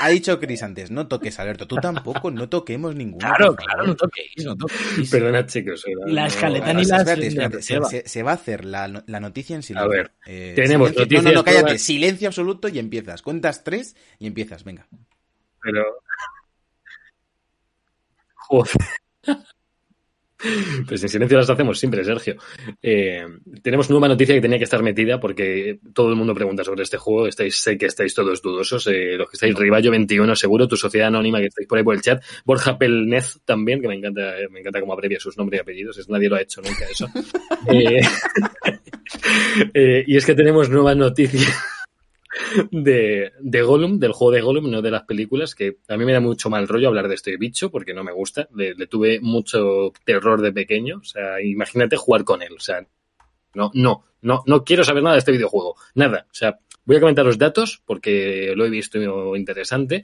Ha 0.00 0.08
dicho 0.10 0.38
Chris 0.38 0.62
antes, 0.62 0.90
no 0.92 1.08
toques 1.08 1.38
Alberto. 1.40 1.66
Tú 1.66 1.74
tampoco, 1.76 2.30
no 2.30 2.48
toquemos 2.48 2.94
ninguno. 2.94 3.18
Claro, 3.26 3.56
claro, 3.56 3.84
no 3.86 3.96
toquéis, 3.96 4.44
no 4.44 4.56
toquéis. 4.56 5.10
Perdona, 5.10 5.44
chicos. 5.46 5.84
eh, 5.88 5.92
Y 6.06 6.12
la 6.12 6.26
escaleta 6.28 6.72
ni 6.72 6.84
las- 6.84 7.00
espérate, 7.00 7.26
espérate, 7.26 7.62
se, 7.62 7.72
lleva. 7.74 7.88
se- 7.88 8.08
se 8.08 8.22
va 8.22 8.30
a 8.30 8.34
hacer 8.34 8.64
la, 8.64 8.86
no- 8.86 9.02
la 9.06 9.18
noticia 9.18 9.56
en 9.56 9.62
silencio. 9.64 9.90
A 9.90 9.96
ver, 9.96 10.12
Eh, 10.26 10.52
tenemos 10.54 10.90
silencio- 10.90 11.22
No, 11.22 11.28
no, 11.30 11.34
no, 11.36 11.44
cállate. 11.44 11.64
todas- 11.64 11.82
Silencio 11.82 12.28
absoluto 12.28 12.68
y 12.68 12.78
empiezas. 12.78 13.22
Cuentas 13.22 13.64
tres 13.64 13.96
y 14.20 14.26
empiezas, 14.28 14.62
venga. 14.62 14.86
Pero. 15.62 15.82
Joder. 18.34 18.70
Pues 20.86 21.02
en 21.02 21.08
silencio 21.08 21.36
las 21.36 21.50
hacemos 21.50 21.78
siempre, 21.78 22.04
Sergio. 22.04 22.36
Eh, 22.80 23.24
tenemos 23.62 23.90
nueva 23.90 24.08
noticia 24.08 24.34
que 24.34 24.40
tenía 24.40 24.58
que 24.58 24.64
estar 24.64 24.82
metida 24.82 25.18
porque 25.18 25.80
todo 25.92 26.10
el 26.10 26.16
mundo 26.16 26.34
pregunta 26.34 26.62
sobre 26.62 26.84
este 26.84 26.96
juego. 26.96 27.26
Estáis, 27.26 27.56
sé 27.56 27.76
que 27.76 27.86
estáis 27.86 28.14
todos 28.14 28.40
dudosos. 28.40 28.86
Eh, 28.86 29.16
los 29.16 29.28
que 29.28 29.36
estáis 29.36 29.54
Rivallo 29.54 29.90
21 29.90 30.36
seguro, 30.36 30.68
tu 30.68 30.76
sociedad 30.76 31.08
anónima 31.08 31.40
que 31.40 31.46
estáis 31.46 31.66
por 31.66 31.78
ahí 31.78 31.84
por 31.84 31.94
el 31.94 32.02
chat. 32.02 32.22
Borja 32.44 32.78
Pelnez 32.78 33.38
también, 33.44 33.80
que 33.80 33.88
me 33.88 33.96
encanta, 33.96 34.34
me 34.50 34.60
encanta 34.60 34.80
cómo 34.80 34.92
abrevia 34.92 35.18
sus 35.18 35.36
nombres 35.36 35.58
y 35.58 35.62
apellidos. 35.62 35.98
Es, 35.98 36.08
nadie 36.08 36.28
lo 36.28 36.36
ha 36.36 36.42
hecho 36.42 36.60
nunca 36.62 36.84
eso. 36.90 37.08
Eh, 39.72 40.04
y 40.06 40.16
es 40.16 40.26
que 40.26 40.34
tenemos 40.34 40.68
nueva 40.68 40.94
noticia 40.94 41.48
de, 42.70 43.32
de 43.40 43.62
Gollum, 43.62 43.98
del 43.98 44.12
juego 44.12 44.32
de 44.32 44.40
Gollum, 44.40 44.70
no 44.70 44.82
de 44.82 44.90
las 44.90 45.04
películas, 45.04 45.54
que 45.54 45.78
a 45.88 45.96
mí 45.96 46.04
me 46.04 46.12
da 46.12 46.20
mucho 46.20 46.50
mal 46.50 46.68
rollo 46.68 46.88
hablar 46.88 47.08
de 47.08 47.14
este 47.14 47.36
bicho 47.36 47.70
porque 47.70 47.94
no 47.94 48.04
me 48.04 48.12
gusta. 48.12 48.48
Le, 48.54 48.74
le 48.74 48.86
tuve 48.86 49.20
mucho 49.20 49.92
terror 50.04 50.40
de 50.40 50.52
pequeño. 50.52 50.98
O 50.98 51.04
sea, 51.04 51.40
imagínate 51.42 51.96
jugar 51.96 52.24
con 52.24 52.42
él. 52.42 52.54
O 52.56 52.60
sea, 52.60 52.86
no, 53.54 53.70
no, 53.74 54.04
no, 54.22 54.42
no 54.46 54.64
quiero 54.64 54.84
saber 54.84 55.02
nada 55.02 55.14
de 55.14 55.20
este 55.20 55.32
videojuego. 55.32 55.76
Nada. 55.94 56.26
O 56.30 56.34
sea, 56.34 56.58
voy 56.84 56.96
a 56.96 57.00
comentar 57.00 57.24
los 57.24 57.38
datos 57.38 57.82
porque 57.84 58.52
lo 58.56 58.64
he 58.64 58.70
visto 58.70 59.36
interesante. 59.36 60.02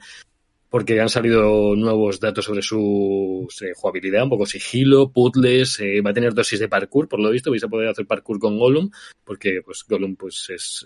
Porque 0.69 0.99
han 0.99 1.09
salido 1.09 1.75
nuevos 1.75 2.19
datos 2.19 2.45
sobre 2.45 2.61
su 2.61 3.47
eh, 3.61 3.71
jugabilidad, 3.75 4.23
un 4.23 4.29
poco 4.29 4.45
sigilo, 4.45 5.11
puzzles, 5.11 5.79
eh, 5.79 6.01
va 6.01 6.09
a 6.09 6.13
tener 6.13 6.33
dosis 6.33 6.59
de 6.59 6.67
parkour, 6.67 7.07
por 7.07 7.19
lo 7.19 7.29
visto, 7.29 7.51
vais 7.51 7.63
a 7.63 7.67
poder 7.67 7.87
hacer 7.87 8.05
parkour 8.05 8.39
con 8.39 8.57
Gollum, 8.57 8.89
porque 9.23 9.61
pues 9.63 9.85
Gollum 9.87 10.15
pues 10.15 10.49
es, 10.49 10.85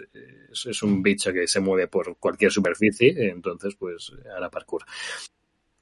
es, 0.51 0.65
es 0.65 0.83
un 0.83 1.01
bicho 1.01 1.33
que 1.33 1.47
se 1.47 1.59
mueve 1.59 1.87
por 1.87 2.17
cualquier 2.17 2.51
superficie, 2.51 3.13
entonces 3.29 3.75
pues 3.75 4.11
hará 4.35 4.49
parkour. 4.49 4.83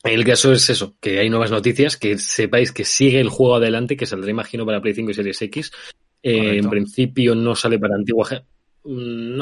El 0.03 0.23
caso 0.23 0.53
es 0.53 0.69
eso, 0.69 0.95
que 0.99 1.19
hay 1.19 1.29
nuevas 1.29 1.51
noticias, 1.51 1.97
que 1.97 2.17
sepáis 2.17 2.71
que 2.71 2.85
sigue 2.85 3.19
el 3.19 3.29
juego 3.29 3.55
adelante, 3.55 3.97
que 3.97 4.05
saldrá 4.05 4.29
imagino 4.29 4.65
para 4.65 4.81
Play 4.81 4.93
5 4.93 5.11
y 5.11 5.13
Series 5.13 5.41
X. 5.41 5.71
Eh, 6.23 6.57
en 6.57 6.69
principio 6.69 7.35
no 7.35 7.55
sale 7.55 7.79
para 7.79 7.95
antigua 7.95 8.27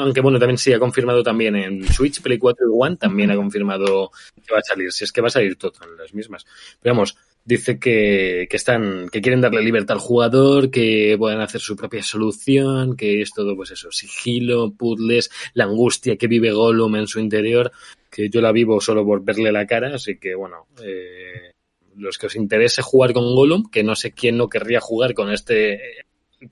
aunque 0.00 0.20
bueno, 0.20 0.38
también 0.38 0.58
sí 0.58 0.72
ha 0.72 0.78
confirmado 0.78 1.22
también 1.22 1.54
en 1.56 1.86
Switch, 1.86 2.20
Play 2.20 2.38
4 2.38 2.66
y 2.66 2.70
One, 2.72 2.96
también 2.96 3.30
ha 3.30 3.36
confirmado 3.36 4.10
que 4.34 4.52
va 4.52 4.58
a 4.58 4.62
salir, 4.62 4.92
si 4.92 5.04
es 5.04 5.12
que 5.12 5.20
va 5.20 5.28
a 5.28 5.30
salir 5.30 5.56
todo 5.56 5.72
en 5.84 5.96
las 5.96 6.12
mismas. 6.14 6.44
Pero 6.80 6.94
vamos, 6.94 7.16
dice 7.44 7.78
que, 7.78 8.46
que 8.50 8.56
están, 8.56 9.08
que 9.10 9.20
quieren 9.20 9.40
darle 9.40 9.62
libertad 9.62 9.94
al 9.94 10.00
jugador, 10.00 10.70
que 10.70 11.14
puedan 11.18 11.40
hacer 11.40 11.60
su 11.60 11.76
propia 11.76 12.02
solución, 12.02 12.96
que 12.96 13.22
es 13.22 13.30
todo 13.32 13.54
pues 13.54 13.70
eso, 13.70 13.90
sigilo, 13.92 14.72
puzzles, 14.72 15.30
la 15.54 15.64
angustia 15.64 16.16
que 16.16 16.26
vive 16.26 16.50
Gollum 16.52 16.96
en 16.96 17.06
su 17.06 17.20
interior, 17.20 17.70
que 18.10 18.28
yo 18.28 18.40
la 18.40 18.52
vivo 18.52 18.80
solo 18.80 19.04
por 19.04 19.22
verle 19.24 19.52
la 19.52 19.66
cara, 19.66 19.94
así 19.94 20.18
que 20.18 20.34
bueno, 20.34 20.66
eh, 20.82 21.52
los 21.96 22.18
que 22.18 22.26
os 22.26 22.36
interese 22.36 22.82
jugar 22.82 23.12
con 23.12 23.34
Gollum, 23.34 23.70
que 23.70 23.84
no 23.84 23.94
sé 23.94 24.12
quién 24.12 24.36
no 24.36 24.48
querría 24.48 24.80
jugar 24.80 25.14
con 25.14 25.30
este 25.30 25.74
eh, 25.74 25.80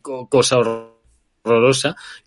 co- 0.01 0.29
cosa 0.29 0.59
horrorosa, 0.59 0.94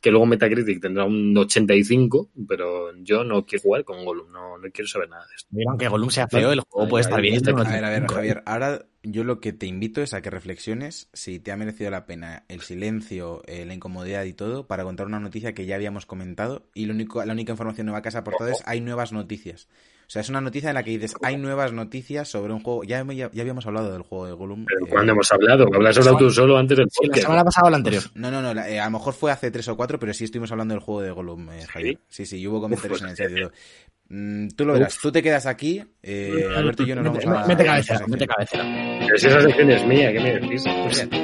que 0.02 0.12
luego 0.12 0.26
Metacritic 0.26 0.80
tendrá 0.80 1.06
un 1.06 1.36
85, 1.36 2.30
pero 2.48 2.96
yo 2.98 3.24
no 3.24 3.46
quiero 3.46 3.64
jugar 3.64 3.84
con 3.84 4.06
Gollum, 4.06 4.32
no, 4.32 4.58
no 4.58 4.70
quiero 4.72 4.88
saber 4.88 5.10
nada 5.10 5.26
de 5.28 5.36
esto. 5.36 5.48
Mira, 5.52 5.72
aunque 5.72 5.88
Gollum 5.88 6.10
sea 6.10 6.28
feo, 6.28 6.52
el 6.52 6.62
juego 6.62 6.86
Ay, 6.86 6.90
puede 6.90 7.02
estar 7.02 7.22
bien. 7.22 7.36
este- 7.36 7.50
A 7.52 7.54
ver, 7.56 7.84
a 7.84 7.90
ver, 7.90 8.00
tiene- 8.02 8.14
Javier, 8.14 8.44
ahora 8.46 8.86
yo 9.04 9.24
lo 9.24 9.40
que 9.40 9.54
te 9.54 9.66
invito 9.66 10.02
es 10.02 10.14
a 10.14 10.22
que 10.22 10.30
reflexiones 10.30 11.10
si 11.14 11.40
te 11.40 11.52
ha 11.52 11.58
merecido 11.58 11.90
la 11.90 12.06
pena 12.06 12.44
el 12.48 12.62
silencio, 12.62 13.42
eh, 13.48 13.66
la 13.66 13.74
incomodidad 13.74 14.24
y 14.26 14.34
todo 14.34 14.68
para 14.68 14.84
contar 14.84 15.08
una 15.08 15.20
noticia 15.20 15.54
que 15.54 15.66
ya 15.66 15.76
habíamos 15.76 16.06
comentado 16.06 16.68
y 16.74 16.86
lo 16.86 16.94
único, 16.94 17.24
la 17.26 17.34
única 17.34 17.54
información 17.54 17.88
nueva 17.88 18.02
que 18.02 18.10
has 18.10 18.16
aportado 18.16 18.50
es 18.52 18.62
hay 18.66 18.82
nuevas 18.82 19.14
noticias. 19.14 19.68
O 20.08 20.10
sea, 20.10 20.22
es 20.22 20.30
una 20.30 20.40
noticia 20.40 20.70
en 20.70 20.76
la 20.76 20.84
que 20.84 20.92
dices 20.92 21.16
hay 21.22 21.36
nuevas 21.36 21.74
noticias 21.74 22.30
sobre 22.30 22.54
un 22.54 22.62
juego. 22.62 22.86
Ya, 22.86 23.04
ya, 23.12 23.30
ya 23.34 23.42
habíamos 23.42 23.66
hablado 23.68 23.92
del 23.92 24.04
juego 24.04 24.26
de 24.26 24.32
Gollum. 24.32 24.64
Pero 24.66 24.86
eh, 24.86 24.90
cuando 24.90 25.12
hemos 25.12 25.30
hablado, 25.34 25.66
hablas 25.76 25.98
hablado 25.98 26.18
tú 26.18 26.32
solo 26.32 26.58
antes 26.58 26.78
del 26.78 26.88
Sí, 26.90 27.00
la 27.02 27.08
podcast. 27.08 27.24
semana 27.24 27.44
pasada 27.44 27.68
o 27.68 27.70
la 27.72 27.78
anterior. 27.78 28.04
No, 28.16 28.32
no, 28.32 28.42
no, 28.42 28.54
la- 28.54 28.70
eh, 28.70 28.80
a 28.80 28.86
lo 28.86 28.92
mejor 28.92 29.14
fue 29.14 29.32
hace 29.34 29.52
tres 29.52 29.68
o 29.68 29.76
cuatro, 29.76 30.00
pero 30.00 30.14
sí 30.14 30.24
estuvimos 30.24 30.50
hablando 30.52 30.74
del 30.76 30.82
juego 30.82 31.02
de 31.02 31.12
Gollum, 31.12 31.50
eh, 31.52 31.66
Javier. 31.68 32.00
Sí, 32.08 32.26
sí, 32.26 32.38
y 32.40 32.48
hubo 32.48 32.62
comentarios 32.62 33.02
Uf, 33.02 33.04
en 33.06 33.10
el 33.12 33.16
pues, 33.18 33.30
chat 33.30 33.38
y 33.38 33.42
todo. 33.42 33.52
Mm, 34.10 34.48
tú 34.56 34.64
lo 34.66 34.72
verás, 34.74 34.98
tú 35.02 35.12
te 35.12 35.22
quedas 35.22 35.46
aquí, 35.46 35.84
eh, 36.02 36.48
Alberto 36.56 36.84
y 36.84 36.86
yo 36.88 36.96
nos 36.96 37.04
vamos 37.04 37.26
Mete, 37.26 37.38
a... 37.38 37.46
mete 37.48 37.64
a 37.64 37.66
cabecera, 37.66 38.00
nuestra 38.00 38.08
mete 38.08 38.28
cabecera. 38.28 38.64
Pero 39.06 39.18
si 39.18 39.28
esa 39.28 39.42
sección 39.42 39.72
es 39.72 39.86
mía, 39.86 40.14
¿qué 40.14 40.20
me 40.22 40.34
decís? 40.40 40.64
Cállate. 40.64 41.18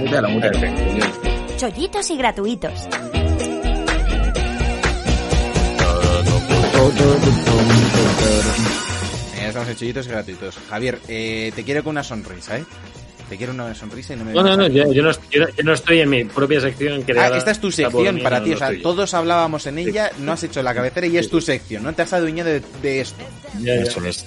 Mútealo, 0.00 0.28
mútealo. 0.30 0.58
Perfecto. 0.60 1.28
Chollitos 1.58 2.10
y 2.10 2.16
gratuitos. 2.16 2.88
Estamos 9.48 9.82
y 9.82 10.08
gratuitos. 10.08 10.56
Javier, 10.68 10.98
eh, 11.08 11.52
te 11.54 11.64
quiero 11.64 11.82
con 11.82 11.92
una 11.92 12.02
sonrisa, 12.02 12.58
¿eh? 12.58 12.64
Te 13.28 13.36
quiero 13.36 13.52
una 13.52 13.74
sonrisa 13.74 14.14
y 14.14 14.16
no 14.16 14.24
me... 14.24 14.32
No, 14.32 14.42
no, 14.42 14.56
no, 14.56 14.68
yo, 14.68 14.92
yo 14.92 15.02
no, 15.02 15.10
yo, 15.30 15.40
no- 15.40 15.48
yo 15.48 15.64
no 15.64 15.72
estoy 15.72 16.00
en 16.00 16.10
mi 16.10 16.24
propia 16.24 16.60
sección 16.60 17.02
creada. 17.02 17.34
Ah, 17.34 17.38
esta 17.38 17.50
es 17.50 17.60
tu 17.60 17.72
sección 17.72 18.20
para 18.20 18.38
no, 18.38 18.44
ti, 18.44 18.52
o 18.52 18.58
sea, 18.58 18.70
todos 18.80 19.14
hablábamos 19.14 19.66
en 19.66 19.78
ella, 19.78 20.12
no 20.18 20.32
has 20.32 20.44
hecho 20.44 20.62
la 20.62 20.74
cabecera 20.74 21.06
y 21.08 21.16
es 21.18 21.28
tu 21.28 21.40
sección, 21.40 21.82
no 21.82 21.92
te 21.92 22.02
has 22.02 22.12
adueñado 22.12 22.50
de, 22.50 22.62
de 22.82 23.00
esto. 23.00 23.24
Ya, 23.60 23.74
ya. 23.74 23.82
Eso 23.82 24.04
es. 24.04 24.26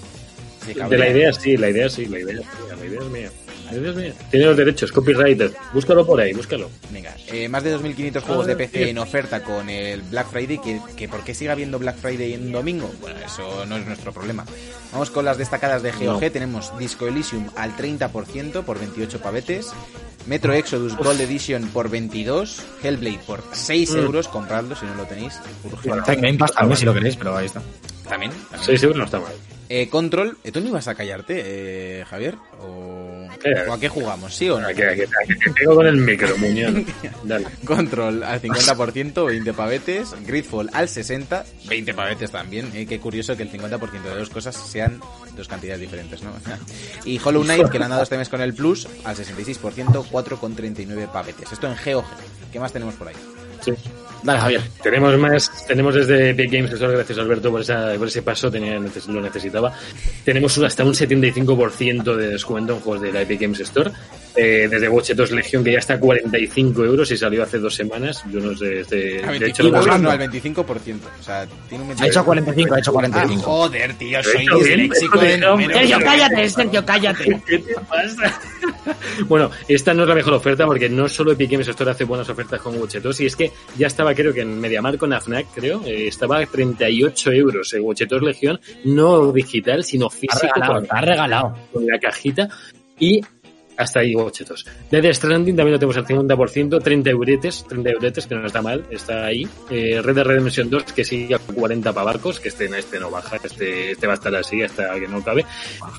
De 0.68 0.98
la 0.98 1.10
idea 1.10 1.32
sí, 1.34 1.56
la 1.58 1.70
idea 1.70 1.90
sí, 1.90 2.06
la 2.08 2.20
idea 2.20 2.34
es 2.42 2.46
mía, 2.46 2.76
la 2.78 2.86
idea 2.86 3.00
es 3.00 3.06
mía. 3.08 3.32
Tiene 3.70 4.46
los 4.46 4.58
derechos, 4.58 4.92
copyrighted. 4.92 5.52
Búscalo 5.74 6.06
por 6.06 6.20
ahí, 6.20 6.34
búscalo. 6.34 6.70
Venga, 6.92 7.16
eh, 7.28 7.48
más 7.48 7.64
de 7.64 7.78
2.500 7.78 8.22
juegos 8.22 8.46
de 8.48 8.54
Ah, 8.54 8.58
PC 8.58 8.90
en 8.90 8.98
oferta 8.98 9.44
con 9.44 9.70
el 9.70 10.02
Black 10.02 10.28
Friday, 10.30 10.58
que, 10.60 10.80
que 10.98 11.08
¿por 11.08 11.24
qué 11.24 11.34
sigue 11.36 11.52
habiendo 11.52 11.78
Black 11.80 11.98
Friday 11.98 12.34
en 12.34 12.52
domingo? 12.52 12.92
Bueno, 13.02 13.20
eso 13.26 13.66
no 13.66 13.78
es 13.78 13.86
nuestro 13.86 14.12
problema. 14.12 14.46
Vamos 14.92 15.10
con 15.12 15.26
las 15.26 15.38
destacadas 15.38 15.84
de 15.84 15.92
GOG, 15.92 16.22
No. 16.22 16.32
tenemos 16.32 16.78
Disco 16.80 17.08
Elysium 17.08 17.48
al 17.56 17.76
30% 17.76 18.64
por 18.64 18.80
28 18.80 19.20
pavetes, 19.22 19.72
Metro 20.26 20.54
Exodus 20.54 20.96
Gold 20.98 21.22
Edition 21.22 21.68
por 21.70 21.90
22, 21.90 22.62
Hellblade 22.84 23.20
por 23.26 23.44
6 23.52 23.92
Mm. 23.92 23.98
euros, 23.98 24.28
compradlo 24.28 24.76
si 24.76 24.86
no 24.86 24.96
lo 24.96 25.06
tenéis, 25.06 25.40
urgente. 25.64 26.00
Está 26.00 26.14
en 26.14 26.22
Game 26.22 26.38
Pass 26.38 26.54
también 26.54 26.78
si 26.78 26.86
lo 26.86 26.94
queréis, 26.94 27.16
pero 27.16 27.38
ahí 27.38 27.46
está. 27.46 27.62
También, 28.08 28.32
también. 28.50 28.64
Sí, 28.66 28.78
seguro 28.78 29.00
no 29.00 29.06
está 29.06 29.20
mal. 29.20 29.32
Eh, 29.72 29.88
Control, 29.88 30.36
¿eh, 30.44 30.52
¿tú 30.52 30.62
no 30.62 30.68
ibas 30.68 30.88
a 30.88 30.96
callarte, 30.96 31.44
eh, 31.46 32.06
Javier? 32.06 32.36
¿O... 32.60 33.10
¿O 33.68 33.74
a 33.74 33.80
qué 33.80 33.88
jugamos? 33.88 34.36
¿Sí 34.36 34.50
o 34.50 34.60
no? 34.60 34.68
Aquí, 34.68 34.82
aquí, 34.82 35.02
aquí, 35.02 35.40
te 35.40 35.52
pego 35.52 35.76
con 35.76 35.86
el 35.86 35.96
micro, 35.96 36.36
muñón. 36.38 36.86
Dale. 37.24 37.46
Control 37.66 38.24
al 38.24 38.42
50%, 38.42 39.26
20 39.26 39.54
pavetes. 39.54 40.16
Gridfall 40.26 40.70
al 40.74 40.88
60%, 40.88 41.46
20 41.68 41.94
pavetes 41.94 42.32
también. 42.32 42.72
Eh, 42.74 42.86
qué 42.86 43.00
curioso 43.00 43.38
que 43.38 43.44
el 43.44 43.52
50% 43.52 44.02
de 44.02 44.16
dos 44.18 44.30
cosas 44.30 44.56
sean 44.56 45.00
dos 45.38 45.48
cantidades 45.48 45.80
diferentes, 45.80 46.22
¿no? 46.24 46.32
y 47.06 47.20
Hollow 47.24 47.44
Knight, 47.44 47.70
que 47.70 47.78
le 47.78 47.86
han 47.86 47.92
dado 47.92 48.04
este 48.04 48.18
mes 48.18 48.28
con 48.28 48.42
el 48.42 48.54
Plus, 48.54 48.88
al 49.06 49.16
66%, 49.16 49.62
4,39 50.10 51.12
pavetes. 51.12 51.52
Esto 51.52 51.68
en 51.68 51.76
GOG. 51.76 52.06
¿Qué 52.52 52.60
más 52.60 52.74
tenemos 52.74 52.96
por 52.96 53.08
ahí? 53.08 53.16
Sí. 53.62 53.74
Javier. 54.26 54.62
Tenemos 54.84 55.18
más, 55.18 55.66
tenemos 55.66 55.96
desde 55.96 56.32
Epic 56.32 56.52
Games 56.52 56.74
Store, 56.74 56.94
gracias 56.94 57.18
Alberto 57.18 57.52
por, 57.52 57.62
esa, 57.62 57.94
por 57.98 58.08
ese 58.08 58.22
paso, 58.22 58.52
tenía, 58.52 58.80
lo 58.80 59.22
necesitaba. 59.22 59.74
Tenemos 60.24 60.58
hasta 60.58 60.84
un 60.84 60.94
75% 60.94 62.16
de 62.16 62.28
descuento 62.30 62.74
en 62.74 62.80
juegos 62.80 63.02
de 63.02 63.12
la 63.12 63.22
Epic 63.22 63.42
Games 63.42 63.60
Store. 63.62 63.92
Eh, 64.42 64.70
desde 64.70 64.88
Watch 64.88 65.12
2 65.12 65.32
Legion, 65.32 65.64
que 65.66 65.74
ya 65.74 65.80
está 65.80 65.96
a 65.96 66.00
45 66.00 66.86
euros 66.86 67.12
y 67.12 67.18
salió 67.18 67.44
hace 67.44 67.60
dos 67.60 67.76
semanas. 67.76 68.24
Yo 68.32 68.40
no 68.40 68.56
sé, 68.56 68.82
este, 68.82 69.20
A 69.24 69.32
de 69.32 69.40
25 69.40 69.46
hecho, 69.48 69.64
lo 69.64 69.70
hemos- 69.70 69.86
euros, 69.86 70.02
no, 70.02 70.10
al 70.12 70.18
25%. 70.20 71.08
O 71.20 71.24
sea, 71.24 71.46
tiene 71.68 71.84
un 71.84 71.92
Ha 72.02 72.08
hecho 72.08 72.24
45, 72.24 72.74
ha 72.76 72.80
hecho 72.80 72.92
Ah, 72.92 72.94
45. 72.94 73.42
joder, 73.42 73.94
tío, 73.96 74.24
soy 74.24 74.48
disléxico. 74.48 75.20
Sergio, 75.20 76.00
cállate, 76.04 76.50
Sergio, 76.50 76.86
cállate. 76.86 77.42
¿Qué 77.48 77.58
te 77.60 77.74
pasa? 77.74 78.40
bueno, 79.28 79.52
esta 79.68 79.94
no 79.94 80.04
es 80.04 80.10
la 80.10 80.16
mejor 80.16 80.34
oferta 80.34 80.66
porque 80.66 80.90
no 80.90 81.10
solo 81.10 81.32
Epic 81.34 81.52
Games 81.52 81.68
Store 81.68 81.92
hace 81.92 82.04
buenas 82.06 82.30
ofertas 82.30 82.62
con 82.62 82.78
Watch 82.80 82.96
2 82.98 83.22
y 83.22 83.26
es 83.26 83.36
que 83.36 83.52
ya 83.78 83.88
estaba, 83.88 84.14
creo 84.14 84.34
que 84.34 84.42
en 84.42 84.60
MediaMarkt 84.60 85.00
con 85.00 85.12
AFNAC, 85.14 85.48
creo, 85.54 85.82
eh, 85.86 86.08
estaba 86.08 86.40
a 86.40 86.46
38 86.46 87.32
euros 87.32 87.74
el 87.74 87.82
Watch 87.82 88.04
2 88.08 88.22
Legión, 88.22 88.60
no 88.86 89.32
digital, 89.32 89.84
sino 89.84 90.08
Ha 90.08 90.12
físico 90.12 90.40
regalado, 90.44 90.74
con, 90.76 90.84
está 90.84 91.02
regalado. 91.02 91.56
con 91.74 91.86
la 91.86 92.00
cajita 92.00 92.48
y 93.00 93.22
hasta 93.80 94.02
ahí 94.02 94.14
2. 94.14 94.66
Dead 94.92 95.14
Stranding 95.14 95.56
también 95.56 95.74
lo 95.74 95.80
tenemos 95.80 95.98
al 95.98 96.06
50%, 96.06 96.84
30 96.84 97.10
euretes, 97.10 97.66
30 97.68 97.90
euretes, 97.92 98.28
que 98.28 98.36
no 98.36 98.46
está 98.46 98.62
mal, 98.62 98.86
está 98.92 99.26
ahí. 99.26 99.48
Eh, 99.70 100.02
Red 100.04 100.16
Dead 100.16 100.26
Redemption 100.26 100.70
2, 100.70 100.84
que 100.94 101.06
sigue 101.06 101.36
a 101.36 101.40
40 101.40 101.94
pavarcos, 101.94 102.40
que 102.40 102.50
este, 102.50 102.66
este 102.78 103.00
no 103.00 103.10
baja, 103.10 103.38
este, 103.44 103.92
este 103.92 104.06
va 104.08 104.14
a 104.14 104.16
estar 104.16 104.36
así 104.36 104.62
hasta 104.62 105.00
que 105.00 105.08
no 105.08 105.24
cabe. 105.24 105.46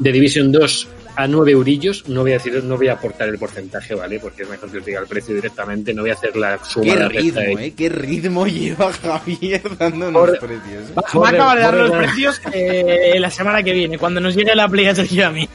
The 0.02 0.12
Division 0.12 0.52
2 0.52 0.88
a 1.16 1.26
9 1.26 1.52
eurillos. 1.52 2.06
No 2.08 2.20
voy 2.20 2.32
a 2.32 2.34
decir, 2.34 2.62
no 2.62 2.76
voy 2.76 2.88
a 2.88 2.92
aportar 2.92 3.28
el 3.28 3.38
porcentaje, 3.38 3.94
¿vale? 3.94 4.20
Porque 4.20 4.42
es 4.42 4.48
mejor 4.50 4.70
que 4.70 4.78
os 4.78 4.84
diga 4.84 5.00
el 5.00 5.06
precio 5.06 5.34
directamente. 5.34 5.94
No 5.94 6.02
voy 6.02 6.10
a 6.10 6.14
hacer 6.14 6.36
la 6.36 6.62
suma. 6.62 6.84
Qué 6.84 6.96
la 6.98 7.08
ritmo, 7.08 7.40
de- 7.40 7.66
eh, 7.66 7.74
qué 7.76 7.88
ritmo 7.88 8.46
lleva 8.46 8.92
Javier 8.92 9.62
dándonos 9.78 10.12
Por- 10.28 10.38
precios. 10.38 10.84
Va, 10.96 11.20
va 11.20 11.28
a 11.28 11.30
acabar 11.30 11.56
de 11.56 11.62
dar 11.62 11.74
los 11.74 11.90
precios 11.90 12.40
eh, 12.52 13.16
la 13.18 13.30
semana 13.30 13.62
que 13.62 13.72
viene, 13.72 13.96
cuando 13.98 14.20
nos 14.20 14.34
llegue 14.34 14.54
la 14.54 14.68
Play 14.68 14.86
a 14.86 15.30
mí. 15.30 15.48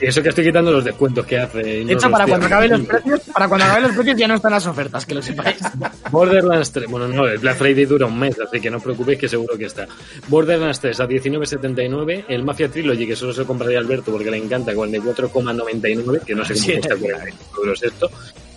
Y 0.00 0.06
eso 0.06 0.22
que 0.22 0.30
estoy 0.30 0.44
quitando 0.44 0.72
los 0.72 0.84
descuentos 0.84 1.24
que 1.24 1.38
hace. 1.38 1.62
De 1.62 1.92
hecho, 1.92 2.10
para 2.10 2.26
cuando 2.26 2.46
acaben 2.46 2.70
los 2.72 2.80
precios, 2.82 3.20
para 3.32 3.48
cuando 3.48 3.64
acaben 3.64 3.82
los 3.84 3.92
precios 3.92 4.16
ya 4.18 4.26
no 4.28 4.34
están 4.34 4.50
las 4.50 4.66
ofertas, 4.66 5.06
que 5.06 5.14
lo 5.14 5.22
sepáis. 5.22 5.56
Borderlands 6.10 6.72
3, 6.72 6.86
bueno, 6.90 7.08
no, 7.08 7.26
el 7.26 7.38
Black 7.38 7.56
Friday 7.56 7.84
dura 7.84 8.06
un 8.06 8.18
mes, 8.18 8.36
así 8.40 8.60
que 8.60 8.70
no 8.70 8.78
os 8.78 8.82
preocupéis 8.82 9.18
que 9.20 9.28
seguro 9.28 9.56
que 9.56 9.66
está. 9.66 9.86
Borderlands 10.28 10.80
3 10.80 11.00
a 11.00 11.06
19.79, 11.06 12.24
el 12.28 12.42
Mafia 12.42 12.68
Trilogy, 12.68 13.06
que 13.06 13.16
solo 13.16 13.32
se 13.32 13.44
compraría 13.44 13.78
Alberto 13.78 14.10
porque 14.10 14.30
le 14.30 14.36
encanta, 14.38 14.72
44,99, 14.72 16.20
que 16.24 16.34
no 16.34 16.44
sé 16.44 16.54
cómo 16.54 16.64
Sí. 16.64 16.72
cuesta 16.72 16.96
45 16.96 17.60
euros 17.60 17.82
esto. 17.82 18.10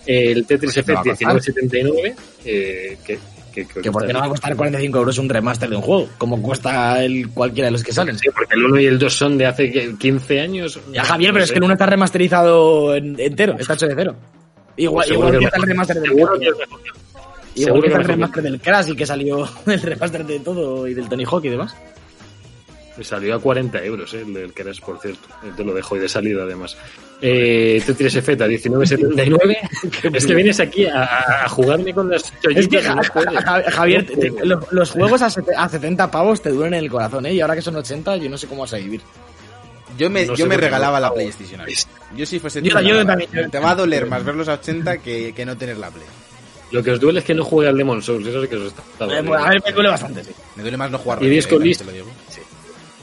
El 0.06 0.46
Tetris 0.46 0.74
Pues 0.74 0.78
Effect 0.78 1.04
costar. 1.04 1.36
19.79, 1.36 2.16
eh, 2.46 2.98
que, 3.06 3.20
que, 3.66 3.74
que 3.74 3.82
Que 3.82 3.92
porque 3.92 4.14
no 4.14 4.20
va 4.20 4.26
a 4.26 4.30
costar 4.30 4.56
45 4.56 4.98
euros 4.98 5.18
un 5.18 5.30
remaster 5.30 5.70
de 5.70 5.76
un 5.76 5.82
juego, 5.82 6.10
como 6.18 6.42
cuesta 6.42 7.04
el 7.04 7.30
cualquiera 7.30 7.68
de 7.68 7.72
los 7.72 7.84
que 7.84 7.92
salen. 7.92 8.18
Sí, 8.18 8.30
porque 8.34 8.54
el 8.56 8.66
1 8.66 8.80
y 8.82 8.86
el 8.86 9.00
2 9.00 9.14
son 9.14 9.38
de 9.38 9.46
hace 9.46 9.72
¿qué? 9.72 9.96
15 9.98 10.40
años. 10.42 10.80
Ya, 10.94 11.04
Javier, 11.04 11.30
No 11.32 11.34
pero 11.34 11.46
es 11.46 11.52
que 11.52 11.58
el 11.58 11.64
1 11.64 11.74
está 11.74 11.86
remasterizado 11.86 12.96
en- 12.96 13.20
entero, 13.20 13.56
está 13.60 13.74
hecho 13.74 13.88
de 13.88 13.96
cero. 13.96 14.16
Igual, 14.76 15.08
Seguro 15.08 15.28
igual 15.30 15.32
que 15.34 15.40
que 15.40 15.46
es 15.46 15.48
está 15.54 15.58
el 15.58 15.64
remaster 15.70 15.96
del 16.02 16.10
Seguro 16.12 16.40
que. 16.40 16.46
Igual 17.62 17.82
que 17.82 17.88
está 17.88 18.00
el 18.02 18.06
remaster 18.08 18.44
del 18.44 18.62
Crash 18.62 18.90
y 18.90 18.96
que 18.96 19.06
salió 19.06 19.48
el 19.66 19.82
remaster 19.82 20.26
de 20.26 20.40
todo 20.40 20.88
y 20.88 20.94
del 20.94 21.10
Tony 21.10 21.24
Hawk 21.26 21.46
y 21.46 21.50
demás. 21.50 21.76
Me 22.98 23.04
Salió 23.04 23.36
a 23.36 23.40
40 23.40 23.84
euros, 23.84 24.14
eh, 24.16 24.22
el 24.26 24.34
del 24.34 24.54
que 24.54 24.64
eras, 24.64 24.80
por 24.82 25.00
cierto. 25.00 25.28
Eh, 25.44 25.52
Te 25.56 25.64
lo 25.64 25.74
dejo 25.74 25.96
y 25.96 26.00
de 26.00 26.10
salida, 26.10 26.44
además. 26.44 26.76
Eh, 27.22 27.82
Tetris 27.86 28.16
Effect 28.16 28.42
a 28.42 28.48
19.79. 28.48 29.58
es 30.14 30.26
que 30.26 30.34
vienes 30.36 30.60
aquí 30.60 30.86
a, 30.88 31.48
jugarme 31.50 31.94
con 31.94 32.10
las 32.10 32.34
Es 32.56 32.68
que, 32.68 32.82
no 32.82 33.02
Javier, 33.72 34.06
te- 34.06 34.32
los, 34.46 34.72
los 34.72 34.92
juegos 34.92 35.22
a, 35.22 35.30
sete- 35.30 35.54
a 35.56 35.70
70 35.70 36.10
pavos 36.10 36.42
te 36.42 36.50
duelen 36.50 36.76
en 36.76 36.84
el 36.86 36.90
corazón, 36.90 37.26
¿eh? 37.28 37.34
Y 37.34 37.42
ahora 37.42 37.56
que 37.56 37.62
son 37.62 37.76
80, 37.76 38.18
yo 38.18 38.30
no 38.30 38.38
sé 38.38 38.48
cómo 38.48 38.62
vas 38.62 38.74
a 38.74 38.78
vivir. 38.78 39.02
Yo 39.98 40.10
me, 40.10 40.26
No 40.26 40.36
yo 40.36 40.46
me 40.48 40.58
regalaba 40.58 41.00
la 41.00 41.14
PlayStation. 41.14 41.62
Yo 42.16 42.26
si 42.26 42.40
fuese 42.40 42.62
Yo- 42.62 42.80
yo 42.82 43.06
también. 43.06 43.30
Te 43.52 43.60
va 43.60 43.72
a 43.72 43.76
doler 43.76 44.06
más 44.08 44.24
verlos 44.24 44.48
a 44.48 44.54
80 44.56 44.98
que, 45.00 45.34
que 45.34 45.46
no 45.46 45.56
tener 45.58 45.78
la 45.78 45.90
Play. 45.90 46.06
Lo 46.72 46.84
que 46.84 46.92
os 46.92 47.00
duele 47.00 47.20
es 47.20 47.26
que 47.26 47.34
no 47.34 47.46
juegue 47.46 47.70
al 47.70 47.78
Demon 47.78 48.02
Souls. 48.02 48.28
Eso 48.28 48.42
sí 48.42 48.48
que 48.50 48.58
os 48.58 48.66
está 48.68 48.82
Eh, 49.06 49.22
bueno, 49.22 49.36
a 49.36 49.50
ver, 49.50 49.62
me 49.66 49.72
duele 49.72 49.90
bastante, 49.90 50.24
sí. 50.24 50.32
Me 50.58 50.64
duele 50.64 50.76
más 50.78 50.92
no 50.92 50.98
jugar. 50.98 51.24
Y 51.24 51.30
Disco 51.30 51.58
List. 51.58 51.80
te 51.82 51.86
lo 51.86 51.92
digo. 51.94 52.08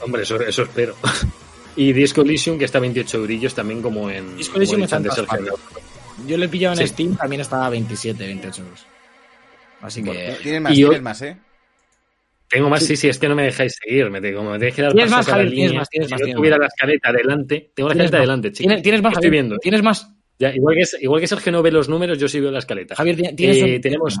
Hombre, 0.05 0.21
eso, 0.23 0.39
eso 0.39 0.63
espero. 0.63 0.95
y 1.75 1.91
Disco 1.91 2.21
Elysium, 2.21 2.57
que 2.57 2.65
está 2.65 2.77
a 2.77 2.81
28 2.81 3.17
eurillos 3.17 3.53
también 3.53 3.81
como 3.81 4.09
en... 4.09 4.37
Disco 4.37 4.57
Elysium 4.57 4.83
está 4.83 4.97
en. 4.97 5.05
Yo 6.27 6.37
le 6.37 6.45
he 6.45 6.49
pillado 6.49 6.73
en 6.79 6.79
Sí. 6.79 6.93
Steam, 6.93 7.15
también 7.17 7.41
estaba 7.41 7.65
a 7.65 7.69
27, 7.69 8.25
28 8.25 8.61
euros. 8.61 8.85
Así 9.81 10.01
que... 10.01 10.09
Bueno, 10.09 10.35
Tienes 10.41 10.61
más, 10.61 10.73
tienes 10.73 11.01
más, 11.01 11.21
¿eh? 11.23 11.37
Tengo 12.47 12.69
más, 12.69 12.83
sí, 12.85 12.95
sí, 12.95 13.09
es 13.09 13.17
que 13.17 13.27
no 13.27 13.35
me 13.35 13.43
dejáis 13.43 13.75
seguir. 13.83 14.09
Me 14.11 14.21
tengo, 14.21 14.43
me 14.43 14.57
tenéis 14.59 14.75
que 14.75 14.81
dar 14.83 14.93
Tienes 14.93 15.11
más, 15.11 15.25
Javier, 15.25 15.49
tienes 15.51 15.73
más, 15.73 15.89
tienes 15.89 16.07
si 16.07 16.13
más, 16.13 16.19
yo 16.21 16.25
tienes 16.25 16.37
tuviera 16.37 16.57
más. 16.57 16.61
la 16.61 16.67
escaleta 16.67 17.11
delante, 17.11 17.71
tengo 17.73 17.89
la 17.89 17.93
¿Tienes 17.95 18.05
escaleta 18.05 18.17
más? 18.17 18.21
delante, 18.21 18.47
chicos. 18.51 18.57
¿Tienes, 18.67 18.83
tienes 18.83 19.01
más, 19.01 19.11
Estoy 19.11 19.15
Javier? 19.27 19.31
viendo. 19.31 19.57
¿Tienes 19.57 19.83
más? 19.83 20.09
Ya, 20.37 20.53
igual, 20.55 20.75
que, 20.75 20.83
igual 21.03 21.21
que 21.21 21.27
Sergio 21.27 21.51
no 21.51 21.61
ve 21.63 21.71
los 21.71 21.89
números, 21.89 22.17
yo 22.19 22.27
sí 22.27 22.39
veo 22.39 22.51
la 22.51 22.59
escaleta. 22.59 22.95
Javier, 22.95 23.15
ti- 23.17 23.35
tienes... 23.35 23.57
Eh, 23.57 23.75
un- 23.75 23.81
tenemos 23.81 24.19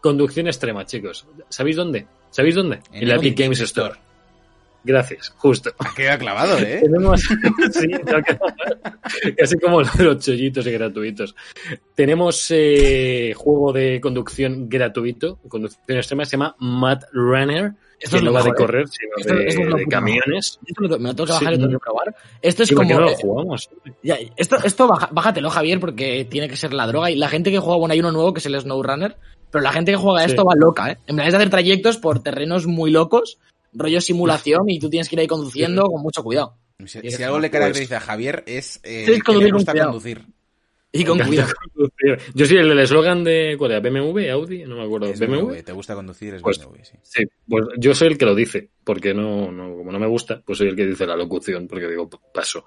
conducción 0.00 0.46
extrema, 0.46 0.86
chicos. 0.86 1.26
¿Sabéis 1.48 1.76
dónde? 1.76 2.06
¿Sabéis 2.30 2.54
dónde? 2.54 2.80
En, 2.92 3.08
la 3.08 3.16
Epic 3.16 3.38
Games 3.38 3.60
Store. 3.60 3.94
Gracias, 4.84 5.32
justo. 5.36 5.70
Ha 5.78 5.94
quedado 5.94 6.18
clavado, 6.18 6.58
¿eh? 6.58 6.80
Tenemos, 6.82 7.20
sí, 7.72 7.88
casi 9.36 9.58
como 9.58 9.82
los 9.82 10.18
chollitos 10.18 10.66
y 10.66 10.70
gratuitos. 10.72 11.34
Tenemos 11.94 12.46
eh, 12.50 13.32
juego 13.36 13.72
de 13.72 14.00
conducción 14.00 14.68
gratuito, 14.68 15.38
conducción 15.48 15.98
extrema, 15.98 16.24
se 16.24 16.32
llama 16.32 16.56
Mad 16.58 17.00
Runner, 17.12 17.72
Esto 18.00 18.10
que 18.10 18.16
es 18.16 18.22
no 18.22 18.30
lo 18.30 18.32
va 18.32 18.42
de 18.42 18.50
¿eh? 18.50 18.54
correr, 18.56 18.88
sino 18.88 19.12
Esto- 19.18 19.34
de, 19.34 19.46
esto 19.46 19.60
es 19.62 19.68
lo 19.68 19.76
de 19.76 19.86
camiones. 19.86 20.58
Esto 20.66 20.82
lo- 20.82 20.98
me 20.98 21.08
lo 21.10 21.14
tengo 21.14 21.26
que 21.26 21.32
bajar 21.32 21.48
Sí. 21.48 21.54
y 21.54 21.58
lo 21.62 21.66
tengo 21.68 21.78
que 21.78 21.84
probar. 21.84 22.16
Esto 22.42 22.62
es 22.62 22.68
Sí, 22.68 22.74
¿por 22.74 22.86
qué 22.86 22.92
como... 22.94 23.00
no 23.00 23.06
lo 23.06 23.12
eh, 23.12 23.18
jugamos? 23.20 23.70
Ya, 24.02 24.18
esto, 24.36 24.56
esto 24.64 24.86
baja- 24.88 25.08
bájatelo, 25.12 25.50
Javier, 25.50 25.78
porque 25.80 26.26
tiene 26.28 26.48
que 26.48 26.56
ser 26.56 26.72
la 26.72 26.86
droga. 26.86 27.10
Y 27.10 27.16
la 27.16 27.28
gente 27.28 27.50
que 27.50 27.58
juega, 27.58 27.78
bueno, 27.78 27.92
hay 27.92 28.00
uno 28.00 28.12
nuevo 28.12 28.32
que 28.32 28.40
es 28.40 28.46
el 28.46 28.60
SnowRunner, 28.60 29.16
pero 29.50 29.62
la 29.62 29.72
gente 29.72 29.92
que 29.92 29.96
juega 29.98 30.24
Sí. 30.24 30.30
esto 30.30 30.44
va 30.44 30.54
loca, 30.56 30.90
¿eh? 30.92 30.98
En 31.06 31.16
plan, 31.16 31.28
es 31.28 31.32
de 31.34 31.36
hacer 31.38 31.50
trayectos 31.50 31.98
por 31.98 32.20
terrenos 32.22 32.66
muy 32.66 32.90
locos, 32.90 33.38
rollo 33.72 34.00
simulación, 34.00 34.68
y 34.68 34.78
tú 34.78 34.88
tienes 34.90 35.08
que 35.08 35.16
ir 35.16 35.20
ahí 35.20 35.26
conduciendo 35.26 35.82
con 35.86 36.02
mucho 36.02 36.22
cuidado. 36.22 36.56
Si, 36.84 37.22
algo 37.22 37.38
le 37.38 37.50
caracteriza 37.50 37.98
a 37.98 38.00
Javier 38.00 38.42
es 38.46 38.80
eh, 38.82 39.04
Sí, 39.06 39.20
que 39.20 39.32
le 39.36 39.50
gusta 39.52 39.72
cuidado. 39.72 39.90
conducir. 39.90 40.26
Y 40.94 41.04
con 41.04 41.18
cuidado. 41.18 41.50
Yo 42.34 42.44
soy 42.44 42.58
el 42.58 42.68
del 42.68 42.78
eslogan 42.80 43.24
de. 43.24 43.54
¿Cuál 43.58 43.70
era? 43.72 43.80
¿BMW? 43.80 44.30
¿Audi? 44.30 44.64
No 44.64 44.76
me 44.76 44.84
acuerdo. 44.84 45.06
Es 45.06 45.18
¿BMW? 45.18 45.36
BMW, 45.46 45.62
te 45.62 45.72
gusta 45.72 45.94
conducir, 45.94 46.34
es 46.34 46.42
Pues- 46.42 46.58
BMW, 46.58 46.82
sí. 46.84 46.96
Sí, 47.02 47.24
pues 47.48 47.64
yo 47.78 47.94
soy 47.94 48.08
el 48.08 48.18
que 48.18 48.26
lo 48.26 48.34
dice, 48.34 48.68
porque 48.84 49.14
no, 49.14 49.50
no, 49.50 49.74
como 49.76 49.90
no 49.90 49.98
me 49.98 50.06
gusta, 50.06 50.42
pues 50.44 50.58
soy 50.58 50.68
el 50.68 50.76
que 50.76 50.84
dice 50.86 51.06
la 51.06 51.16
locución, 51.16 51.66
porque 51.66 51.88
digo, 51.88 52.10
paso. 52.34 52.66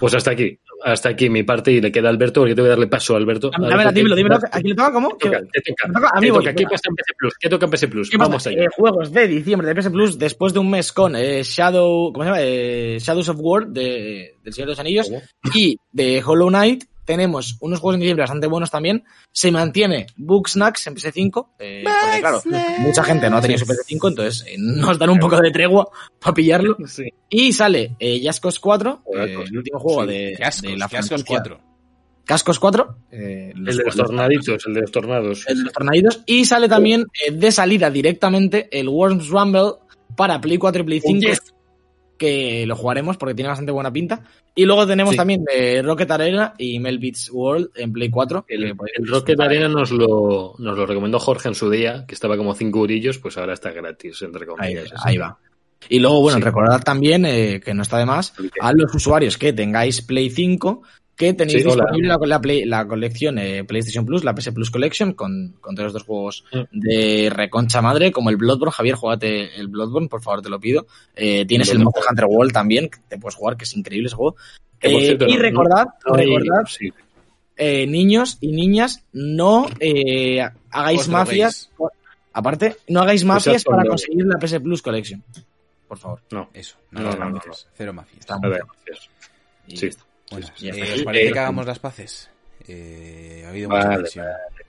Pues 0.00 0.14
hasta 0.14 0.30
aquí, 0.30 0.58
hasta 0.82 1.10
aquí 1.10 1.28
mi 1.28 1.42
parte 1.42 1.70
y 1.72 1.80
le 1.82 1.92
queda 1.92 2.08
a 2.08 2.10
Alberto, 2.10 2.40
porque 2.40 2.54
tengo 2.54 2.66
que 2.66 2.70
darle 2.70 2.86
paso 2.86 3.14
a 3.14 3.18
Alberto. 3.18 3.50
Dame, 3.50 3.66
Alberto, 3.66 3.92
dímelo, 3.92 4.14
¿qué- 4.16 4.22
dímelo. 4.22 4.38
¿Aquí 4.50 4.68
le 4.68 4.74
toca 4.74 4.92
cómo? 4.92 5.08
¿Qué 5.18 5.28
toca? 5.28 5.40
¿Qué- 5.52 5.60
¿Qué 5.64 5.74
toca? 5.92 6.08
a 6.50 6.54
¿Qué 6.54 6.64
pasa 6.64 6.88
en 6.88 6.94
PC 6.96 7.12
Plus? 7.18 7.34
¿Qué 7.38 7.48
toca 7.50 7.64
en 7.66 7.70
PC 7.70 7.88
Plus? 7.88 8.10
Vamos 8.16 8.46
allá. 8.46 8.62
Eh, 8.64 8.68
juegos 8.74 9.12
de 9.12 9.28
diciembre 9.28 9.68
de 9.68 9.74
PS 9.74 9.90
Plus 9.90 10.18
después 10.18 10.54
de 10.54 10.58
un 10.60 10.70
mes 10.70 10.90
con 10.92 11.14
eh, 11.16 11.42
Shadow, 11.44 12.12
¿cómo 12.14 12.24
se 12.24 12.30
llama? 12.30 12.42
Eh, 12.42 12.98
Shadows 12.98 13.28
of 13.28 13.36
War 13.40 13.66
de, 13.66 14.36
del 14.42 14.52
Señor 14.54 14.68
de 14.68 14.72
los 14.72 14.78
Anillos 14.80 15.08
¿Cómo? 15.08 15.22
y 15.54 15.76
de 15.92 16.22
Hollow 16.24 16.48
Knight. 16.48 16.84
Tenemos 17.08 17.56
unos 17.60 17.80
juegos 17.80 17.94
en 17.94 18.00
diciembre 18.00 18.24
bastante 18.24 18.46
buenos 18.48 18.70
también. 18.70 19.02
Se 19.32 19.50
mantiene 19.50 20.08
Snacks 20.46 20.88
en 20.88 20.94
PS5. 20.94 21.46
eh, 21.58 21.82
porque 21.82 22.20
claro, 22.20 22.42
mucha 22.80 23.02
gente 23.02 23.30
no 23.30 23.38
ha 23.38 23.40
tenido 23.40 23.58
su 23.60 23.64
PS5, 23.64 24.08
entonces 24.10 24.44
eh, 24.46 24.56
nos 24.58 24.98
dan 24.98 25.08
un 25.08 25.18
poco 25.18 25.40
de 25.40 25.50
tregua 25.50 25.88
para 26.20 26.34
pillarlo. 26.34 26.76
Sí. 26.86 27.04
Y 27.30 27.54
sale 27.54 27.96
eh, 27.98 28.20
Jaskos 28.22 28.60
4, 28.60 29.00
Joder, 29.06 29.28
eh, 29.30 29.34
pues, 29.36 29.50
el 29.50 29.56
último 29.56 29.78
juego 29.78 30.02
sí. 30.02 30.08
de, 30.08 30.34
Qué 30.36 30.44
ascos, 30.44 30.70
de 30.70 30.76
la 30.76 30.88
qué 30.88 30.96
ascos 30.98 31.22
franquicia. 31.22 31.42
4. 31.56 31.60
Cascos 32.26 32.58
4. 32.58 32.96
eh, 33.10 33.52
El 33.56 33.64
de 33.64 33.84
los 33.84 33.96
tornaditos, 33.96 34.66
el 34.66 34.74
de 34.74 34.80
los 34.82 34.90
tornados. 34.92 35.44
el 35.48 35.56
de 35.56 35.64
los 35.64 35.72
tornaditos. 35.72 36.22
Y 36.26 36.44
sale 36.44 36.68
también 36.68 37.06
eh, 37.26 37.32
de 37.32 37.50
salida 37.52 37.90
directamente 37.90 38.68
el 38.70 38.90
Worms 38.90 39.28
Rumble 39.28 39.76
para 40.14 40.38
Play 40.42 40.58
4 40.58 40.82
y 40.82 40.84
Play 40.84 41.00
5. 41.00 41.20
Yes. 41.20 41.54
Que 42.18 42.66
lo 42.66 42.74
jugaremos 42.76 43.16
porque 43.16 43.34
tiene 43.34 43.48
bastante 43.48 43.72
buena 43.72 43.92
pinta. 43.92 44.22
Y 44.54 44.64
luego 44.64 44.86
tenemos 44.86 45.12
Sí. 45.12 45.16
también 45.16 45.44
de 45.44 45.82
Rocket 45.82 46.10
Arena 46.10 46.52
y 46.58 46.80
Melbits 46.80 47.30
World 47.32 47.70
en 47.76 47.92
Play 47.92 48.10
4. 48.10 48.44
El, 48.48 48.64
que 48.66 48.74
podéis 48.74 48.96
el 48.98 49.06
Rocket. 49.06 49.40
Arena 49.40 49.68
nos 49.68 49.90
lo, 49.92 50.54
nos 50.58 50.76
lo 50.76 50.84
recomendó 50.86 51.18
Jorge 51.20 51.48
en 51.48 51.54
su 51.54 51.70
día, 51.70 52.04
que 52.08 52.14
estaba 52.14 52.36
como 52.36 52.54
5 52.54 52.76
eurillos, 52.78 53.18
pues 53.18 53.38
ahora 53.38 53.54
está 53.54 53.70
gratis, 53.70 54.20
entre 54.22 54.42
Ahí, 54.42 54.46
comillas. 54.48 54.92
ahí 55.04 55.16
va. 55.16 55.38
Y 55.88 56.00
luego, 56.00 56.20
bueno, 56.22 56.38
Sí. 56.38 56.44
recordad 56.44 56.82
también, 56.82 57.24
eh, 57.24 57.60
que 57.64 57.72
no 57.72 57.82
está 57.82 57.98
de 57.98 58.06
más, 58.06 58.34
a 58.60 58.72
los 58.72 58.92
usuarios 58.92 59.38
que 59.38 59.52
tengáis 59.52 60.02
Play 60.02 60.28
5, 60.28 60.82
que 61.18 61.34
tenéis 61.34 61.58
Sí, 61.58 61.64
disponible 61.64 62.08
la, 62.08 62.16
la 62.24 62.40
Play- 62.40 62.64
la 62.64 62.86
colección 62.86 63.38
eh, 63.38 63.64
PlayStation 63.64 64.06
Plus, 64.06 64.22
la 64.24 64.34
PS 64.34 64.52
Plus 64.52 64.70
Collection, 64.70 65.12
con, 65.14 65.56
con 65.60 65.74
todos 65.74 65.86
los 65.86 65.92
dos 65.92 66.02
juegos 66.04 66.44
Mm. 66.52 66.78
de 66.78 67.30
reconcha 67.34 67.82
madre, 67.82 68.12
como 68.12 68.30
el 68.30 68.36
Bloodborne. 68.36 68.72
Javier, 68.72 68.94
jugate 68.94 69.58
el 69.60 69.66
Bloodborne, 69.68 70.08
por 70.08 70.22
favor, 70.22 70.40
te 70.42 70.48
lo 70.48 70.60
pido. 70.60 70.86
Eh, 71.16 71.44
tienes 71.44 71.68
el. 71.70 71.80
Monster 71.80 72.04
Hunter 72.08 72.24
World 72.26 72.52
también, 72.52 72.88
que 72.88 72.98
te 73.08 73.18
puedes 73.18 73.34
jugar, 73.34 73.56
que 73.56 73.64
es 73.64 73.76
increíble 73.76 74.06
ese 74.06 74.16
juego. 74.16 74.36
Eh, 74.80 75.00
cierto, 75.00 75.26
y 75.26 75.34
no- 75.34 75.42
recordad, 75.42 75.86
no 76.06 76.14
recordad 76.14 76.64
sí. 76.68 76.92
eh, 77.56 77.86
niños 77.88 78.38
y 78.40 78.52
niñas, 78.52 79.04
no 79.12 79.66
eh, 79.80 80.40
hagáis 80.70 81.00
Os 81.00 81.08
mafias. 81.08 81.70
Aparte, 82.32 82.76
no 82.88 83.00
hagáis 83.00 83.22
Pues 83.24 83.28
mafias 83.46 83.64
para 83.64 83.78
con- 83.82 83.88
conseguir 83.88 84.24
la 84.24 84.38
PS 84.38 84.60
Plus 84.60 84.82
Collection. 84.82 85.24
Por 85.88 85.98
favor. 85.98 86.20
No, 86.30 86.50
Eso, 86.54 86.76
No, 86.92 87.00
no, 87.00 87.30
mafias, 87.30 87.66
Cero 87.74 87.92
mafias. 87.92 88.20
Está 88.20 88.38
muy. 88.38 88.52
Y- 89.66 89.76
Sí. 89.76 89.86
Buenas. 89.86 90.07
Está. 90.30 90.52
Eh, 90.62 90.94
¿Os 90.94 91.02
parece 91.02 91.28
Eh, 91.28 91.32
que 91.32 91.38
hagamos 91.38 91.66
las 91.66 91.78
paces? 91.78 92.30
Eh, 92.66 93.42
ha 93.46 93.50
habido 93.50 93.68
Vale, 93.68 93.84
mucha 93.86 93.96
tensión. 94.02 94.26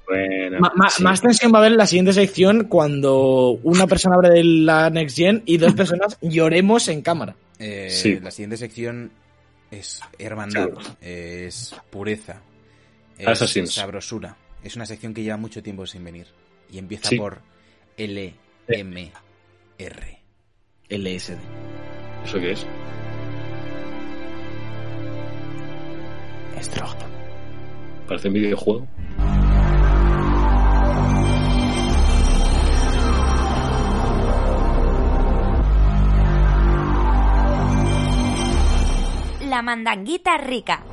Bueno, 0.07 0.59
Ma- 0.59 0.71
ma- 0.75 0.89
sí. 0.89 1.03
Más 1.03 1.21
tensión 1.21 1.53
va 1.53 1.57
a 1.57 1.61
haber 1.61 1.73
en 1.73 1.77
la 1.77 1.85
siguiente 1.85 2.13
sección 2.13 2.63
cuando 2.65 3.59
una 3.63 3.85
persona 3.87 4.15
abre 4.15 4.29
de 4.29 4.43
la 4.43 4.89
Next 4.89 5.15
Gen 5.17 5.43
y 5.45 5.57
dos 5.57 5.73
personas 5.75 6.17
lloremos 6.21 6.87
en 6.87 7.01
cámara. 7.01 7.35
Eh, 7.59 7.89
Sí. 7.91 8.19
La 8.19 8.31
siguiente 8.31 8.57
sección 8.57 9.11
es 9.69 10.01
hermandad, 10.17 10.69
es 11.01 11.75
pureza, 11.91 12.41
es 13.17 13.27
Assassins. 13.27 13.73
sabrosura. 13.73 14.35
Es 14.63 14.75
una 14.75 14.85
sección 14.85 15.13
que 15.13 15.21
lleva 15.23 15.37
mucho 15.37 15.61
tiempo 15.61 15.85
sin 15.85 16.03
venir. 16.03 16.27
Y 16.71 16.77
empieza 16.79 17.09
Sí. 17.09 17.17
por 17.17 17.41
LMR. 17.97 18.33
LSD. 20.89 21.37
¿Eso 22.25 22.39
qué 22.39 22.51
es? 22.53 22.65
Estrógeno. 26.57 27.05
Parece 28.07 28.27
un 28.27 28.33
videojuego. 28.33 28.87
La 39.47 39.61
mandanguita 39.61 40.37
rica. 40.37 40.83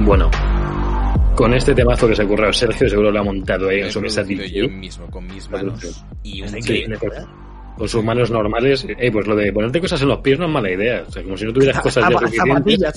Bueno, 0.00 0.30
con 1.34 1.54
este 1.54 1.74
temazo 1.74 2.08
que 2.08 2.14
se 2.14 2.22
ocurrió 2.24 2.52
Sergio, 2.52 2.88
seguro 2.88 3.10
lo 3.10 3.20
ha 3.20 3.22
montado 3.22 3.68
ahí 3.68 3.80
en 3.80 3.90
su 3.90 4.00
mesa 4.00 4.22
yo 4.22 4.68
mismo 4.68 5.10
con 5.10 5.26
mis 5.26 5.48
manos 5.50 6.04
y 6.22 6.42
un 6.42 6.62
Sí. 6.62 6.84
Con 7.76 7.88
sus 7.88 8.04
manos 8.04 8.30
normales. 8.30 8.86
Eh, 8.88 9.10
pues 9.12 9.26
lo 9.26 9.34
de 9.36 9.52
ponerte 9.52 9.80
cosas 9.80 10.00
en 10.02 10.08
los 10.08 10.18
pies 10.20 10.38
no 10.38 10.46
es 10.46 10.50
mala 10.52 10.70
idea. 10.70 11.04
O 11.06 11.10
sea, 11.10 11.22
como 11.22 11.36
si 11.36 11.44
no 11.44 11.52
tuvieras 11.52 11.80
cosas 11.82 12.04
ya 12.08 12.18
suficientes. 12.18 12.92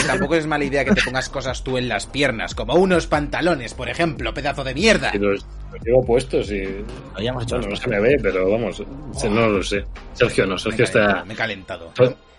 Sí, 0.00 0.06
tampoco 0.06 0.34
es 0.34 0.46
mala 0.46 0.64
idea 0.64 0.84
que 0.84 0.92
te 0.92 1.02
pongas 1.02 1.28
cosas 1.28 1.62
tú 1.64 1.78
en 1.78 1.88
las 1.88 2.06
piernas, 2.06 2.54
como 2.54 2.74
unos 2.74 3.06
pantalones, 3.06 3.74
por 3.74 3.88
ejemplo, 3.88 4.32
pedazo 4.34 4.62
de 4.64 4.74
mierda. 4.74 5.10
Y 5.14 5.18
los, 5.18 5.44
los 5.72 5.82
llevo 5.84 6.04
puestos 6.04 6.50
y. 6.50 6.62
Lo 6.64 6.82
habíamos 7.16 7.44
hecho 7.44 7.56
Bueno, 7.56 7.70
no 7.70 7.76
se 7.76 7.88
me 7.88 8.00
ve, 8.00 8.16
pero 8.22 8.50
vamos, 8.50 8.82
se- 9.16 9.30
no 9.30 9.48
lo 9.48 9.62
sé. 9.62 9.84
Sergio 10.12 10.46
no, 10.46 10.54
Me 10.54 10.58
Sergio 10.60 10.84
está. 10.84 10.98
calentado, 11.00 11.26
me 11.26 11.34
he 11.34 11.36
calentado. 11.36 11.92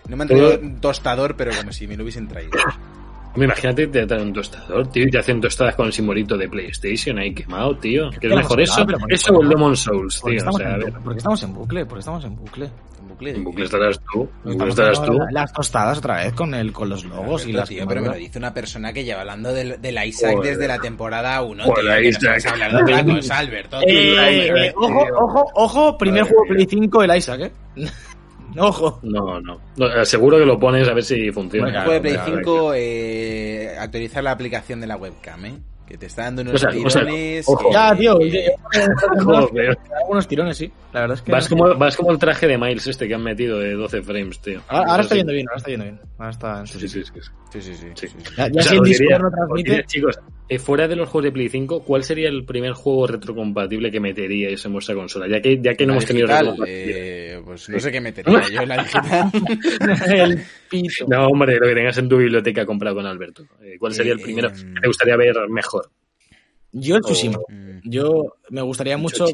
No 0.07 0.17
me 0.17 0.23
han 0.23 0.27
traído 0.27 0.59
tostador, 0.81 1.35
pero 1.35 1.51
como 1.55 1.71
si 1.71 1.87
me 1.87 1.95
lo 1.95 2.03
hubiesen 2.03 2.27
traído. 2.27 2.51
Hombre, 3.33 3.45
imagínate 3.45 3.87
te 3.87 4.05
traen 4.05 4.23
un 4.27 4.33
tostador, 4.33 4.87
tío, 4.87 5.03
y 5.03 5.09
te 5.09 5.17
hacen 5.17 5.39
tostadas 5.39 5.75
con 5.75 5.85
el 5.85 5.93
simbolito 5.93 6.37
de 6.37 6.49
PlayStation 6.49 7.17
ahí 7.17 7.33
quemado, 7.33 7.77
tío. 7.77 8.09
¿Qué 8.19 8.27
es 8.27 8.35
mejor 8.35 8.59
eso? 8.61 8.85
Eso 9.07 9.33
o 9.33 9.41
el 9.41 9.49
Demon 9.49 9.75
Souls, 9.77 10.21
tío. 10.21 10.49
O 10.49 10.51
sea, 10.51 10.73
a 10.73 10.77
ver, 10.77 10.87
en, 10.89 10.93
porque 11.03 11.17
estamos 11.19 11.41
en 11.43 11.53
bucle, 11.53 11.85
porque 11.85 11.99
estamos 11.99 12.25
en 12.25 12.35
bucle. 12.35 12.69
Un 13.01 13.07
bucle 13.07 13.31
de- 13.31 13.37
en 13.37 13.43
bucle 13.45 13.63
estarás 13.65 13.99
tú. 14.11 14.29
En 14.45 14.51
bucle 14.53 14.69
estarás 14.69 15.05
tú. 15.05 15.17
Las 15.31 15.53
tostadas 15.53 15.97
otra 15.99 16.17
vez 16.17 16.33
con 16.33 16.53
el 16.53 16.73
con 16.73 16.89
los 16.89 17.05
logos 17.05 17.47
y 17.47 17.53
las 17.53 17.69
tío, 17.69 17.87
pero 17.87 18.01
me 18.01 18.07
lo 18.09 18.13
dice 18.15 18.37
una 18.37 18.53
persona 18.53 18.91
que 18.91 19.03
lleva 19.05 19.21
hablando 19.21 19.53
del, 19.53 19.81
del 19.81 20.05
Isaac 20.05 20.35
Joder. 20.35 20.51
desde 20.51 20.67
la 20.67 20.79
temporada 20.79 21.41
1, 21.41 21.63
Joder, 21.63 21.83
tío, 22.17 22.29
que 22.85 23.03
no 23.03 23.17
Isaac. 23.17 23.49
de 23.49 23.63
tío. 23.63 23.81
Eh, 23.87 24.73
ojo, 24.75 25.07
ojo, 25.17 25.45
ojo, 25.55 25.97
primer 25.97 26.23
juego. 26.23 26.43
Play 26.49 26.67
5 26.69 27.03
el 27.03 27.17
Isaac, 27.17 27.39
eh. 27.41 27.51
ojo. 28.57 28.99
No, 29.03 29.39
no, 29.41 29.59
no. 29.77 29.87
eh, 29.87 30.05
Seguro 30.05 30.37
que 30.37 30.45
lo 30.45 30.59
pones 30.59 30.87
a 30.87 30.93
ver 30.93 31.03
si 31.03 31.31
funciona. 31.31 31.67
Venga, 31.67 31.79
Juego 31.83 31.93
de 31.93 32.01
Play 32.01 32.15
A 32.15 32.25
ver, 32.25 32.35
5, 32.39 32.73
eh, 32.75 33.75
actualizar 33.79 34.23
la 34.23 34.31
aplicación 34.31 34.81
de 34.81 34.87
la 34.87 34.97
webcam, 34.97 35.45
¿eh? 35.45 35.53
Que 35.87 35.97
te 35.97 36.05
está 36.05 36.23
dando 36.23 36.41
unos 36.43 36.53
O 36.53 36.57
sea, 36.57 36.69
o 36.69 36.89
sea, 36.89 37.01
tirones. 37.03 37.45
que- 37.45 37.73
Ya, 37.73 37.95
tío. 37.97 38.17
Joder. 39.23 39.77
Algunos 40.01 40.27
tirones, 40.27 40.57
sí. 40.57 40.71
La 40.93 41.01
verdad 41.01 41.15
es 41.17 41.21
que. 41.21 41.31
Vas 41.31 41.49
como, 41.49 41.75
vas 41.75 41.97
como 41.97 42.11
el 42.11 42.17
traje 42.17 42.47
de 42.47 42.57
Miles 42.57 42.87
este 42.87 43.07
que 43.09 43.13
han 43.15 43.23
metido 43.23 43.59
de 43.59 43.73
12 43.73 44.01
frames, 44.01 44.39
tío. 44.39 44.61
Ahora, 44.69 45.01
está 45.01 45.15
sí. 45.15 45.19
yendo 45.19 45.33
bien, 45.33 45.47
ahora 45.49 45.57
está 45.57 45.69
yendo 45.69 45.83
bien. 45.85 45.99
Ahora 46.17 46.31
está 46.31 46.65
Sí, 46.65 46.79
sí, 46.79 46.87
sí. 46.87 47.03
sí. 47.03 47.11
Sí, 47.51 47.61
sí, 47.61 47.73
sí. 47.75 47.87
Sí. 47.95 48.07
sí, 48.07 48.15
sí. 48.17 48.31
Ya, 48.37 48.47
ya 48.47 48.51
O 48.59 48.63
sea, 48.63 48.63
si 48.63 48.75
el 48.77 48.83
Discord 48.83 49.21
no 49.23 49.31
transmite. 49.31 49.69
diría, 49.69 49.85
chicos, 49.85 50.19
eh, 50.51 50.59
fuera 50.59 50.85
de 50.85 50.97
los 50.97 51.07
juegos 51.07 51.23
de 51.23 51.31
Play 51.31 51.47
5, 51.47 51.83
¿cuál 51.83 52.03
sería 52.03 52.27
el 52.27 52.43
primer 52.43 52.73
juego 52.73 53.07
retrocompatible 53.07 53.89
que 53.89 54.01
meteríais 54.01 54.65
en 54.65 54.73
vuestra 54.73 54.93
consola? 54.93 55.25
Ya 55.29 55.41
que, 55.41 55.61
ya 55.61 55.75
que 55.75 55.85
no 55.85 55.93
La 55.93 55.99
hemos 55.99 56.05
tenido 56.05 56.27
digital, 56.27 56.57
eh, 56.67 57.41
pues 57.45 57.69
no 57.69 57.79
sé 57.79 57.89
qué 57.89 58.01
metería 58.01 58.49
yo 58.49 58.61
en 58.61 58.67
la 58.67 58.83
digital. 58.83 59.31
el 60.13 60.43
pito. 60.69 61.05
No, 61.07 61.27
hombre, 61.27 61.57
lo 61.57 61.67
que 61.67 61.73
tengas 61.73 61.97
en 61.99 62.09
tu 62.09 62.17
biblioteca 62.17 62.65
comprado 62.65 62.97
con 62.97 63.05
Alberto. 63.05 63.45
Eh, 63.61 63.77
¿Cuál 63.79 63.93
sería 63.93 64.11
el 64.11 64.19
Eh, 64.19 64.23
primero 64.23 64.49
eh, 64.49 64.51
que 64.51 64.81
te 64.81 64.87
gustaría 64.87 65.15
ver 65.15 65.37
mejor? 65.49 65.89
Yo 66.73 66.97
el 66.97 67.01
Tsushima. 67.01 67.39
Mm. 67.47 67.89
Yo 67.89 68.35
me 68.49 68.61
gustaría 68.61 68.97
mucho. 68.97 69.27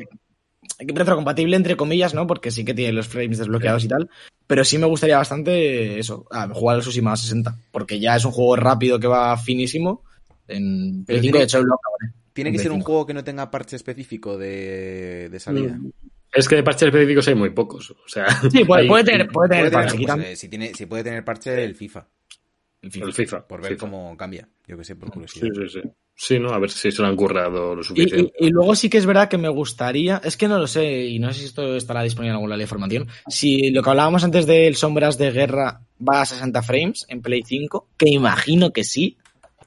Retrocompatible 0.78 1.55
entre 1.55 1.76
comillas, 1.76 2.13
¿no? 2.13 2.28
Porque 2.28 2.51
sí 2.51 2.63
que 2.63 2.76
tiene 2.76 2.93
los 2.93 3.07
frames 3.07 3.39
desbloqueados 3.39 3.84
y 3.84 3.88
tal. 3.88 4.07
Pero 4.45 4.63
sí 4.63 4.78
me 4.78 4.86
gustaría 4.86 5.18
bastante 5.18 5.97
eso, 5.97 6.28
jugar 6.53 6.76
al 6.76 6.82
Tsushima 6.84 7.13
a 7.13 7.18
60. 7.18 7.57
Porque 7.72 7.99
ya 7.99 8.15
es 8.15 8.24
un 8.24 8.34
juego 8.34 8.55
rápido 8.55 8.99
que 8.99 9.07
va 9.07 9.36
finísimo. 9.36 10.03
En 10.47 11.03
Play 11.05 11.19
Pero 11.19 11.21
5, 11.21 11.21
tiene- 11.21 11.37
de 11.39 11.43
hecho, 11.43 11.61
lo 11.63 11.75
acabaré. 11.75 12.13
Tiene 12.33 12.51
que 12.51 12.57
ser 12.59 12.67
un 12.71 12.77
Play 12.77 12.81
5. 12.81 12.85
juego 12.85 13.05
que 13.05 13.13
no 13.13 13.23
tenga 13.23 13.49
parche 13.51 13.75
específico 13.75 14.37
de, 14.37 15.29
de 15.29 15.39
salida. 15.39 15.79
Es 16.33 16.47
que 16.47 16.55
de 16.55 16.63
parches 16.63 16.87
específicos 16.87 17.27
hay 17.27 17.35
muy 17.35 17.49
pocos. 17.51 17.91
O 17.91 17.95
sea, 18.07 18.27
Sí, 18.51 18.63
puede, 18.63 18.83
hay- 18.83 18.87
puede 18.87 19.03
tener, 19.03 19.27
puede 19.29 19.49
tener 19.49 19.71
Puede 19.71 19.87
tener, 19.87 20.05
parche, 20.05 20.15
pues, 20.15 20.25
eh, 20.27 20.35
si, 20.35 20.49
tiene, 20.49 20.73
si 20.73 20.85
puede 20.85 21.03
tener 21.03 21.23
parche 21.25 21.63
el 21.63 21.73
FIFA, 21.75 22.07
el 22.81 22.91
FIFA. 22.91 23.05
el 23.07 23.13
FIFA. 23.13 23.47
por 23.47 23.61
ver 23.61 23.71
FIFA. 23.73 23.79
cómo 23.79 24.15
cambia. 24.17 24.47
Yo 24.67 24.77
que 24.77 24.83
sé, 24.83 24.95
por 24.95 25.07
Sí, 25.09 25.13
curiosidad. 25.13 25.47
sí, 25.67 25.81
sí. 25.81 25.89
Sí, 26.19 26.39
¿no? 26.39 26.49
A 26.49 26.57
ver 26.59 26.71
si 26.71 26.91
se 26.91 27.01
lo 27.01 27.07
han 27.07 27.15
currado 27.15 27.75
lo 27.75 27.81
Y, 27.81 27.83
suficiente. 27.85 28.33
y- 28.39 28.47
y 28.47 28.49
luego 28.49 28.75
sí 28.75 28.89
que 28.89 28.97
es 28.97 29.05
verdad 29.05 29.29
que 29.29 29.37
me 29.37 29.49
gustaría, 29.49 30.19
es 30.23 30.35
que 30.35 30.47
no 30.47 30.57
lo 30.57 30.65
sé, 30.67 31.05
y 31.05 31.19
no 31.19 31.31
sé 31.31 31.39
si 31.41 31.45
esto 31.45 31.75
estará 31.75 32.01
disponible 32.01 32.31
en 32.31 32.35
alguna 32.37 32.55
ley 32.57 32.63
de 32.63 32.67
formación, 32.67 33.07
si 33.27 33.69
lo 33.69 33.83
que 33.83 33.89
hablábamos 33.91 34.23
antes 34.23 34.47
del 34.47 34.75
Sombras 34.75 35.17
de 35.19 35.31
Guerra 35.31 35.81
va 36.07 36.21
a 36.21 36.25
60 36.25 36.63
frames 36.63 37.05
en 37.09 37.21
Play 37.21 37.43
5, 37.45 37.89
que 37.97 38.09
imagino 38.09 38.73
que 38.73 38.83
sí, 38.83 39.17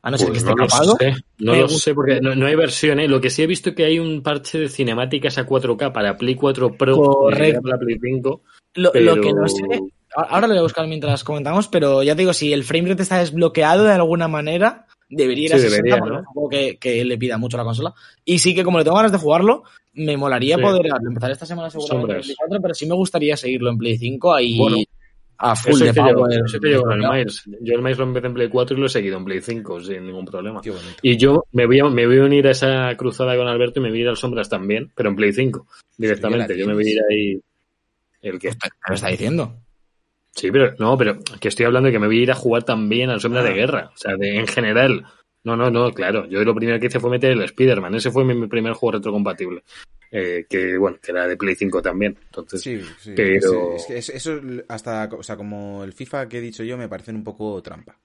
a 0.02 0.10
no 0.10 0.16
ser 0.18 0.28
Pues 0.28 0.42
que 0.42 0.48
esté 0.50 0.50
lo 0.60 0.66
capado. 0.68 0.96
sé, 0.96 1.14
no 1.38 1.54
lo 1.54 1.68
sé 1.68 1.94
porque 1.94 2.20
no, 2.20 2.34
no 2.34 2.46
hay 2.46 2.54
versión, 2.54 3.00
¿eh? 3.00 3.08
Lo 3.08 3.20
que 3.20 3.30
sí 3.30 3.42
he 3.42 3.46
visto 3.46 3.74
que 3.74 3.84
hay 3.84 3.98
un 3.98 4.22
parche 4.22 4.58
de 4.58 4.68
cinemáticas 4.68 5.36
a 5.38 5.46
4K 5.46 5.92
para 5.92 6.16
Play 6.16 6.34
4 6.34 6.72
Pro 6.76 6.96
Correcto. 6.96 7.60
y 7.60 7.62
para 7.62 7.78
Play 7.78 7.98
5. 8.02 8.42
Lo, 8.74 8.92
pero- 8.92 9.16
lo 9.16 9.20
que 9.22 9.32
no 9.32 9.46
sé, 9.48 9.62
ahora 10.14 10.46
lo 10.46 10.54
voy 10.54 10.60
a 10.60 10.62
buscar 10.62 10.86
mientras 10.86 11.22
comentamos, 11.24 11.68
pero 11.68 12.02
ya 12.02 12.14
te 12.14 12.22
digo, 12.22 12.32
si 12.32 12.52
el 12.52 12.64
framerate 12.64 13.02
está 13.02 13.18
desbloqueado 13.18 13.84
de 13.84 13.92
alguna 13.92 14.28
manera, 14.28 14.86
debería 15.08 15.46
ir 15.46 15.54
a 15.54 15.58
Sí, 15.58 15.62
60 15.64 15.76
debería, 15.82 15.98
porque 15.98 16.14
¿no? 16.14 16.20
es 16.20 16.26
un 16.28 16.32
juego 16.32 16.48
que, 16.48 16.78
que 16.78 17.04
le 17.04 17.18
pida 17.18 17.36
mucho 17.36 17.56
a 17.56 17.60
la 17.60 17.64
consola. 17.64 17.92
Y 18.24 18.38
sí 18.38 18.54
que 18.54 18.64
como 18.64 18.78
le 18.78 18.84
tengo 18.84 18.96
ganas 18.96 19.12
de 19.12 19.18
jugarlo, 19.18 19.64
me 19.92 20.16
molaría 20.16 20.56
Sí. 20.56 20.62
poder 20.62 20.86
empezar 21.06 21.30
esta 21.32 21.46
semana 21.46 21.68
seguramente 21.68 22.14
en. 22.14 22.20
Play 22.22 22.34
4, 22.38 22.58
pero 22.62 22.74
sí 22.74 22.86
me 22.86 22.94
gustaría 22.94 23.36
seguirlo 23.36 23.70
en 23.70 23.76
Play 23.78 23.98
5 23.98 24.32
ahí 24.34 24.56
Bueno, 24.56 24.76
a 25.42 25.56
full 25.56 25.72
Eso 25.72 25.84
de 25.86 25.92
yo, 25.94 26.02
power. 26.02 26.42
eso 26.44 26.58
yo 26.62 26.82
con 26.82 27.02
el. 27.02 27.08
Miles. 27.10 27.42
Yo 27.60 27.74
el 27.74 27.82
Miles 27.82 27.98
lo 27.98 28.04
empecé 28.04 28.26
en 28.26 28.34
Play 28.34 28.48
4 28.48 28.76
y 28.76 28.80
lo 28.80 28.86
he 28.86 28.88
seguido 28.90 29.16
en 29.18 29.24
Play 29.24 29.40
5 29.40 29.80
sin 29.80 30.06
ningún 30.06 30.24
problema. 30.26 30.60
Y 31.02 31.16
yo 31.16 31.44
me 31.52 31.66
voy, 31.66 31.80
a, 31.80 31.84
me 31.84 32.06
voy 32.06 32.18
a 32.18 32.24
unir 32.24 32.46
a 32.46 32.50
esa 32.50 32.94
cruzada 32.96 33.36
con 33.36 33.48
Alberto 33.48 33.80
y 33.80 33.82
me 33.82 33.88
voy 33.90 33.98
a 33.98 34.02
ir 34.02 34.08
al 34.08 34.16
Sombras 34.16 34.48
también, 34.48 34.92
pero 34.94 35.08
en 35.08 35.16
Play 35.16 35.32
5 35.32 35.66
directamente. 35.96 36.56
Yo 36.58 36.66
me 36.66 36.74
voy 36.74 36.86
a 36.86 36.90
ir 36.90 36.98
ahí. 37.10 37.40
¿El? 38.22 38.38
¿Qué 38.38 38.50
me 38.88 38.94
está 38.94 39.08
diciendo? 39.08 39.54
Sí, 40.32 40.50
pero 40.52 40.74
no, 40.78 40.96
pero 40.96 41.18
que 41.40 41.48
estoy 41.48 41.66
hablando 41.66 41.86
de 41.88 41.92
que 41.92 41.98
me 41.98 42.06
voy 42.06 42.20
a 42.20 42.22
ir 42.22 42.30
a 42.30 42.34
jugar 42.36 42.62
también 42.62 43.10
al 43.10 43.20
Sombra 43.20 43.40
Ah. 43.40 43.44
de 43.44 43.52
Guerra. 43.54 43.90
O 43.94 43.96
sea, 43.96 44.16
de, 44.16 44.36
en 44.36 44.46
general. 44.46 45.04
No, 45.44 45.56
no, 45.56 45.70
no, 45.70 45.90
claro. 45.92 46.26
Yo 46.26 46.44
lo 46.44 46.54
primero 46.54 46.78
que 46.78 46.86
hice 46.86 47.00
fue 47.00 47.10
meter 47.10 47.32
el 47.32 47.42
Spider-Man. 47.42 47.94
Ese 47.94 48.10
fue 48.10 48.24
mi, 48.24 48.34
mi 48.34 48.46
primer 48.46 48.74
juego 48.74 48.92
retrocompatible. 48.98 49.62
Eh, 50.12 50.44
que, 50.48 50.76
bueno, 50.76 50.98
que 51.00 51.12
era 51.12 51.26
de 51.28 51.36
Play 51.36 51.54
5 51.54 51.80
también. 51.80 52.18
Entonces, 52.26 52.60
Sí, 52.60 52.80
sí. 52.98 53.12
pero- 53.16 53.74
Es 53.76 53.86
que 53.86 53.96
es- 53.98 54.08
eso, 54.10 54.40
hasta, 54.68 55.08
o 55.16 55.22
sea, 55.22 55.36
como 55.36 55.84
el 55.84 55.92
FIFA 55.92 56.28
que 56.28 56.38
he 56.38 56.40
dicho 56.40 56.62
yo, 56.64 56.76
me 56.76 56.88
parecen 56.88 57.16
un 57.16 57.24
poco 57.24 57.62
trampa. 57.62 57.96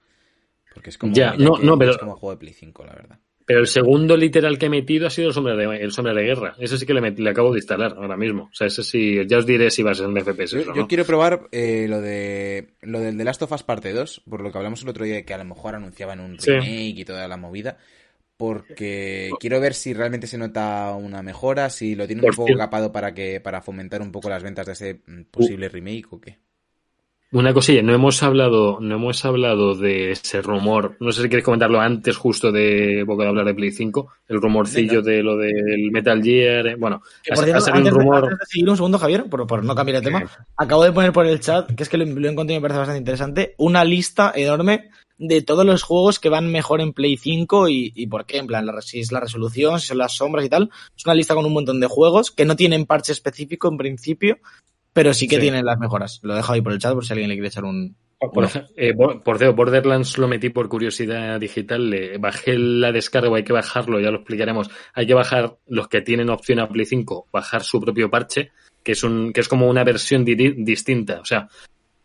Porque 0.74 0.90
es 0.92 0.98
como, 0.98 1.14
Ya, 1.14 1.36
no, 1.38 1.58
no, 1.58 1.78
pero- 1.78 1.92
es 1.92 1.98
como 1.98 2.16
juego 2.16 2.32
de 2.36 2.40
Play 2.40 2.54
5, 2.54 2.86
la 2.86 2.94
verdad. 2.94 3.20
Pero 3.46 3.60
el 3.60 3.68
segundo 3.68 4.18
literal 4.18 4.58
que 4.58 4.66
he 4.66 4.70
metido 4.70 5.08
ha 5.08 5.10
sido 5.10 5.28
el 5.28 5.34
Sombra 5.34 5.56
de, 5.56 5.66
el 5.78 5.92
Sombra 5.92 6.14
de 6.14 6.24
Guerra. 6.24 6.56
Ese 6.60 6.78
sí 6.78 6.86
que 6.86 6.94
le, 6.94 7.12
le 7.12 7.30
acabo 7.30 7.52
de 7.54 7.60
instalar 7.60 7.94
ahora 7.96 8.18
mismo. 8.18 8.50
O 8.52 8.56
sea, 8.56 8.68
ese 8.68 8.84
sí, 8.84 9.20
ya 9.28 9.38
os 9.38 9.46
diré 9.46 9.70
si 9.70 9.84
va 9.84 9.92
a 9.92 9.96
ser 9.96 10.08
en 10.08 10.18
FPS 10.18 10.52
Yo, 10.52 10.62
o 10.72 10.74
yo 10.74 10.82
no. 10.82 10.88
quiero 10.88 11.06
probar 11.06 11.42
eh, 11.52 11.86
lo 11.88 12.02
de 12.02 12.70
lo 12.82 13.00
del 13.00 13.18
The 13.18 13.24
Last 13.24 13.42
of 13.44 13.52
Us 13.52 13.64
parte 13.64 13.94
2, 13.94 14.24
por 14.30 14.42
lo 14.42 14.52
que 14.52 14.58
hablamos 14.58 14.82
el 14.84 14.90
otro 14.90 15.06
día, 15.06 15.24
que 15.24 15.34
a 15.34 15.38
lo 15.38 15.46
mejor 15.46 15.76
anunciaban 15.76 16.20
un 16.20 16.40
Sí. 16.40 16.52
remake 16.52 17.00
y 17.00 17.06
toda 17.06 17.28
la 17.28 17.38
movida. 17.38 17.78
Porque 18.38 19.32
quiero 19.40 19.62
ver 19.62 19.74
si 19.74 19.94
realmente 19.94 20.28
se 20.28 20.38
nota 20.38 20.94
una 20.94 21.22
mejora, 21.24 21.70
si 21.70 21.96
lo 21.96 22.06
tienen 22.06 22.22
Por 22.24 22.32
un 22.32 22.36
poco 22.36 22.48
cierto. 22.48 22.60
capado 22.64 22.92
para 22.92 23.14
que 23.14 23.40
para 23.40 23.62
fomentar 23.62 24.02
un 24.02 24.12
poco 24.12 24.30
las 24.30 24.44
ventas 24.44 24.66
de 24.66 24.74
ese 24.74 25.02
mm, 25.08 25.22
posible 25.32 25.70
remake 25.70 26.06
o 26.10 26.20
qué. 26.20 26.38
Una 27.32 27.54
cosilla, 27.54 27.82
no 27.82 27.94
hemos 27.94 28.24
hablado, 28.24 28.78
no 28.80 28.96
hemos 28.96 29.26
hablado 29.26 29.76
de 29.76 30.12
ese 30.12 30.42
rumor. 30.42 30.96
No 31.02 31.12
sé 31.12 31.22
si 31.24 31.28
quieres 31.28 31.44
comentarlo 31.44 31.82
antes, 31.82 32.16
justo 32.16 32.52
de 32.52 33.04
boca 33.04 33.24
de 33.24 33.30
hablar 33.30 33.46
de 33.46 33.54
Play 33.56 33.72
5, 33.72 34.08
el 34.30 34.42
rumorcillo 34.42 35.02
de 35.02 35.22
lo 35.22 35.36
del 35.36 35.92
Metal 35.92 36.24
Gear. 36.24 36.68
eh, 36.68 36.76
Bueno, 36.78 37.02
ha, 37.30 37.34
ha 37.34 37.36
cierto, 37.44 37.60
salido 37.62 37.82
un 37.82 37.88
antes, 37.88 37.94
rumor. 37.94 38.24
antes 38.24 38.40
de 38.40 38.46
seguir 38.46 38.70
un 38.70 38.76
segundo, 38.78 39.00
Javier, 39.00 39.26
por, 39.30 39.46
por 39.48 39.64
no 39.66 39.76
cambiar 39.76 40.00
de 40.02 40.06
tema, 40.06 40.24
acabo 40.56 40.84
de 40.86 40.94
poner 40.94 41.12
por 41.12 41.26
el 41.26 41.40
chat, 41.42 41.70
que 41.76 41.84
es 41.84 41.90
que 41.90 41.98
lo, 41.98 42.06
lo 42.06 42.28
he 42.28 42.32
encontrado 42.32 42.54
y 42.58 42.62
me 42.62 42.62
parece 42.62 42.78
bastante 42.80 43.00
interesante, 43.00 43.56
una 43.58 43.84
lista 43.84 44.32
enorme 44.34 44.90
de 45.18 45.42
todos 45.42 45.66
los 45.66 45.82
juegos 45.84 46.20
que 46.20 46.30
van 46.30 46.52
mejor 46.52 46.80
en 46.80 46.94
Play 46.94 47.18
5 47.18 47.68
y, 47.70 47.92
y 47.96 48.08
por 48.08 48.26
qué, 48.26 48.38
en 48.38 48.48
plan, 48.48 48.66
la, 48.66 48.82
si 48.82 49.00
es 49.00 49.12
la 49.12 49.20
resolución, 49.20 49.80
si 49.82 49.88
son 49.88 49.98
las 49.98 50.16
sombras 50.16 50.46
y 50.46 50.50
tal. 50.50 50.70
Es 50.96 51.06
una 51.06 51.16
lista 51.16 51.36
con 51.36 51.46
un 51.46 51.54
montón 51.54 51.80
de 51.82 51.88
juegos 51.88 52.32
que 52.32 52.46
no 52.46 52.56
tienen 52.56 52.86
parche 52.86 53.12
específico 53.14 53.68
en 53.70 53.78
principio, 53.78 54.38
pero 54.96 55.14
sí 55.14 55.28
que 55.28 55.36
Sí. 55.36 55.42
tienen 55.42 55.66
las 55.66 55.78
mejoras. 55.78 56.22
Lo 56.24 56.36
dejo 56.36 56.54
ahí 56.54 56.62
por 56.62 56.72
el 56.72 56.80
chat 56.80 56.94
por 56.94 57.06
si 57.06 57.12
alguien 57.12 57.28
le 57.30 57.36
quiere 57.36 57.50
echar 57.50 57.66
un... 57.66 57.96
Por, 58.34 58.46
ej- 58.46 58.66
eh, 58.78 58.94
por 58.96 59.38
cierto, 59.38 59.56
Borderlands 59.56 60.18
lo 60.18 60.28
metí 60.30 60.50
por 60.50 60.70
curiosidad 60.70 61.38
digital, 61.40 61.90
le 61.90 62.18
bajé 62.18 62.58
la 62.58 62.94
descarga, 62.94 63.30
o 63.30 63.36
hay 63.36 63.44
que 63.44 63.52
bajarlo, 63.54 64.00
ya 64.00 64.10
lo 64.10 64.18
explicaremos. 64.20 64.70
Hay 64.94 65.06
que 65.06 65.14
bajar 65.14 65.58
los 65.68 65.90
que 65.90 66.02
tienen 66.02 66.30
opción 66.30 66.60
a 66.60 66.70
Play 66.70 66.86
5, 66.86 67.28
bajar 67.32 67.62
su 67.64 67.82
propio 67.82 68.10
parche, 68.10 68.52
que 68.84 68.94
es 68.94 69.04
un, 69.04 69.34
que 69.34 69.42
es 69.42 69.50
como 69.50 69.68
una 69.70 69.84
versión 69.84 70.24
di- 70.24 70.36
distinta. 70.64 71.20
O 71.20 71.26
sea, 71.26 71.50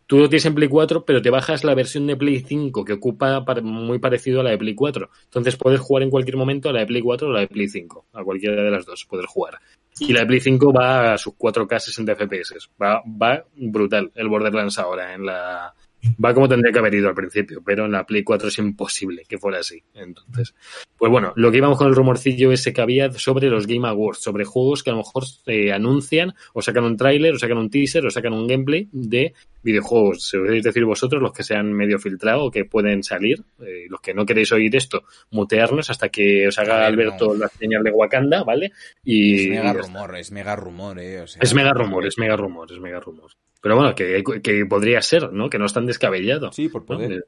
tú 0.06 0.18
lo 0.18 0.28
tienes 0.28 0.44
en 0.46 0.56
Play 0.56 0.68
4, 0.68 1.04
pero 1.04 1.22
te 1.22 1.30
bajas 1.30 1.62
la 1.62 1.76
versión 1.76 2.08
de 2.08 2.16
Play 2.16 2.40
5, 2.40 2.84
que 2.84 2.94
ocupa 2.94 3.44
muy 3.62 4.00
parecido 4.00 4.40
a 4.40 4.42
la 4.42 4.50
de 4.50 4.58
Play 4.58 4.74
4. 4.74 5.08
Entonces 5.26 5.56
puedes 5.56 5.78
jugar 5.80 6.02
en 6.02 6.10
cualquier 6.10 6.36
momento 6.36 6.68
a 6.68 6.72
la 6.72 6.80
de 6.80 6.86
Play 6.86 7.02
4 7.02 7.28
o 7.28 7.30
la 7.32 7.40
de 7.40 7.46
Play 7.48 7.68
5, 7.68 8.06
a 8.14 8.24
cualquiera 8.24 8.60
de 8.62 8.70
las 8.70 8.84
dos 8.84 9.06
puedes 9.08 9.26
jugar. 9.26 9.58
Y 10.00 10.12
la 10.12 10.20
de 10.20 10.26
Play 10.26 10.40
5 10.40 10.72
va 10.72 11.12
a 11.12 11.18
sus 11.18 11.34
4K 11.34 11.78
60 11.78 12.14
FPS. 12.16 12.70
Va, 12.80 13.02
va 13.06 13.44
brutal 13.54 14.10
el 14.14 14.28
Borderlands 14.28 14.78
ahora 14.78 15.14
en 15.14 15.26
la, 15.26 15.74
Va 16.22 16.32
como 16.34 16.48
tendría 16.48 16.72
que 16.72 16.78
haber 16.78 16.94
ido 16.94 17.08
al 17.08 17.14
principio, 17.14 17.62
pero 17.64 17.84
en 17.84 17.92
la 17.92 18.04
Play 18.04 18.22
4 18.22 18.48
es 18.48 18.58
imposible 18.58 19.24
que 19.28 19.38
fuera 19.38 19.58
así. 19.58 19.82
Entonces, 19.94 20.54
pues 20.96 21.10
bueno, 21.10 21.32
lo 21.36 21.50
que 21.50 21.58
íbamos 21.58 21.78
con 21.78 21.88
el 21.88 21.94
rumorcillo 21.94 22.52
ese 22.52 22.72
que 22.72 22.80
había 22.80 23.10
sobre 23.12 23.48
los 23.48 23.66
Game 23.66 23.86
Awards, 23.86 24.20
sobre 24.20 24.44
juegos 24.44 24.82
que 24.82 24.90
a 24.90 24.94
lo 24.94 24.98
mejor 24.98 25.26
se 25.26 25.72
anuncian 25.72 26.34
o 26.54 26.62
sacan 26.62 26.84
un 26.84 26.96
tráiler 26.96 27.34
o 27.34 27.38
sacan 27.38 27.58
un 27.58 27.70
teaser 27.70 28.04
o 28.06 28.10
sacan 28.10 28.32
un 28.32 28.46
gameplay 28.46 28.88
de 28.92 29.34
videojuegos. 29.62 30.26
Se 30.26 30.38
podéis 30.38 30.64
decir 30.64 30.84
vosotros 30.84 31.20
los 31.22 31.32
que 31.32 31.42
se 31.42 31.54
han 31.54 31.72
medio 31.72 31.98
filtrado 31.98 32.44
o 32.44 32.50
que 32.50 32.64
pueden 32.64 33.02
salir, 33.02 33.42
eh, 33.60 33.86
los 33.88 34.00
que 34.00 34.14
no 34.14 34.24
queréis 34.24 34.52
oír 34.52 34.74
esto, 34.74 35.04
mutearnos 35.30 35.90
hasta 35.90 36.08
que 36.08 36.48
os 36.48 36.58
haga 36.58 36.78
ver, 36.78 36.84
Alberto 36.86 37.26
no. 37.26 37.34
la 37.34 37.48
señal 37.48 37.82
de 37.82 37.90
Wakanda, 37.90 38.42
¿vale? 38.42 38.72
Y 39.04 39.50
Es 39.50 39.50
mega 39.50 39.72
rumor, 39.72 40.16
es 40.16 40.32
mega 40.32 40.56
rumor, 40.56 40.98
eh. 40.98 41.20
o 41.20 41.26
sea, 41.26 41.40
Es 41.42 41.54
mega 41.54 41.72
rumor, 41.72 42.06
es 42.06 42.18
mega 42.18 42.36
rumor, 42.36 42.72
es 42.72 42.78
mega 42.78 43.00
rumor. 43.00 43.30
Pero 43.60 43.76
bueno, 43.76 43.94
que, 43.94 44.22
que 44.42 44.64
podría 44.66 45.02
ser, 45.02 45.32
¿no? 45.32 45.50
Que 45.50 45.58
no 45.58 45.66
es 45.66 45.72
tan 45.72 45.86
descabellado. 45.86 46.50
Sí, 46.52 46.68
por 46.68 46.82
¿no? 46.82 46.86
poder. 46.86 47.26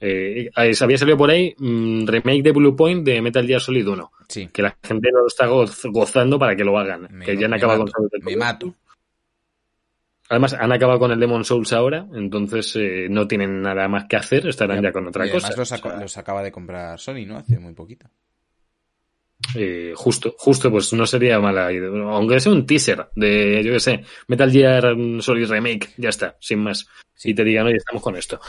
Eh, 0.00 0.50
eh, 0.56 0.78
había 0.80 0.98
salido 0.98 1.16
por 1.16 1.30
ahí 1.30 1.54
mm, 1.58 2.06
remake 2.06 2.42
de 2.42 2.52
Blue 2.52 2.74
Point 2.74 3.04
de 3.06 3.20
Metal 3.22 3.46
Gear 3.46 3.60
Solid 3.60 3.86
1. 3.86 4.10
Sí. 4.28 4.48
Que 4.52 4.62
la 4.62 4.76
gente 4.82 5.10
no 5.12 5.20
lo 5.20 5.26
está 5.28 5.46
goz- 5.48 5.90
gozando 5.92 6.38
para 6.38 6.56
que 6.56 6.64
lo 6.64 6.76
hagan. 6.78 7.06
Me, 7.10 7.24
que 7.24 7.36
ya 7.36 7.46
han 7.46 7.54
acabado 7.54 7.84
mato, 7.84 7.92
con 7.92 8.08
me 8.24 8.36
mato. 8.36 8.74
Además, 10.28 10.54
han 10.54 10.72
acabado 10.72 10.98
con 10.98 11.12
el 11.12 11.20
Demon 11.20 11.44
Souls 11.44 11.72
ahora, 11.74 12.06
entonces 12.14 12.74
eh, 12.76 13.06
no 13.10 13.28
tienen 13.28 13.60
nada 13.60 13.86
más 13.88 14.06
que 14.06 14.16
hacer, 14.16 14.46
estarán 14.46 14.82
ya 14.82 14.90
con 14.90 15.06
otra 15.06 15.26
y 15.26 15.28
además 15.28 15.50
cosa. 15.54 15.60
Los, 15.60 15.72
O 15.72 15.74
aco- 15.74 15.90
sea, 15.90 16.00
los 16.00 16.16
acaba 16.18 16.42
de 16.42 16.50
comprar 16.50 16.98
Sony, 16.98 17.26
¿no? 17.26 17.36
Hace 17.36 17.58
muy 17.58 17.74
poquito. 17.74 18.06
Eh, 19.54 19.92
justo, 19.94 20.34
justo, 20.38 20.70
pues 20.70 20.92
no 20.92 21.06
sería 21.06 21.40
mala 21.40 21.72
idea. 21.72 21.88
Aunque 21.88 22.40
sea 22.40 22.52
un 22.52 22.66
teaser 22.66 23.08
de, 23.14 23.62
yo 23.64 23.72
qué 23.72 23.80
sé, 23.80 24.04
Metal 24.28 24.50
Gear 24.50 24.96
Solid 25.20 25.48
Remake, 25.48 25.90
ya 25.96 26.08
está, 26.08 26.36
sin 26.40 26.60
más. 26.60 26.86
Y 27.24 27.34
te 27.34 27.44
digan, 27.44 27.66
oye, 27.66 27.76
estamos 27.76 28.02
con 28.02 28.16
esto. 28.16 28.40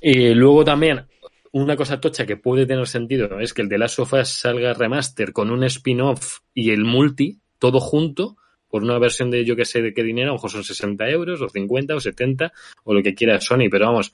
Y 0.00 0.34
luego 0.34 0.64
también, 0.64 1.06
una 1.52 1.76
cosa 1.76 2.00
tocha 2.00 2.26
que 2.26 2.36
puede 2.36 2.66
tener 2.66 2.86
sentido 2.86 3.40
es 3.40 3.54
que 3.54 3.62
el 3.62 3.68
de 3.68 3.78
Last 3.78 3.98
of 3.98 4.12
Us 4.12 4.28
salga 4.28 4.72
remaster 4.72 5.32
con 5.32 5.50
un 5.50 5.64
spin-off 5.64 6.38
y 6.54 6.70
el 6.70 6.84
multi, 6.84 7.40
todo 7.58 7.80
junto, 7.80 8.36
por 8.68 8.84
una 8.84 8.98
versión 8.98 9.30
de 9.30 9.44
yo 9.44 9.56
que 9.56 9.64
sé 9.64 9.82
de 9.82 9.92
qué 9.92 10.04
dinero, 10.04 10.28
a 10.28 10.32
lo 10.32 10.34
mejor 10.34 10.50
son 10.50 10.64
60 10.64 11.08
euros, 11.10 11.42
o 11.42 11.48
50, 11.48 11.96
o 11.96 12.00
70, 12.00 12.52
o 12.84 12.94
lo 12.94 13.02
que 13.02 13.14
quiera 13.14 13.40
Sony, 13.40 13.68
pero 13.70 13.86
vamos, 13.86 14.12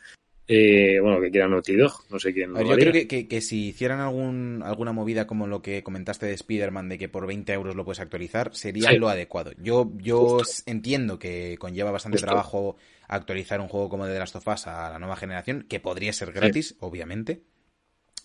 eh, 0.48 0.98
bueno, 1.00 1.20
que 1.20 1.30
quiera 1.30 1.48
Naughty 1.48 1.74
Dog, 1.76 2.04
no 2.10 2.18
sé 2.20 2.32
quién 2.32 2.52
ver, 2.54 2.62
lo 2.64 2.70
yo 2.70 2.76
creo 2.76 2.92
que, 2.92 3.08
que- 3.08 3.26
que 3.28 3.40
si 3.40 3.68
hicieran 3.68 3.98
algún, 4.00 4.62
alguna 4.64 4.92
movida 4.92 5.26
como 5.26 5.46
lo 5.46 5.60
que 5.62 5.82
comentaste 5.82 6.26
de 6.26 6.34
Spider-Man, 6.34 6.88
de 6.88 6.98
que 6.98 7.08
por 7.08 7.26
20 7.26 7.52
euros 7.52 7.74
lo 7.74 7.84
puedes 7.84 8.00
actualizar, 8.00 8.54
sería 8.54 8.90
Sí. 8.90 8.96
lo 8.98 9.08
adecuado. 9.08 9.52
Yo, 9.58 9.90
yo 9.96 10.38
Justo. 10.38 10.62
entiendo 10.70 11.18
que 11.18 11.56
conlleva 11.58 11.90
bastante 11.90 12.16
Justo. 12.18 12.26
trabajo 12.26 12.76
actualizar 13.08 13.60
un 13.60 13.68
juego 13.68 13.88
como 13.88 14.06
The 14.06 14.18
Last 14.18 14.36
of 14.36 14.46
Us 14.46 14.66
a 14.68 14.90
la 14.90 14.98
nueva 14.98 15.16
generación, 15.16 15.66
que 15.68 15.80
podría 15.80 16.12
ser 16.12 16.32
gratis, 16.32 16.76
obviamente. 16.80 17.42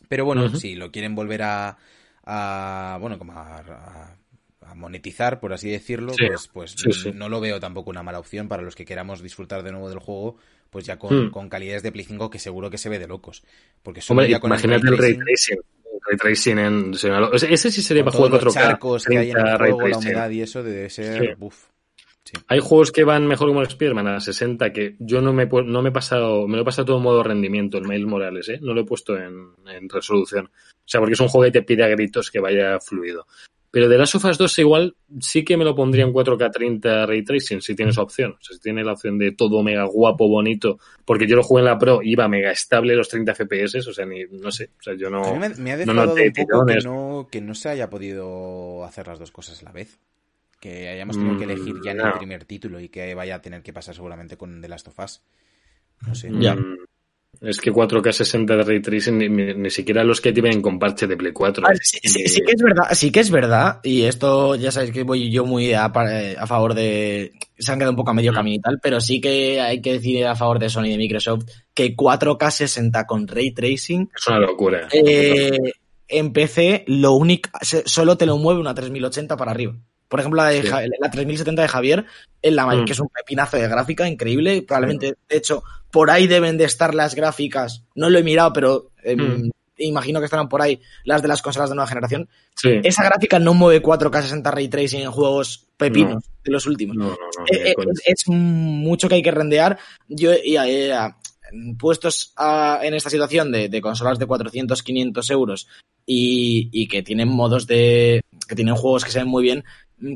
Pero 0.07 0.25
bueno, 0.25 0.55
si 0.55 0.75
lo 0.75 0.91
quieren 0.91 1.15
volver 1.15 1.41
a, 1.43 1.77
a 2.23 2.97
bueno, 3.01 3.17
como 3.17 3.33
a, 3.33 3.57
a- 3.59 4.17
a 4.63 4.75
monetizar, 4.75 5.39
por 5.39 5.53
así 5.53 5.69
decirlo, 5.69 6.13
Sí. 6.13 6.25
pues, 6.27 6.47
pues 6.53 6.71
Sí, 6.77 6.93
sí. 6.93 7.11
no 7.13 7.27
lo 7.29 7.41
veo 7.41 7.59
tampoco 7.59 7.89
una 7.89 8.03
mala 8.03 8.19
opción 8.19 8.47
para 8.47 8.61
los 8.61 8.75
que 8.75 8.85
queramos 8.85 9.21
disfrutar 9.21 9.63
de 9.63 9.71
nuevo 9.71 9.89
del 9.89 9.99
juego, 9.99 10.37
pues 10.71 10.85
ya 10.85 10.97
con, 10.97 11.25
Hmm. 11.27 11.31
con 11.31 11.49
calidades 11.49 11.83
de 11.83 11.91
Play 11.91 12.05
5 12.05 12.29
que 12.29 12.39
seguro 12.39 12.69
que 12.71 12.77
se 12.79 12.89
ve 12.89 12.97
de 12.97 13.07
locos. 13.07 13.43
Porque 13.83 14.01
solo 14.01 14.21
Hombre, 14.21 14.31
ya 14.31 14.39
con 14.39 14.49
imagínate 14.49 14.87
el 14.87 14.97
ray 14.97 15.17
tracing, 15.17 15.57
ray 16.07 16.17
tracing 16.17 16.57
en... 16.59 16.91
o 16.93 17.37
sea, 17.37 17.49
ese 17.49 17.69
sí 17.69 17.81
sería 17.83 18.03
con 18.03 18.11
para 18.13 18.17
jugar 18.17 18.31
todos 18.31 18.43
los 18.45 18.55
4K. 18.55 18.61
charcos 18.67 19.05
que 19.05 19.17
hay 19.17 19.29
en 19.31 19.35
30 19.35 19.51
el 19.51 19.57
juego, 19.73 19.87
la 19.89 19.97
humedad 19.97 20.29
y 20.31 20.41
eso 20.41 20.63
debe 20.63 20.89
ser, 20.89 21.37
Sí. 21.37 21.47
Sí. 22.23 22.37
Hay 22.47 22.59
juegos 22.59 22.91
que 22.91 23.03
van 23.03 23.27
mejor 23.27 23.47
como 23.47 23.61
el 23.61 23.67
Spider-Man 23.67 24.07
a 24.07 24.19
60 24.19 24.71
que 24.71 24.95
yo 24.99 25.21
no 25.21 25.33
me, 25.33 25.47
no 25.47 25.81
me 25.81 25.89
he 25.89 25.91
pasado, 25.91 26.47
me 26.47 26.55
lo 26.55 26.61
he 26.61 26.65
pasado 26.65 26.85
todo 26.85 26.97
en 26.97 27.03
modo 27.03 27.23
rendimiento, 27.23 27.77
el 27.79 27.85
Mail 27.87 28.05
Morales, 28.05 28.47
¿eh? 28.47 28.59
No 28.61 28.73
lo 28.75 28.81
he 28.81 28.85
puesto 28.85 29.17
en, 29.17 29.47
en 29.67 29.89
resolución. 29.89 30.45
O 30.45 30.83
sea, 30.85 31.01
porque 31.01 31.13
es 31.15 31.19
un 31.19 31.27
juego 31.29 31.45
que 31.45 31.51
te 31.59 31.63
pide 31.63 31.83
a 31.83 31.87
gritos 31.87 32.29
que 32.29 32.39
vaya 32.39 32.79
fluido. 32.79 33.25
Pero 33.71 33.87
de 33.87 33.97
las 33.97 34.13
Us 34.13 34.37
2 34.37 34.59
igual 34.59 34.95
sí 35.21 35.45
que 35.45 35.55
me 35.55 35.63
lo 35.63 35.73
pondría 35.73 36.03
en 36.03 36.11
4K 36.11 36.51
30 36.51 37.05
Ray 37.05 37.23
Tracing 37.23 37.61
si 37.61 37.73
tienes 37.73 37.97
opción. 37.97 38.33
O 38.33 38.43
sea, 38.43 38.55
si 38.55 38.61
tienes 38.61 38.85
la 38.85 38.91
opción 38.91 39.17
de 39.17 39.31
todo 39.31 39.63
mega 39.63 39.85
guapo, 39.85 40.27
bonito. 40.27 40.77
Porque 41.05 41.25
yo 41.25 41.37
lo 41.37 41.43
jugué 41.43 41.61
en 41.61 41.65
la 41.65 41.77
Pro, 41.77 42.01
iba 42.03 42.27
mega 42.27 42.51
estable 42.51 42.95
los 42.95 43.07
30 43.07 43.33
FPS, 43.33 43.87
o 43.87 43.93
sea, 43.93 44.05
ni, 44.05 44.25
no 44.29 44.51
sé. 44.51 44.71
O 44.77 44.83
sea, 44.83 44.93
yo 44.95 45.09
no... 45.09 45.23
A 45.23 45.31
mí 45.31 45.39
me, 45.39 45.49
me 45.55 45.71
ha 45.71 45.77
no 45.77 45.79
defraudado 45.79 46.07
noté 46.17 46.27
un 46.27 46.47
poco 46.47 46.65
que 46.65 46.75
no, 46.83 47.27
que 47.31 47.41
no 47.41 47.55
se 47.55 47.69
haya 47.69 47.89
podido 47.89 48.83
hacer 48.83 49.07
las 49.07 49.19
dos 49.19 49.31
cosas 49.31 49.61
a 49.61 49.65
la 49.65 49.71
vez. 49.71 49.99
Que 50.59 50.89
hayamos 50.89 51.17
tenido 51.17 51.39
que 51.39 51.47
Mm, 51.47 51.49
elegir 51.49 51.75
ya 51.83 51.91
en 51.91 52.01
el 52.01 52.13
primer 52.13 52.45
título 52.45 52.79
y 52.79 52.89
que 52.89 53.15
vaya 53.15 53.35
a 53.35 53.41
tener 53.41 53.63
que 53.63 53.73
pasar 53.73 53.95
seguramente 53.95 54.37
con 54.37 54.61
The 54.61 54.67
Last 54.67 54.89
of 54.89 54.99
Us. 54.99 55.21
No 56.05 56.13
sé. 56.13 56.29
Ya. 56.39 56.55
Mm, 56.55 56.77
Es 57.41 57.59
que 57.59 57.71
4K 57.71 58.11
60 58.11 58.55
de 58.55 58.63
Ray 58.63 58.81
Tracing 58.81 59.17
ni, 59.17 59.27
ni- 59.27 59.53
ni 59.55 59.69
siquiera 59.71 60.03
los 60.03 60.21
que 60.21 60.31
te 60.31 60.41
vienen 60.41 60.61
con 60.61 60.77
parche 60.77 61.07
de 61.07 61.17
Play 61.17 61.33
4. 61.33 61.65
A 61.65 61.69
ver, 61.69 61.79
sí, 61.81 61.97
sí- 62.03 62.27
sí 62.27 62.41
que 62.41 62.51
es 62.51 62.61
verdad, 62.61 62.83
sí 62.91 63.11
que 63.11 63.19
es 63.19 63.31
verdad, 63.31 63.79
y 63.83 64.03
esto 64.03 64.53
ya 64.55 64.71
sabéis 64.71 64.91
que 64.91 65.01
voy 65.01 65.31
yo 65.31 65.43
muy 65.43 65.73
a, 65.73 65.91
pa- 65.91 66.05
a 66.37 66.45
favor 66.45 66.75
de. 66.75 67.31
Se 67.57 67.71
han 67.71 67.79
quedado 67.79 67.93
un 67.93 67.97
poco 67.97 68.11
a 68.11 68.13
medio 68.13 68.31
Mm. 68.31 68.35
camino 68.35 68.55
y 68.57 68.59
tal, 68.61 68.79
pero 68.81 69.01
sí 69.01 69.19
que 69.19 69.59
hay 69.59 69.81
que 69.81 69.93
decir 69.93 70.25
a 70.27 70.35
favor 70.35 70.59
de 70.59 70.69
Sony 70.69 70.85
y 70.85 70.91
de 70.91 70.97
Microsoft 70.97 71.45
que 71.73 71.95
4K 71.95 72.51
60 72.51 73.05
con 73.07 73.27
ray 73.27 73.51
tracing 73.53 74.07
Es 74.15 74.27
una 74.27 74.39
locura. 74.39 74.87
eh, 74.93 75.57
en 76.07 76.33
PC 76.33 76.83
lo 76.87 77.13
único 77.13 77.49
solo 77.85 78.17
te 78.17 78.25
lo 78.27 78.37
mueve 78.37 78.59
una 78.59 78.75
3080 78.75 79.35
para 79.35 79.49
arriba. 79.51 79.73
Por 80.11 80.19
ejemplo, 80.19 80.43
la, 80.43 80.49
de 80.49 80.61
Sí. 80.61 80.67
Ja- 80.67 80.81
la 80.99 81.09
3070 81.09 81.61
de 81.63 81.67
Javier, 81.69 82.05
en 82.43 82.55
la, 82.55 82.67
Mm. 82.67 82.85
que 82.85 82.91
es 82.91 82.99
un 82.99 83.07
pepinazo 83.07 83.55
de 83.57 83.67
gráfica 83.67 84.07
increíble. 84.07 84.61
Probablemente, 84.61 85.15
de 85.29 85.37
hecho, 85.37 85.63
por 85.89 86.11
ahí 86.11 86.27
deben 86.27 86.57
de 86.57 86.65
estar 86.65 86.93
las 86.93 87.15
gráficas. 87.15 87.83
No 87.95 88.09
lo 88.09 88.19
he 88.19 88.23
mirado, 88.23 88.51
pero 88.53 88.91
em, 89.03 89.45
Mm. 89.45 89.49
imagino 89.77 90.19
que 90.19 90.25
estarán 90.25 90.49
por 90.49 90.61
ahí 90.61 90.79
las 91.05 91.21
de 91.23 91.27
las 91.29 91.41
consolas 91.41 91.69
de 91.69 91.75
nueva 91.75 91.87
generación. 91.87 92.29
Sí. 92.55 92.69
Esa 92.83 93.03
gráfica 93.03 93.39
no 93.39 93.53
mueve 93.55 93.81
4K 93.81 94.21
60 94.21 94.51
ray 94.51 94.67
tracing 94.67 95.01
en 95.01 95.11
juegos 95.11 95.65
pepinos 95.77 96.23
de 96.43 96.51
los 96.51 96.67
últimos. 96.67 96.95
No, 96.97 97.05
no, 97.05 97.11
no. 97.11 97.45
Eh, 97.51 97.69
eh, 97.71 97.75
es, 98.05 98.27
mucho 98.27 99.07
que 99.09 99.15
hay 99.15 99.23
que 99.23 99.31
rendear. 99.31 99.79
Yo, 100.09 100.33
y, 100.33 100.57
eh, 100.57 100.93
a- 100.93 101.17
puestos 101.79 102.33
a- 102.37 102.79
en 102.83 102.93
esta 102.93 103.09
situación 103.09 103.51
de, 103.51 103.69
de 103.69 103.81
consolas 103.81 104.19
de 104.19 104.25
400, 104.25 104.83
500 104.83 105.29
euros 105.31 105.67
y, 106.05 106.69
y 106.71 106.87
que 106.87 107.03
tienen 107.03 107.27
modos 107.29 107.67
de. 107.67 108.21
que 108.47 108.55
tienen 108.55 108.75
juegos 108.75 109.03
que 109.05 109.11
se 109.11 109.19
ven 109.19 109.27
muy 109.27 109.43
bien, 109.43 109.63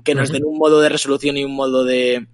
que 0.03 0.15
nos 0.15 0.31
den 0.31 0.43
un 0.45 0.57
modo 0.57 0.81
de 0.81 0.89
resolución 0.89 1.37
y 1.37 1.43
un 1.43 1.55
modo 1.55 1.83
de. 1.83 2.27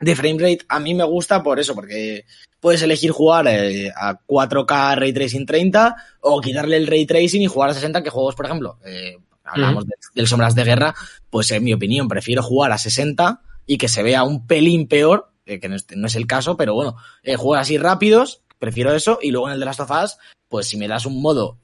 de 0.00 0.16
frame 0.16 0.38
rate, 0.38 0.58
a 0.68 0.78
mí 0.80 0.94
me 0.94 1.04
gusta 1.04 1.42
por 1.42 1.58
eso, 1.60 1.74
porque 1.74 2.24
puedes 2.60 2.82
elegir 2.82 3.10
jugar 3.12 3.46
eh, 3.48 3.90
a 3.96 4.18
4K 4.26 4.96
Ray 4.96 5.12
Tracing 5.12 5.46
30 5.46 5.96
o 6.20 6.40
quitarle 6.40 6.76
el 6.76 6.86
Ray 6.86 7.06
Tracing 7.06 7.42
y 7.42 7.46
jugar 7.46 7.70
a 7.70 7.74
60, 7.74 8.02
que 8.02 8.10
juegos, 8.10 8.34
por 8.34 8.46
ejemplo, 8.46 8.78
eh, 8.84 9.16
hablamos 9.44 9.86
de- 9.86 9.94
del 10.14 10.26
Sombras 10.26 10.54
de 10.54 10.64
Guerra, 10.64 10.94
pues 11.30 11.50
en 11.52 11.62
mi 11.64 11.72
opinión 11.72 12.08
prefiero 12.08 12.42
jugar 12.42 12.72
a 12.72 12.78
60 12.78 13.40
y 13.66 13.78
que 13.78 13.88
se 13.88 14.02
vea 14.02 14.22
un 14.24 14.46
pelín 14.46 14.86
peor, 14.88 15.30
eh, 15.46 15.60
que 15.60 15.68
no 15.68 15.76
es, 15.76 15.86
no 15.96 16.08
es 16.08 16.16
el 16.16 16.26
caso, 16.26 16.56
pero 16.56 16.74
bueno, 16.74 16.96
jugar 17.36 17.62
así 17.62 17.78
rápidos, 17.78 18.42
prefiero 18.58 18.92
eso, 18.94 19.18
y 19.22 19.30
luego 19.30 19.46
en 19.48 19.54
el 19.54 19.60
de 19.60 19.66
Last 19.66 19.80
of 19.80 19.90
Us, 19.90 20.16
pues 20.48 20.66
si 20.68 20.76
me 20.76 20.88
das 20.88 21.06
un 21.06 21.20
modo 21.22 21.58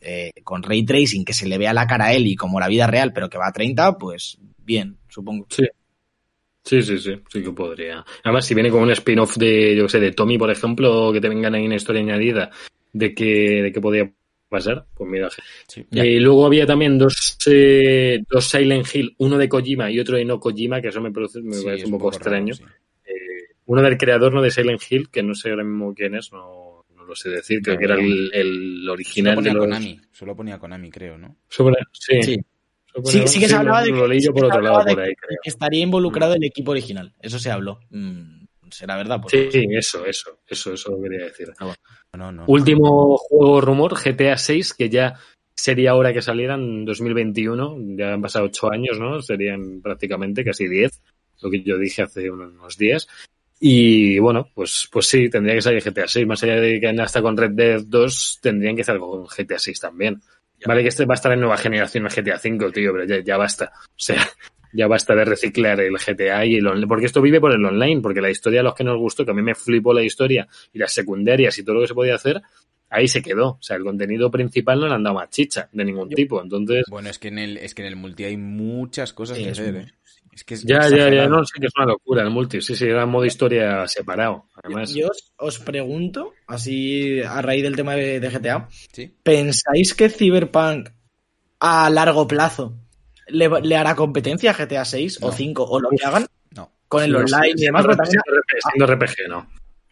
con 0.44 0.62
Ray 0.62 0.84
Tracing 0.84 1.24
que 1.24 1.34
se 1.34 1.46
le 1.46 1.58
vea 1.58 1.72
la 1.72 1.86
cara 1.86 2.06
a 2.06 2.12
Ellie 2.12 2.36
como 2.36 2.60
la 2.60 2.68
vida 2.68 2.86
real, 2.86 3.12
pero 3.12 3.28
que 3.30 3.38
va 3.38 3.48
a 3.48 3.52
30, 3.52 3.98
pues 3.98 4.38
bien, 4.64 4.96
supongo. 5.08 5.46
Sí. 5.50 5.64
Sí, 6.64 6.80
sí, 6.80 6.96
sí, 6.98 7.14
sí 7.28 7.42
que 7.42 7.50
podría. 7.50 8.04
Además, 8.22 8.46
si 8.46 8.54
viene 8.54 8.70
con 8.70 8.82
un 8.84 8.90
spin-off 8.92 9.36
de, 9.36 9.74
yo 9.74 9.88
sé, 9.88 9.98
de 9.98 10.12
Tommy, 10.12 10.38
por 10.38 10.50
ejemplo, 10.50 11.12
que 11.12 11.20
te 11.20 11.28
vengan 11.28 11.54
ahí 11.54 11.66
una 11.66 11.74
historia 11.74 12.02
añadida 12.02 12.50
de 12.92 13.12
que, 13.14 13.62
de 13.62 13.72
que 13.72 13.80
podía 13.80 14.08
pasar, 14.48 14.86
pues 14.94 15.10
mira. 15.10 15.28
Sí. 15.66 15.84
Eh, 15.90 16.20
luego 16.20 16.46
había 16.46 16.64
también 16.64 16.98
dos, 16.98 17.36
eh, 17.46 18.22
dos 18.30 18.44
Silent 18.48 18.86
Hill, 18.94 19.14
uno 19.18 19.38
de 19.38 19.48
Kojima 19.48 19.90
y 19.90 19.98
otro 19.98 20.16
de 20.16 20.24
no 20.24 20.38
Kojima, 20.38 20.80
que 20.80 20.88
eso 20.88 21.00
me, 21.00 21.10
produce, 21.10 21.42
me 21.42 21.54
Sí, 21.54 21.64
parece 21.64 21.82
es 21.84 21.90
un 21.90 21.98
poco 21.98 22.10
extraño. 22.10 22.54
sí. 22.54 22.62
Eh, 23.06 23.54
uno 23.66 23.82
del 23.82 23.96
creador, 23.98 24.32
no 24.32 24.40
de 24.40 24.50
Silent 24.52 24.82
Hill, 24.88 25.08
que 25.10 25.22
no 25.24 25.34
sé 25.34 25.50
ahora 25.50 25.64
mismo 25.64 25.92
quién 25.94 26.14
es, 26.14 26.32
no, 26.32 26.84
no 26.94 27.04
lo 27.04 27.16
sé 27.16 27.30
decir, 27.30 27.60
creo 27.60 27.76
que 27.78 27.84
era 27.86 27.96
el, 27.96 28.30
el 28.32 28.78
Solo 28.82 28.92
original 28.92 29.32
de 29.32 29.36
ponía 29.36 29.52
los... 29.54 29.64
Konami, 29.64 30.00
solo 30.12 30.36
ponía 30.36 30.58
Konami, 30.60 30.90
creo, 30.90 31.18
¿no? 31.18 31.38
Sobre- 31.48 31.76
sí, 31.92 32.38
Sí. 33.04 33.20
Sí, 33.20 33.26
sí 33.26 33.40
que 33.40 33.48
se 33.48 33.56
hablaba 33.56 33.82
de 33.82 33.92
que, 33.92 35.16
sí 35.42 35.48
estaría 35.48 35.82
involucrado 35.82 36.34
el 36.34 36.44
equipo 36.44 36.72
original. 36.72 37.14
Eso 37.20 37.38
se 37.38 37.50
habló. 37.50 37.80
Mm, 37.90 38.44
¿Será 38.70 38.96
verdad? 38.96 39.20
Pues 39.20 39.32
Sí, 39.32 39.50
sé. 39.50 39.66
eso, 39.70 40.04
eso, 40.06 40.38
eso, 40.46 40.74
eso 40.74 40.90
lo 40.90 41.02
quería 41.02 41.26
decir. 41.26 41.52
No, 42.12 42.32
no. 42.32 42.44
Último 42.46 43.16
juego 43.16 43.60
rumor, 43.60 43.94
GTA 43.94 44.36
6, 44.36 44.74
que 44.74 44.90
ya 44.90 45.14
sería 45.54 45.94
hora 45.94 46.12
que 46.12 46.22
saliera 46.22 46.54
en 46.54 46.84
2021. 46.84 47.76
Ya 47.96 48.14
han 48.14 48.22
pasado 48.22 48.46
ocho 48.46 48.70
años, 48.70 48.98
¿no? 48.98 49.20
Serían 49.22 49.80
prácticamente 49.80 50.44
casi 50.44 50.68
10, 50.68 50.90
lo 51.42 51.50
que 51.50 51.62
yo 51.62 51.78
dije 51.78 52.02
hace 52.02 52.30
unos 52.30 52.76
días. 52.76 53.08
Y 53.58 54.18
bueno, 54.18 54.48
pues, 54.54 54.88
pues 54.90 55.06
sí, 55.06 55.30
tendría 55.30 55.54
que 55.54 55.62
salir 55.62 55.82
GTA 55.82 56.08
6. 56.08 56.26
Más 56.26 56.42
allá 56.42 56.56
de 56.56 56.80
que 56.80 56.88
hasta 56.88 57.22
con 57.22 57.36
Red 57.36 57.52
Dead 57.52 57.82
2, 57.86 58.38
tendrían 58.42 58.74
que 58.74 58.82
hacer 58.82 58.94
algo 58.94 59.10
con 59.10 59.26
GTA 59.26 59.58
6 59.58 59.80
también. 59.80 60.20
Vale 60.66 60.82
que 60.82 60.88
este 60.88 61.04
va 61.04 61.14
a 61.14 61.16
estar 61.16 61.32
en 61.32 61.40
nueva 61.40 61.56
generación, 61.56 62.06
en 62.06 62.10
GTA 62.10 62.38
5, 62.38 62.70
tío, 62.70 62.92
pero 62.92 63.04
ya, 63.04 63.22
ya 63.22 63.36
basta. 63.36 63.72
O 63.74 63.90
sea, 63.96 64.16
Ya 64.72 64.86
basta 64.86 65.14
de 65.14 65.24
reciclar 65.24 65.80
el 65.80 65.96
GTA 65.98 66.46
y 66.46 66.56
el 66.56 66.66
online, 66.66 66.86
porque 66.86 67.06
esto 67.06 67.20
vive 67.20 67.40
por 67.40 67.52
el 67.52 67.64
online, 67.64 68.00
porque 68.00 68.22
la 68.22 68.30
historia 68.30 68.60
a 68.60 68.62
los 68.62 68.74
que 68.74 68.84
nos 68.84 68.96
gustó, 68.96 69.24
que 69.24 69.30
a 69.30 69.34
mí 69.34 69.42
me 69.42 69.54
flipó 69.54 69.92
la 69.92 70.02
historia 70.02 70.48
y 70.72 70.78
las 70.78 70.92
secundarias 70.92 71.58
y 71.58 71.62
todo 71.62 71.74
lo 71.74 71.80
que 71.82 71.88
se 71.88 71.94
podía 71.94 72.14
hacer, 72.14 72.40
ahí 72.88 73.06
se 73.06 73.22
quedó. 73.22 73.50
O 73.50 73.58
sea, 73.62 73.76
el 73.76 73.84
contenido 73.84 74.30
principal 74.30 74.80
no 74.80 74.88
le 74.88 74.94
han 74.94 75.02
dado 75.02 75.16
más 75.16 75.28
chicha 75.28 75.68
de 75.72 75.84
ningún 75.84 76.08
tipo. 76.08 76.40
Entonces, 76.42 76.84
Bueno, 76.88 77.10
es 77.10 77.18
que 77.18 77.28
en 77.28 77.38
el, 77.38 77.58
es 77.58 77.74
que 77.74 77.82
en 77.82 77.88
el 77.88 77.96
multi 77.96 78.24
hay 78.24 78.38
muchas 78.38 79.12
cosas 79.12 79.36
que 79.36 79.50
hacer, 79.50 79.76
¿eh? 79.76 79.92
Es 80.32 80.44
que 80.44 80.54
es 80.54 80.62
ya, 80.64 80.88
ya, 80.88 81.10
ya, 81.10 81.26
no 81.28 81.44
sé 81.44 81.60
que 81.60 81.66
es 81.66 81.72
una 81.76 81.86
locura 81.86 82.22
el 82.22 82.30
multi. 82.30 82.62
Sí, 82.62 82.74
sí, 82.74 82.86
era 82.86 83.04
modo 83.04 83.26
historia 83.26 83.86
separado. 83.86 84.46
Además, 84.62 84.94
Yo 84.94 85.08
os, 85.08 85.32
os 85.36 85.58
pregunto, 85.58 86.32
así 86.46 87.20
a 87.20 87.42
raíz 87.42 87.62
del 87.62 87.76
tema 87.76 87.94
de, 87.94 88.18
de 88.18 88.30
GTA, 88.30 88.66
Sí. 88.92 89.14
¿pensáis 89.22 89.94
que 89.94 90.08
Cyberpunk 90.08 90.88
a 91.60 91.90
largo 91.90 92.26
plazo 92.26 92.74
le, 93.28 93.48
le 93.62 93.76
hará 93.76 93.94
competencia 93.94 94.50
a 94.52 94.54
GTA 94.54 94.84
6 94.86 95.18
o 95.22 95.26
No. 95.26 95.32
5 95.32 95.64
o 95.64 95.78
lo 95.80 95.90
que 95.90 96.04
hagan 96.04 96.26
No. 96.56 96.72
con 96.88 97.02
el 97.02 97.12
no 97.12 97.18
online 97.18 97.52
y 97.54 97.62
demás? 97.66 97.82
siendo 97.84 98.22
RPG, 98.26 98.70
siendo 98.70 98.86
RPG, 98.86 99.28
no. 99.28 99.46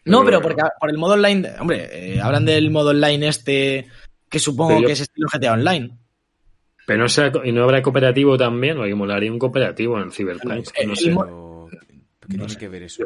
no, 0.05 0.25
pero 0.25 0.41
porque 0.41 0.63
por 0.79 0.89
el 0.89 0.97
modo 0.97 1.13
online, 1.13 1.49
hombre, 1.59 2.15
eh, 2.15 2.19
hablan 2.19 2.45
del 2.45 2.71
modo 2.71 2.89
online 2.89 3.27
este 3.27 3.87
que 4.27 4.39
supongo 4.39 4.79
yo- 4.81 4.87
que 4.87 4.93
es 4.93 5.01
estilo 5.01 5.27
GTA 5.31 5.53
Online. 5.53 5.91
Pero 6.91 7.03
no, 7.03 7.09
sea, 7.09 7.31
y 7.43 7.51
no 7.51 7.63
habrá 7.63 7.81
cooperativo 7.81 8.37
también, 8.37 8.75
porque 8.77 8.93
molaría 8.95 9.31
un 9.31 9.39
cooperativo 9.39 9.99
en 9.99 10.11
Cyberpunk. 10.11 10.67
No 10.85 10.95
sé. 10.95 11.13
pero- 11.15 11.69
¿Qué 12.19 12.37
tiene 12.37 12.55
que 12.57 12.67
ver 12.69 12.83
eso? 12.83 13.03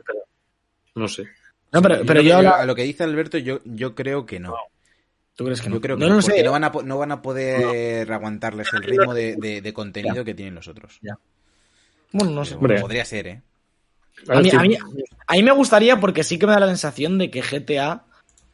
No 0.95 1.07
sé. 1.07 1.23
No, 1.71 1.81
pero, 1.81 2.01
pero 2.05 2.21
yo 2.21 2.37
a 2.37 2.65
lo 2.65 2.75
que 2.75 2.83
dice 2.83 3.03
Alberto, 3.03 3.37
yo, 3.37 3.59
yo 3.65 3.93
creo 3.95 4.25
que 4.25 4.39
no. 4.39 4.55
¿Tú 5.35 5.43
crees 5.45 5.61
que 5.61 5.69
no? 5.69 5.75
Yo 5.75 5.81
creo 5.81 5.97
que 5.97 6.01
no, 6.01 6.07
no, 6.09 6.15
no 6.15 6.21
porque 6.21 6.37
sé. 6.37 6.43
no 6.43 6.51
van 6.51 6.63
a, 6.63 6.71
no 6.83 6.97
van 6.97 7.11
a 7.11 7.21
poder 7.21 8.11
aguantarles 8.11 8.67
el 8.73 8.83
ritmo 8.83 9.13
de, 9.13 9.35
de- 9.35 9.61
de 9.61 9.73
contenido 9.73 10.23
que 10.23 10.33
tienen 10.33 10.55
los 10.55 10.67
otros. 10.67 10.99
Bueno, 12.11 12.31
no 12.31 12.45
sé. 12.45 12.55
Podría 12.55 13.03
ser, 13.05 13.27
¿eh? 13.27 13.41
A 14.29 14.39
mí, 14.41 14.49
a, 14.49 14.59
mí, 14.61 14.77
a 15.27 15.33
mí 15.33 15.43
me 15.43 15.51
gustaría 15.51 15.99
porque 15.99 16.23
sí 16.23 16.39
que 16.39 16.47
me 16.47 16.53
da 16.53 16.59
la 16.61 16.67
sensación 16.67 17.17
de 17.17 17.29
que 17.29 17.41
GTA 17.41 18.03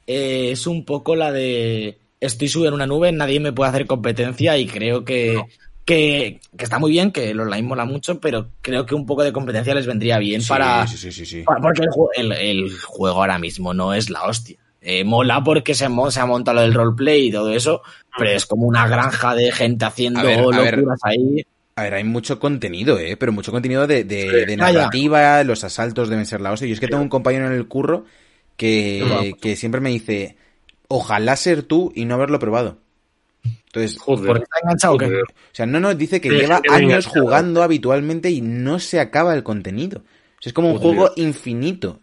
eh, 0.08 0.50
es 0.52 0.66
un 0.66 0.84
poco 0.86 1.16
la 1.16 1.32
de 1.32 2.00
estoy 2.22 2.48
subido 2.48 2.70
en 2.70 2.76
una 2.76 2.88
nube, 2.88 3.12
nadie 3.12 3.40
me 3.42 3.52
puede 3.52 3.72
hacer 3.72 3.86
competencia 3.88 4.58
y 4.58 4.68
creo 4.68 5.04
que, 5.04 5.44
que, 5.84 6.40
que 6.58 6.64
está 6.64 6.80
muy 6.80 6.92
bien, 6.92 7.12
que 7.12 7.32
el 7.32 7.40
online 7.40 7.68
mola 7.68 7.84
mucho, 7.86 8.22
pero 8.22 8.50
creo 8.62 8.86
que 8.86 8.96
un 8.96 9.06
poco 9.06 9.24
de 9.24 9.34
competencia 9.34 9.76
les 9.76 9.88
vendría 9.88 10.20
bien 10.20 10.42
Sí, 10.42 10.48
para... 10.50 10.88
sí, 10.88 10.98
sí, 10.98 11.12
sí, 11.12 11.26
sí. 11.26 11.42
para- 11.42 11.60
Porque 11.60 11.82
el, 12.16 12.32
el- 12.32 12.62
el 12.64 12.80
juego 12.80 13.20
ahora 13.22 13.40
mismo 13.40 13.74
no 13.74 13.94
es 13.94 14.10
la 14.10 14.24
hostia. 14.24 14.58
Eh, 14.84 15.04
mola 15.04 15.44
porque 15.44 15.76
se, 15.76 15.88
se 16.10 16.20
ha 16.20 16.26
montado 16.26 16.56
lo 16.56 16.62
del 16.62 16.74
roleplay 16.74 17.28
y 17.28 17.32
todo 17.32 17.52
eso, 17.52 17.82
pero 18.18 18.32
es 18.32 18.46
como 18.48 18.66
una 18.66 18.88
granja 18.88 19.36
de 19.36 19.52
gente 19.52 19.86
haciendo 19.86 20.24
ver, 20.24 20.40
locuras 20.40 21.00
ahí. 21.04 21.46
A 21.76 21.84
ver, 21.84 21.94
hay 21.94 22.04
mucho 22.04 22.40
contenido, 22.40 22.98
¿eh? 22.98 23.16
Pero 23.16 23.32
mucho 23.32 23.52
contenido 23.52 23.86
de, 23.86 24.04
de, 24.04 24.46
de 24.46 24.58
narrativa, 24.58 25.44
los 25.44 25.64
asaltos 25.64 26.10
deben 26.10 26.26
ser 26.26 26.42
la 26.42 26.52
hostia. 26.52 26.68
Yo 26.68 26.74
es 26.74 26.80
que 26.80 26.88
tengo 26.88 27.04
un 27.04 27.10
compañero 27.10 27.46
en 27.46 27.54
el 27.54 27.68
curro 27.68 28.06
que, 28.58 29.34
que 29.40 29.56
siempre 29.56 29.82
me 29.82 29.90
dice, 29.90 30.36
ojalá 30.92 31.36
ser 31.36 31.64
tú 31.64 31.92
y 31.96 32.06
no 32.06 32.16
haberlo 32.16 32.40
probado. 32.40 32.80
Entonces, 33.68 33.98
Joder. 34.00 34.28
¿Porque 34.28 34.44
está 34.44 34.58
enganchado 34.64 34.94
o 34.96 34.98
qué? 34.98 35.06
Joder. 35.06 35.24
o 35.24 35.54
sea, 35.56 35.66
no, 35.66 35.80
no, 35.80 35.94
dice 35.96 36.20
que 36.22 36.30
Sí, 36.30 36.36
lleva 36.36 36.62
años 36.70 37.06
jugando 37.08 37.64
habitualmente 37.64 38.30
y 38.30 38.42
no 38.42 38.80
se 38.80 39.00
acaba 39.00 39.34
el 39.34 39.44
contenido. 39.44 40.00
O 40.00 40.42
sea, 40.42 40.50
es 40.50 40.54
como 40.54 40.70
un 40.72 40.78
Joder. 40.78 40.96
juego 40.98 41.12
infinito. 41.16 42.00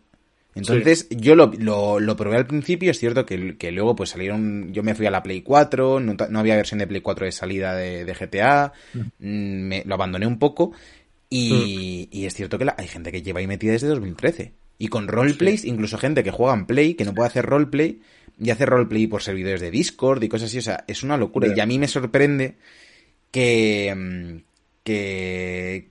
Entonces, 0.55 1.07
yo 1.11 1.37
lo, 1.37 1.53
lo, 1.57 2.01
lo 2.01 2.17
probé 2.17 2.37
al 2.37 2.47
principio, 2.47 2.91
es 2.91 2.99
cierto 2.99 3.25
que, 3.25 3.57
que 3.57 3.71
luego 3.71 3.95
pues 3.95 4.11
salieron, 4.11 4.73
yo 4.73 4.83
me 4.83 4.97
fui 4.97 5.07
a 5.07 5.11
la 5.13 5.23
Play 5.23 5.43
4, 5.43 6.01
no, 6.01 6.17
había 6.41 6.57
versión 6.57 6.79
de 6.81 6.89
Play 6.89 7.01
4 7.01 7.27
de 7.27 7.33
salida 7.33 7.77
de, 7.77 8.05
de 8.05 8.15
GTA, 8.15 8.73
mm, 8.95 9.01
me, 9.21 9.83
lo 9.87 9.95
abandoné 9.95 10.27
un 10.27 10.41
poco 10.41 10.73
y, 11.31 12.09
y 12.11 12.27
es 12.27 12.35
cierto 12.35 12.59
que 12.59 12.65
la- 12.65 12.75
hay 12.77 12.89
gente 12.89 13.13
que 13.13 13.23
lleva 13.23 13.39
ahí 13.41 13.47
metida 13.47 13.73
desde 13.73 13.87
2013. 13.89 14.53
Y 14.79 14.89
con 14.89 15.07
roleplays, 15.09 15.65
incluso 15.65 15.99
gente 15.99 16.25
que 16.25 16.31
juega 16.31 16.55
en 16.55 16.67
Play, 16.67 16.95
que 16.95 17.05
no 17.05 17.15
puede 17.15 17.29
hacer 17.29 17.45
roleplay, 17.47 18.01
y 18.41 18.51
hace 18.51 18.67
roleplay 18.67 19.07
por 19.07 19.23
servidores 19.23 19.61
de 19.61 19.71
Discord 19.71 20.23
y 20.23 20.29
cosas 20.29 20.49
así, 20.51 20.59
o 20.59 20.63
sea, 20.63 20.85
es 20.87 21.03
una 21.03 21.17
locura. 21.17 21.49
Y 21.55 21.61
a 21.61 21.67
mí 21.67 21.79
me 21.79 21.89
sorprende 21.89 22.57
que, 23.31 23.95
mm, 23.97 24.37
que, 24.85 25.89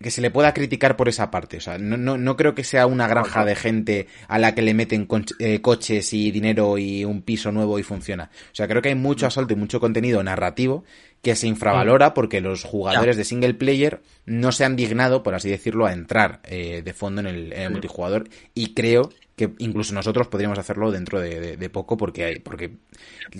que 0.00 0.10
se 0.10 0.20
le 0.20 0.30
pueda 0.30 0.52
criticar 0.52 0.96
por 0.96 1.08
esa 1.08 1.30
parte. 1.30 1.58
O 1.58 1.60
sea, 1.60 1.78
no, 1.78 1.96
no, 1.96 2.18
no 2.18 2.36
creo 2.36 2.54
que 2.54 2.64
sea 2.64 2.86
una 2.86 3.06
granja 3.06 3.44
de 3.44 3.54
gente 3.54 4.08
a 4.28 4.38
la 4.38 4.54
que 4.54 4.62
le 4.62 4.74
meten 4.74 5.06
eh, 5.38 5.60
coches 5.60 6.12
y 6.12 6.30
dinero 6.32 6.76
y 6.76 7.04
un 7.04 7.22
piso 7.22 7.52
nuevo 7.52 7.78
y 7.78 7.84
funciona. 7.84 8.30
O 8.52 8.54
sea, 8.54 8.66
creo 8.66 8.82
que 8.82 8.88
hay 8.90 8.94
mucho 8.96 9.26
asalto 9.26 9.52
y 9.52 9.56
mucho 9.56 9.78
contenido 9.78 10.22
narrativo 10.22 10.84
que 11.22 11.34
se 11.34 11.46
infravalora 11.46 12.14
porque 12.14 12.40
los 12.40 12.62
jugadores 12.62 13.16
de 13.16 13.24
single 13.24 13.54
player 13.54 14.00
no 14.26 14.52
se 14.52 14.64
han 14.64 14.76
dignado, 14.76 15.22
por 15.22 15.34
así 15.34 15.50
decirlo, 15.50 15.86
a 15.86 15.92
entrar 15.92 16.40
eh, 16.44 16.82
de 16.84 16.92
fondo 16.92 17.20
en 17.20 17.26
el, 17.26 17.52
en 17.52 17.62
el 17.62 17.70
multijugador. 17.70 18.28
Y 18.54 18.74
creo 18.74 19.10
que 19.36 19.50
incluso 19.58 19.92
nosotros 19.94 20.28
podríamos 20.28 20.58
hacerlo 20.58 20.90
dentro 20.90 21.20
de, 21.20 21.38
de- 21.38 21.56
de 21.58 21.70
poco 21.70 21.96
porque 21.96 22.24
hay, 22.24 22.38
porque 22.40 22.70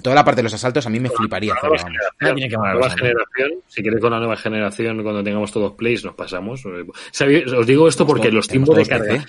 toda 0.03 0.15
la 0.15 0.25
parte 0.25 0.41
de 0.41 0.43
los 0.45 0.53
asaltos 0.55 0.87
a 0.87 0.91
mí 0.91 1.01
me 1.01 1.09
fliparía 1.09 1.55
La 1.55 1.59
hacerlo, 1.59 1.77
nueva 1.77 1.91
vamos. 1.99 2.17
Ya 2.21 2.35
tiene 2.35 2.51
que 2.51 2.57
molar 2.59 2.73
nueva 2.75 2.87
bastante. 2.89 3.09
generación, 3.09 3.63
si 3.67 3.83
queréis 3.83 4.01
con 4.03 4.11
la 4.13 4.19
nueva 4.19 4.37
generación, 4.37 5.03
cuando 5.03 5.25
tengamos 5.25 5.51
todos 5.53 5.73
plays, 5.73 6.05
nos 6.05 6.15
pasamos. 6.15 6.63
Os 6.67 7.67
digo 7.67 7.89
esto 7.89 8.07
porque 8.07 8.31
los 8.31 8.47
tiempos 8.47 8.77
de 8.77 8.85
carga. 8.87 9.15
PC. 9.15 9.25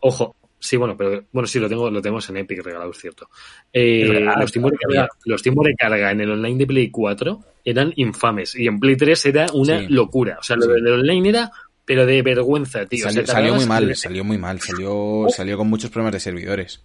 Ojo, 0.00 0.34
sí, 0.58 0.76
bueno, 0.76 0.96
pero 0.96 1.24
bueno, 1.32 1.46
sí, 1.46 1.58
lo 1.58 1.68
tengo, 1.68 1.90
lo 1.90 2.00
tenemos 2.02 2.28
en 2.30 2.36
Epic 2.38 2.62
regalado, 2.62 2.90
es 2.90 2.98
cierto. 2.98 3.28
Eh, 3.72 4.20
los, 4.38 4.52
tiempos 4.52 4.72
de 4.72 4.78
carga, 4.78 5.08
los 5.24 5.42
tiempos 5.42 5.66
de 5.66 5.74
carga 5.74 6.10
en 6.10 6.20
el 6.20 6.30
online 6.30 6.58
de 6.58 6.66
Play 6.66 6.90
4 6.90 7.40
eran 7.64 7.92
infames 7.96 8.54
y 8.54 8.66
en 8.66 8.78
Play 8.80 8.96
3 8.96 9.26
era 9.26 9.46
una 9.54 9.78
Sí. 9.80 9.86
locura. 9.88 10.36
O 10.40 10.42
sea, 10.42 10.56
lo 10.56 10.62
Sí. 10.62 10.68
del 10.72 10.88
online 10.88 11.28
era, 11.30 11.50
pero 11.90 12.06
de 12.06 12.22
vergüenza, 12.22 12.86
tío. 12.86 13.04
O 13.04 13.08
Salió, 13.08 13.26
sea, 13.26 13.34
salió 13.34 13.52
muy 13.52 13.66
mal, 13.66 13.96
salió 13.96 14.22
muy 14.22 14.38
mal, 14.38 14.60
salió, 14.60 15.26
salió 15.28 15.56
con 15.56 15.66
muchos 15.66 15.90
problemas 15.90 16.12
de 16.12 16.20
servidores. 16.20 16.80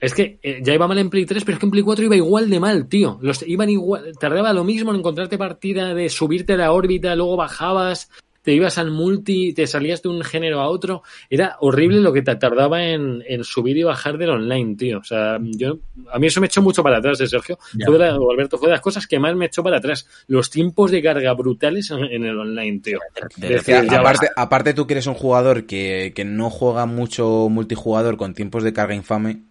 Es 0.00 0.14
que 0.14 0.38
eh, 0.42 0.60
ya 0.62 0.72
iba 0.72 0.88
mal 0.88 0.96
en 0.96 1.10
Play 1.10 1.26
3, 1.26 1.44
pero 1.44 1.56
es 1.56 1.60
que 1.60 1.66
en 1.66 1.70
Play 1.70 1.82
4 1.82 2.06
iba 2.06 2.16
igual 2.16 2.48
de 2.48 2.58
mal, 2.58 2.88
tío. 2.88 3.18
Los 3.20 3.46
iban 3.46 3.68
igual, 3.68 4.14
tardaba 4.18 4.54
lo 4.54 4.64
mismo 4.64 4.90
en 4.90 5.00
encontrarte 5.00 5.36
partida 5.36 5.92
de 5.92 6.08
subirte 6.08 6.54
a 6.54 6.56
la 6.56 6.72
órbita, 6.72 7.14
luego 7.14 7.36
bajabas, 7.36 8.08
te 8.46 8.52
ibas 8.52 8.78
al 8.78 8.92
multi, 8.92 9.52
te 9.52 9.66
salías 9.66 10.02
de 10.02 10.08
un 10.08 10.22
género 10.22 10.60
a 10.60 10.68
otro. 10.68 11.02
Era 11.28 11.56
horrible 11.58 11.98
lo 11.98 12.12
que 12.12 12.22
te 12.22 12.36
tardaba 12.36 12.84
en, 12.84 13.24
en 13.26 13.42
subir 13.42 13.76
y 13.76 13.82
bajar 13.82 14.18
del 14.18 14.30
online, 14.30 14.76
tío. 14.76 15.00
O 15.00 15.02
sea, 15.02 15.38
yo, 15.42 15.78
a 16.12 16.20
mí 16.20 16.28
eso 16.28 16.40
me 16.40 16.46
echó 16.46 16.62
mucho 16.62 16.80
para 16.84 16.98
atrás, 16.98 17.20
eh, 17.20 17.26
Sergio. 17.26 17.58
Ya. 17.76 17.86
Fue 17.86 17.94
de 17.98 18.04
la- 18.06 18.16
o 18.16 18.30
Alberto, 18.30 18.56
fue 18.56 18.68
de 18.68 18.74
las 18.74 18.80
cosas 18.80 19.08
que 19.08 19.18
más 19.18 19.34
me 19.34 19.46
echó 19.46 19.64
para 19.64 19.78
atrás. 19.78 20.06
Los 20.28 20.48
tiempos 20.48 20.92
de 20.92 21.02
carga 21.02 21.32
brutales 21.32 21.90
en, 21.90 22.04
en 22.04 22.24
el 22.24 22.38
online, 22.38 22.78
tío. 22.78 23.00
De- 23.36 23.48
De- 23.48 23.56
O 23.58 23.62
sea, 23.62 23.80
aparte, 23.98 24.28
aparte 24.36 24.74
tú 24.74 24.86
que 24.86 24.94
eres 24.94 25.08
un 25.08 25.14
jugador 25.14 25.66
que, 25.66 26.12
que 26.14 26.24
no 26.24 26.48
juega 26.48 26.86
mucho 26.86 27.48
multijugador 27.50 28.16
con 28.16 28.32
tiempos 28.32 28.62
de 28.62 28.72
carga 28.72 28.94
infame, 28.94 29.42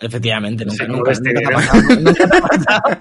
Efectivamente, 0.00 0.64
nunca, 0.64 0.84
Sí, 0.84 0.90
nunca, 0.92 1.10
este 1.12 1.32
nunca 1.32 1.40
te 1.40 1.54
ha 1.54 1.56
pasado, 1.58 1.82
nunca 2.00 2.28
te 2.28 2.36
ha 2.36 2.40
pasado. 2.40 2.98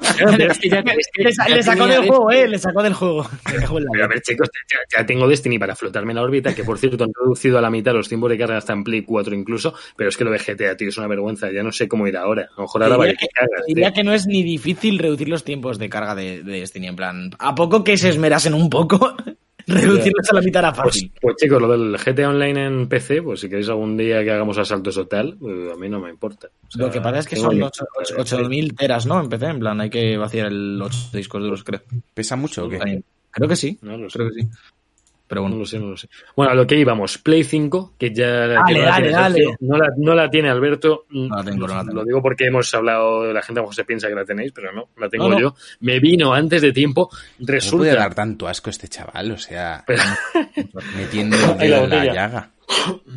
Le, 1.47 1.63
sacó 1.63 1.87
del 1.87 2.01
de- 2.01 2.07
juego, 2.07 2.31
eh, 2.31 2.47
le 2.47 2.57
sacó 2.57 2.81
del 2.83 2.93
juego. 2.93 3.29
Pero 3.91 4.03
a 4.05 4.07
ver, 4.07 4.21
chicos, 4.21 4.49
ya, 4.71 4.99
ya 4.99 5.05
tengo 5.05 5.27
Destiny 5.27 5.59
para 5.59 5.75
flotarme 5.75 6.11
en 6.11 6.15
la 6.17 6.23
órbita, 6.23 6.55
que 6.55 6.63
por 6.63 6.77
cierto 6.79 7.03
han 7.03 7.11
reducido 7.19 7.57
a 7.57 7.61
la 7.61 7.69
mitad 7.69 7.93
los 7.93 8.07
tiempos 8.09 8.29
de 8.31 8.37
carga 8.37 8.57
hasta 8.57 8.73
en 8.73 8.83
Play 8.83 9.03
4 9.03 9.35
incluso, 9.35 9.73
pero 9.95 10.09
es 10.09 10.17
que 10.17 10.23
lo 10.23 10.31
de 10.31 10.39
GTA, 10.39 10.75
tío, 10.75 10.89
es 10.89 10.97
una 10.97 11.07
vergüenza. 11.07 11.51
Ya 11.51 11.63
no 11.63 11.71
sé 11.71 11.87
cómo 11.87 12.07
ir 12.07 12.17
ahora. 12.17 12.43
A 12.43 12.55
lo 12.57 12.63
mejor 12.63 12.83
ahora 12.83 12.95
Diría 12.95 13.07
vaya 13.07 13.19
que- 13.19 13.25
que 13.27 13.31
cagas, 13.33 13.65
tío. 13.65 13.75
Diría 13.75 13.93
que 13.93 14.03
no 14.03 14.13
es 14.13 14.25
ni 14.27 14.43
difícil 14.43 14.99
reducir 14.99 15.29
los 15.29 15.43
tiempos 15.43 15.77
de 15.79 15.89
carga 15.89 16.15
de, 16.15 16.43
de 16.43 16.59
Destiny. 16.61 16.87
En 16.87 16.95
plan, 16.95 17.29
a 17.39 17.53
poco 17.55 17.83
que 17.83 17.97
se 17.97 18.09
esmerasen 18.09 18.53
un 18.53 18.69
poco, 18.69 19.15
reducirlos 19.68 20.30
a 20.32 20.36
la 20.36 20.41
mitad 20.41 20.59
era 20.63 20.74
Pues, 20.74 20.86
fácil. 20.95 21.11
pues, 21.22 21.36
chicos, 21.38 21.61
lo 21.61 21.68
del 21.70 21.97
GTA 21.97 22.30
Online 22.30 22.65
en 22.65 22.88
PC, 22.89 23.22
pues 23.22 23.39
si 23.41 23.49
queréis 23.49 23.70
algún 23.70 23.97
día 23.97 24.24
que 24.24 24.32
hagamos 24.32 24.57
asaltos 24.57 24.97
o 24.97 25.07
tal, 25.07 25.38
pues, 25.38 25.74
a 25.74 25.76
mí 25.76 25.89
no 25.89 25.99
me 25.99 26.09
importa. 26.09 26.47
O 26.68 26.72
sea, 26.72 26.86
Lo 26.86 26.91
que 26.91 27.01
pasa 27.01 27.20
es 27.20 27.28
que 27.28 27.36
son 27.36 27.57
ni- 27.57 27.63
8000 27.63 28.76
teras, 28.76 29.05
¿no? 29.05 29.20
En 29.22 29.30
PC, 29.30 29.45
en 29.47 29.59
plan, 29.59 29.80
hay 29.82 29.89
que 29.89 30.18
vaciar 30.18 30.47
el 30.47 30.82
8 30.82 30.97
discos 31.13 31.41
duros, 31.41 31.63
creo. 31.63 31.82
¿pesa 32.13 32.36
mucho 32.36 32.65
o 32.65 32.70
qué? 32.70 33.01
Creo 33.30 33.49
que 33.49 33.55
sí. 33.55 33.78
No 33.82 33.97
lo 33.97 34.09
sé. 34.09 34.18
Creo 34.20 34.30
que 34.32 34.41
sí. 34.41 34.47
Pero 35.28 35.41
No 35.41 35.47
bueno. 35.49 35.59
lo 35.59 35.65
sé, 35.65 35.78
no 35.80 35.88
lo 35.88 35.97
sé. 35.97 36.07
Bueno, 36.36 36.51
a 36.53 36.55
lo 36.55 36.65
que 36.65 36.75
íbamos. 36.78 37.17
Play 37.17 37.43
5, 37.43 37.93
que 37.97 38.13
ya 38.13 38.47
Dale, 38.47 38.63
que 38.67 38.73
no 38.75 38.80
la 38.80 38.86
dale, 38.91 39.01
tiene 39.03 39.11
dale. 39.17 39.36
Sergio, 39.36 39.57
No 39.59 39.78
la, 39.78 39.88
no 39.97 40.15
la 40.15 40.30
tiene 40.30 40.49
Alberto. 40.49 41.05
No 41.09 41.36
la 41.36 41.43
tengo, 41.43 41.67
no 41.67 41.75
la 41.75 41.82
tengo. 41.82 41.93
Lo 41.95 42.03
digo 42.05 42.21
porque 42.21 42.45
hemos 42.45 42.73
hablado, 42.73 43.34
la 43.34 43.41
gente 43.41 43.59
a 43.59 43.61
lo 43.61 43.65
mejor 43.65 43.75
se 43.75 43.84
piensa 43.86 44.07
que 44.07 44.15
la 44.15 44.23
tenéis, 44.25 44.51
pero 44.53 44.71
no, 44.71 44.89
la 44.97 45.09
tengo 45.09 45.28
No, 45.28 45.36
no. 45.36 45.39
yo. 45.39 45.55
Me 45.82 45.99
vino 45.99 46.34
antes 46.34 46.61
de 46.61 46.71
tiempo. 46.71 47.09
¿Cómo 47.09 47.19
puede 47.45 47.51
Resulta. 47.59 47.95
dar 47.95 48.15
tanto 48.15 48.47
asco 48.47 48.69
este 48.69 48.88
chaval? 48.88 49.32
O 49.32 49.38
sea, 49.38 49.84
Pero- 49.86 50.03
metiendo 50.95 51.36
el 51.59 51.71
la 51.71 51.78
dedo 51.82 51.84
en 51.84 51.89
la 51.89 52.05
llaga. 52.13 52.51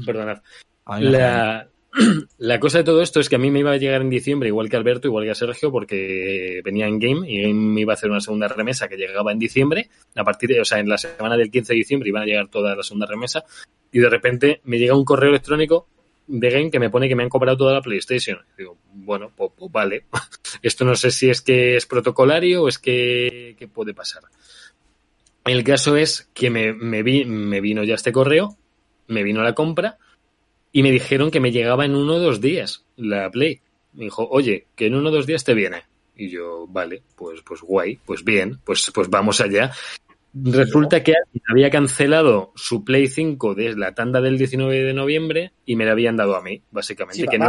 perdonad. 0.04 0.38
A 0.86 0.98
mí 0.98 1.04
me 1.04 1.10
joden. 1.10 1.22
La, 1.22 1.66
la 2.38 2.60
cosa 2.60 2.78
de 2.78 2.84
todo 2.84 3.02
esto 3.02 3.20
es 3.20 3.28
que 3.28 3.36
a 3.36 3.38
mí 3.38 3.50
me 3.50 3.60
iba 3.60 3.72
a 3.72 3.76
llegar 3.76 4.00
en 4.00 4.10
diciembre, 4.10 4.48
igual 4.48 4.68
que 4.68 4.76
Alberto, 4.76 5.08
igual 5.08 5.26
que 5.26 5.34
Sergio, 5.34 5.72
porque 5.72 6.60
venía 6.64 6.86
en 6.86 6.98
Game 6.98 7.28
y 7.28 7.42
Game 7.42 7.54
me 7.54 7.80
iba 7.80 7.92
a 7.92 7.94
hacer 7.94 8.10
una 8.10 8.20
segunda 8.20 8.48
remesa 8.48 8.88
que 8.88 8.96
llegaba 8.96 9.32
en 9.32 9.38
diciembre. 9.38 9.88
A 10.14 10.24
partir 10.24 10.50
de, 10.50 10.60
o 10.60 10.64
sea, 10.64 10.78
en 10.78 10.88
la 10.88 10.98
semana 10.98 11.36
del 11.36 11.50
15 11.50 11.72
de 11.72 11.76
diciembre 11.76 12.08
iban 12.08 12.22
a 12.22 12.26
llegar 12.26 12.48
toda 12.48 12.76
la 12.76 12.82
segunda 12.82 13.06
remesa. 13.06 13.44
Y 13.92 13.98
de 13.98 14.08
repente 14.08 14.60
me 14.64 14.78
llega 14.78 14.94
un 14.94 15.04
correo 15.04 15.30
electrónico 15.30 15.88
de 16.28 16.50
Game 16.50 16.70
que 16.70 16.78
me 16.78 16.90
pone 16.90 17.08
que 17.08 17.16
me 17.16 17.24
han 17.24 17.28
comprado 17.28 17.56
toda 17.56 17.72
la 17.72 17.82
PlayStation. 17.82 18.38
Y 18.54 18.58
digo, 18.58 18.76
bueno, 18.92 19.32
pues, 19.34 19.50
pues 19.56 19.72
vale. 19.72 20.04
Esto 20.62 20.84
no 20.84 20.94
sé 20.94 21.10
si 21.10 21.28
es 21.28 21.40
que 21.40 21.76
es 21.76 21.86
protocolario 21.86 22.62
o 22.62 22.68
es 22.68 22.78
que, 22.78 23.56
que 23.58 23.66
puede 23.66 23.94
pasar. 23.94 24.22
El 25.44 25.64
caso 25.64 25.96
es 25.96 26.30
que 26.34 26.50
me, 26.50 26.72
me, 26.72 27.02
vi, 27.02 27.24
me 27.24 27.60
vino 27.60 27.82
ya 27.82 27.94
este 27.94 28.12
correo, 28.12 28.56
me 29.08 29.24
vino 29.24 29.42
la 29.42 29.54
compra 29.54 29.98
y 30.72 30.82
me 30.82 30.90
dijeron 30.90 31.30
que 31.30 31.40
me 31.40 31.52
llegaba 31.52 31.84
en 31.84 31.94
uno 31.94 32.14
o 32.14 32.18
dos 32.18 32.40
días 32.40 32.84
la 32.96 33.30
Play. 33.30 33.60
Me 33.92 34.04
dijo, 34.04 34.28
oye, 34.30 34.66
que 34.76 34.86
en 34.86 34.94
uno 34.94 35.08
o 35.08 35.12
dos 35.12 35.26
días 35.26 35.44
te 35.44 35.54
viene. 35.54 35.82
Y 36.16 36.28
yo, 36.28 36.66
vale, 36.68 37.02
pues, 37.16 37.40
pues 37.44 37.60
guay, 37.62 37.98
pues 38.04 38.22
bien, 38.24 38.58
pues, 38.64 38.90
pues 38.94 39.08
vamos 39.08 39.40
allá. 39.40 39.72
Resulta 40.32 41.02
que 41.02 41.14
había 41.48 41.70
cancelado 41.70 42.52
su 42.54 42.84
Play 42.84 43.08
5 43.08 43.54
desde 43.54 43.80
la 43.80 43.94
tanda 43.94 44.20
del 44.20 44.38
19 44.38 44.84
de 44.84 44.94
noviembre 44.94 45.52
y 45.66 45.74
me 45.74 45.84
la 45.84 45.92
habían 45.92 46.16
dado 46.16 46.36
a 46.36 46.42
mí, 46.42 46.62
básicamente. 46.70 47.20
Sí, 47.20 47.26
que 47.26 47.38
no 47.38 47.48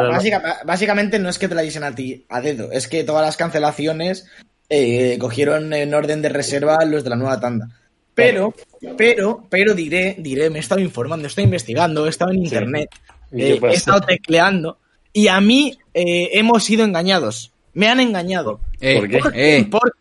básicamente 0.65 1.19
no 1.19 1.29
es 1.29 1.37
que 1.37 1.47
te 1.47 1.53
la 1.53 1.61
dicen 1.61 1.83
a 1.83 1.93
ti 1.93 2.25
a 2.27 2.41
dedo, 2.41 2.71
es 2.71 2.87
que 2.87 3.03
todas 3.03 3.23
las 3.23 3.37
cancelaciones 3.37 4.27
eh, 4.69 5.17
cogieron 5.19 5.73
en 5.73 5.93
orden 5.93 6.23
de 6.23 6.29
reserva 6.29 6.83
los 6.85 7.03
de 7.03 7.11
la 7.11 7.17
nueva 7.17 7.39
tanda. 7.39 7.67
Pero, 8.13 8.53
pero, 8.97 9.45
pero 9.49 9.73
diré, 9.73 10.15
diré, 10.19 10.49
me 10.49 10.57
he 10.57 10.59
estado 10.61 10.81
informando, 10.81 11.25
he 11.25 11.27
estado 11.27 11.45
investigando, 11.45 12.05
he 12.05 12.09
estado 12.09 12.31
en 12.31 12.37
Sí. 12.39 12.43
internet, 12.43 12.89
¿Y 13.31 13.41
eh, 13.43 13.59
qué 13.59 13.67
he 13.67 13.73
estado 13.73 14.01
tecleando 14.01 14.77
y 15.13 15.27
a 15.27 15.39
mí 15.41 15.77
eh, 15.93 16.29
hemos 16.33 16.63
sido 16.63 16.83
engañados. 16.85 17.51
Me 17.73 17.87
han 17.87 17.99
engañado. 18.01 18.59
Eh, 18.81 18.99
¿Por 18.99 19.09
qué? 19.09 19.57
eh, 19.59 19.65
Por- 19.69 19.95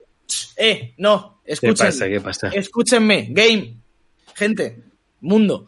eh, 0.57 0.95
no, 0.99 1.41
¿Qué 1.45 1.53
escuchen. 1.53 1.75
pasa? 1.87 2.09
¿Qué 2.09 2.21
pasa? 2.21 2.49
Escúchenme, 2.49 3.29
game, 3.31 3.75
gente, 4.35 4.83
mundo. 5.21 5.67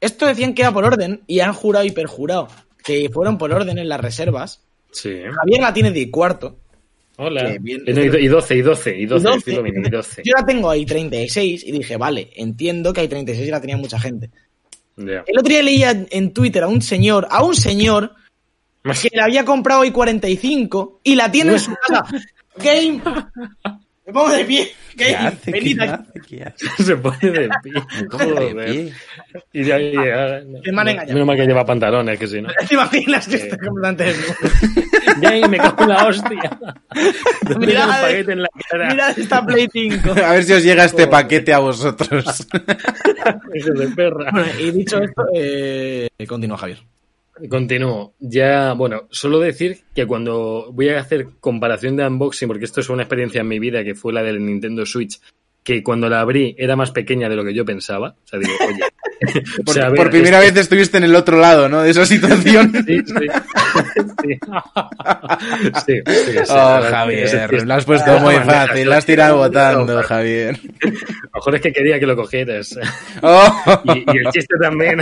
Esto 0.00 0.26
decían 0.26 0.54
que 0.54 0.62
era 0.62 0.72
por 0.72 0.84
orden 0.84 1.22
y 1.26 1.40
han 1.40 1.52
jurado 1.52 1.84
y 1.84 1.90
perjurado 1.90 2.48
que 2.82 3.10
fueron 3.12 3.36
por 3.36 3.52
orden 3.52 3.76
en 3.78 3.88
las 3.88 4.00
reservas. 4.00 4.62
Sí. 4.92 5.10
Javier 5.34 5.60
la 5.60 5.72
tiene 5.74 5.90
de 5.90 6.10
cuarto. 6.10 6.56
Hola. 7.22 7.54
Bien. 7.60 7.82
Y 7.86 7.92
no, 7.92 8.02
y 8.02 8.08
12, 8.08 8.22
y 8.22 8.28
12, 8.28 8.54
y 8.54 8.62
12, 8.62 8.96
y 8.96 9.06
12. 9.06 9.36
decirlo 9.36 9.62
bien, 9.62 9.84
y 9.84 9.90
12. 9.90 10.22
Yo 10.24 10.32
la 10.34 10.46
tengo 10.46 10.70
ahí 10.70 10.86
36 10.86 11.64
y 11.66 11.72
dije, 11.72 11.98
vale, 11.98 12.30
entiendo 12.34 12.94
que 12.94 13.02
hay 13.02 13.08
36 13.08 13.46
y 13.46 13.50
la 13.50 13.60
tenía 13.60 13.76
mucha 13.76 14.00
gente. 14.00 14.30
Ya. 14.96 15.22
El 15.26 15.38
otro 15.38 15.50
día 15.50 15.62
leía 15.62 16.06
en 16.10 16.32
Twitter 16.32 16.62
a 16.62 16.68
un 16.68 16.80
señor, 16.80 17.28
a 17.30 17.44
un 17.44 17.54
señor 17.54 18.14
que 18.82 19.10
la 19.12 19.24
había 19.24 19.44
comprado 19.44 19.82
hoy 19.82 19.90
45 19.90 21.00
y 21.04 21.14
la 21.14 21.30
tiene 21.30 21.52
en 21.52 21.60
su 21.60 21.74
casa. 21.86 22.04
Game. 22.56 23.02
Me 24.10 24.14
pongo 24.14 24.30
de 24.30 24.44
pie. 24.44 24.72
¿Qué 24.96 25.12
Game. 25.12 25.28
hace? 25.28 25.52
venid 25.52 25.78
¿Qué 25.78 25.84
aquí. 25.84 25.92
hace? 25.92 26.20
¿Qué 26.28 26.42
hace? 26.42 26.82
Se 26.82 26.96
pone 26.96 27.30
de 27.30 27.48
pie. 27.62 27.72
¿Cómo 28.10 28.24
de 28.24 28.54
pie? 28.64 28.92
Y 29.52 29.64
ya, 29.64 29.78
y 29.78 29.92
ya- 29.94 30.40
Que 30.64 30.72
me 30.72 30.80
han 30.80 30.88
engañado. 30.88 31.12
Menos 31.12 31.26
mal 31.28 31.36
que 31.36 31.46
lleva 31.46 31.64
pantalones, 31.64 32.18
que 32.18 32.26
si 32.26 32.42
no. 32.42 32.48
¿Te 32.68 32.74
imaginas 32.74 33.28
que 33.28 33.36
está 33.36 33.56
completamente 33.56 34.04
desnudo? 34.04 35.20
¡Yay, 35.22 35.48
me 35.48 35.58
cago 35.58 35.82
en 35.84 35.88
la 35.90 36.06
hostia! 36.08 36.58
Te 37.46 37.54
Mirad, 37.58 37.86
un 37.88 37.94
paquete 38.02 38.32
en 38.32 38.42
la 38.42 38.48
cara. 38.68 38.88
Mirad 38.90 39.18
esta 39.18 39.46
Play 39.46 39.68
5. 39.72 40.10
A 40.10 40.32
ver 40.32 40.42
si 40.44 40.52
os 40.54 40.64
llega 40.64 40.84
este 40.84 41.06
paquete 41.06 41.54
a 41.54 41.60
vosotros. 41.60 42.46
Hijo 43.54 43.70
de 43.72 43.88
perra. 43.88 44.30
Bueno, 44.32 44.48
y 44.58 44.70
dicho 44.72 44.98
esto, 45.00 45.22
eh, 45.32 46.08
continúa 46.26 46.58
Javier. 46.58 46.78
Continúo. 47.48 48.14
Ya, 48.18 48.74
bueno, 48.74 49.08
solo 49.10 49.38
decir 49.38 49.80
que 49.94 50.06
cuando 50.06 50.70
voy 50.72 50.90
a 50.90 51.00
hacer 51.00 51.28
comparación 51.40 51.96
de 51.96 52.06
unboxing, 52.06 52.48
porque 52.48 52.64
esto 52.64 52.80
es 52.80 52.88
una 52.88 53.02
experiencia 53.02 53.40
en 53.40 53.48
mi 53.48 53.58
vida 53.58 53.84
que 53.84 53.94
fue 53.94 54.12
la 54.12 54.22
del 54.22 54.44
Nintendo 54.44 54.84
Switch, 54.84 55.20
que 55.62 55.82
cuando 55.82 56.08
la 56.08 56.20
abrí 56.20 56.54
era 56.58 56.76
más 56.76 56.90
pequeña 56.90 57.28
de 57.28 57.36
lo 57.36 57.44
que 57.44 57.54
yo 57.54 57.64
pensaba. 57.64 58.16
O 58.24 58.26
sea, 58.26 58.38
digo, 58.38 58.52
oye. 58.68 58.89
o 59.60 59.64
Por, 59.64 59.74
sea, 59.74 59.86
a 59.86 59.88
ver, 59.90 59.96
por 59.96 60.10
primera 60.10 60.40
vez 60.40 60.56
estuviste 60.56 60.98
en 60.98 61.04
el 61.04 61.14
otro 61.14 61.38
lado, 61.38 61.68
¿no? 61.68 61.82
De 61.82 61.90
esa 61.90 62.06
situación. 62.06 62.72
Sí, 62.86 62.98
sí. 63.06 63.14
Sí, 65.86 65.94
sí, 65.94 66.02
sí, 66.06 66.32
sí, 66.32 66.38
Oh, 66.50 66.80
Javier, 66.82 67.66
lo 67.66 67.74
has 67.74 67.84
puesto 67.84 68.10
Ah, 68.10 68.18
muy 68.18 68.34
fácil, 68.36 68.88
lo 68.88 68.94
has 68.94 69.06
tirado 69.06 69.36
votando, 69.38 70.02
Javier. 70.02 70.56
A 70.56 70.88
lo 70.88 71.30
mejor 71.34 71.54
es 71.54 71.60
que 71.60 71.72
quería 71.72 72.00
que 72.00 72.06
lo 72.06 72.16
cogieras. 72.16 72.78
Oh. 73.22 73.82
Y, 73.84 73.98
y 73.98 74.18
el 74.18 74.26
chiste 74.32 74.56
también. 74.60 74.98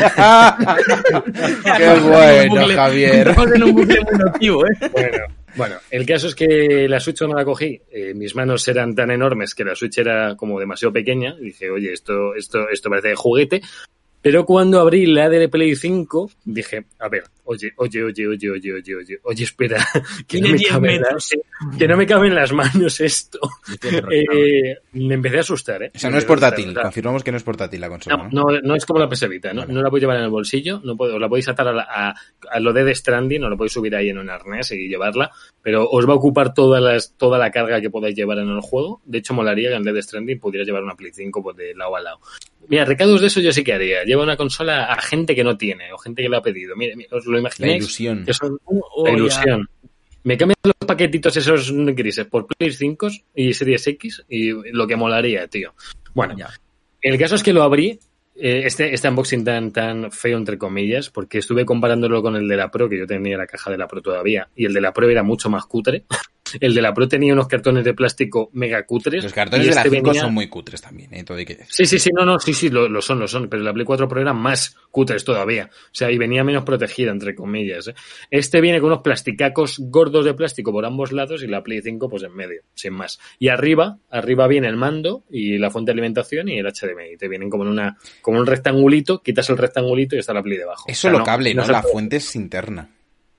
Qué 1.76 1.88
bueno, 2.00 2.68
Javier. 2.68 3.28
Estamos 3.28 3.52
en 3.52 3.62
un 3.62 3.74
bucle 3.74 4.00
muy 4.00 4.18
nocivo, 4.18 4.66
¿eh? 4.66 4.70
Bueno, 4.92 5.18
bueno, 5.56 5.76
el 5.90 6.06
caso 6.06 6.28
es 6.28 6.34
que 6.34 6.86
la 6.88 7.00
Switch 7.00 7.18
cuando 7.18 7.36
la 7.36 7.44
cogí, 7.44 7.80
eh, 7.90 8.14
mis 8.14 8.34
manos 8.34 8.66
eran 8.68 8.94
tan 8.94 9.10
enormes 9.10 9.54
que 9.54 9.64
la 9.64 9.74
Switch 9.74 9.98
era 9.98 10.36
como 10.36 10.60
demasiado 10.60 10.92
pequeña. 10.92 11.34
Y 11.40 11.46
dije, 11.46 11.70
oye, 11.70 11.92
esto, 11.92 12.34
esto, 12.34 12.68
esto 12.68 12.88
parece 12.90 13.08
de 13.08 13.14
juguete. 13.16 13.60
Pero 14.20 14.44
cuando 14.44 14.80
abrí 14.80 15.06
la 15.06 15.28
de 15.28 15.48
Play 15.48 15.76
5, 15.76 16.30
dije, 16.44 16.84
a 16.98 17.08
ver, 17.08 17.24
oye, 17.44 17.72
oye, 17.76 18.02
oye, 18.04 18.26
oye, 18.28 18.50
oye, 18.50 18.72
oye, 18.74 18.94
oye, 18.96 19.18
oye, 19.22 19.44
espera, 19.44 19.76
que 20.26 20.40
no 20.40 20.48
me 20.48 20.56
10 20.58 20.70
cabe 20.70 20.98
las, 20.98 21.30
que 21.78 21.88
no 21.88 21.96
me 21.96 22.06
cabe 22.06 22.26
en 22.28 22.34
las 22.34 22.52
manos 22.52 23.00
esto. 23.00 23.38
Eh, 24.10 24.76
me 24.92 25.14
empecé 25.14 25.38
a 25.38 25.40
asustar, 25.40 25.82
¿eh? 25.82 25.90
O 25.94 25.98
sea, 25.98 26.10
Me 26.10 26.14
no 26.14 26.18
es 26.18 26.24
portátil, 26.24 26.76
o 26.76 26.82
confirmamos 26.82 27.22
que 27.22 27.30
no 27.30 27.36
es 27.36 27.42
portátil 27.42 27.80
la 27.80 27.88
consola, 27.88 28.28
no, 28.32 28.44
¿no? 28.44 28.60
no, 28.62 28.74
es 28.74 28.84
como 28.86 28.98
la 29.00 29.08
PS 29.08 29.28
Vita, 29.28 29.52
¿no? 29.52 29.62
Vale. 29.62 29.72
No 29.72 29.82
la 29.82 29.88
podéis 29.90 30.02
llevar 30.02 30.16
en 30.18 30.24
el 30.24 30.30
bolsillo, 30.30 30.80
no 30.84 30.96
puedo, 30.96 31.18
la 31.18 31.28
podéis 31.28 31.48
atar 31.48 31.68
a, 31.68 31.72
la- 31.72 31.86
a, 31.88 32.14
a 32.50 32.60
lo 32.60 32.72
de 32.72 32.84
Death 32.84 32.96
Stranding, 32.96 33.40
no 33.40 33.48
lo 33.48 33.56
podéis 33.56 33.72
subir 33.72 33.94
ahí 33.94 34.08
en 34.08 34.18
un 34.18 34.30
arnés 34.30 34.70
y 34.72 34.88
llevarla, 34.88 35.30
pero 35.62 35.88
os 35.88 36.08
va 36.08 36.12
a 36.12 36.16
ocupar 36.16 36.54
toda, 36.54 36.80
las, 36.80 37.12
toda 37.16 37.38
la 37.38 37.50
carga 37.50 37.80
que 37.80 37.90
podáis 37.90 38.16
llevar 38.16 38.38
en 38.38 38.48
el 38.48 38.60
juego. 38.60 39.00
De 39.04 39.18
hecho, 39.18 39.34
molaría 39.34 39.70
que 39.70 39.76
en 39.76 39.82
Death 39.82 40.02
Stranding 40.02 40.40
pudieras 40.40 40.66
llevar 40.66 40.82
una 40.82 40.94
Play 40.96 41.12
5 41.12 41.42
pues, 41.42 41.56
de 41.56 41.74
lado 41.74 41.96
a 41.96 42.00
lado. 42.00 42.18
Mira, 42.66 42.84
recados 42.84 43.20
de 43.20 43.28
eso 43.28 43.40
yo 43.40 43.52
sí 43.52 43.62
que 43.64 43.72
haría. 43.72 44.04
Lleva 44.04 44.22
una 44.24 44.36
consola 44.36 44.86
a 44.86 45.00
gente 45.00 45.34
que 45.34 45.44
no 45.44 45.56
tiene 45.56 45.92
o 45.92 45.98
gente 45.98 46.22
que 46.22 46.28
la 46.28 46.38
ha 46.38 46.42
pedido. 46.42 46.76
Mire, 46.76 46.96
mire, 46.96 47.08
os 47.12 47.24
lo 47.26 47.32
La 47.34 47.38
imagináis. 47.40 47.76
ilusión. 47.84 48.24
Que 48.24 48.34
son 48.34 48.58
Oh, 48.64 49.04
la 49.06 49.12
ya. 49.12 49.16
ilusión. 49.16 49.68
Me 50.24 50.36
cambian 50.36 50.56
los 50.64 50.74
paquetitos 50.86 51.36
esos 51.36 51.72
grises 51.72 52.26
por 52.26 52.46
Play 52.46 52.72
5 52.72 53.08
y 53.34 53.54
Series 53.54 53.86
X 53.86 54.24
y 54.28 54.50
lo 54.72 54.86
que 54.86 54.96
molaría, 54.96 55.46
tío. 55.48 55.72
Bueno, 56.12 56.34
Ya. 56.36 56.50
el 57.00 57.18
caso 57.18 57.36
es 57.36 57.42
que 57.42 57.52
lo 57.54 57.62
abrí, 57.62 57.98
eh, 58.34 58.62
este, 58.66 58.92
este 58.92 59.08
unboxing 59.08 59.44
tan, 59.44 59.72
tan 59.72 60.12
feo, 60.12 60.36
entre 60.36 60.58
comillas, 60.58 61.08
porque 61.08 61.38
estuve 61.38 61.64
comparándolo 61.64 62.20
con 62.22 62.36
el 62.36 62.46
de 62.46 62.56
la 62.56 62.70
Pro, 62.70 62.88
que 62.88 62.98
yo 62.98 63.06
tenía 63.06 63.38
la 63.38 63.46
caja 63.46 63.70
de 63.70 63.78
la 63.78 63.88
Pro 63.88 64.02
todavía, 64.02 64.48
y 64.54 64.66
el 64.66 64.74
de 64.74 64.80
la 64.82 64.92
Pro 64.92 65.08
era 65.08 65.22
mucho 65.22 65.48
más 65.48 65.64
cutre. 65.64 66.04
El 66.60 66.74
de 66.74 66.82
la 66.82 66.92
Pro 66.94 67.08
tenía 67.08 67.32
unos 67.32 67.48
cartones 67.48 67.84
de 67.84 67.94
plástico 67.94 68.50
mega 68.52 68.84
cutres. 68.86 69.22
Los 69.24 69.32
cartones 69.32 69.66
de 69.66 69.74
la 69.74 69.82
este 69.82 69.90
5 69.96 70.08
venía- 70.10 70.22
son 70.22 70.34
muy 70.34 70.48
cutres 70.48 70.80
también, 70.80 71.12
¿eh? 71.14 71.24
Todo 71.24 71.38
hay 71.38 71.44
que 71.44 71.54
decir. 71.56 71.68
Sí, 71.70 71.84
sí, 71.86 71.98
sí, 71.98 72.10
no, 72.14 72.24
no, 72.24 72.38
sí, 72.38 72.52
sí, 72.54 72.68
lo, 72.70 72.88
lo 72.88 73.00
son, 73.02 73.18
lo 73.18 73.28
son, 73.28 73.48
pero 73.48 73.62
la 73.62 73.72
Play 73.72 73.84
4 73.84 74.08
Pro 74.08 74.20
eran 74.20 74.36
más 74.36 74.76
cutres 74.90 75.24
todavía. 75.24 75.70
O 75.72 75.88
sea, 75.92 76.10
y 76.10 76.18
venía 76.18 76.44
menos 76.44 76.64
protegida, 76.64 77.10
entre 77.10 77.34
comillas. 77.34 77.88
¿eh? 77.88 77.94
Este 78.30 78.60
viene 78.60 78.80
con 78.80 78.88
unos 78.90 79.02
plasticacos 79.02 79.76
gordos 79.78 80.24
de 80.24 80.34
plástico 80.34 80.72
por 80.72 80.84
ambos 80.84 81.12
lados 81.12 81.42
y 81.42 81.46
la 81.46 81.62
Play 81.62 81.80
5 81.82 82.08
pues 82.08 82.22
en 82.22 82.34
medio, 82.34 82.62
sin 82.74 82.94
más. 82.94 83.18
Y 83.38 83.48
arriba, 83.48 83.98
arriba 84.10 84.46
viene 84.46 84.68
el 84.68 84.76
mando 84.76 85.24
y 85.30 85.58
la 85.58 85.70
fuente 85.70 85.90
de 85.90 85.92
alimentación 85.92 86.48
y 86.48 86.58
el 86.58 86.66
HDMI. 86.66 87.16
Te 87.18 87.28
vienen 87.28 87.50
como 87.50 87.64
en 87.64 87.70
una, 87.70 87.96
como 88.22 88.38
un 88.38 88.46
rectangulito, 88.46 89.22
quitas 89.22 89.48
el 89.50 89.58
rectangulito 89.58 90.16
y 90.16 90.18
está 90.20 90.32
la 90.34 90.42
Play 90.42 90.58
debajo. 90.58 90.84
Es 90.88 90.98
O 90.98 91.00
sea, 91.00 91.10
solo 91.10 91.18
no- 91.18 91.24
cable, 91.24 91.54
¿no? 91.54 91.66
La 91.66 91.80
puede- 91.82 91.92
fuente 91.92 92.16
es 92.16 92.34
interna, 92.36 92.88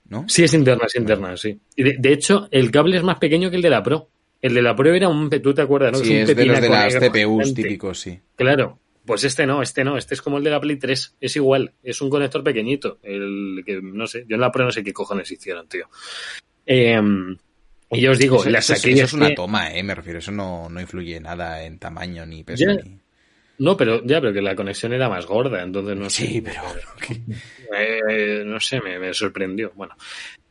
¿no? 0.10 0.26
Sí, 0.28 0.44
es 0.44 0.54
interna, 0.54 0.86
es 0.88 0.96
interna, 0.96 1.38
sí. 1.38 1.60
Y 1.76 1.84
de, 1.84 1.96
de 1.98 2.14
hecho, 2.14 2.48
el 2.52 2.72
cable 2.72 2.98
es 2.98 3.04
más 3.04 3.18
pequeño 3.20 3.50
que 3.50 3.56
el 3.56 3.62
de 3.62 3.70
la 3.70 3.82
Pro. 3.84 4.10
El 4.42 4.54
de 4.54 4.62
la 4.62 4.76
Pro 4.76 4.94
era 4.94 5.10
un, 5.10 5.30
tú 5.30 5.54
te 5.54 5.62
acuerdas, 5.62 5.92
¿no? 5.92 5.98
Sí, 6.00 6.12
un 6.12 6.18
es 6.20 6.28
de 6.36 6.46
los 6.46 6.62
de 6.62 6.70
las 6.70 6.96
CPUs 6.96 7.54
típicos, 7.54 8.00
sí. 8.00 8.20
Claro, 8.36 8.80
pues 9.06 9.24
este 9.24 9.46
no, 9.46 9.62
este 9.62 9.84
no, 9.84 9.98
este 9.98 10.14
es 10.14 10.22
como 10.22 10.38
el 10.38 10.44
de 10.44 10.50
la 10.52 10.62
Play 10.62 10.78
3, 10.78 11.16
es 11.20 11.36
igual, 11.36 11.74
es 11.84 12.02
un 12.02 12.10
conector 12.10 12.44
pequeñito, 12.44 13.00
el 13.04 13.64
que 13.66 13.82
no 13.82 14.08
sé, 14.08 14.26
yo 14.28 14.36
en 14.36 14.42
la 14.42 14.52
Pro 14.52 14.66
no 14.66 14.72
sé 14.72 14.84
qué 14.84 14.94
cojones 14.94 15.30
hicieron, 15.32 15.68
tío. 15.68 15.88
Eh, 16.66 17.02
y 17.92 18.02
yo 18.02 18.12
os 18.12 18.20
digo, 18.20 18.38
Eso, 18.42 18.50
la 18.52 18.60
eso 18.60 18.74
es- 18.74 18.80
saqué 18.82 18.92
eso 18.94 19.00
de 19.00 19.06
es 19.06 19.14
una 19.14 19.36
toma, 19.36 19.74
¿eh? 19.74 19.82
Me 19.84 19.96
refiero, 19.96 20.20
eso 20.20 20.32
no, 20.32 20.70
no 20.70 20.80
influye 20.80 21.20
nada 21.20 21.64
en 21.64 21.80
tamaño 21.80 22.26
ni 22.26 22.44
peso. 22.44 22.66
Ya. 22.66 22.76
ni- 22.76 23.00
No, 23.60 23.76
pero 23.78 24.02
ya, 24.06 24.20
pero 24.22 24.34
que 24.34 24.42
la 24.42 24.56
conexión 24.56 24.94
era 24.94 25.10
más 25.10 25.26
gorda, 25.26 25.62
entonces 25.62 25.96
no 25.98 26.10
sé. 26.10 26.26
Sí, 26.28 26.42
pero... 26.42 26.62
Eh, 27.78 28.44
no 28.46 28.60
sé, 28.60 28.82
me, 28.82 28.98
me 29.00 29.14
sorprendió. 29.14 29.72
Bueno, 29.76 29.96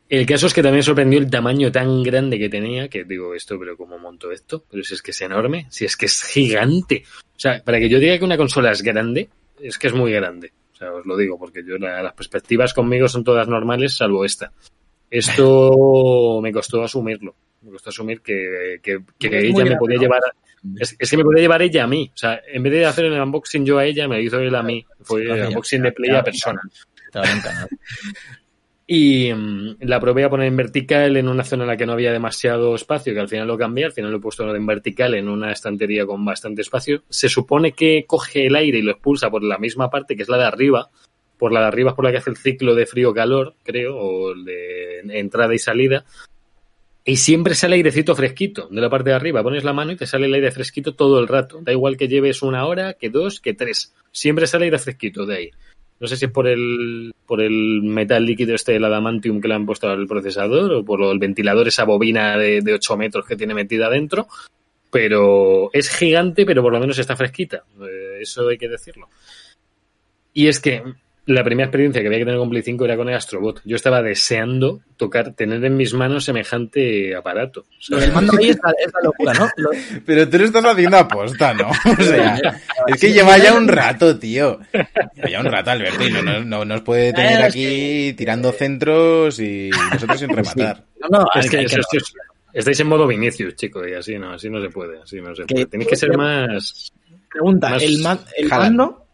el 0.09 0.25
caso 0.27 0.47
es 0.47 0.55
que 0.55 0.63
también 0.63 0.83
sorprendió 0.83 1.19
el 1.19 1.29
tamaño 1.31 1.73
tan 1.73 2.03
grande 2.03 2.39
que 2.39 2.49
tenía, 2.49 2.89
que 2.89 3.05
digo 3.05 3.35
esto, 3.35 3.59
pero 3.59 3.77
¿cómo 3.77 3.99
monto 3.99 4.31
esto? 4.31 4.65
Pero 4.71 4.85
si 4.85 4.95
es 4.95 5.03
que 5.03 5.11
es 5.11 5.21
enorme, 5.23 5.67
si 5.71 5.85
es 5.85 5.97
que 5.97 6.07
es 6.07 6.23
gigante. 6.23 7.05
O 7.37 7.41
sea, 7.41 7.63
para 7.65 7.79
que 7.79 7.89
yo 7.89 7.99
diga 7.99 8.19
que 8.19 8.25
una 8.25 8.37
consola 8.37 8.71
es 8.71 8.83
grande, 8.83 9.29
es 9.61 9.79
que 9.79 9.89
es 9.89 9.95
muy 9.95 10.13
grande. 10.13 10.53
O 10.73 10.77
sea, 10.77 10.93
os 10.93 11.05
lo 11.07 11.17
digo, 11.17 11.39
porque 11.39 11.65
yo 11.67 11.77
la- 11.79 12.03
las 12.03 12.13
perspectivas 12.15 12.73
conmigo 12.73 13.09
son 13.09 13.25
todas 13.25 13.49
normales, 13.49 13.97
salvo 13.97 14.25
esta. 14.25 14.53
Esto 15.11 16.41
me 16.43 16.53
costó 16.53 16.83
asumirlo. 16.83 17.35
Me 17.63 17.73
costó 17.73 17.91
asumir 17.91 18.21
que, 18.21 18.81
ella 18.85 19.65
me 19.65 19.77
podía 19.77 19.97
¿no? 19.97 20.03
llevar. 20.03 20.21
a- 20.25 20.48
es, 20.79 20.97
es 20.99 21.11
que 21.11 21.17
me 21.17 21.25
podía 21.25 21.43
llevar 21.43 21.63
ella 21.63 21.85
a 21.85 21.87
mí. 21.87 22.11
O 22.13 22.17
sea, 22.17 22.41
en 22.47 22.63
vez 22.63 22.73
de 22.73 22.87
hacer 22.87 23.07
el 23.07 23.21
unboxing 23.21 23.65
yo 23.65 23.79
a 23.79 23.85
ella, 23.85 24.09
me 24.09 24.17
lo 24.17 24.23
hizo 24.23 24.39
él 24.39 24.55
a 24.55 24.63
mí. 24.63 24.85
Fue 25.03 25.27
ya, 25.27 25.49
unboxing 25.49 25.83
de 25.83 25.93
play 25.93 26.11
a 26.11 26.23
persona. 26.23 26.61
Y 28.91 29.35
mm, 29.35 29.77
la 29.81 30.01
probé 30.01 30.25
a 30.25 30.31
poner 30.31 30.47
en 30.47 30.57
vertical 30.57 31.15
en 31.19 31.29
una 31.29 31.45
zona 31.45 31.65
en 31.65 31.69
la 31.69 31.77
que 31.77 31.85
no 31.85 31.93
había 31.93 32.11
demasiado 32.11 32.75
espacio, 32.75 33.13
que 33.13 33.21
al 33.21 33.29
final 33.29 33.47
lo 33.47 33.59
cambié, 33.59 33.85
al 33.85 33.93
final 33.93 34.11
lo 34.11 34.17
he 34.17 34.21
puesto 34.21 34.57
en 34.57 34.67
vertical 34.67 35.15
en 35.15 35.29
una 35.29 35.53
estantería 35.53 36.07
con 36.07 36.25
bastante 36.25 36.63
espacio. 36.63 37.03
Se 37.11 37.29
supone 37.29 37.73
que 37.73 38.07
coge 38.07 38.47
el 38.47 38.57
aire 38.57 38.79
y 38.79 38.83
lo 38.83 38.93
expulsa 38.93 39.29
por 39.29 39.43
la 39.43 39.59
misma 39.59 39.91
parte, 39.91 40.17
que 40.17 40.23
es 40.23 40.31
la 40.31 40.39
de 40.39 40.45
arriba. 40.45 40.89
Por 41.37 41.53
la 41.53 41.61
de 41.61 41.67
arriba 41.67 41.91
es 41.91 41.97
por 41.97 42.07
la 42.07 42.13
que 42.13 42.17
hace 42.17 42.31
el 42.31 42.39
ciclo 42.39 42.75
de 42.75 42.87
frío-calor, 42.87 43.57
creo, 43.63 43.95
o 43.95 44.33
el 44.33 44.47
de 44.47 45.01
entrada 45.19 45.55
y 45.55 45.59
salida. 45.59 46.07
Y 47.09 47.17
siempre 47.17 47.55
sale 47.55 47.77
airecito 47.77 48.15
fresquito 48.15 48.69
de 48.71 48.83
la 48.83 48.91
parte 48.91 49.09
de 49.09 49.17
arriba. 49.17 49.43
Pones 49.43 49.65
la 49.65 49.73
mano 49.73 49.93
y 49.93 49.97
te 49.97 50.07
sale 50.07 50.27
el 50.27 50.35
aire 50.35 50.51
fresquito 50.51 50.95
todo 50.95 51.19
el 51.21 51.27
rato. 51.27 51.59
Da 51.63 51.73
igual 51.73 51.97
que 51.97 52.07
lleves 52.07 52.43
una 52.43 52.67
hora, 52.67 52.93
que 52.93 53.09
dos, 53.09 53.41
que 53.41 53.55
tres. 53.55 53.95
Siempre 54.13 54.47
sale 54.47 54.67
aire 54.67 54.79
fresquito 54.79 55.25
de 55.25 55.35
ahí. 55.35 55.51
No 56.01 56.07
sé 56.07 56.19
si 56.19 56.27
es 56.27 56.31
por 56.31 56.47
el, 56.47 57.15
por 57.25 57.41
el 57.41 57.81
metal 57.83 58.27
líquido 58.27 58.55
este 58.55 58.73
del 58.73 58.85
adamantium 58.85 59.41
que 59.41 59.49
le 59.49 59.55
han 59.55 59.65
puesto 59.65 59.89
al 59.89 60.07
procesador 60.07 60.71
o 60.71 60.85
por 60.85 61.01
el 61.03 61.19
ventilador, 61.19 61.67
esa 61.67 61.85
bobina 61.85 62.37
de, 62.37 62.61
de 62.61 62.75
8 62.75 62.99
metros 62.99 63.25
que 63.25 63.37
tiene 63.37 63.55
metida 63.55 63.87
adentro. 63.87 64.27
Pero 64.91 65.71
es 65.73 65.89
gigante, 65.89 66.45
pero 66.45 66.61
por 66.61 66.75
lo 66.75 66.81
menos 66.81 66.99
está 66.99 67.17
fresquita. 67.17 67.65
Eh, 67.81 68.19
eso 68.21 68.47
hay 68.47 68.59
que 68.59 68.69
decirlo. 68.69 69.09
Y 70.35 70.49
es 70.49 70.61
que 70.61 70.83
la 71.29 71.45
primera 71.45 71.67
experiencia 71.67 72.01
que 72.01 72.07
había 72.09 72.19
que 72.21 72.25
tener 72.25 72.39
con 72.41 72.51
Play 72.51 72.63
5 72.63 72.85
era 72.85 72.97
con 72.97 73.09
el 73.09 73.15
Astrobot. 73.15 73.61
Yo 73.65 73.77
estaba 73.77 74.03
deseando 74.03 74.81
tocar, 74.97 75.33
tener 75.35 75.65
en 75.65 75.77
mis 75.77 75.95
manos 75.95 76.25
semejante 76.25 77.15
aparato. 77.15 77.67
Lo 77.89 77.99
del 77.99 78.13
mando 78.13 78.33
ahí 78.39 78.51
es 78.51 78.59
la, 78.63 78.71
es 78.85 78.93
la 78.93 79.01
locura, 79.03 79.33
¿no? 79.35 79.49
Lo- 79.57 79.71
Pero 80.07 80.29
tú 80.29 80.39
lo 80.39 80.45
estás 80.45 80.65
haciendo 80.65 80.97
aposta, 80.97 81.55
¿no? 81.55 81.69
O 81.99 82.03
sea, 82.03 82.41
es 82.87 83.01
que 83.01 83.13
lleva 83.13 83.39
ya 83.39 83.55
un 83.55 83.69
rato, 83.69 84.19
tío. 84.19 84.59
Lleva 85.15 85.29
ya 85.31 85.41
un 85.41 85.47
rato, 85.47 85.71
Alberto, 85.71 86.07
y 86.07 86.11
no, 86.13 86.23
no, 86.23 86.45
no 86.45 86.65
nos 86.65 86.81
puede 86.83 87.13
tener 87.13 87.43
aquí 87.43 88.13
tirando 88.15 88.51
centros 88.53 89.39
y 89.39 89.71
nosotros 89.93 90.19
sin 90.21 90.29
rematar. 90.31 90.85
No, 91.11 91.21
no, 91.21 91.27
es 91.41 91.49
que 91.51 91.61
eso- 91.63 91.79
estáis 92.53 92.81
en 92.81 92.87
modo 92.89 93.07
Vinicius, 93.07 93.55
chicos, 93.55 93.87
y 93.89 93.93
así 93.95 94.19
no, 94.19 94.33
así 94.33 94.49
no 94.51 94.61
se 94.61 94.71
puede, 94.71 95.01
así 95.03 95.21
no 95.21 95.35
se 95.35 95.45
Que- 95.45 95.55
puede. 95.55 95.67
Tenéis 95.67 95.91
que 95.91 95.97
ser 95.97 96.17
más... 96.17 96.93
Pregunta, 97.31 97.69
Más 97.69 97.83
el, 97.83 97.99
man- 98.01 98.21
el 98.39 98.49
mando, 98.49 99.07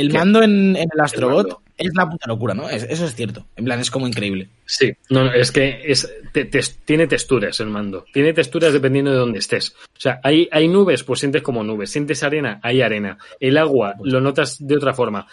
el 0.00 0.10
¿Qué? 0.10 0.18
mando 0.18 0.42
en, 0.42 0.76
en 0.76 0.88
el 0.92 1.00
Astrobot 1.00 1.60
es 1.76 1.90
la 1.94 2.08
puta 2.08 2.26
locura, 2.26 2.54
¿no? 2.54 2.68
Es- 2.68 2.82
eso 2.84 3.04
es 3.06 3.14
cierto. 3.14 3.46
En 3.56 3.64
plan, 3.64 3.78
es 3.80 3.90
como 3.90 4.06
increíble. 4.08 4.48
Sí, 4.66 4.92
no, 5.10 5.24
no, 5.24 5.32
es 5.32 5.52
que 5.52 5.80
es, 5.84 6.12
te- 6.32 6.44
te- 6.46 6.60
tiene 6.84 7.06
texturas 7.06 7.60
el 7.60 7.68
mando. 7.68 8.04
Tiene 8.12 8.32
texturas 8.32 8.72
dependiendo 8.72 9.10
de 9.10 9.16
dónde 9.18 9.38
estés. 9.38 9.74
O 9.96 10.00
sea, 10.00 10.20
hay, 10.24 10.48
hay 10.50 10.68
nubes, 10.68 11.04
pues 11.04 11.20
sientes 11.20 11.42
como 11.42 11.62
nubes. 11.64 11.90
Sientes 11.90 12.22
arena, 12.22 12.58
hay 12.62 12.82
arena. 12.82 13.18
El 13.40 13.56
agua 13.58 13.94
lo 14.02 14.20
notas 14.20 14.56
de 14.66 14.76
otra 14.76 14.92
forma. 14.94 15.26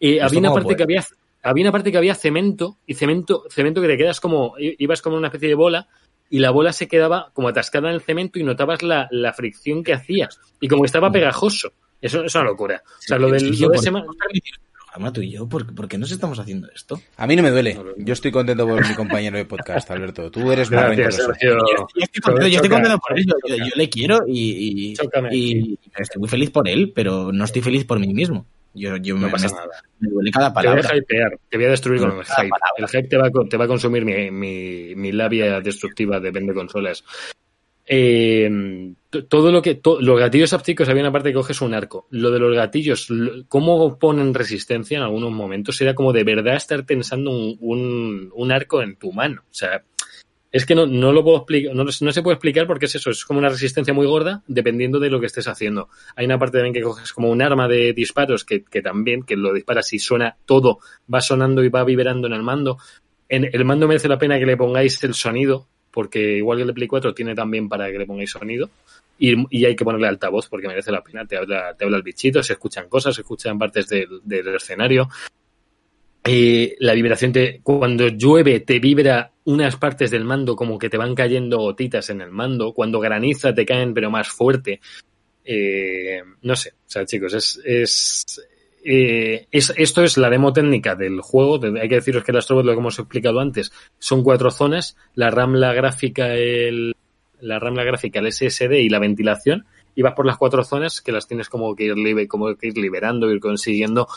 Eh, 0.00 0.20
había 0.20 0.38
una 0.38 0.52
parte 0.52 0.76
que 0.76 0.82
había 0.84 1.04
había 1.42 1.64
una 1.64 1.72
parte 1.72 1.90
que 1.92 1.98
había 1.98 2.14
cemento 2.14 2.78
y 2.86 2.94
cemento 2.94 3.44
cemento 3.50 3.80
que 3.80 3.86
te 3.88 3.96
quedas 3.96 4.20
como 4.20 4.54
ibas 4.58 5.00
como 5.02 5.16
una 5.16 5.28
especie 5.28 5.48
de 5.48 5.54
bola 5.54 5.88
y 6.30 6.40
la 6.40 6.50
bola 6.50 6.72
se 6.72 6.88
quedaba 6.88 7.30
como 7.32 7.48
atascada 7.48 7.88
en 7.88 7.94
el 7.94 8.00
cemento 8.02 8.38
y 8.38 8.42
notabas 8.44 8.82
la, 8.82 9.08
la 9.12 9.32
fricción 9.32 9.82
que 9.82 9.94
hacía 9.94 10.28
y 10.60 10.68
como 10.68 10.84
estaba 10.84 11.10
pegajoso 11.12 11.72
eso 12.00 12.24
es 12.24 12.34
una 12.34 12.44
locura 12.44 12.82
o 12.86 12.90
sea 13.02 13.18
lo 13.18 13.30
del 13.30 13.40
Sergio, 13.40 13.66
lo 13.68 13.72
de 13.72 13.76
¿por 13.76 13.76
ese 13.76 13.84
qué 13.86 13.90
ma- 13.90 14.00
hemos 14.00 14.16
permitido 14.16 14.54
este 14.56 14.68
programa 14.92 15.12
tú 15.12 15.20
y 15.22 15.30
yo? 15.30 15.48
¿Por, 15.48 15.74
por 15.74 15.88
qué 15.88 15.98
nos 15.98 16.10
estamos 16.10 16.38
haciendo 16.38 16.68
esto? 16.74 17.00
A 17.18 17.26
mí 17.26 17.36
no 17.36 17.42
me 17.42 17.50
duele. 17.50 17.78
Yo 17.98 18.12
estoy 18.14 18.30
contento 18.32 18.66
por 18.66 18.86
mi 18.88 18.94
compañero 18.94 19.36
de 19.36 19.44
podcast, 19.44 19.90
Alberto. 19.90 20.30
Tú 20.30 20.50
eres 20.50 20.70
más. 20.70 20.96
Sergio 21.14 21.58
Yo 21.58 21.86
estoy 22.02 22.20
contento, 22.22 22.48
yo 22.48 22.56
estoy 22.56 22.70
contento 22.70 22.98
por 22.98 23.18
él, 23.18 23.26
yo, 23.26 23.34
yo- 23.48 23.56
yo 23.64 23.70
le 23.76 23.88
quiero 23.90 24.20
y, 24.26 24.90
y, 24.90 24.94
Chócame 24.94 25.28
y 25.36 25.78
estoy 25.96 26.18
muy 26.20 26.28
feliz 26.28 26.50
por 26.50 26.68
él, 26.68 26.92
pero 26.94 27.32
no 27.32 27.44
estoy 27.44 27.62
feliz 27.62 27.84
por 27.84 27.98
mí 28.00 28.12
mismo. 28.14 28.46
Yo, 28.74 28.96
yo 28.98 29.14
no 29.16 29.22
me, 29.26 29.30
pasa 29.30 29.48
me- 29.48 29.54
nada 29.54 29.68
me 30.00 30.08
duele 30.10 30.30
cada 30.30 30.48
Te 30.48 30.54
voy 30.54 30.64
palabra. 30.64 30.90
a 30.92 30.96
hypear, 30.96 31.38
te 31.48 31.56
voy 31.56 31.66
a 31.66 31.70
destruir 31.70 32.00
con 32.00 32.10
el 32.10 32.24
hype. 32.24 32.48
palabra. 32.48 32.74
El 32.78 32.88
hype 32.88 33.08
te 33.08 33.16
va 33.16 33.30
te 33.48 33.56
va 33.56 33.64
a 33.64 33.68
consumir 33.68 34.04
mi, 34.04 34.30
mi, 34.30 34.94
mi 34.94 35.12
labia 35.12 35.60
destructiva, 35.60 36.20
depende 36.20 36.52
de 36.52 36.58
consolas. 36.58 37.04
Eh, 37.90 38.92
todo 39.28 39.50
lo 39.50 39.62
que 39.62 39.80
los 40.00 40.18
gatillos 40.20 40.52
ápticos 40.52 40.88
había 40.88 41.02
una 41.02 41.12
parte 41.12 41.30
que 41.30 41.34
coges 41.34 41.60
un 41.62 41.72
arco. 41.72 42.06
Lo 42.10 42.30
de 42.30 42.38
los 42.38 42.54
gatillos, 42.54 43.08
lo- 43.08 43.46
cómo 43.48 43.98
ponen 43.98 44.34
resistencia 44.34 44.98
en 44.98 45.02
algunos 45.04 45.32
momentos, 45.32 45.80
era 45.80 45.94
como 45.94 46.12
de 46.12 46.24
verdad 46.24 46.56
estar 46.56 46.84
tensando 46.84 47.30
un, 47.30 47.56
un, 47.60 48.30
un 48.34 48.52
arco 48.52 48.82
en 48.82 48.96
tu 48.96 49.12
mano. 49.12 49.42
O 49.50 49.54
sea, 49.54 49.82
es 50.52 50.66
que 50.66 50.74
no, 50.74 50.86
no 50.86 51.12
lo 51.12 51.24
puedo 51.24 51.38
explicar, 51.38 51.74
no, 51.74 51.84
no 51.84 51.92
se 52.12 52.22
puede 52.22 52.34
explicar 52.34 52.66
porque 52.66 52.86
es 52.86 52.94
eso, 52.94 53.10
es 53.10 53.24
como 53.24 53.38
una 53.38 53.48
resistencia 53.48 53.94
muy 53.94 54.06
gorda 54.06 54.42
dependiendo 54.46 54.98
de 54.98 55.08
lo 55.10 55.20
que 55.20 55.26
estés 55.26 55.48
haciendo. 55.48 55.88
Hay 56.14 56.26
una 56.26 56.38
parte 56.38 56.58
también 56.58 56.74
que 56.74 56.82
coges 56.82 57.12
como 57.14 57.30
un 57.30 57.40
arma 57.40 57.68
de 57.68 57.94
disparos 57.94 58.44
que, 58.44 58.64
que 58.64 58.82
también, 58.82 59.22
que 59.22 59.36
lo 59.36 59.54
disparas 59.54 59.90
y 59.94 59.98
suena 59.98 60.36
todo, 60.44 60.78
va 61.12 61.20
sonando 61.22 61.64
y 61.64 61.70
va 61.70 61.84
vibrando 61.84 62.26
en 62.26 62.34
el 62.34 62.42
mando. 62.42 62.76
En 63.30 63.48
el 63.50 63.64
mando 63.64 63.88
merece 63.88 64.08
la 64.08 64.18
pena 64.18 64.38
que 64.38 64.46
le 64.46 64.56
pongáis 64.56 65.02
el 65.04 65.12
sonido, 65.14 65.68
porque 65.90 66.36
igual 66.36 66.58
que 66.58 66.62
el 66.62 66.68
de 66.68 66.74
Play 66.74 66.88
4 66.88 67.14
tiene 67.14 67.34
también 67.34 67.68
para 67.68 67.90
que 67.90 67.98
le 67.98 68.06
pongáis 68.06 68.30
sonido. 68.30 68.70
Y, 69.18 69.34
y 69.50 69.64
hay 69.64 69.74
que 69.74 69.84
ponerle 69.84 70.06
altavoz 70.06 70.48
porque 70.48 70.68
merece 70.68 70.92
la 70.92 71.02
pena. 71.02 71.26
Te 71.26 71.36
habla, 71.36 71.74
te 71.74 71.84
habla 71.84 71.96
el 71.96 72.02
bichito, 72.02 72.42
se 72.42 72.52
escuchan 72.52 72.88
cosas, 72.88 73.14
se 73.14 73.22
escuchan 73.22 73.58
partes 73.58 73.88
del, 73.88 74.20
del 74.22 74.54
escenario. 74.54 75.08
Eh, 76.30 76.76
la 76.80 76.92
vibración 76.92 77.32
te, 77.32 77.60
cuando 77.62 78.08
llueve 78.08 78.60
te 78.60 78.80
vibra 78.80 79.32
unas 79.44 79.76
partes 79.76 80.10
del 80.10 80.26
mando 80.26 80.56
como 80.56 80.78
que 80.78 80.90
te 80.90 80.98
van 80.98 81.14
cayendo 81.14 81.58
gotitas 81.58 82.10
en 82.10 82.20
el 82.20 82.30
mando, 82.30 82.74
cuando 82.74 83.00
graniza 83.00 83.54
te 83.54 83.64
caen 83.64 83.94
pero 83.94 84.10
más 84.10 84.28
fuerte. 84.28 84.80
Eh, 85.42 86.20
no 86.42 86.54
sé, 86.54 86.70
o 86.70 86.90
sea 86.90 87.06
chicos, 87.06 87.32
es, 87.32 87.60
es, 87.64 88.46
eh, 88.90 89.46
es- 89.50 89.74
esto 89.76 90.02
es 90.02 90.16
la 90.16 90.30
demo 90.30 90.52
técnica 90.52 90.94
del 90.94 91.20
juego. 91.20 91.60
Hay 91.80 91.88
que 91.88 91.96
deciros 91.96 92.24
que 92.24 92.32
el 92.32 92.38
Astrobot, 92.38 92.64
lo 92.64 92.72
que 92.72 92.78
hemos 92.78 92.98
explicado 92.98 93.40
antes, 93.40 93.70
son 93.98 94.22
cuatro 94.22 94.50
zonas, 94.50 94.96
la 95.14 95.30
RAM, 95.30 95.54
la 95.54 95.74
gráfica, 95.74 96.34
el, 96.34 96.94
la 97.40 97.58
RAM, 97.58 97.74
la 97.74 97.84
gráfica, 97.84 98.20
el 98.20 98.32
SSD 98.32 98.72
y 98.80 98.88
la 98.88 98.98
ventilación. 98.98 99.66
Y 99.94 100.02
vas 100.02 100.14
por 100.14 100.26
las 100.26 100.38
cuatro 100.38 100.64
zonas 100.64 101.02
que 101.02 101.12
las 101.12 101.26
tienes 101.28 101.48
como 101.48 101.74
que 101.76 101.84
ir, 101.84 102.28
como 102.28 102.54
que 102.56 102.68
ir 102.68 102.78
liberando, 102.78 103.30
ir 103.30 103.40
consiguiendo 103.40 104.08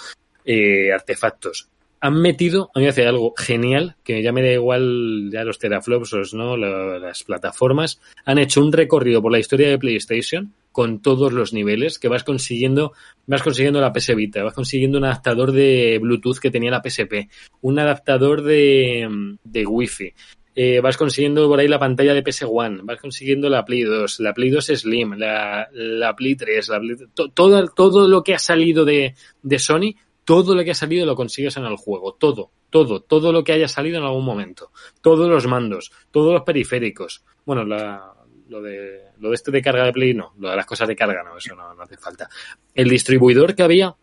eh, 0.46 0.92
artefactos 0.94 1.68
han 2.04 2.20
metido, 2.20 2.72
a 2.74 2.80
mí 2.80 2.86
me 2.86 2.90
hace 2.90 3.06
algo 3.06 3.32
genial, 3.38 3.96
que 4.04 4.24
ya 4.24 4.32
me 4.32 4.42
da 4.42 4.52
igual 4.52 5.30
ya 5.32 5.44
los 5.44 5.60
teraflops, 5.60 6.34
¿no? 6.34 6.58
La- 6.58 6.98
las 6.98 7.24
plataformas, 7.24 8.02
han 8.26 8.40
hecho 8.40 8.60
un 8.60 8.74
recorrido 8.74 9.22
por 9.22 9.32
la 9.32 9.38
historia 9.38 9.70
de 9.70 9.78
PlayStation 9.78 10.52
con 10.72 11.02
todos 11.02 11.34
los 11.34 11.54
niveles 11.54 12.00
que 12.00 12.08
vas 12.08 12.24
consiguiendo, 12.24 12.94
vas 13.28 13.44
consiguiendo 13.44 13.82
la 13.82 13.92
PS 13.94 14.16
Vita, 14.16 14.44
vas 14.44 14.54
consiguiendo 14.54 14.98
un 14.98 15.06
adaptador 15.06 15.52
de 15.52 16.00
Bluetooth 16.02 16.40
que 16.40 16.52
tenía 16.52 16.72
la 16.72 16.82
PSP, 16.82 17.30
un 17.62 17.80
adaptador 17.80 18.42
de, 18.44 19.36
de 19.44 19.66
Wi-Fi, 19.66 20.14
eh, 20.56 20.82
vas 20.82 20.98
consiguiendo 20.98 21.48
por 21.48 21.60
ahí 21.60 21.68
la 21.68 21.80
pantalla 21.80 22.14
de 22.14 22.24
PS1, 22.24 22.82
vas 22.84 23.00
consiguiendo 23.00 23.50
la 23.50 23.64
Play 23.66 23.84
2, 23.84 24.20
la 24.20 24.34
Play 24.34 24.50
2 24.50 24.66
Slim, 24.66 25.14
la, 25.18 25.68
la 25.72 26.16
Play 26.16 26.36
3, 26.36 26.68
la 26.70 26.80
Play- 26.80 26.98
to- 27.14 27.30
todo, 27.30 27.68
todo 27.70 28.08
lo 28.08 28.22
que 28.24 28.34
ha 28.34 28.40
salido 28.40 28.84
de, 28.86 29.16
de 29.44 29.60
Sony, 29.60 29.96
todo 30.26 30.54
lo 30.56 30.64
que 30.64 30.72
ha 30.72 30.76
salido 30.76 31.06
lo 31.06 31.16
consigues 31.16 31.56
en 31.58 31.66
el 31.66 31.78
juego, 31.78 32.14
todo, 32.14 32.52
todo, 32.70 33.02
todo 33.02 33.32
lo 33.34 33.44
que 33.44 33.54
haya 33.54 33.68
salido 33.68 33.98
en 33.98 34.04
algún 34.04 34.24
momento, 34.26 34.72
todos 35.02 35.28
los 35.30 35.48
mandos, 35.48 35.92
todos 36.12 36.34
los 36.34 36.44
periféricos, 36.44 37.24
bueno, 37.46 37.66
la, 37.66 38.14
lo 38.52 38.62
de 38.62 39.02
lo 39.20 39.30
de 39.30 39.36
este 39.36 39.50
de 39.50 39.62
carga 39.62 39.86
de 39.86 39.94
Play 39.94 40.14
no, 40.14 40.34
lo 40.38 40.50
de 40.50 40.56
las 40.58 40.66
cosas 40.66 40.88
de 40.88 40.96
carga 40.96 41.24
no, 41.24 41.38
eso 41.38 41.56
no, 41.56 41.74
no 41.74 41.82
hace 41.82 41.98
falta. 41.98 42.30
El 42.76 42.90
distribuidor 42.90 43.56
que 43.56 43.64
había, 43.64 43.96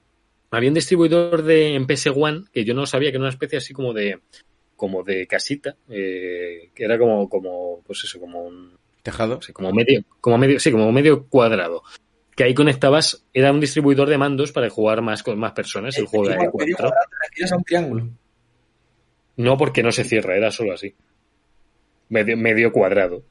había 0.51 0.71
un 0.71 0.75
distribuidor 0.75 1.43
de 1.43 1.75
en 1.75 1.87
PS 1.87 2.09
One 2.17 2.45
que 2.51 2.65
yo 2.65 2.73
no 2.73 2.87
sabía 2.87 3.11
que 3.11 3.17
era 3.17 3.25
una 3.25 3.29
especie 3.29 3.59
así 3.59 3.75
como 3.75 3.93
de 3.93 4.21
como 4.75 5.03
de 5.03 5.27
casita, 5.27 5.77
eh, 5.91 6.71
que 6.75 6.85
era 6.85 6.99
como 6.99 7.29
como 7.29 7.83
pues 7.87 8.03
eso, 8.05 8.19
como 8.19 8.43
un 8.43 8.79
Tejado. 9.03 9.37
no 9.37 9.43
sé, 9.43 9.53
como 9.53 9.71
medio, 9.73 10.03
como 10.21 10.39
medio, 10.39 10.59
sí, 10.59 10.73
como 10.73 10.91
medio 10.93 11.27
cuadrado. 11.27 11.83
Que 12.35 12.45
ahí 12.45 12.55
conectabas, 12.55 13.27
era 13.35 13.53
un 13.53 13.61
distribuidor 13.61 14.09
de 14.09 14.17
mandos 14.17 14.53
para 14.53 14.71
jugar 14.71 15.03
más 15.03 15.23
con 15.23 15.39
más 15.39 15.53
personas, 15.53 15.99
el 15.99 16.07
juego 16.07 16.29
de 16.29 16.37
A4. 16.37 16.51
cuadrado, 16.51 16.95
te 17.35 17.53
a 17.53 17.57
un 17.57 17.65
triángulo. 17.65 18.09
No 19.37 19.57
porque 19.57 19.83
no 19.83 19.93
se 19.93 20.05
cierra, 20.05 20.37
era 20.37 20.51
solo 20.51 20.73
así. 20.73 20.95
Medio, 22.09 22.37
medio 22.37 22.73
cuadrado. 22.73 23.23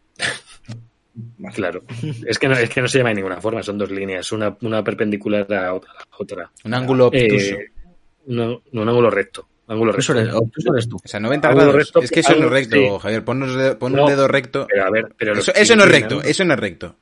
Claro. 1.54 1.82
Es 2.26 2.38
que, 2.40 2.48
no, 2.48 2.56
es 2.56 2.70
que 2.70 2.82
no 2.82 2.88
se 2.88 2.98
llama 3.00 3.10
de 3.10 3.16
ninguna 3.16 3.42
forma, 3.42 3.64
son 3.64 3.78
dos 3.78 3.90
líneas, 3.92 4.32
una, 4.32 4.56
una 4.62 4.84
perpendicular 4.84 5.52
a 5.54 5.74
otra. 5.74 5.92
a 5.94 6.16
otra. 6.20 6.52
Un 6.66 6.74
ángulo 6.74 7.08
obtuso. 7.08 7.56
Eh, 7.56 7.72
no, 8.28 8.62
no, 8.72 8.82
un 8.82 8.90
ángulo 8.90 9.10
recto. 9.10 9.48
Ángulo 9.68 9.92
Tú 9.94 9.98
recto. 9.98 10.14
eres, 10.20 10.34
tú 10.64 10.74
eres 10.74 10.90
tú. 10.90 10.96
O 11.04 11.08
sea, 11.08 11.20
90 11.20 11.48
ángulo 11.50 11.66
grados. 11.68 11.86
recto, 11.86 12.02
es 12.02 12.12
que 12.12 12.20
eso 12.22 12.36
no 12.36 12.46
es 12.46 12.52
recto, 12.52 12.76
sí. 12.78 12.90
Javier. 13.02 13.24
Pon 13.26 13.40
No. 13.40 14.04
un 14.04 14.10
dedo 14.10 14.28
recto. 14.28 14.66
Pero 14.70 14.86
a 14.86 14.90
ver, 14.92 15.08
pero 15.18 15.34
Eso, 15.34 15.52
eso 15.54 15.76
no 15.76 15.84
es 15.84 15.92
recto, 15.92 16.22
eso 16.22 16.46
no 16.46 16.54
es 16.54 16.60
recto. 16.60 16.96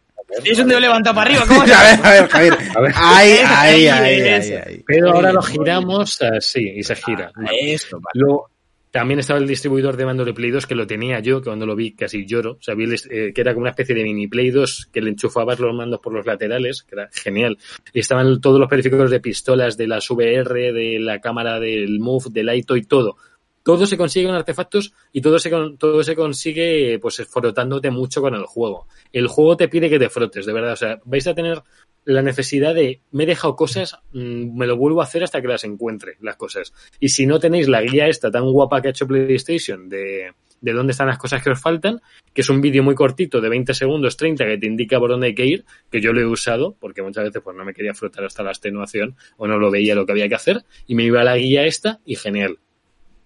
Es 0.43 0.59
un 0.59 0.67
dedo 0.67 0.79
levantado 0.79 1.15
para 1.15 1.29
arriba, 1.29 1.45
¿cómo 1.47 1.61
A 1.61 1.65
ver, 1.65 1.99
a 2.03 2.11
ver, 2.11 2.27
Javier. 2.29 2.53
A 2.75 2.81
ver. 2.81 2.89
Eso, 2.91 2.99
eso, 2.99 3.01
ay, 3.05 3.87
ay, 3.87 4.19
eso. 4.21 4.53
ay. 4.65 4.83
Pero 4.87 5.11
ahora 5.11 5.31
lo 5.31 5.41
giramos 5.41 6.19
así 6.21 6.73
y 6.77 6.83
se 6.83 6.95
gira. 6.95 7.31
Esto, 7.61 7.97
vale. 8.01 8.11
Luego, 8.15 8.49
también 8.95 9.19
estaba 9.19 9.41
el 9.41 9.45
distribuidor 9.45 9.97
de 9.97 10.05
mando 10.05 10.23
de 10.23 10.33
Play 10.33 10.51
2 10.51 10.67
que 10.67 10.73
lo 10.73 10.87
tenía 10.87 11.19
yo, 11.19 11.41
que 11.41 11.49
cuando 11.49 11.65
lo 11.65 11.75
vi 11.75 11.91
casi 11.91 12.25
lloro. 12.25 12.53
O 12.53 12.61
sea, 12.61 12.75
vi 12.75 12.85
eh, 13.09 13.33
que 13.35 13.41
era 13.41 13.53
como 13.53 13.63
una 13.63 13.71
especie 13.71 13.93
de 13.93 14.03
mini 14.03 14.29
Play 14.29 14.51
2 14.51 14.87
que 14.89 15.01
le 15.01 15.09
enchufabas 15.09 15.59
los 15.59 15.75
mandos 15.75 15.99
por 15.99 16.13
los 16.13 16.25
laterales, 16.25 16.83
que 16.83 16.95
era 16.95 17.09
genial. 17.11 17.57
Y 17.91 17.99
estaban 17.99 18.39
todos 18.39 18.57
los 18.57 18.69
periféricos 18.69 19.11
de 19.11 19.19
pistolas, 19.19 19.75
de 19.75 19.87
las 19.89 20.09
VR, 20.09 20.71
de 20.71 20.99
la 21.01 21.19
cámara 21.19 21.59
del 21.59 21.99
Move, 21.99 22.27
del 22.29 22.47
Aito 22.47 22.77
y 22.77 22.83
todo. 22.83 23.17
Todo 23.65 23.87
se 23.87 23.97
consigue 23.97 24.27
con 24.27 24.35
artefactos 24.35 24.93
y 25.11 25.21
todo 25.21 25.39
se, 25.39 25.49
todo 25.49 26.03
se 26.03 26.15
consigue 26.15 26.99
pues 27.01 27.25
frotándote 27.27 27.89
mucho 27.89 28.21
con 28.21 28.35
el 28.35 28.45
juego. 28.45 28.87
El 29.11 29.27
juego 29.27 29.57
te 29.57 29.67
pide 29.67 29.89
que 29.89 29.97
te 29.97 30.07
frotes, 30.07 30.45
de 30.45 30.53
verdad. 30.53 30.73
O 30.73 30.75
sea, 30.75 30.99
vais 31.03 31.25
a 31.25 31.33
tener 31.33 31.63
la 32.03 32.21
necesidad 32.21 32.75
de 32.75 33.01
me 33.11 33.23
he 33.23 33.25
dejado 33.25 33.55
cosas, 33.55 33.97
mm, 34.13 34.55
me 34.55 34.67
lo 34.67 34.77
vuelvo 34.77 35.01
a 35.01 35.05
hacer 35.05 35.23
hasta 35.23 35.41
que 35.41 35.47
las 35.47 35.63
encuentre, 35.63 36.17
las 36.21 36.35
cosas. 36.35 36.73
Y 36.99 37.09
si 37.09 37.25
no 37.25 37.39
tenéis 37.39 37.67
la 37.67 37.81
guía 37.81 38.07
esta 38.07 38.29
tan 38.29 38.45
guapa 38.51 38.83
que 38.83 38.89
ha 38.89 38.91
hecho 38.91 39.07
PlayStation 39.07 39.89
de, 39.89 40.29
de 40.61 40.71
dónde 40.71 40.91
están 40.91 41.07
las 41.07 41.17
cosas 41.17 41.41
que 41.41 41.49
os 41.49 41.59
faltan, 41.59 42.03
que 42.35 42.41
es 42.41 42.49
un 42.51 42.61
vídeo 42.61 42.83
muy 42.83 42.93
cortito 42.93 43.41
de 43.41 43.49
20 43.49 43.73
segundos, 43.73 44.15
30, 44.15 44.45
que 44.45 44.57
te 44.59 44.67
indica 44.67 44.99
por 44.99 45.09
dónde 45.09 45.25
hay 45.25 45.33
que 45.33 45.47
ir, 45.47 45.65
que 45.89 46.01
yo 46.01 46.13
lo 46.13 46.21
he 46.21 46.25
usado, 46.27 46.75
porque 46.79 47.01
muchas 47.01 47.23
veces 47.23 47.41
pues 47.43 47.57
no 47.57 47.65
me 47.65 47.73
quería 47.73 47.95
frotar 47.95 48.25
hasta 48.25 48.43
la 48.43 48.51
extenuación 48.51 49.15
o 49.37 49.47
no 49.47 49.57
lo 49.57 49.71
veía 49.71 49.95
lo 49.95 50.05
que 50.05 50.11
había 50.11 50.29
que 50.29 50.35
hacer, 50.35 50.63
y 50.85 50.93
me 50.93 51.03
iba 51.03 51.21
a 51.21 51.23
la 51.23 51.35
guía 51.35 51.65
esta 51.65 51.99
y 52.05 52.15
genial. 52.15 52.59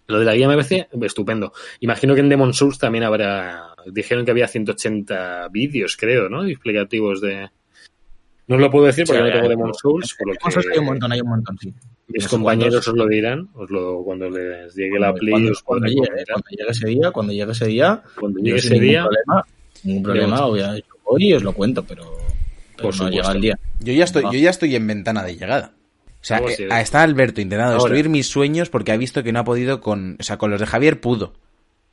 Lo 0.09 0.19
de 0.19 0.25
la 0.25 0.35
guía 0.35 0.47
me 0.47 0.55
parece 0.55 0.87
estupendo. 1.01 1.53
Imagino 1.79 2.15
que 2.15 2.19
en 2.21 2.29
Demon 2.29 2.53
Souls 2.53 2.77
también 2.79 3.03
habrá, 3.03 3.73
dijeron 3.85 4.25
que 4.25 4.31
había 4.31 4.47
180 4.47 5.47
vídeos, 5.49 5.95
creo, 5.97 6.27
¿no? 6.29 6.45
Explicativos 6.45 7.21
de... 7.21 7.49
No 8.47 8.55
os 8.55 8.61
lo 8.61 8.71
puedo 8.71 8.87
decir 8.87 9.05
porque 9.05 9.21
Sí, 9.21 9.27
no 9.27 9.33
tengo 9.33 9.49
Demon 9.49 9.73
Souls, 9.75 10.15
por 10.17 10.27
lo 10.27 10.33
Souls 10.51 10.65
que- 10.65 10.73
hay 10.73 10.79
un 10.79 10.85
montón, 10.85 11.11
hay 11.11 11.21
un 11.21 11.29
montón, 11.29 11.57
sí. 11.59 11.71
mis 12.07 12.27
compañeros 12.27 12.87
os 12.87 12.95
lo 12.95 13.05
dirán, 13.07 13.47
os 13.53 13.69
lo, 13.69 14.01
cuando 14.03 14.27
les 14.31 14.73
llegue 14.75 14.97
la 14.99 15.13
Play 15.13 15.31
cuando, 15.31 15.51
os 15.51 15.61
cuando 15.61 15.85
llegue, 15.87 16.07
comentar. 16.07 16.33
cuando 16.33 16.49
llegue 16.49 16.71
ese 16.71 16.87
día, 16.87 17.11
cuando 17.11 17.33
llegue 17.33 17.51
ese 17.51 17.65
día, 17.67 18.03
Cuando 18.19 18.39
llegue 18.39 18.57
ese 18.57 18.69
ningún 18.71 18.87
día, 18.87 19.03
problema, 19.03 19.43
ningún 19.83 20.03
problema, 20.03 20.27
Iremos. 20.37 20.49
voy 20.49 20.61
a 20.61 20.75
yo 20.75 20.83
voy 21.05 21.23
y 21.27 21.33
os 21.33 21.43
lo 21.43 21.53
cuento, 21.53 21.83
pero, 21.83 22.03
pero 22.75 22.77
Por 22.77 22.85
no 22.85 22.91
supuesto. 22.93 23.15
llega 23.21 23.31
el 23.33 23.41
día. 23.41 23.59
Yo 23.81 23.93
ya 23.93 24.03
estoy, 24.05 24.23
No. 24.23 24.33
yo 24.33 24.39
ya 24.39 24.49
estoy 24.49 24.75
en 24.75 24.87
ventana 24.87 25.23
de 25.23 25.35
llegada. 25.35 25.73
O 26.21 26.25
sea, 26.25 26.39
eh, 26.39 26.67
está 26.81 27.01
Alberto 27.03 27.39
intentando 27.41 27.73
Ahora. 27.73 27.83
destruir 27.93 28.09
mis 28.09 28.27
sueños 28.27 28.69
porque 28.69 28.91
ha 28.91 28.97
visto 28.97 29.23
que 29.23 29.31
no 29.31 29.39
ha 29.39 29.43
podido 29.43 29.79
con, 29.79 30.17
o 30.19 30.23
sea, 30.23 30.37
con 30.37 30.51
los 30.51 30.59
de 30.59 30.65
Javier 30.67 30.99
pudo, 30.99 31.33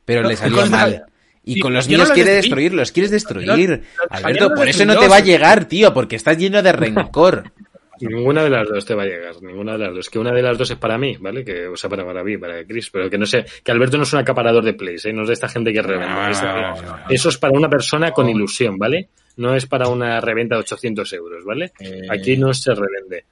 pero 0.05 0.22
No, 0.22 0.29
le 0.29 0.37
salió 0.37 0.66
mal. 0.66 1.05
Y 1.45 1.61
con 1.61 1.72
los 1.72 1.89
míos 1.89 2.11
quiere 2.11 2.33
destruí. 2.33 2.64
destruir, 2.64 2.74
los 2.74 2.91
quieres 2.91 3.11
destruir. 3.12 3.83
Alberto, 4.11 4.53
por 4.55 4.68
eso 4.68 4.85
no 4.85 4.99
te 4.99 5.07
va 5.07 5.16
a 5.16 5.20
llegar, 5.20 5.66
tío, 5.66 5.95
porque 5.95 6.16
estás 6.16 6.37
lleno 6.39 6.61
de 6.61 6.72
rencor. 6.72 7.53
Ninguna 8.01 8.43
de 8.45 8.51
las 8.51 8.68
dos 8.68 8.85
te 8.85 8.95
va 8.95 9.05
a 9.05 9.07
llegar, 9.07 9.41
ninguna 9.41 9.72
de 9.72 9.79
las 9.79 9.95
dos. 9.95 10.11
Que 10.11 10.18
una 10.18 10.33
de 10.33 10.43
las 10.43 10.59
dos 10.59 10.70
es 10.70 10.77
para 10.77 10.99
mí, 10.99 11.16
¿vale? 11.18 11.45
Que, 11.45 11.66
o 11.68 11.77
sea, 11.77 11.89
para, 11.89 12.05
para 12.05 12.22
mí, 12.24 12.37
para 12.37 12.62
Chris, 12.66 12.91
pero 12.91 13.09
que 13.09 13.16
no 13.16 13.24
sé, 13.24 13.47
que 13.62 13.70
Alberto 13.72 13.97
no 13.97 14.03
es 14.03 14.12
un 14.12 14.18
acaparador 14.18 14.64
de 14.64 14.74
plays, 14.74 15.05
¿eh? 15.07 15.12
No 15.12 15.22
es 15.22 15.29
de 15.29 15.35
esta 15.35 15.49
gente 15.49 15.72
que 15.72 15.81
no, 15.83 15.99
no. 15.99 16.99
Eso 17.09 17.29
es 17.31 17.39
para 17.39 17.57
una 17.57 17.70
persona 17.70 18.11
con 18.11 18.29
ilusión, 18.29 18.77
¿vale? 18.77 19.09
No 19.37 19.55
es 19.55 19.66
para 19.66 19.89
una 19.89 20.20
reventa 20.20 20.57
de 20.57 20.62
800 20.62 21.11
euros, 21.14 21.45
¿vale? 21.45 21.72
Eh, 21.81 22.03
Aquí 22.11 22.37
no 22.37 22.53
se 22.53 22.74
revende. 22.74 23.24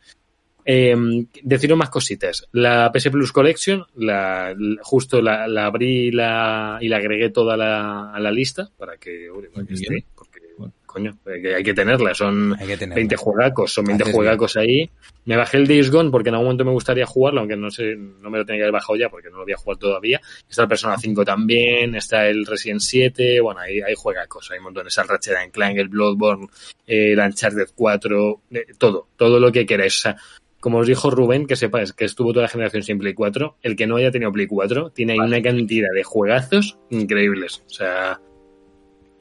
Eh, 0.65 0.97
deciros 1.43 1.77
más 1.77 1.91
cositas. 1.91 2.47
La 2.53 2.91
PS 2.93 3.11
Plus 3.11 3.33
Collection, 3.33 3.85
la, 3.97 4.55
la- 4.57 4.77
justo 4.83 5.21
la, 5.21 5.47
la 5.47 5.67
abrí 5.67 6.09
y 6.09 6.11
la, 6.11 6.79
y 6.81 6.89
la 6.89 6.97
agregué 6.97 7.31
toda 7.31 7.57
la, 7.57 8.12
a 8.12 8.19
la 8.21 8.31
lista 8.31 8.71
para 8.79 8.97
que, 8.97 9.29
oye, 9.31 9.49
para 9.51 9.67
que 9.67 9.75
esté, 9.75 10.05
porque, 10.15 10.41
coño, 10.87 11.19
hay 11.27 11.62
que, 11.62 11.75
tenerla. 11.75 12.15
Son 12.15 12.57
que 12.59 12.77
tenerla. 12.79 12.95
20 12.95 13.17
juegacos, 13.17 13.73
son 13.75 13.85
20 13.85 14.05
Haces 14.05 14.15
juegacos 14.15 14.57
ahí. 14.57 14.89
Me 15.27 15.37
bajé 15.37 15.57
el 15.59 15.67
Days 15.67 15.91
Gone 15.91 16.11
porque 16.11 16.29
en 16.31 16.37
algún 16.37 16.47
momento 16.47 16.65
me 16.65 16.71
gustaría 16.71 17.05
jugarlo, 17.07 17.41
aunque 17.41 17.57
no 17.57 17.71
sé, 17.71 17.95
no 17.97 18.31
me 18.31 18.39
lo 18.39 18.45
tenía 18.47 18.61
que 18.61 18.65
haber 18.65 18.73
bajado 18.75 18.97
ya 18.97 19.09
porque 19.09 19.29
no 19.31 19.37
lo 19.37 19.43
había 19.43 19.57
jugado 19.57 19.79
todavía. 19.81 20.21
Está 20.49 20.62
el 20.62 20.69
Persona 20.69 20.97
5 20.99 21.25
también, 21.25 21.95
está 21.95 22.27
el 22.27 22.47
Resident 22.47 22.81
7, 22.81 23.41
bueno, 23.41 23.61
hay, 23.61 23.81
hay 23.81 23.95
juegacos, 23.95 24.51
hay 24.51 24.61
montones, 24.61 24.97
el 24.97 25.09
Ratchet 25.09 25.37
and 25.37 25.53
Clank, 25.53 25.77
el 25.79 25.89
Bloodborne, 25.89 26.47
eh, 26.87 27.12
el 27.12 27.19
Uncharted 27.19 27.69
4, 27.75 28.41
eh, 28.53 28.67
todo, 28.79 29.09
todo 29.17 29.39
lo 29.41 29.51
que 29.53 29.67
queráis. 29.67 29.97
O 29.97 30.01
sea, 30.01 30.17
como 30.65 30.79
os 30.79 30.87
dijo 30.87 31.11
Rubén, 31.11 31.47
que 31.47 31.57
sepáis 31.57 31.93
que 31.93 32.07
estuvo 32.07 32.33
toda 32.33 32.45
la 32.45 32.49
generación 32.49 32.83
sin 32.83 32.99
Play 32.99 33.12
4, 33.12 33.59
el 33.61 33.77
que 33.77 33.87
no 33.87 33.97
haya 33.97 34.11
tenido 34.11 34.33
Play 34.33 34.47
4 34.47 34.93
tiene 34.93 35.12
ahí 35.12 35.19
una 35.19 35.43
cantidad 35.43 35.91
de 35.95 36.03
juegazos 36.03 36.79
increíbles. 36.89 37.62
O 37.67 37.69
sea, 37.69 38.19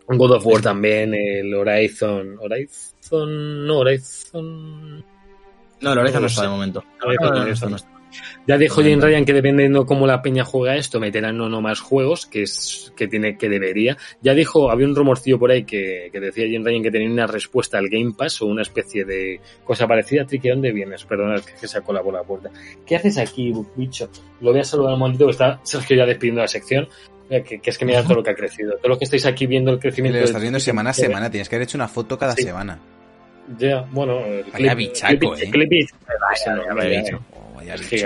God 0.08 0.32
of 0.38 0.46
War 0.46 0.62
también, 0.62 1.14
el 1.14 1.54
Horizon, 1.54 2.38
Horizon, 2.40 3.68
no, 3.68 3.80
Horizon, 3.80 5.04
No, 5.82 5.96
Lorenzo 5.96 6.14
No 6.14 6.14
no 6.14 6.20
lo 6.22 6.28
está 6.28 6.42
de 6.44 6.48
momento. 6.48 6.84
Horizon, 7.04 7.28
No, 7.28 7.36
no, 7.36 7.42
Horizon. 7.42 7.70
no 7.72 7.76
está. 7.76 7.93
Ya 8.48 8.58
dijo 8.58 8.82
Jane 8.82 8.98
Ryan 9.02 9.26
que 9.26 9.34
dependiendo 9.34 9.86
cómo 9.86 10.06
la 10.08 10.22
peña 10.22 10.44
juega 10.44 10.76
esto, 10.76 11.00
meterán 11.00 11.40
o 11.42 11.50
no 11.50 11.62
más 11.62 11.80
juegos, 11.80 12.26
que 12.26 12.44
es 12.44 12.92
que 12.96 13.08
tiene 13.08 13.38
que 13.38 13.50
debería. 13.50 13.98
Ya 14.22 14.34
dijo, 14.34 14.70
había 14.72 14.88
un 14.88 14.96
rumorcillo 14.96 15.40
por 15.40 15.52
ahí 15.52 15.64
que, 15.64 16.10
que 16.12 16.20
decía 16.20 16.46
Jane 16.46 16.64
Ryan 16.66 16.84
que 16.84 16.92
tenía 16.92 17.10
una 17.10 17.28
respuesta 17.28 17.78
al 17.78 17.90
Game 17.90 18.14
Pass 18.18 18.42
o 18.42 18.48
una 18.48 18.62
especie 18.62 19.06
de 19.06 19.40
cosa 19.64 19.88
parecida. 19.88 20.26
Tricky, 20.26 20.50
¿dónde 20.50 20.72
vienes? 20.72 21.04
Perdona, 21.06 21.36
es 21.36 21.42
que, 21.44 21.54
que 21.54 21.68
se 21.68 21.78
ha 21.78 21.82
colado 21.82 22.06
por 22.06 22.14
la 22.14 22.24
puerta. 22.24 22.50
¿Qué 22.86 22.96
haces 22.96 23.18
aquí, 23.18 23.54
bicho? 23.76 24.10
Lo 24.42 24.52
voy 24.52 24.60
a 24.60 24.64
saludar 24.64 24.94
un 24.94 25.00
momentito, 25.00 25.26
que 25.26 25.32
está 25.32 25.60
Sergio 25.64 25.98
ya 25.98 26.06
despidiendo 26.06 26.42
la 26.42 26.48
sección. 26.48 26.88
Eh, 27.30 27.42
Que, 27.42 27.60
que 27.60 27.70
es 27.70 27.78
que 27.78 27.86
mira 27.86 28.04
todo 28.04 28.16
lo 28.16 28.24
que 28.24 28.32
ha 28.32 28.36
crecido. 28.36 28.76
Todo 28.78 28.90
lo 28.90 28.98
que 29.00 29.06
estáis 29.06 29.26
aquí 29.26 29.48
viendo 29.48 29.72
el 29.72 29.80
crecimiento. 29.80 30.20
lo 30.20 30.26
estás 30.26 30.42
viendo 30.42 30.60
semana 30.60 30.90
a 30.90 30.94
semana, 30.94 31.32
tienes 31.32 31.48
que 31.48 31.56
haber 31.56 31.68
hecho 31.68 31.78
una 31.78 31.88
foto 31.88 32.18
cada 32.18 32.34
Sí. 32.34 32.44
semana. 32.44 32.80
Ya, 33.58 33.82
bueno, 33.92 34.20
el 34.26 34.46
Vaya 34.54 34.74
bichaco, 34.76 35.14
clip- 35.36 35.42
eh. 35.48 35.50
clip 35.52 35.72
it. 35.74 35.90
Vaya, 36.08 36.74
vaya 36.74 36.90
ya, 36.94 37.02
bicho. 37.02 37.20
Oh, 37.32 37.33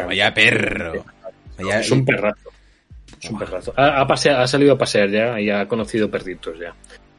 vaya 0.06 0.30
bicho, 0.32 0.34
perro. 0.36 1.06
Vaya- 1.58 1.80
Es 1.80 1.92
un 1.92 2.06
perrazo. 2.06 2.50
Es 3.22 3.30
un 3.32 3.40
perrazo. 3.40 3.74
Ha, 3.76 4.02
ha 4.02 4.08
pasea- 4.08 4.42
ha 4.42 4.48
salido 4.48 4.74
a 4.74 4.78
pasear 4.78 5.10
ya 5.10 5.40
y 5.40 5.50
ha 5.50 5.68
conocido 5.68 6.10
perritos 6.10 6.58
ya. 6.60 6.74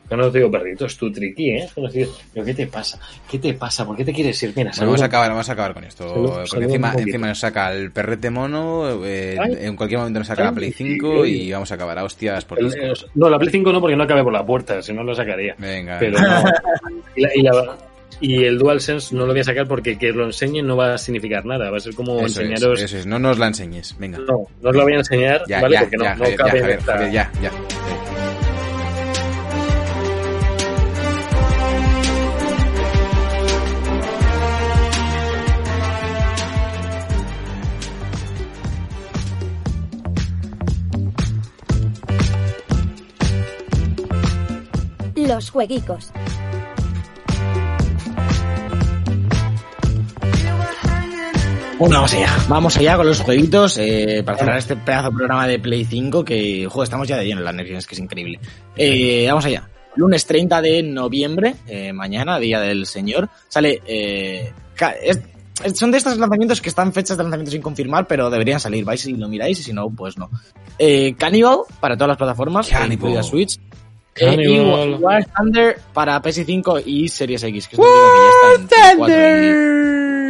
Conocido 0.09 0.51
perritos, 0.51 0.97
tú 0.97 1.13
triqui, 1.13 1.51
¿eh? 1.51 1.69
Conocido- 1.75 2.11
¿Pero 2.33 2.47
qué 2.47 2.55
te 2.55 2.67
pasa? 2.67 2.99
¿Qué 3.31 3.39
te 3.39 3.53
pasa? 3.53 3.85
¿Por 3.85 3.95
qué 3.95 4.07
te 4.07 4.13
quieres 4.15 4.43
ir? 4.43 4.55
Mira, 4.57 4.71
Bueno, 4.71 4.87
vamos 4.87 5.03
a 5.03 5.05
acabar, 5.05 5.29
vamos 5.31 5.49
a 5.51 5.53
acabar 5.53 5.75
con 5.75 5.85
esto. 5.85 6.07
Porque 6.51 6.65
encima, 6.65 6.95
encima 6.97 7.27
nos 7.27 7.39
saca 7.41 7.71
el 7.75 7.91
perrete 7.93 8.31
mono, 8.31 9.05
eh, 9.05 9.37
en 9.61 9.77
cualquier 9.77 9.99
momento 9.99 10.21
nos 10.21 10.29
saca 10.29 10.45
la 10.45 10.49
Ay, 10.49 10.55
Play 10.55 10.73
sí, 10.73 10.85
5 10.95 11.25
sí. 11.27 11.43
y 11.43 11.53
vamos 11.53 11.71
a 11.73 11.75
acabar 11.75 11.99
a 11.99 12.05
hostias 12.05 12.43
por 12.47 12.59
El- 12.59 12.73
eh, 12.73 12.93
no, 13.17 13.29
la 13.29 13.39
Play 13.39 13.51
5 13.51 13.71
no, 13.71 13.83
porque 13.83 13.97
no 13.97 14.07
cabe 14.07 14.23
por 14.25 14.33
la 14.33 14.47
puerta, 14.47 14.81
si 14.81 14.95
no 14.95 15.03
lo 15.05 15.15
sacaría. 15.15 15.55
Venga, 15.59 15.99
Pero 15.99 16.19
no. 16.19 16.43
Y, 17.17 17.21
la- 17.23 17.31
y 17.35 17.43
la- 17.43 17.77
y 18.21 18.45
el 18.45 18.59
DualSense 18.59 19.15
no 19.15 19.27
lo 19.27 19.33
voy 19.33 19.41
a 19.41 19.45
sacar 19.45 19.69
porque 19.69 19.97
que 19.99 20.11
lo 20.13 20.25
enseñen 20.25 20.67
no 20.67 20.77
va 20.77 20.95
a 20.95 20.99
significar 20.99 21.45
nada. 21.45 21.71
Va 21.71 21.77
a 21.77 21.81
ser 21.81 21.95
como 21.95 22.17
eso 22.19 22.27
es, 22.43 22.51
enseñaros. 22.51 22.81
eso 22.83 22.97
es, 22.99 23.07
no 23.07 23.19
nos 23.19 23.39
la 23.39 23.47
enseñes, 23.49 23.95
venga. 23.99 24.19
No, 24.19 24.47
no 24.61 24.71
os 24.71 24.77
lo 24.77 24.83
voy 24.83 24.95
a 24.95 24.97
enseñar, 24.99 25.43
Ya, 25.47 25.61
¿vale? 25.61 25.75
ya, 25.75 25.81
porque 25.81 25.97
no, 25.97 26.05
ya, 26.05 26.15
no 26.15 26.19
Javier, 26.25 26.37
cabe 26.37 26.51
en 26.51 26.61
Javier, 26.63 26.79
esta- 26.79 26.93
Javier, 26.95 27.13
ya, 27.13 27.33
ya. 27.43 27.53
Los 45.17 45.51
jueguicos. 45.51 46.11
Bueno, 51.79 51.95
vamos 51.97 52.13
allá. 52.15 52.37
Vamos 52.49 52.77
allá 52.77 52.97
con 52.97 53.07
los 53.07 53.21
jueguitos 53.21 53.79
eh, 53.79 54.23
para 54.25 54.37
cerrar 54.39 54.59
este 54.59 54.75
pedazo 54.75 55.11
de 55.11 55.17
programa 55.17 55.47
de 55.47 55.59
Play 55.61 55.85
5 55.85 56.25
que, 56.25 56.67
joder, 56.69 56.85
estamos 56.85 57.07
ya 57.07 57.17
de 57.19 57.27
lleno 57.27 57.39
en 57.41 57.45
la 57.45 57.53
Next 57.53 57.69
Gen, 57.69 57.77
es 57.79 57.87
que 57.87 57.95
es 57.95 58.01
increíble. 58.01 58.41
Eh, 58.77 59.27
vamos 59.29 59.45
allá. 59.45 59.69
Lunes 59.95 60.27
30 60.27 60.61
de 60.61 60.83
noviembre, 60.83 61.55
eh, 61.69 61.93
mañana, 61.93 62.39
Día 62.41 62.61
del 62.61 62.87
Señor, 62.87 63.29
sale... 63.49 63.81
Eh, 63.87 64.53
es- 65.03 65.21
son 65.75 65.91
de 65.91 65.99
estos 65.99 66.17
lanzamientos 66.19 66.61
que 66.61 66.69
están 66.69 66.93
fechas 66.93 67.17
de 67.17 67.25
lanzamiento 67.25 67.51
sin 67.51 67.61
confirmar, 67.63 68.07
pero 68.07 68.31
deberían 68.31 68.61
salir. 68.61 68.85
Vais 68.85 69.05
y 69.07 69.15
lo 69.17 69.29
miráis 69.29 69.59
y 69.59 69.65
si 69.65 69.73
no, 69.73 69.91
pues 69.91 70.17
no. 70.17 70.31
Eh, 70.79 71.15
Cannibal 71.19 71.59
para 71.81 71.97
todas 71.97 72.09
las 72.11 72.17
plataformas, 72.17 72.69
Cannibal. 72.69 72.93
incluida 72.93 73.23
Switch. 73.25 73.57
Eh, 74.15 74.35
y 74.35 74.37
Cannibal. 74.37 74.95
War 75.01 75.27
Thunder 75.37 75.81
para 75.93 76.23
PS5 76.23 76.83
y 76.87 77.09
Series 77.09 77.43
X, 77.43 77.67
que 77.69 77.75
es 77.75 77.81
un 77.81 78.69
título 78.69 79.07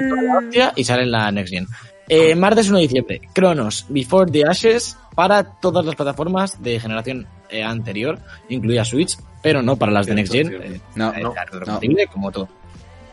4 0.08 0.24
y, 0.24 0.46
hostia, 0.46 0.72
sale 0.84 1.02
en 1.02 1.10
la 1.10 1.30
Next 1.32 1.52
Gen. 1.52 1.66
Eh, 2.08 2.34
martes 2.34 2.68
1 2.68 2.78
de 2.78 2.82
diciembre, 2.82 3.20
Chronos 3.34 3.84
Before 3.88 4.30
the 4.30 4.44
Ashes 4.46 4.96
para 5.14 5.44
todas 5.44 5.84
las 5.84 5.94
plataformas 5.94 6.62
de 6.62 6.80
generación 6.80 7.26
eh, 7.50 7.62
anterior, 7.62 8.18
incluida 8.48 8.84
Switch, 8.84 9.18
pero 9.42 9.62
no 9.62 9.76
para 9.76 9.92
las 9.92 10.06
de 10.06 10.14
Next 10.14 10.32
Gen. 10.32 10.52
Eh, 10.52 10.80
No, 10.94 11.12
eh, 11.14 11.22
no, 11.22 11.34
retrocompatible, 11.34 12.06
como 12.06 12.30
todo. 12.32 12.48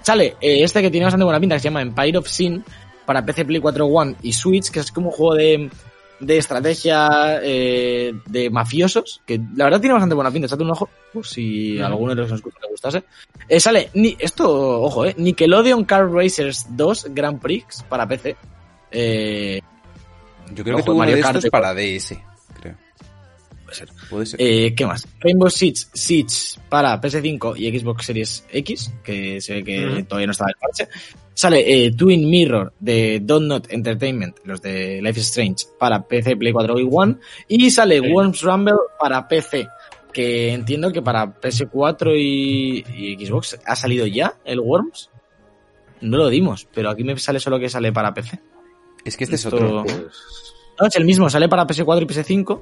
Sale 0.01 0.35
eh, 0.39 0.63
este 0.63 0.81
que 0.81 0.91
tiene 0.91 1.05
bastante 1.05 1.23
buena 1.25 1.39
pinta, 1.39 1.55
que 1.55 1.61
se 1.61 1.69
llama 1.69 1.81
Empire 1.81 2.19
of 2.19 2.27
Sin, 2.27 2.63
para 3.05 3.25
PC, 3.25 3.45
Play 3.45 3.59
4 3.59 3.85
One 3.85 4.15
y 4.21 4.33
Switch, 4.33 4.69
que 4.69 4.79
es 4.79 4.91
como 4.91 5.09
un 5.09 5.13
juego 5.15 5.35
de, 5.35 5.69
de 6.19 6.37
estrategia 6.37 7.39
eh, 7.43 8.13
de 8.25 8.49
mafiosos, 8.49 9.21
que 9.25 9.39
la 9.55 9.65
verdad 9.65 9.79
tiene 9.79 9.93
bastante 9.93 10.15
buena 10.15 10.31
pinta, 10.31 10.47
echate 10.47 10.63
un 10.63 10.71
ojo, 10.71 10.89
por 11.13 11.25
si 11.25 11.79
a 11.79 11.87
alguno 11.87 12.15
de 12.15 12.27
los 12.27 12.41
que 12.41 12.49
le 12.61 12.69
gustase. 12.69 13.03
Eh, 13.47 13.59
sale, 13.59 13.89
ni, 13.93 14.15
esto, 14.19 14.81
ojo, 14.81 15.05
eh, 15.05 15.15
Nickelodeon 15.17 15.85
Car 15.85 16.09
Racers 16.09 16.67
2 16.69 17.07
Grand 17.11 17.39
Prix 17.39 17.83
para 17.89 18.07
PC. 18.07 18.35
Eh, 18.91 19.61
Yo 20.53 20.63
creo 20.63 20.75
Ojo, 20.75 20.83
que 20.83 20.85
tuvo 20.85 20.95
uno 20.95 20.99
Mario 20.99 21.15
de 21.17 21.21
Kart 21.21 21.35
estos 21.35 21.51
para 21.51 21.73
DS, 21.73 22.17
creo. 22.59 22.75
Puede 23.65 23.75
ser. 23.75 23.89
Puede 24.09 24.25
ser. 24.25 24.41
Eh, 24.41 24.73
¿Qué 24.75 24.85
más? 24.85 25.07
Rainbow 25.19 25.49
Six 25.49 25.89
Siege 25.93 26.61
para 26.69 26.99
PS5 27.01 27.57
y 27.57 27.77
Xbox 27.77 28.05
Series 28.05 28.45
X, 28.51 28.93
que 29.03 29.41
se 29.41 29.55
ve 29.55 29.63
que 29.63 30.05
todavía 30.07 30.27
no 30.27 30.31
estaba 30.31 30.51
el 30.51 30.55
parche. 30.55 30.87
Sale 31.35 31.85
eh, 31.85 31.91
Twin 31.91 32.29
Mirror 32.29 32.73
de 32.79 33.19
Donut 33.21 33.67
Entertainment, 33.69 34.37
los 34.45 34.61
de 34.61 35.01
Life 35.01 35.19
is 35.19 35.27
Strange, 35.27 35.65
para 35.77 36.01
PC, 36.07 36.37
Play 36.37 36.53
4 36.53 36.79
y 36.79 36.87
One. 36.89 37.15
Y 37.49 37.69
sale 37.69 37.99
Sí. 37.99 38.09
Worms 38.11 38.41
Rumble 38.41 38.75
para 38.99 39.27
PC, 39.27 39.67
que 40.13 40.53
entiendo 40.53 40.91
que 40.93 41.01
para 41.01 41.25
PS4 41.39 42.15
y, 42.17 42.85
y 43.19 43.25
Xbox 43.25 43.59
ha 43.65 43.75
salido 43.75 44.07
ya 44.07 44.35
el 44.45 44.61
Worms. 44.61 45.09
No 46.01 46.17
lo 46.17 46.29
dimos, 46.29 46.67
pero 46.73 46.89
aquí 46.89 47.03
me 47.03 47.17
sale 47.17 47.39
solo 47.39 47.59
que 47.59 47.67
sale 47.69 47.91
para 47.91 48.13
PC. 48.13 48.39
es 49.03 49.17
que 49.17 49.25
este 49.25 49.35
es 49.35 49.43
esto- 49.45 49.55
otro. 49.57 49.83
Pues, 49.83 49.97
No, 50.79 50.87
es 50.87 50.95
el 50.95 51.05
mismo, 51.05 51.29
sale 51.29 51.47
para 51.49 51.65
PS4 51.67 52.01
y 52.01 52.05
PS5. 52.05 52.61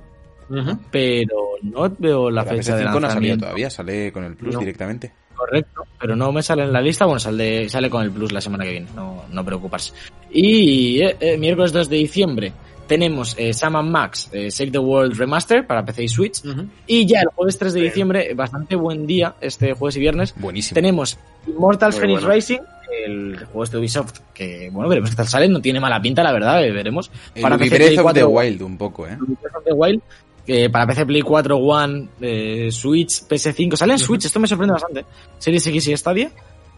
Ujú. 0.50 0.78
pero 0.91 1.36
no 1.62 1.90
veo 1.98 2.30
la 2.30 2.44
La 2.44 2.50
fecha 2.52 2.76
de 2.76 2.84
PS5 2.86 3.00
no 3.00 3.08
ha 3.08 3.12
salido 3.12 3.38
todavía, 3.38 3.70
sale 3.70 4.12
con 4.12 4.26
el 4.26 4.36
Plus 4.36 4.54
No. 4.56 4.60
directamente. 4.60 5.14
Correcto, 5.45 5.84
pero 5.99 6.15
no 6.15 6.32
me 6.32 6.41
sale 6.41 6.64
en 6.64 6.72
la 6.72 6.82
lista. 6.82 7.06
Bueno, 7.06 7.20
sale, 7.20 7.68
sale 7.70 7.90
con 7.90 8.03
el 8.03 8.11
Plus 8.11 8.32
la 8.32 8.41
semana 8.41 8.64
que 8.64 8.72
viene, 8.72 8.88
no, 8.95 9.24
no 9.30 9.45
preocuparse. 9.45 9.94
Y 10.32 11.02
eh, 11.02 11.18
eh, 11.20 11.38
miércoles 11.38 11.74
2 11.74 11.90
de 11.90 11.98
diciembre 11.98 12.53
tenemos 12.88 13.36
eh, 13.38 13.53
Sam 13.53 13.90
Max 13.90 14.30
eh, 14.32 14.52
Save 14.52 14.72
the 14.72 14.80
World 14.80 15.18
Remaster 15.18 15.65
para 15.65 15.84
PC 15.86 16.03
y 16.03 16.07
Switch. 16.07 16.41
Y 16.88 17.06
ya 17.06 17.22
el 17.22 17.28
jueves 17.28 17.57
3 17.57 17.74
de 17.74 17.82
diciembre, 17.82 18.32
eh, 18.32 18.34
bastante 18.34 18.76
buen 18.76 19.06
día, 19.07 19.36
este 19.41 19.74
jueves 19.74 19.98
y 19.98 19.99
viernes, 19.99 20.34
Buenísimo. 20.38 20.76
tenemos 20.76 21.18
Immortal 21.48 21.94
Phoenix 21.94 22.22
bueno. 22.22 22.36
Racing, 22.36 22.60
el 23.06 23.38
juego 23.45 23.64
este 23.64 23.78
de 23.78 23.82
Ubisoft, 23.82 24.20
que 24.34 24.70
bueno, 24.72 24.90
veremos 24.90 25.10
qué 25.10 25.15
tal 25.15 25.28
sale, 25.28 25.48
no 25.49 25.61
tiene 25.61 25.80
mala 25.80 26.02
pinta, 26.02 26.24
la 26.24 26.32
verdad, 26.32 26.64
eh, 26.64 26.72
veremos. 26.72 27.11
El 27.36 27.41
Para 27.41 27.57
PC, 27.57 27.76
Play 27.76 27.98
of 27.98 28.14
the 28.14 28.24
4, 28.24 28.30
Wild 28.30 28.61
un 28.61 28.78
poco, 28.78 29.07
¿eh? 29.07 29.18
Of 29.20 29.64
the 29.65 29.74
Wild, 29.74 30.02
que 30.45 30.70
para 30.70 30.88
PC, 30.88 31.06
Play 31.06 31.22
4, 31.22 31.57
One, 31.57 32.10
eh, 32.22 32.70
Switch, 32.72 33.24
PS5, 33.28 33.76
sale 33.76 33.94
en 33.94 33.99
Switch, 33.99 34.26
esto 34.26 34.40
me 34.40 34.48
sorprende 34.48 34.74
bastante, 34.74 35.06
Series 35.40 35.65
X 35.68 35.88
y 35.88 35.98
Stadia. 35.98 36.32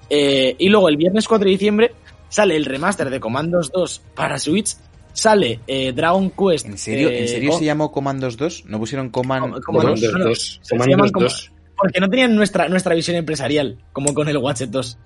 Eh, 0.10 0.56
y 0.60 0.70
luego 0.70 0.88
el 0.90 0.98
viernes 0.98 1.28
4 1.28 1.46
de 1.46 1.52
diciembre 1.52 1.92
sale 2.30 2.56
el 2.56 2.66
remaster 2.66 3.10
de 3.10 3.20
Commandos 3.20 3.72
2 3.72 4.02
para 4.16 4.38
Switch, 4.38 4.76
sale 5.14 5.62
eh, 5.66 5.94
Dragon 5.94 6.30
Quest. 6.32 6.66
¿En 6.68 6.78
serio, 6.78 7.10
eh, 7.10 7.22
¿en 7.22 7.28
serio 7.28 7.52
se 7.54 7.66
llamó 7.66 7.92
Comandos 7.92 8.38
2? 8.38 8.66
¿No 8.68 8.78
pusieron 8.78 9.10
Command 9.10 9.54
Com- 9.54 9.62
Comandos 9.62 10.02
2? 10.02 10.12
no, 10.14 10.18
no, 10.20 10.26
dos. 10.26 10.60
se 10.62 10.70
Comandos 10.70 10.96
llaman 10.98 11.12
como- 11.12 11.26
dos. 11.26 11.52
Porque 11.78 12.00
no 12.00 12.10
tenían 12.10 12.34
nuestra, 12.36 12.70
nuestra 12.70 12.96
visión 12.96 13.18
empresarial, 13.18 13.78
como 13.92 14.14
con 14.14 14.30
el 14.30 14.38
Watchet 14.38 14.70
2. 14.70 14.98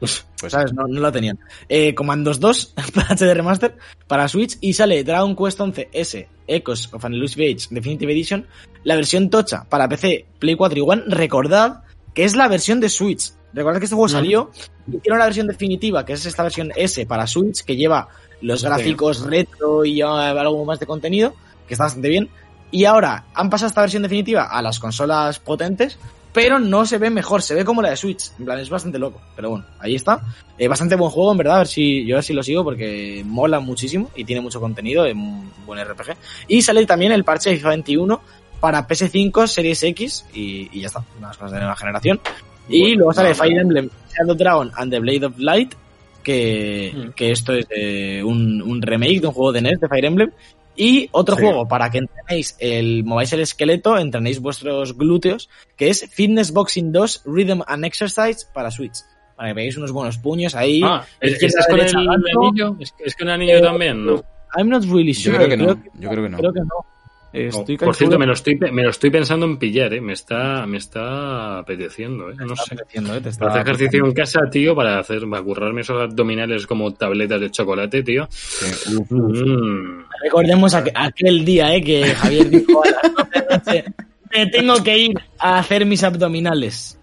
Pues 0.00 0.26
¿Sabes? 0.48 0.72
No, 0.72 0.88
no 0.88 1.00
lo 1.00 1.12
tenían. 1.12 1.38
Eh, 1.68 1.94
Commandos 1.94 2.40
2 2.40 2.74
HD 3.10 3.34
Remaster 3.34 3.76
para 4.06 4.26
Switch 4.26 4.56
y 4.60 4.72
sale 4.72 5.04
Dragon 5.04 5.36
Quest 5.36 5.60
11 5.60 5.90
S 5.92 6.28
Echoes 6.46 6.92
of 6.92 7.04
an 7.04 7.14
Elusive 7.14 7.44
Age 7.44 7.66
Definitive 7.70 8.12
Edition, 8.12 8.46
la 8.82 8.96
versión 8.96 9.30
tocha 9.30 9.66
para 9.68 9.88
PC, 9.88 10.26
Play 10.38 10.56
4 10.56 10.78
y 10.78 10.82
One. 10.82 11.02
Recordad 11.06 11.82
que 12.14 12.24
es 12.24 12.34
la 12.34 12.48
versión 12.48 12.80
de 12.80 12.88
Switch. 12.88 13.32
Recordad 13.52 13.78
que 13.78 13.84
este 13.84 13.94
juego 13.94 14.08
salió, 14.08 14.50
hicieron 14.86 15.18
la 15.18 15.26
versión 15.26 15.46
definitiva, 15.46 16.04
que 16.04 16.14
es 16.14 16.24
esta 16.24 16.44
versión 16.44 16.72
S 16.76 17.04
para 17.06 17.26
Switch, 17.26 17.64
que 17.64 17.76
lleva 17.76 18.08
los 18.40 18.64
gráficos 18.64 19.22
retro 19.22 19.84
y 19.84 19.96
ya 19.96 20.30
algo 20.30 20.64
más 20.64 20.80
de 20.80 20.86
contenido, 20.86 21.34
que 21.66 21.74
está 21.74 21.84
bastante 21.84 22.08
bien. 22.08 22.30
Y 22.70 22.84
ahora 22.84 23.26
han 23.34 23.50
pasado 23.50 23.68
esta 23.68 23.80
versión 23.80 24.04
definitiva 24.04 24.44
a 24.44 24.62
las 24.62 24.78
consolas 24.78 25.40
potentes, 25.40 25.98
pero 26.32 26.58
no 26.58 26.86
se 26.86 26.98
ve 26.98 27.10
mejor, 27.10 27.42
se 27.42 27.54
ve 27.54 27.64
como 27.64 27.82
la 27.82 27.90
de 27.90 27.96
Switch. 27.96 28.30
En 28.38 28.44
plan, 28.44 28.58
es 28.58 28.70
bastante 28.70 28.98
loco. 28.98 29.20
Pero 29.34 29.50
bueno, 29.50 29.64
ahí 29.78 29.94
está. 29.94 30.20
Eh, 30.56 30.68
bastante 30.68 30.96
buen 30.96 31.10
juego, 31.10 31.32
en 31.32 31.38
verdad. 31.38 31.56
A 31.56 31.58
ver 31.58 31.66
si 31.66 32.06
yo 32.06 32.18
así 32.18 32.32
lo 32.32 32.42
sigo 32.42 32.62
porque 32.64 33.22
mola 33.26 33.60
muchísimo 33.60 34.10
y 34.14 34.24
tiene 34.24 34.40
mucho 34.40 34.60
contenido, 34.60 35.04
es 35.04 35.14
un 35.14 35.50
buen 35.66 35.84
RPG. 35.84 36.16
Y 36.48 36.62
sale 36.62 36.86
también 36.86 37.12
el 37.12 37.24
parche 37.24 37.50
de 37.50 37.56
FIFA 37.56 37.68
21 37.70 38.20
para 38.60 38.86
PS5, 38.86 39.46
Series 39.46 39.82
X 39.82 40.26
y, 40.34 40.68
y 40.72 40.80
ya 40.82 40.86
está. 40.88 41.04
Unas 41.18 41.36
cosas 41.36 41.52
de 41.52 41.58
nueva 41.58 41.76
generación. 41.76 42.20
Y 42.68 42.80
Bueno, 42.80 42.96
luego 42.98 43.12
sale 43.14 43.28
no, 43.30 43.34
Fire. 43.34 43.58
Emblem 43.58 43.90
Shadow 44.16 44.34
Dragon 44.34 44.70
and 44.76 44.92
the 44.92 45.00
Blade 45.00 45.26
of 45.26 45.38
Light, 45.38 45.74
que, 46.22 46.92
Mm. 46.94 47.10
que 47.10 47.30
esto 47.32 47.52
es 47.54 47.66
eh, 47.70 48.22
un, 48.24 48.60
un 48.62 48.80
remake 48.82 49.20
de 49.20 49.26
un 49.28 49.32
juego 49.32 49.52
de 49.52 49.62
NES 49.62 49.80
de 49.80 49.88
Fire 49.88 50.04
Emblem. 50.04 50.30
Y 50.76 51.08
otro 51.12 51.36
Sí. 51.36 51.42
juego 51.42 51.66
para 51.68 51.90
que 51.90 51.98
entrenéis 51.98 52.56
el, 52.58 53.04
mováis 53.04 53.32
el 53.32 53.40
esqueleto, 53.40 53.98
entrenéis 53.98 54.40
vuestros 54.40 54.96
glúteos, 54.96 55.50
que 55.76 55.88
es 55.88 56.08
Fitness 56.10 56.52
Boxing 56.52 56.92
2 56.92 57.22
Rhythm 57.26 57.60
and 57.66 57.84
Exercise 57.84 58.46
para 58.54 58.70
Switch. 58.70 58.98
Para 59.36 59.50
que 59.50 59.54
veáis 59.54 59.76
unos 59.76 59.92
buenos 59.92 60.16
puños 60.18 60.54
ahí. 60.54 60.80
Ah, 60.84 61.04
¿es, 61.20 61.32
izquierda, 61.32 61.60
es 61.60 61.66
con 61.66 61.80
el 61.80 62.08
anillo? 62.08 62.76
¿Es, 62.78 62.94
es 63.04 63.16
con 63.16 63.28
el 63.28 63.34
anillo 63.34 63.56
Eh, 63.58 63.62
también? 63.62 64.06
No. 64.06 64.22
I'm 64.56 64.68
not 64.68 64.84
really 64.84 65.12
Yo 65.12 65.32
sure. 65.32 65.36
creo 65.36 65.48
que 65.48 65.56
no, 65.56 65.66
yo 65.98 66.08
creo 66.10 66.22
que 66.24 66.28
no. 66.28 66.38
Creo 66.38 66.52
que 66.52 66.60
no. 66.60 66.86
Estoy 67.32 67.76
por 67.78 67.94
cierto, 67.94 68.18
me 68.18 68.26
lo, 68.26 68.32
estoy, 68.32 68.56
me 68.56 68.82
lo 68.82 68.90
estoy 68.90 69.10
pensando 69.10 69.46
en 69.46 69.56
pillar, 69.56 69.94
¿eh? 69.94 70.00
Me 70.00 70.14
está, 70.14 70.66
me 70.66 70.78
está 70.78 71.58
apeteciendo, 71.58 72.28
¿eh? 72.30 72.34
No 72.36 72.54
está 72.54 72.74
sé. 72.74 72.74
¿eh? 72.74 73.20
Te 73.22 73.28
está 73.28 73.46
Para 73.46 73.60
hacer 73.60 73.74
ejercicio 73.74 74.04
en 74.04 74.12
casa, 74.12 74.40
tío, 74.50 74.74
para 74.74 74.98
hacer, 74.98 75.22
para 75.30 75.42
currarme 75.42 75.82
esos 75.82 76.00
abdominales 76.02 76.66
como 76.66 76.92
tabletas 76.92 77.40
de 77.40 77.50
chocolate, 77.50 78.02
tío. 78.02 78.26
Sí. 78.30 78.96
Mm. 79.10 80.04
Recordemos 80.24 80.74
aqu- 80.74 80.90
aquel 80.94 81.44
día, 81.44 81.72
¿eh? 81.74 81.82
Que 81.82 82.14
Javier 82.14 82.50
dijo 82.50 82.82
a 82.84 82.90
las 82.90 83.02
12 83.14 83.30
de 83.30 83.46
la 83.48 83.56
noche, 83.56 83.84
me 84.32 84.46
tengo 84.46 84.82
que 84.82 84.98
ir 84.98 85.14
a 85.38 85.58
hacer 85.60 85.86
mis 85.86 86.02
abdominales. 86.02 86.98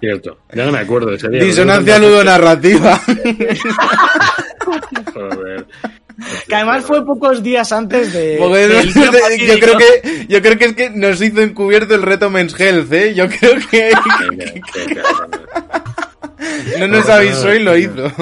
Cierto. 0.00 0.38
Ya 0.54 0.64
no 0.66 0.72
me 0.72 0.78
acuerdo 0.78 1.10
de 1.10 1.16
ese 1.16 1.28
día. 1.28 1.42
Disonancia 1.44 1.98
ludonarrativa. 1.98 2.98
Joder. 5.14 5.66
Que 6.48 6.54
además 6.54 6.84
fue 6.84 7.04
pocos 7.04 7.42
días 7.42 7.72
antes 7.72 8.12
de... 8.12 8.36
Porque 8.38 8.68
del 8.68 8.92
día 8.92 9.10
yo 9.46 9.58
creo 9.58 9.78
que 9.78 10.26
yo 10.28 10.42
creo 10.42 10.58
que 10.58 10.64
es 10.66 10.74
que 10.74 10.90
nos 10.90 11.20
hizo 11.20 11.40
encubierto 11.40 11.94
el 11.94 12.02
reto 12.02 12.30
Men's 12.30 12.58
Health, 12.58 12.92
¿eh? 12.92 13.14
Yo 13.14 13.28
creo 13.28 13.56
que 13.70 13.90
no 16.78 16.88
nos 16.88 17.08
avisó 17.08 17.54
y 17.54 17.60
lo 17.60 17.76
hizo. 17.76 18.12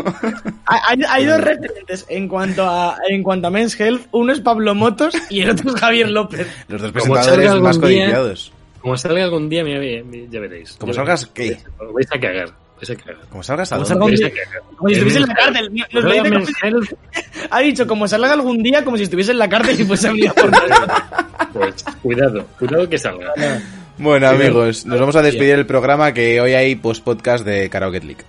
Hay, 0.66 1.00
hay 1.08 1.26
dos 1.26 1.40
referentes 1.40 2.06
en 2.08 2.28
cuanto 2.28 2.68
a 2.68 2.96
en 3.08 3.22
cuanto 3.22 3.48
a 3.48 3.50
Men's 3.50 3.78
Health. 3.78 4.06
Uno 4.12 4.32
es 4.32 4.40
Pablo 4.40 4.74
Motos 4.74 5.14
y 5.30 5.42
el 5.42 5.50
otro 5.50 5.72
es 5.72 5.80
Javier 5.80 6.10
López. 6.10 6.46
Los 6.68 6.82
dos 6.82 6.92
presentadores 6.92 7.60
más 7.60 7.78
codiciados. 7.78 8.52
Como 8.80 8.96
salga 8.96 9.24
algún 9.24 9.48
día, 9.48 9.64
mira, 9.64 9.80
ya 10.30 10.40
veréis. 10.40 10.76
Como 10.78 10.94
salgas. 10.94 11.26
¿qué? 11.26 11.58
Os 11.78 11.92
vais 11.92 12.06
a 12.12 12.20
cagar. 12.20 12.67
Como 13.30 13.42
salgas 13.42 13.68
Como 13.70 13.84
salga 13.84 14.04
un 14.04 14.10
Vais 14.10 14.20
día-. 14.20 14.32
Como 14.76 14.88
si 14.88 14.94
estuviese 14.94 15.18
en 15.18 15.26
la 15.26 15.34
cárcel. 15.34 15.70
Como- 16.72 16.86
ha 17.50 17.60
dicho 17.60 17.86
como 17.86 18.08
salga 18.08 18.32
algún 18.32 18.62
día 18.62 18.84
como 18.84 18.96
si 18.96 19.02
estuviese 19.04 19.32
en 19.32 19.38
la 19.38 19.48
cárcel 19.48 19.80
y 19.80 19.84
fuese 19.84 20.08
a 20.08 20.12
por 20.34 20.50
Pues 21.52 21.84
cuidado, 22.02 22.46
cuidado 22.58 22.88
que 22.88 22.98
salga. 22.98 23.32
Bueno, 23.98 24.30
Sí, 24.30 24.34
amigos, 24.36 24.86
nos 24.86 25.00
vamos 25.00 25.16
a 25.16 25.22
despedir 25.22 25.56
del 25.56 25.66
programa 25.66 26.12
que 26.14 26.40
hoy 26.40 26.54
hay 26.54 26.76
post 26.76 27.02
podcast 27.02 27.44
de 27.44 27.68
Karaoke 27.68 28.00
League. 28.00 28.22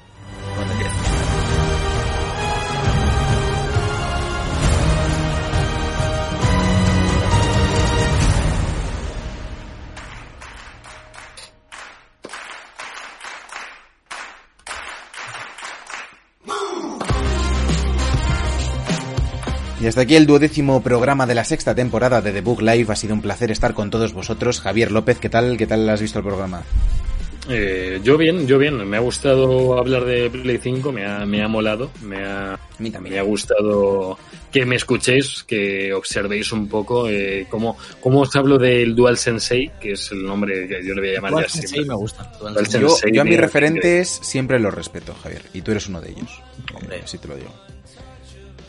Y 19.81 19.87
hasta 19.87 20.01
aquí 20.01 20.15
el 20.15 20.25
duodécimo 20.25 20.83
programa 20.83 21.25
de 21.25 21.35
la 21.35 21.45
sexta 21.45 21.73
temporada 21.73 22.21
de 22.21 22.33
The 22.33 22.41
Book 22.41 22.61
Live. 22.61 22.91
Ha 22.91 22.95
sido 22.97 23.13
un 23.13 23.21
placer 23.21 23.49
estar 23.49 23.73
con 23.73 23.89
todos 23.89 24.11
vosotros. 24.13 24.59
Javier 24.59 24.91
López, 24.91 25.19
¿qué 25.19 25.29
tal? 25.29 25.57
¿Qué 25.57 25.67
tal 25.67 25.87
has 25.89 26.01
visto 26.01 26.19
el 26.19 26.25
programa? 26.25 26.63
Eh, 27.47 28.01
yo 28.03 28.17
bien, 28.17 28.45
yo 28.45 28.57
bien. 28.57 28.85
Me 28.87 28.97
ha 28.97 28.99
gustado 28.99 29.77
hablar 29.79 30.03
de 30.03 30.29
Play 30.29 30.57
5, 30.61 30.91
me 30.91 31.05
ha, 31.05 31.25
me 31.25 31.41
ha 31.41 31.47
molado, 31.47 31.91
me 32.03 32.17
ha, 32.25 32.55
A 32.55 32.59
mí 32.77 32.91
también. 32.91 33.13
me 33.15 33.19
ha 33.19 33.23
gustado 33.23 34.19
que 34.51 34.65
me 34.65 34.75
escuchéis, 34.75 35.45
que 35.47 35.93
observéis 35.93 36.51
un 36.51 36.67
poco 36.67 37.07
eh, 37.09 37.47
cómo, 37.49 37.77
cómo 38.01 38.21
os 38.21 38.35
hablo 38.35 38.57
del 38.57 38.93
Dual 38.93 39.17
Sensei, 39.17 39.71
que 39.79 39.93
es 39.93 40.11
el 40.11 40.25
nombre 40.25 40.67
que 40.67 40.85
yo 40.85 40.93
le 40.93 41.01
voy 41.01 41.09
a 41.11 41.13
llamar 41.13 41.31
Dual 41.31 41.45
ya 41.45 41.49
Sensei 41.51 41.69
siempre. 41.69 41.89
me 41.89 41.95
gusta. 41.95 42.23
Dual 42.37 42.53
Dual 42.53 42.65
Sensei. 42.65 42.81
Yo, 42.81 42.89
Sensei 42.89 43.13
yo 43.13 43.21
a 43.21 43.25
mis 43.25 43.39
referentes 43.39 44.19
siempre 44.21 44.59
los 44.59 44.73
respeto, 44.73 45.15
Javier. 45.23 45.43
Y 45.53 45.61
tú 45.61 45.71
eres 45.71 45.87
uno 45.87 46.01
de 46.01 46.09
ellos. 46.11 46.41
Hombre. 46.75 46.97
Eh, 46.97 47.03
sí 47.05 47.17
te 47.17 47.29
lo 47.29 47.37
digo. 47.37 47.49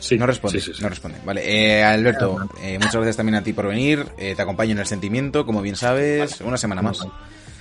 Sí, 0.01 0.17
No 0.17 0.25
responde, 0.25 0.59
sí, 0.59 0.65
sí, 0.65 0.73
sí. 0.75 0.81
no 0.83 0.89
responde. 0.89 1.19
Vale, 1.23 1.41
eh, 1.79 1.83
Alberto, 1.83 2.37
eh, 2.61 2.73
muchas 2.79 2.95
gracias 2.95 3.17
también 3.17 3.35
a 3.35 3.43
ti 3.43 3.53
por 3.53 3.67
venir. 3.67 4.05
Eh, 4.17 4.33
te 4.35 4.41
acompaño 4.41 4.71
en 4.73 4.79
el 4.79 4.85
sentimiento, 4.87 5.45
como 5.45 5.61
bien 5.61 5.75
sabes. 5.77 6.41
Una 6.41 6.57
semana 6.57 6.81
más. 6.81 6.99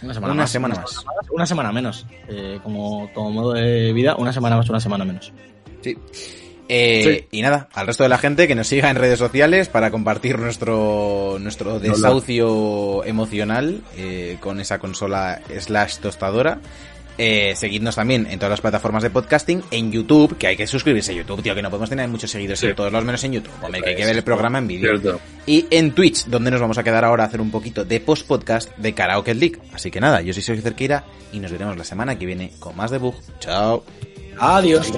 Una 0.02 0.14
semana 0.14 0.32
Una 0.32 0.42
más. 0.42 0.50
semana 0.50 0.74
una 0.74 0.80
más. 0.82 0.90
semana 0.90 1.14
más, 1.20 1.30
Una 1.30 1.46
semana 1.46 1.72
menos. 1.72 2.06
Eh, 2.28 2.58
como, 2.62 3.12
como 3.12 3.30
modo 3.30 3.52
de 3.52 3.92
vida, 3.92 4.16
una 4.16 4.32
semana 4.32 4.56
más, 4.56 4.68
una 4.70 4.80
semana 4.80 5.04
menos. 5.04 5.32
Sí. 5.82 5.96
Eh, 6.72 7.26
Y 7.32 7.42
nada, 7.42 7.68
al 7.74 7.88
resto 7.88 8.04
de 8.04 8.08
la 8.08 8.16
gente 8.18 8.46
que 8.46 8.54
nos 8.54 8.68
siga 8.68 8.90
en 8.90 8.96
redes 8.96 9.18
sociales 9.18 9.68
para 9.68 9.90
compartir 9.90 10.38
nuestro, 10.38 11.36
nuestro 11.40 11.80
desahucio 11.80 13.04
emocional 13.04 13.82
eh, 13.96 14.36
con 14.40 14.60
esa 14.60 14.78
consola 14.78 15.40
slash 15.58 15.98
tostadora. 15.98 16.60
Eh, 17.22 17.54
seguidnos 17.54 17.96
también 17.96 18.26
en 18.30 18.38
todas 18.38 18.48
las 18.48 18.62
plataformas 18.62 19.02
de 19.02 19.10
podcasting, 19.10 19.62
en 19.70 19.92
YouTube, 19.92 20.38
que 20.38 20.46
hay 20.46 20.56
que 20.56 20.66
suscribirse 20.66 21.12
a 21.12 21.14
YouTube, 21.16 21.42
tío, 21.42 21.54
que 21.54 21.60
no 21.60 21.68
podemos 21.68 21.90
tener 21.90 22.08
muchos 22.08 22.30
seguidores 22.30 22.58
Sí. 22.60 22.68
en 22.68 22.74
todos 22.74 22.90
los 22.90 23.04
menos 23.04 23.22
en 23.24 23.32
YouTube. 23.32 23.52
Hombre, 23.62 23.82
que 23.82 23.90
hay 23.90 23.96
que 23.96 24.06
ver 24.06 24.16
el 24.16 24.22
programa 24.24 24.56
en 24.56 24.66
vídeo. 24.66 25.20
Y 25.44 25.66
en 25.70 25.92
Twitch, 25.92 26.24
donde 26.24 26.50
nos 26.50 26.62
vamos 26.62 26.78
a 26.78 26.82
quedar 26.82 27.04
ahora 27.04 27.24
a 27.24 27.26
hacer 27.26 27.42
un 27.42 27.50
poquito 27.50 27.84
de 27.84 28.00
post-podcast 28.00 28.74
de 28.78 28.94
Karaoke 28.94 29.34
League. 29.34 29.58
Así 29.74 29.90
que 29.90 30.00
nada, 30.00 30.22
yo 30.22 30.32
soy 30.32 30.42
Sergio 30.42 30.62
Cerqueira 30.62 31.04
y 31.30 31.40
nos 31.40 31.52
veremos 31.52 31.76
la 31.76 31.84
semana 31.84 32.18
que 32.18 32.24
viene 32.24 32.52
con 32.58 32.74
más 32.74 32.90
debug. 32.90 33.14
Chao. 33.38 33.84
Adiós. 34.38 34.90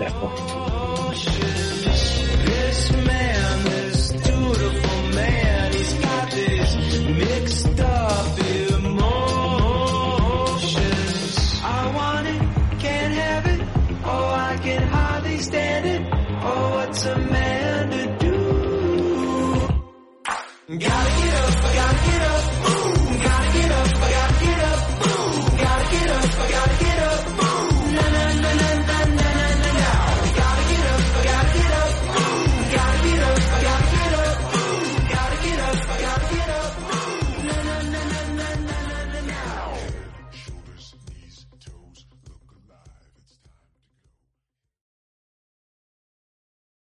can 14.62 14.82
hardly 14.88 15.38
stand 15.38 15.86
it. 15.86 16.02
Oh, 16.44 16.70
what's 16.74 17.04
a 17.04 17.18
man 17.18 17.90
to 17.90 18.02
do? 18.24 18.36
Gotta 20.78 21.21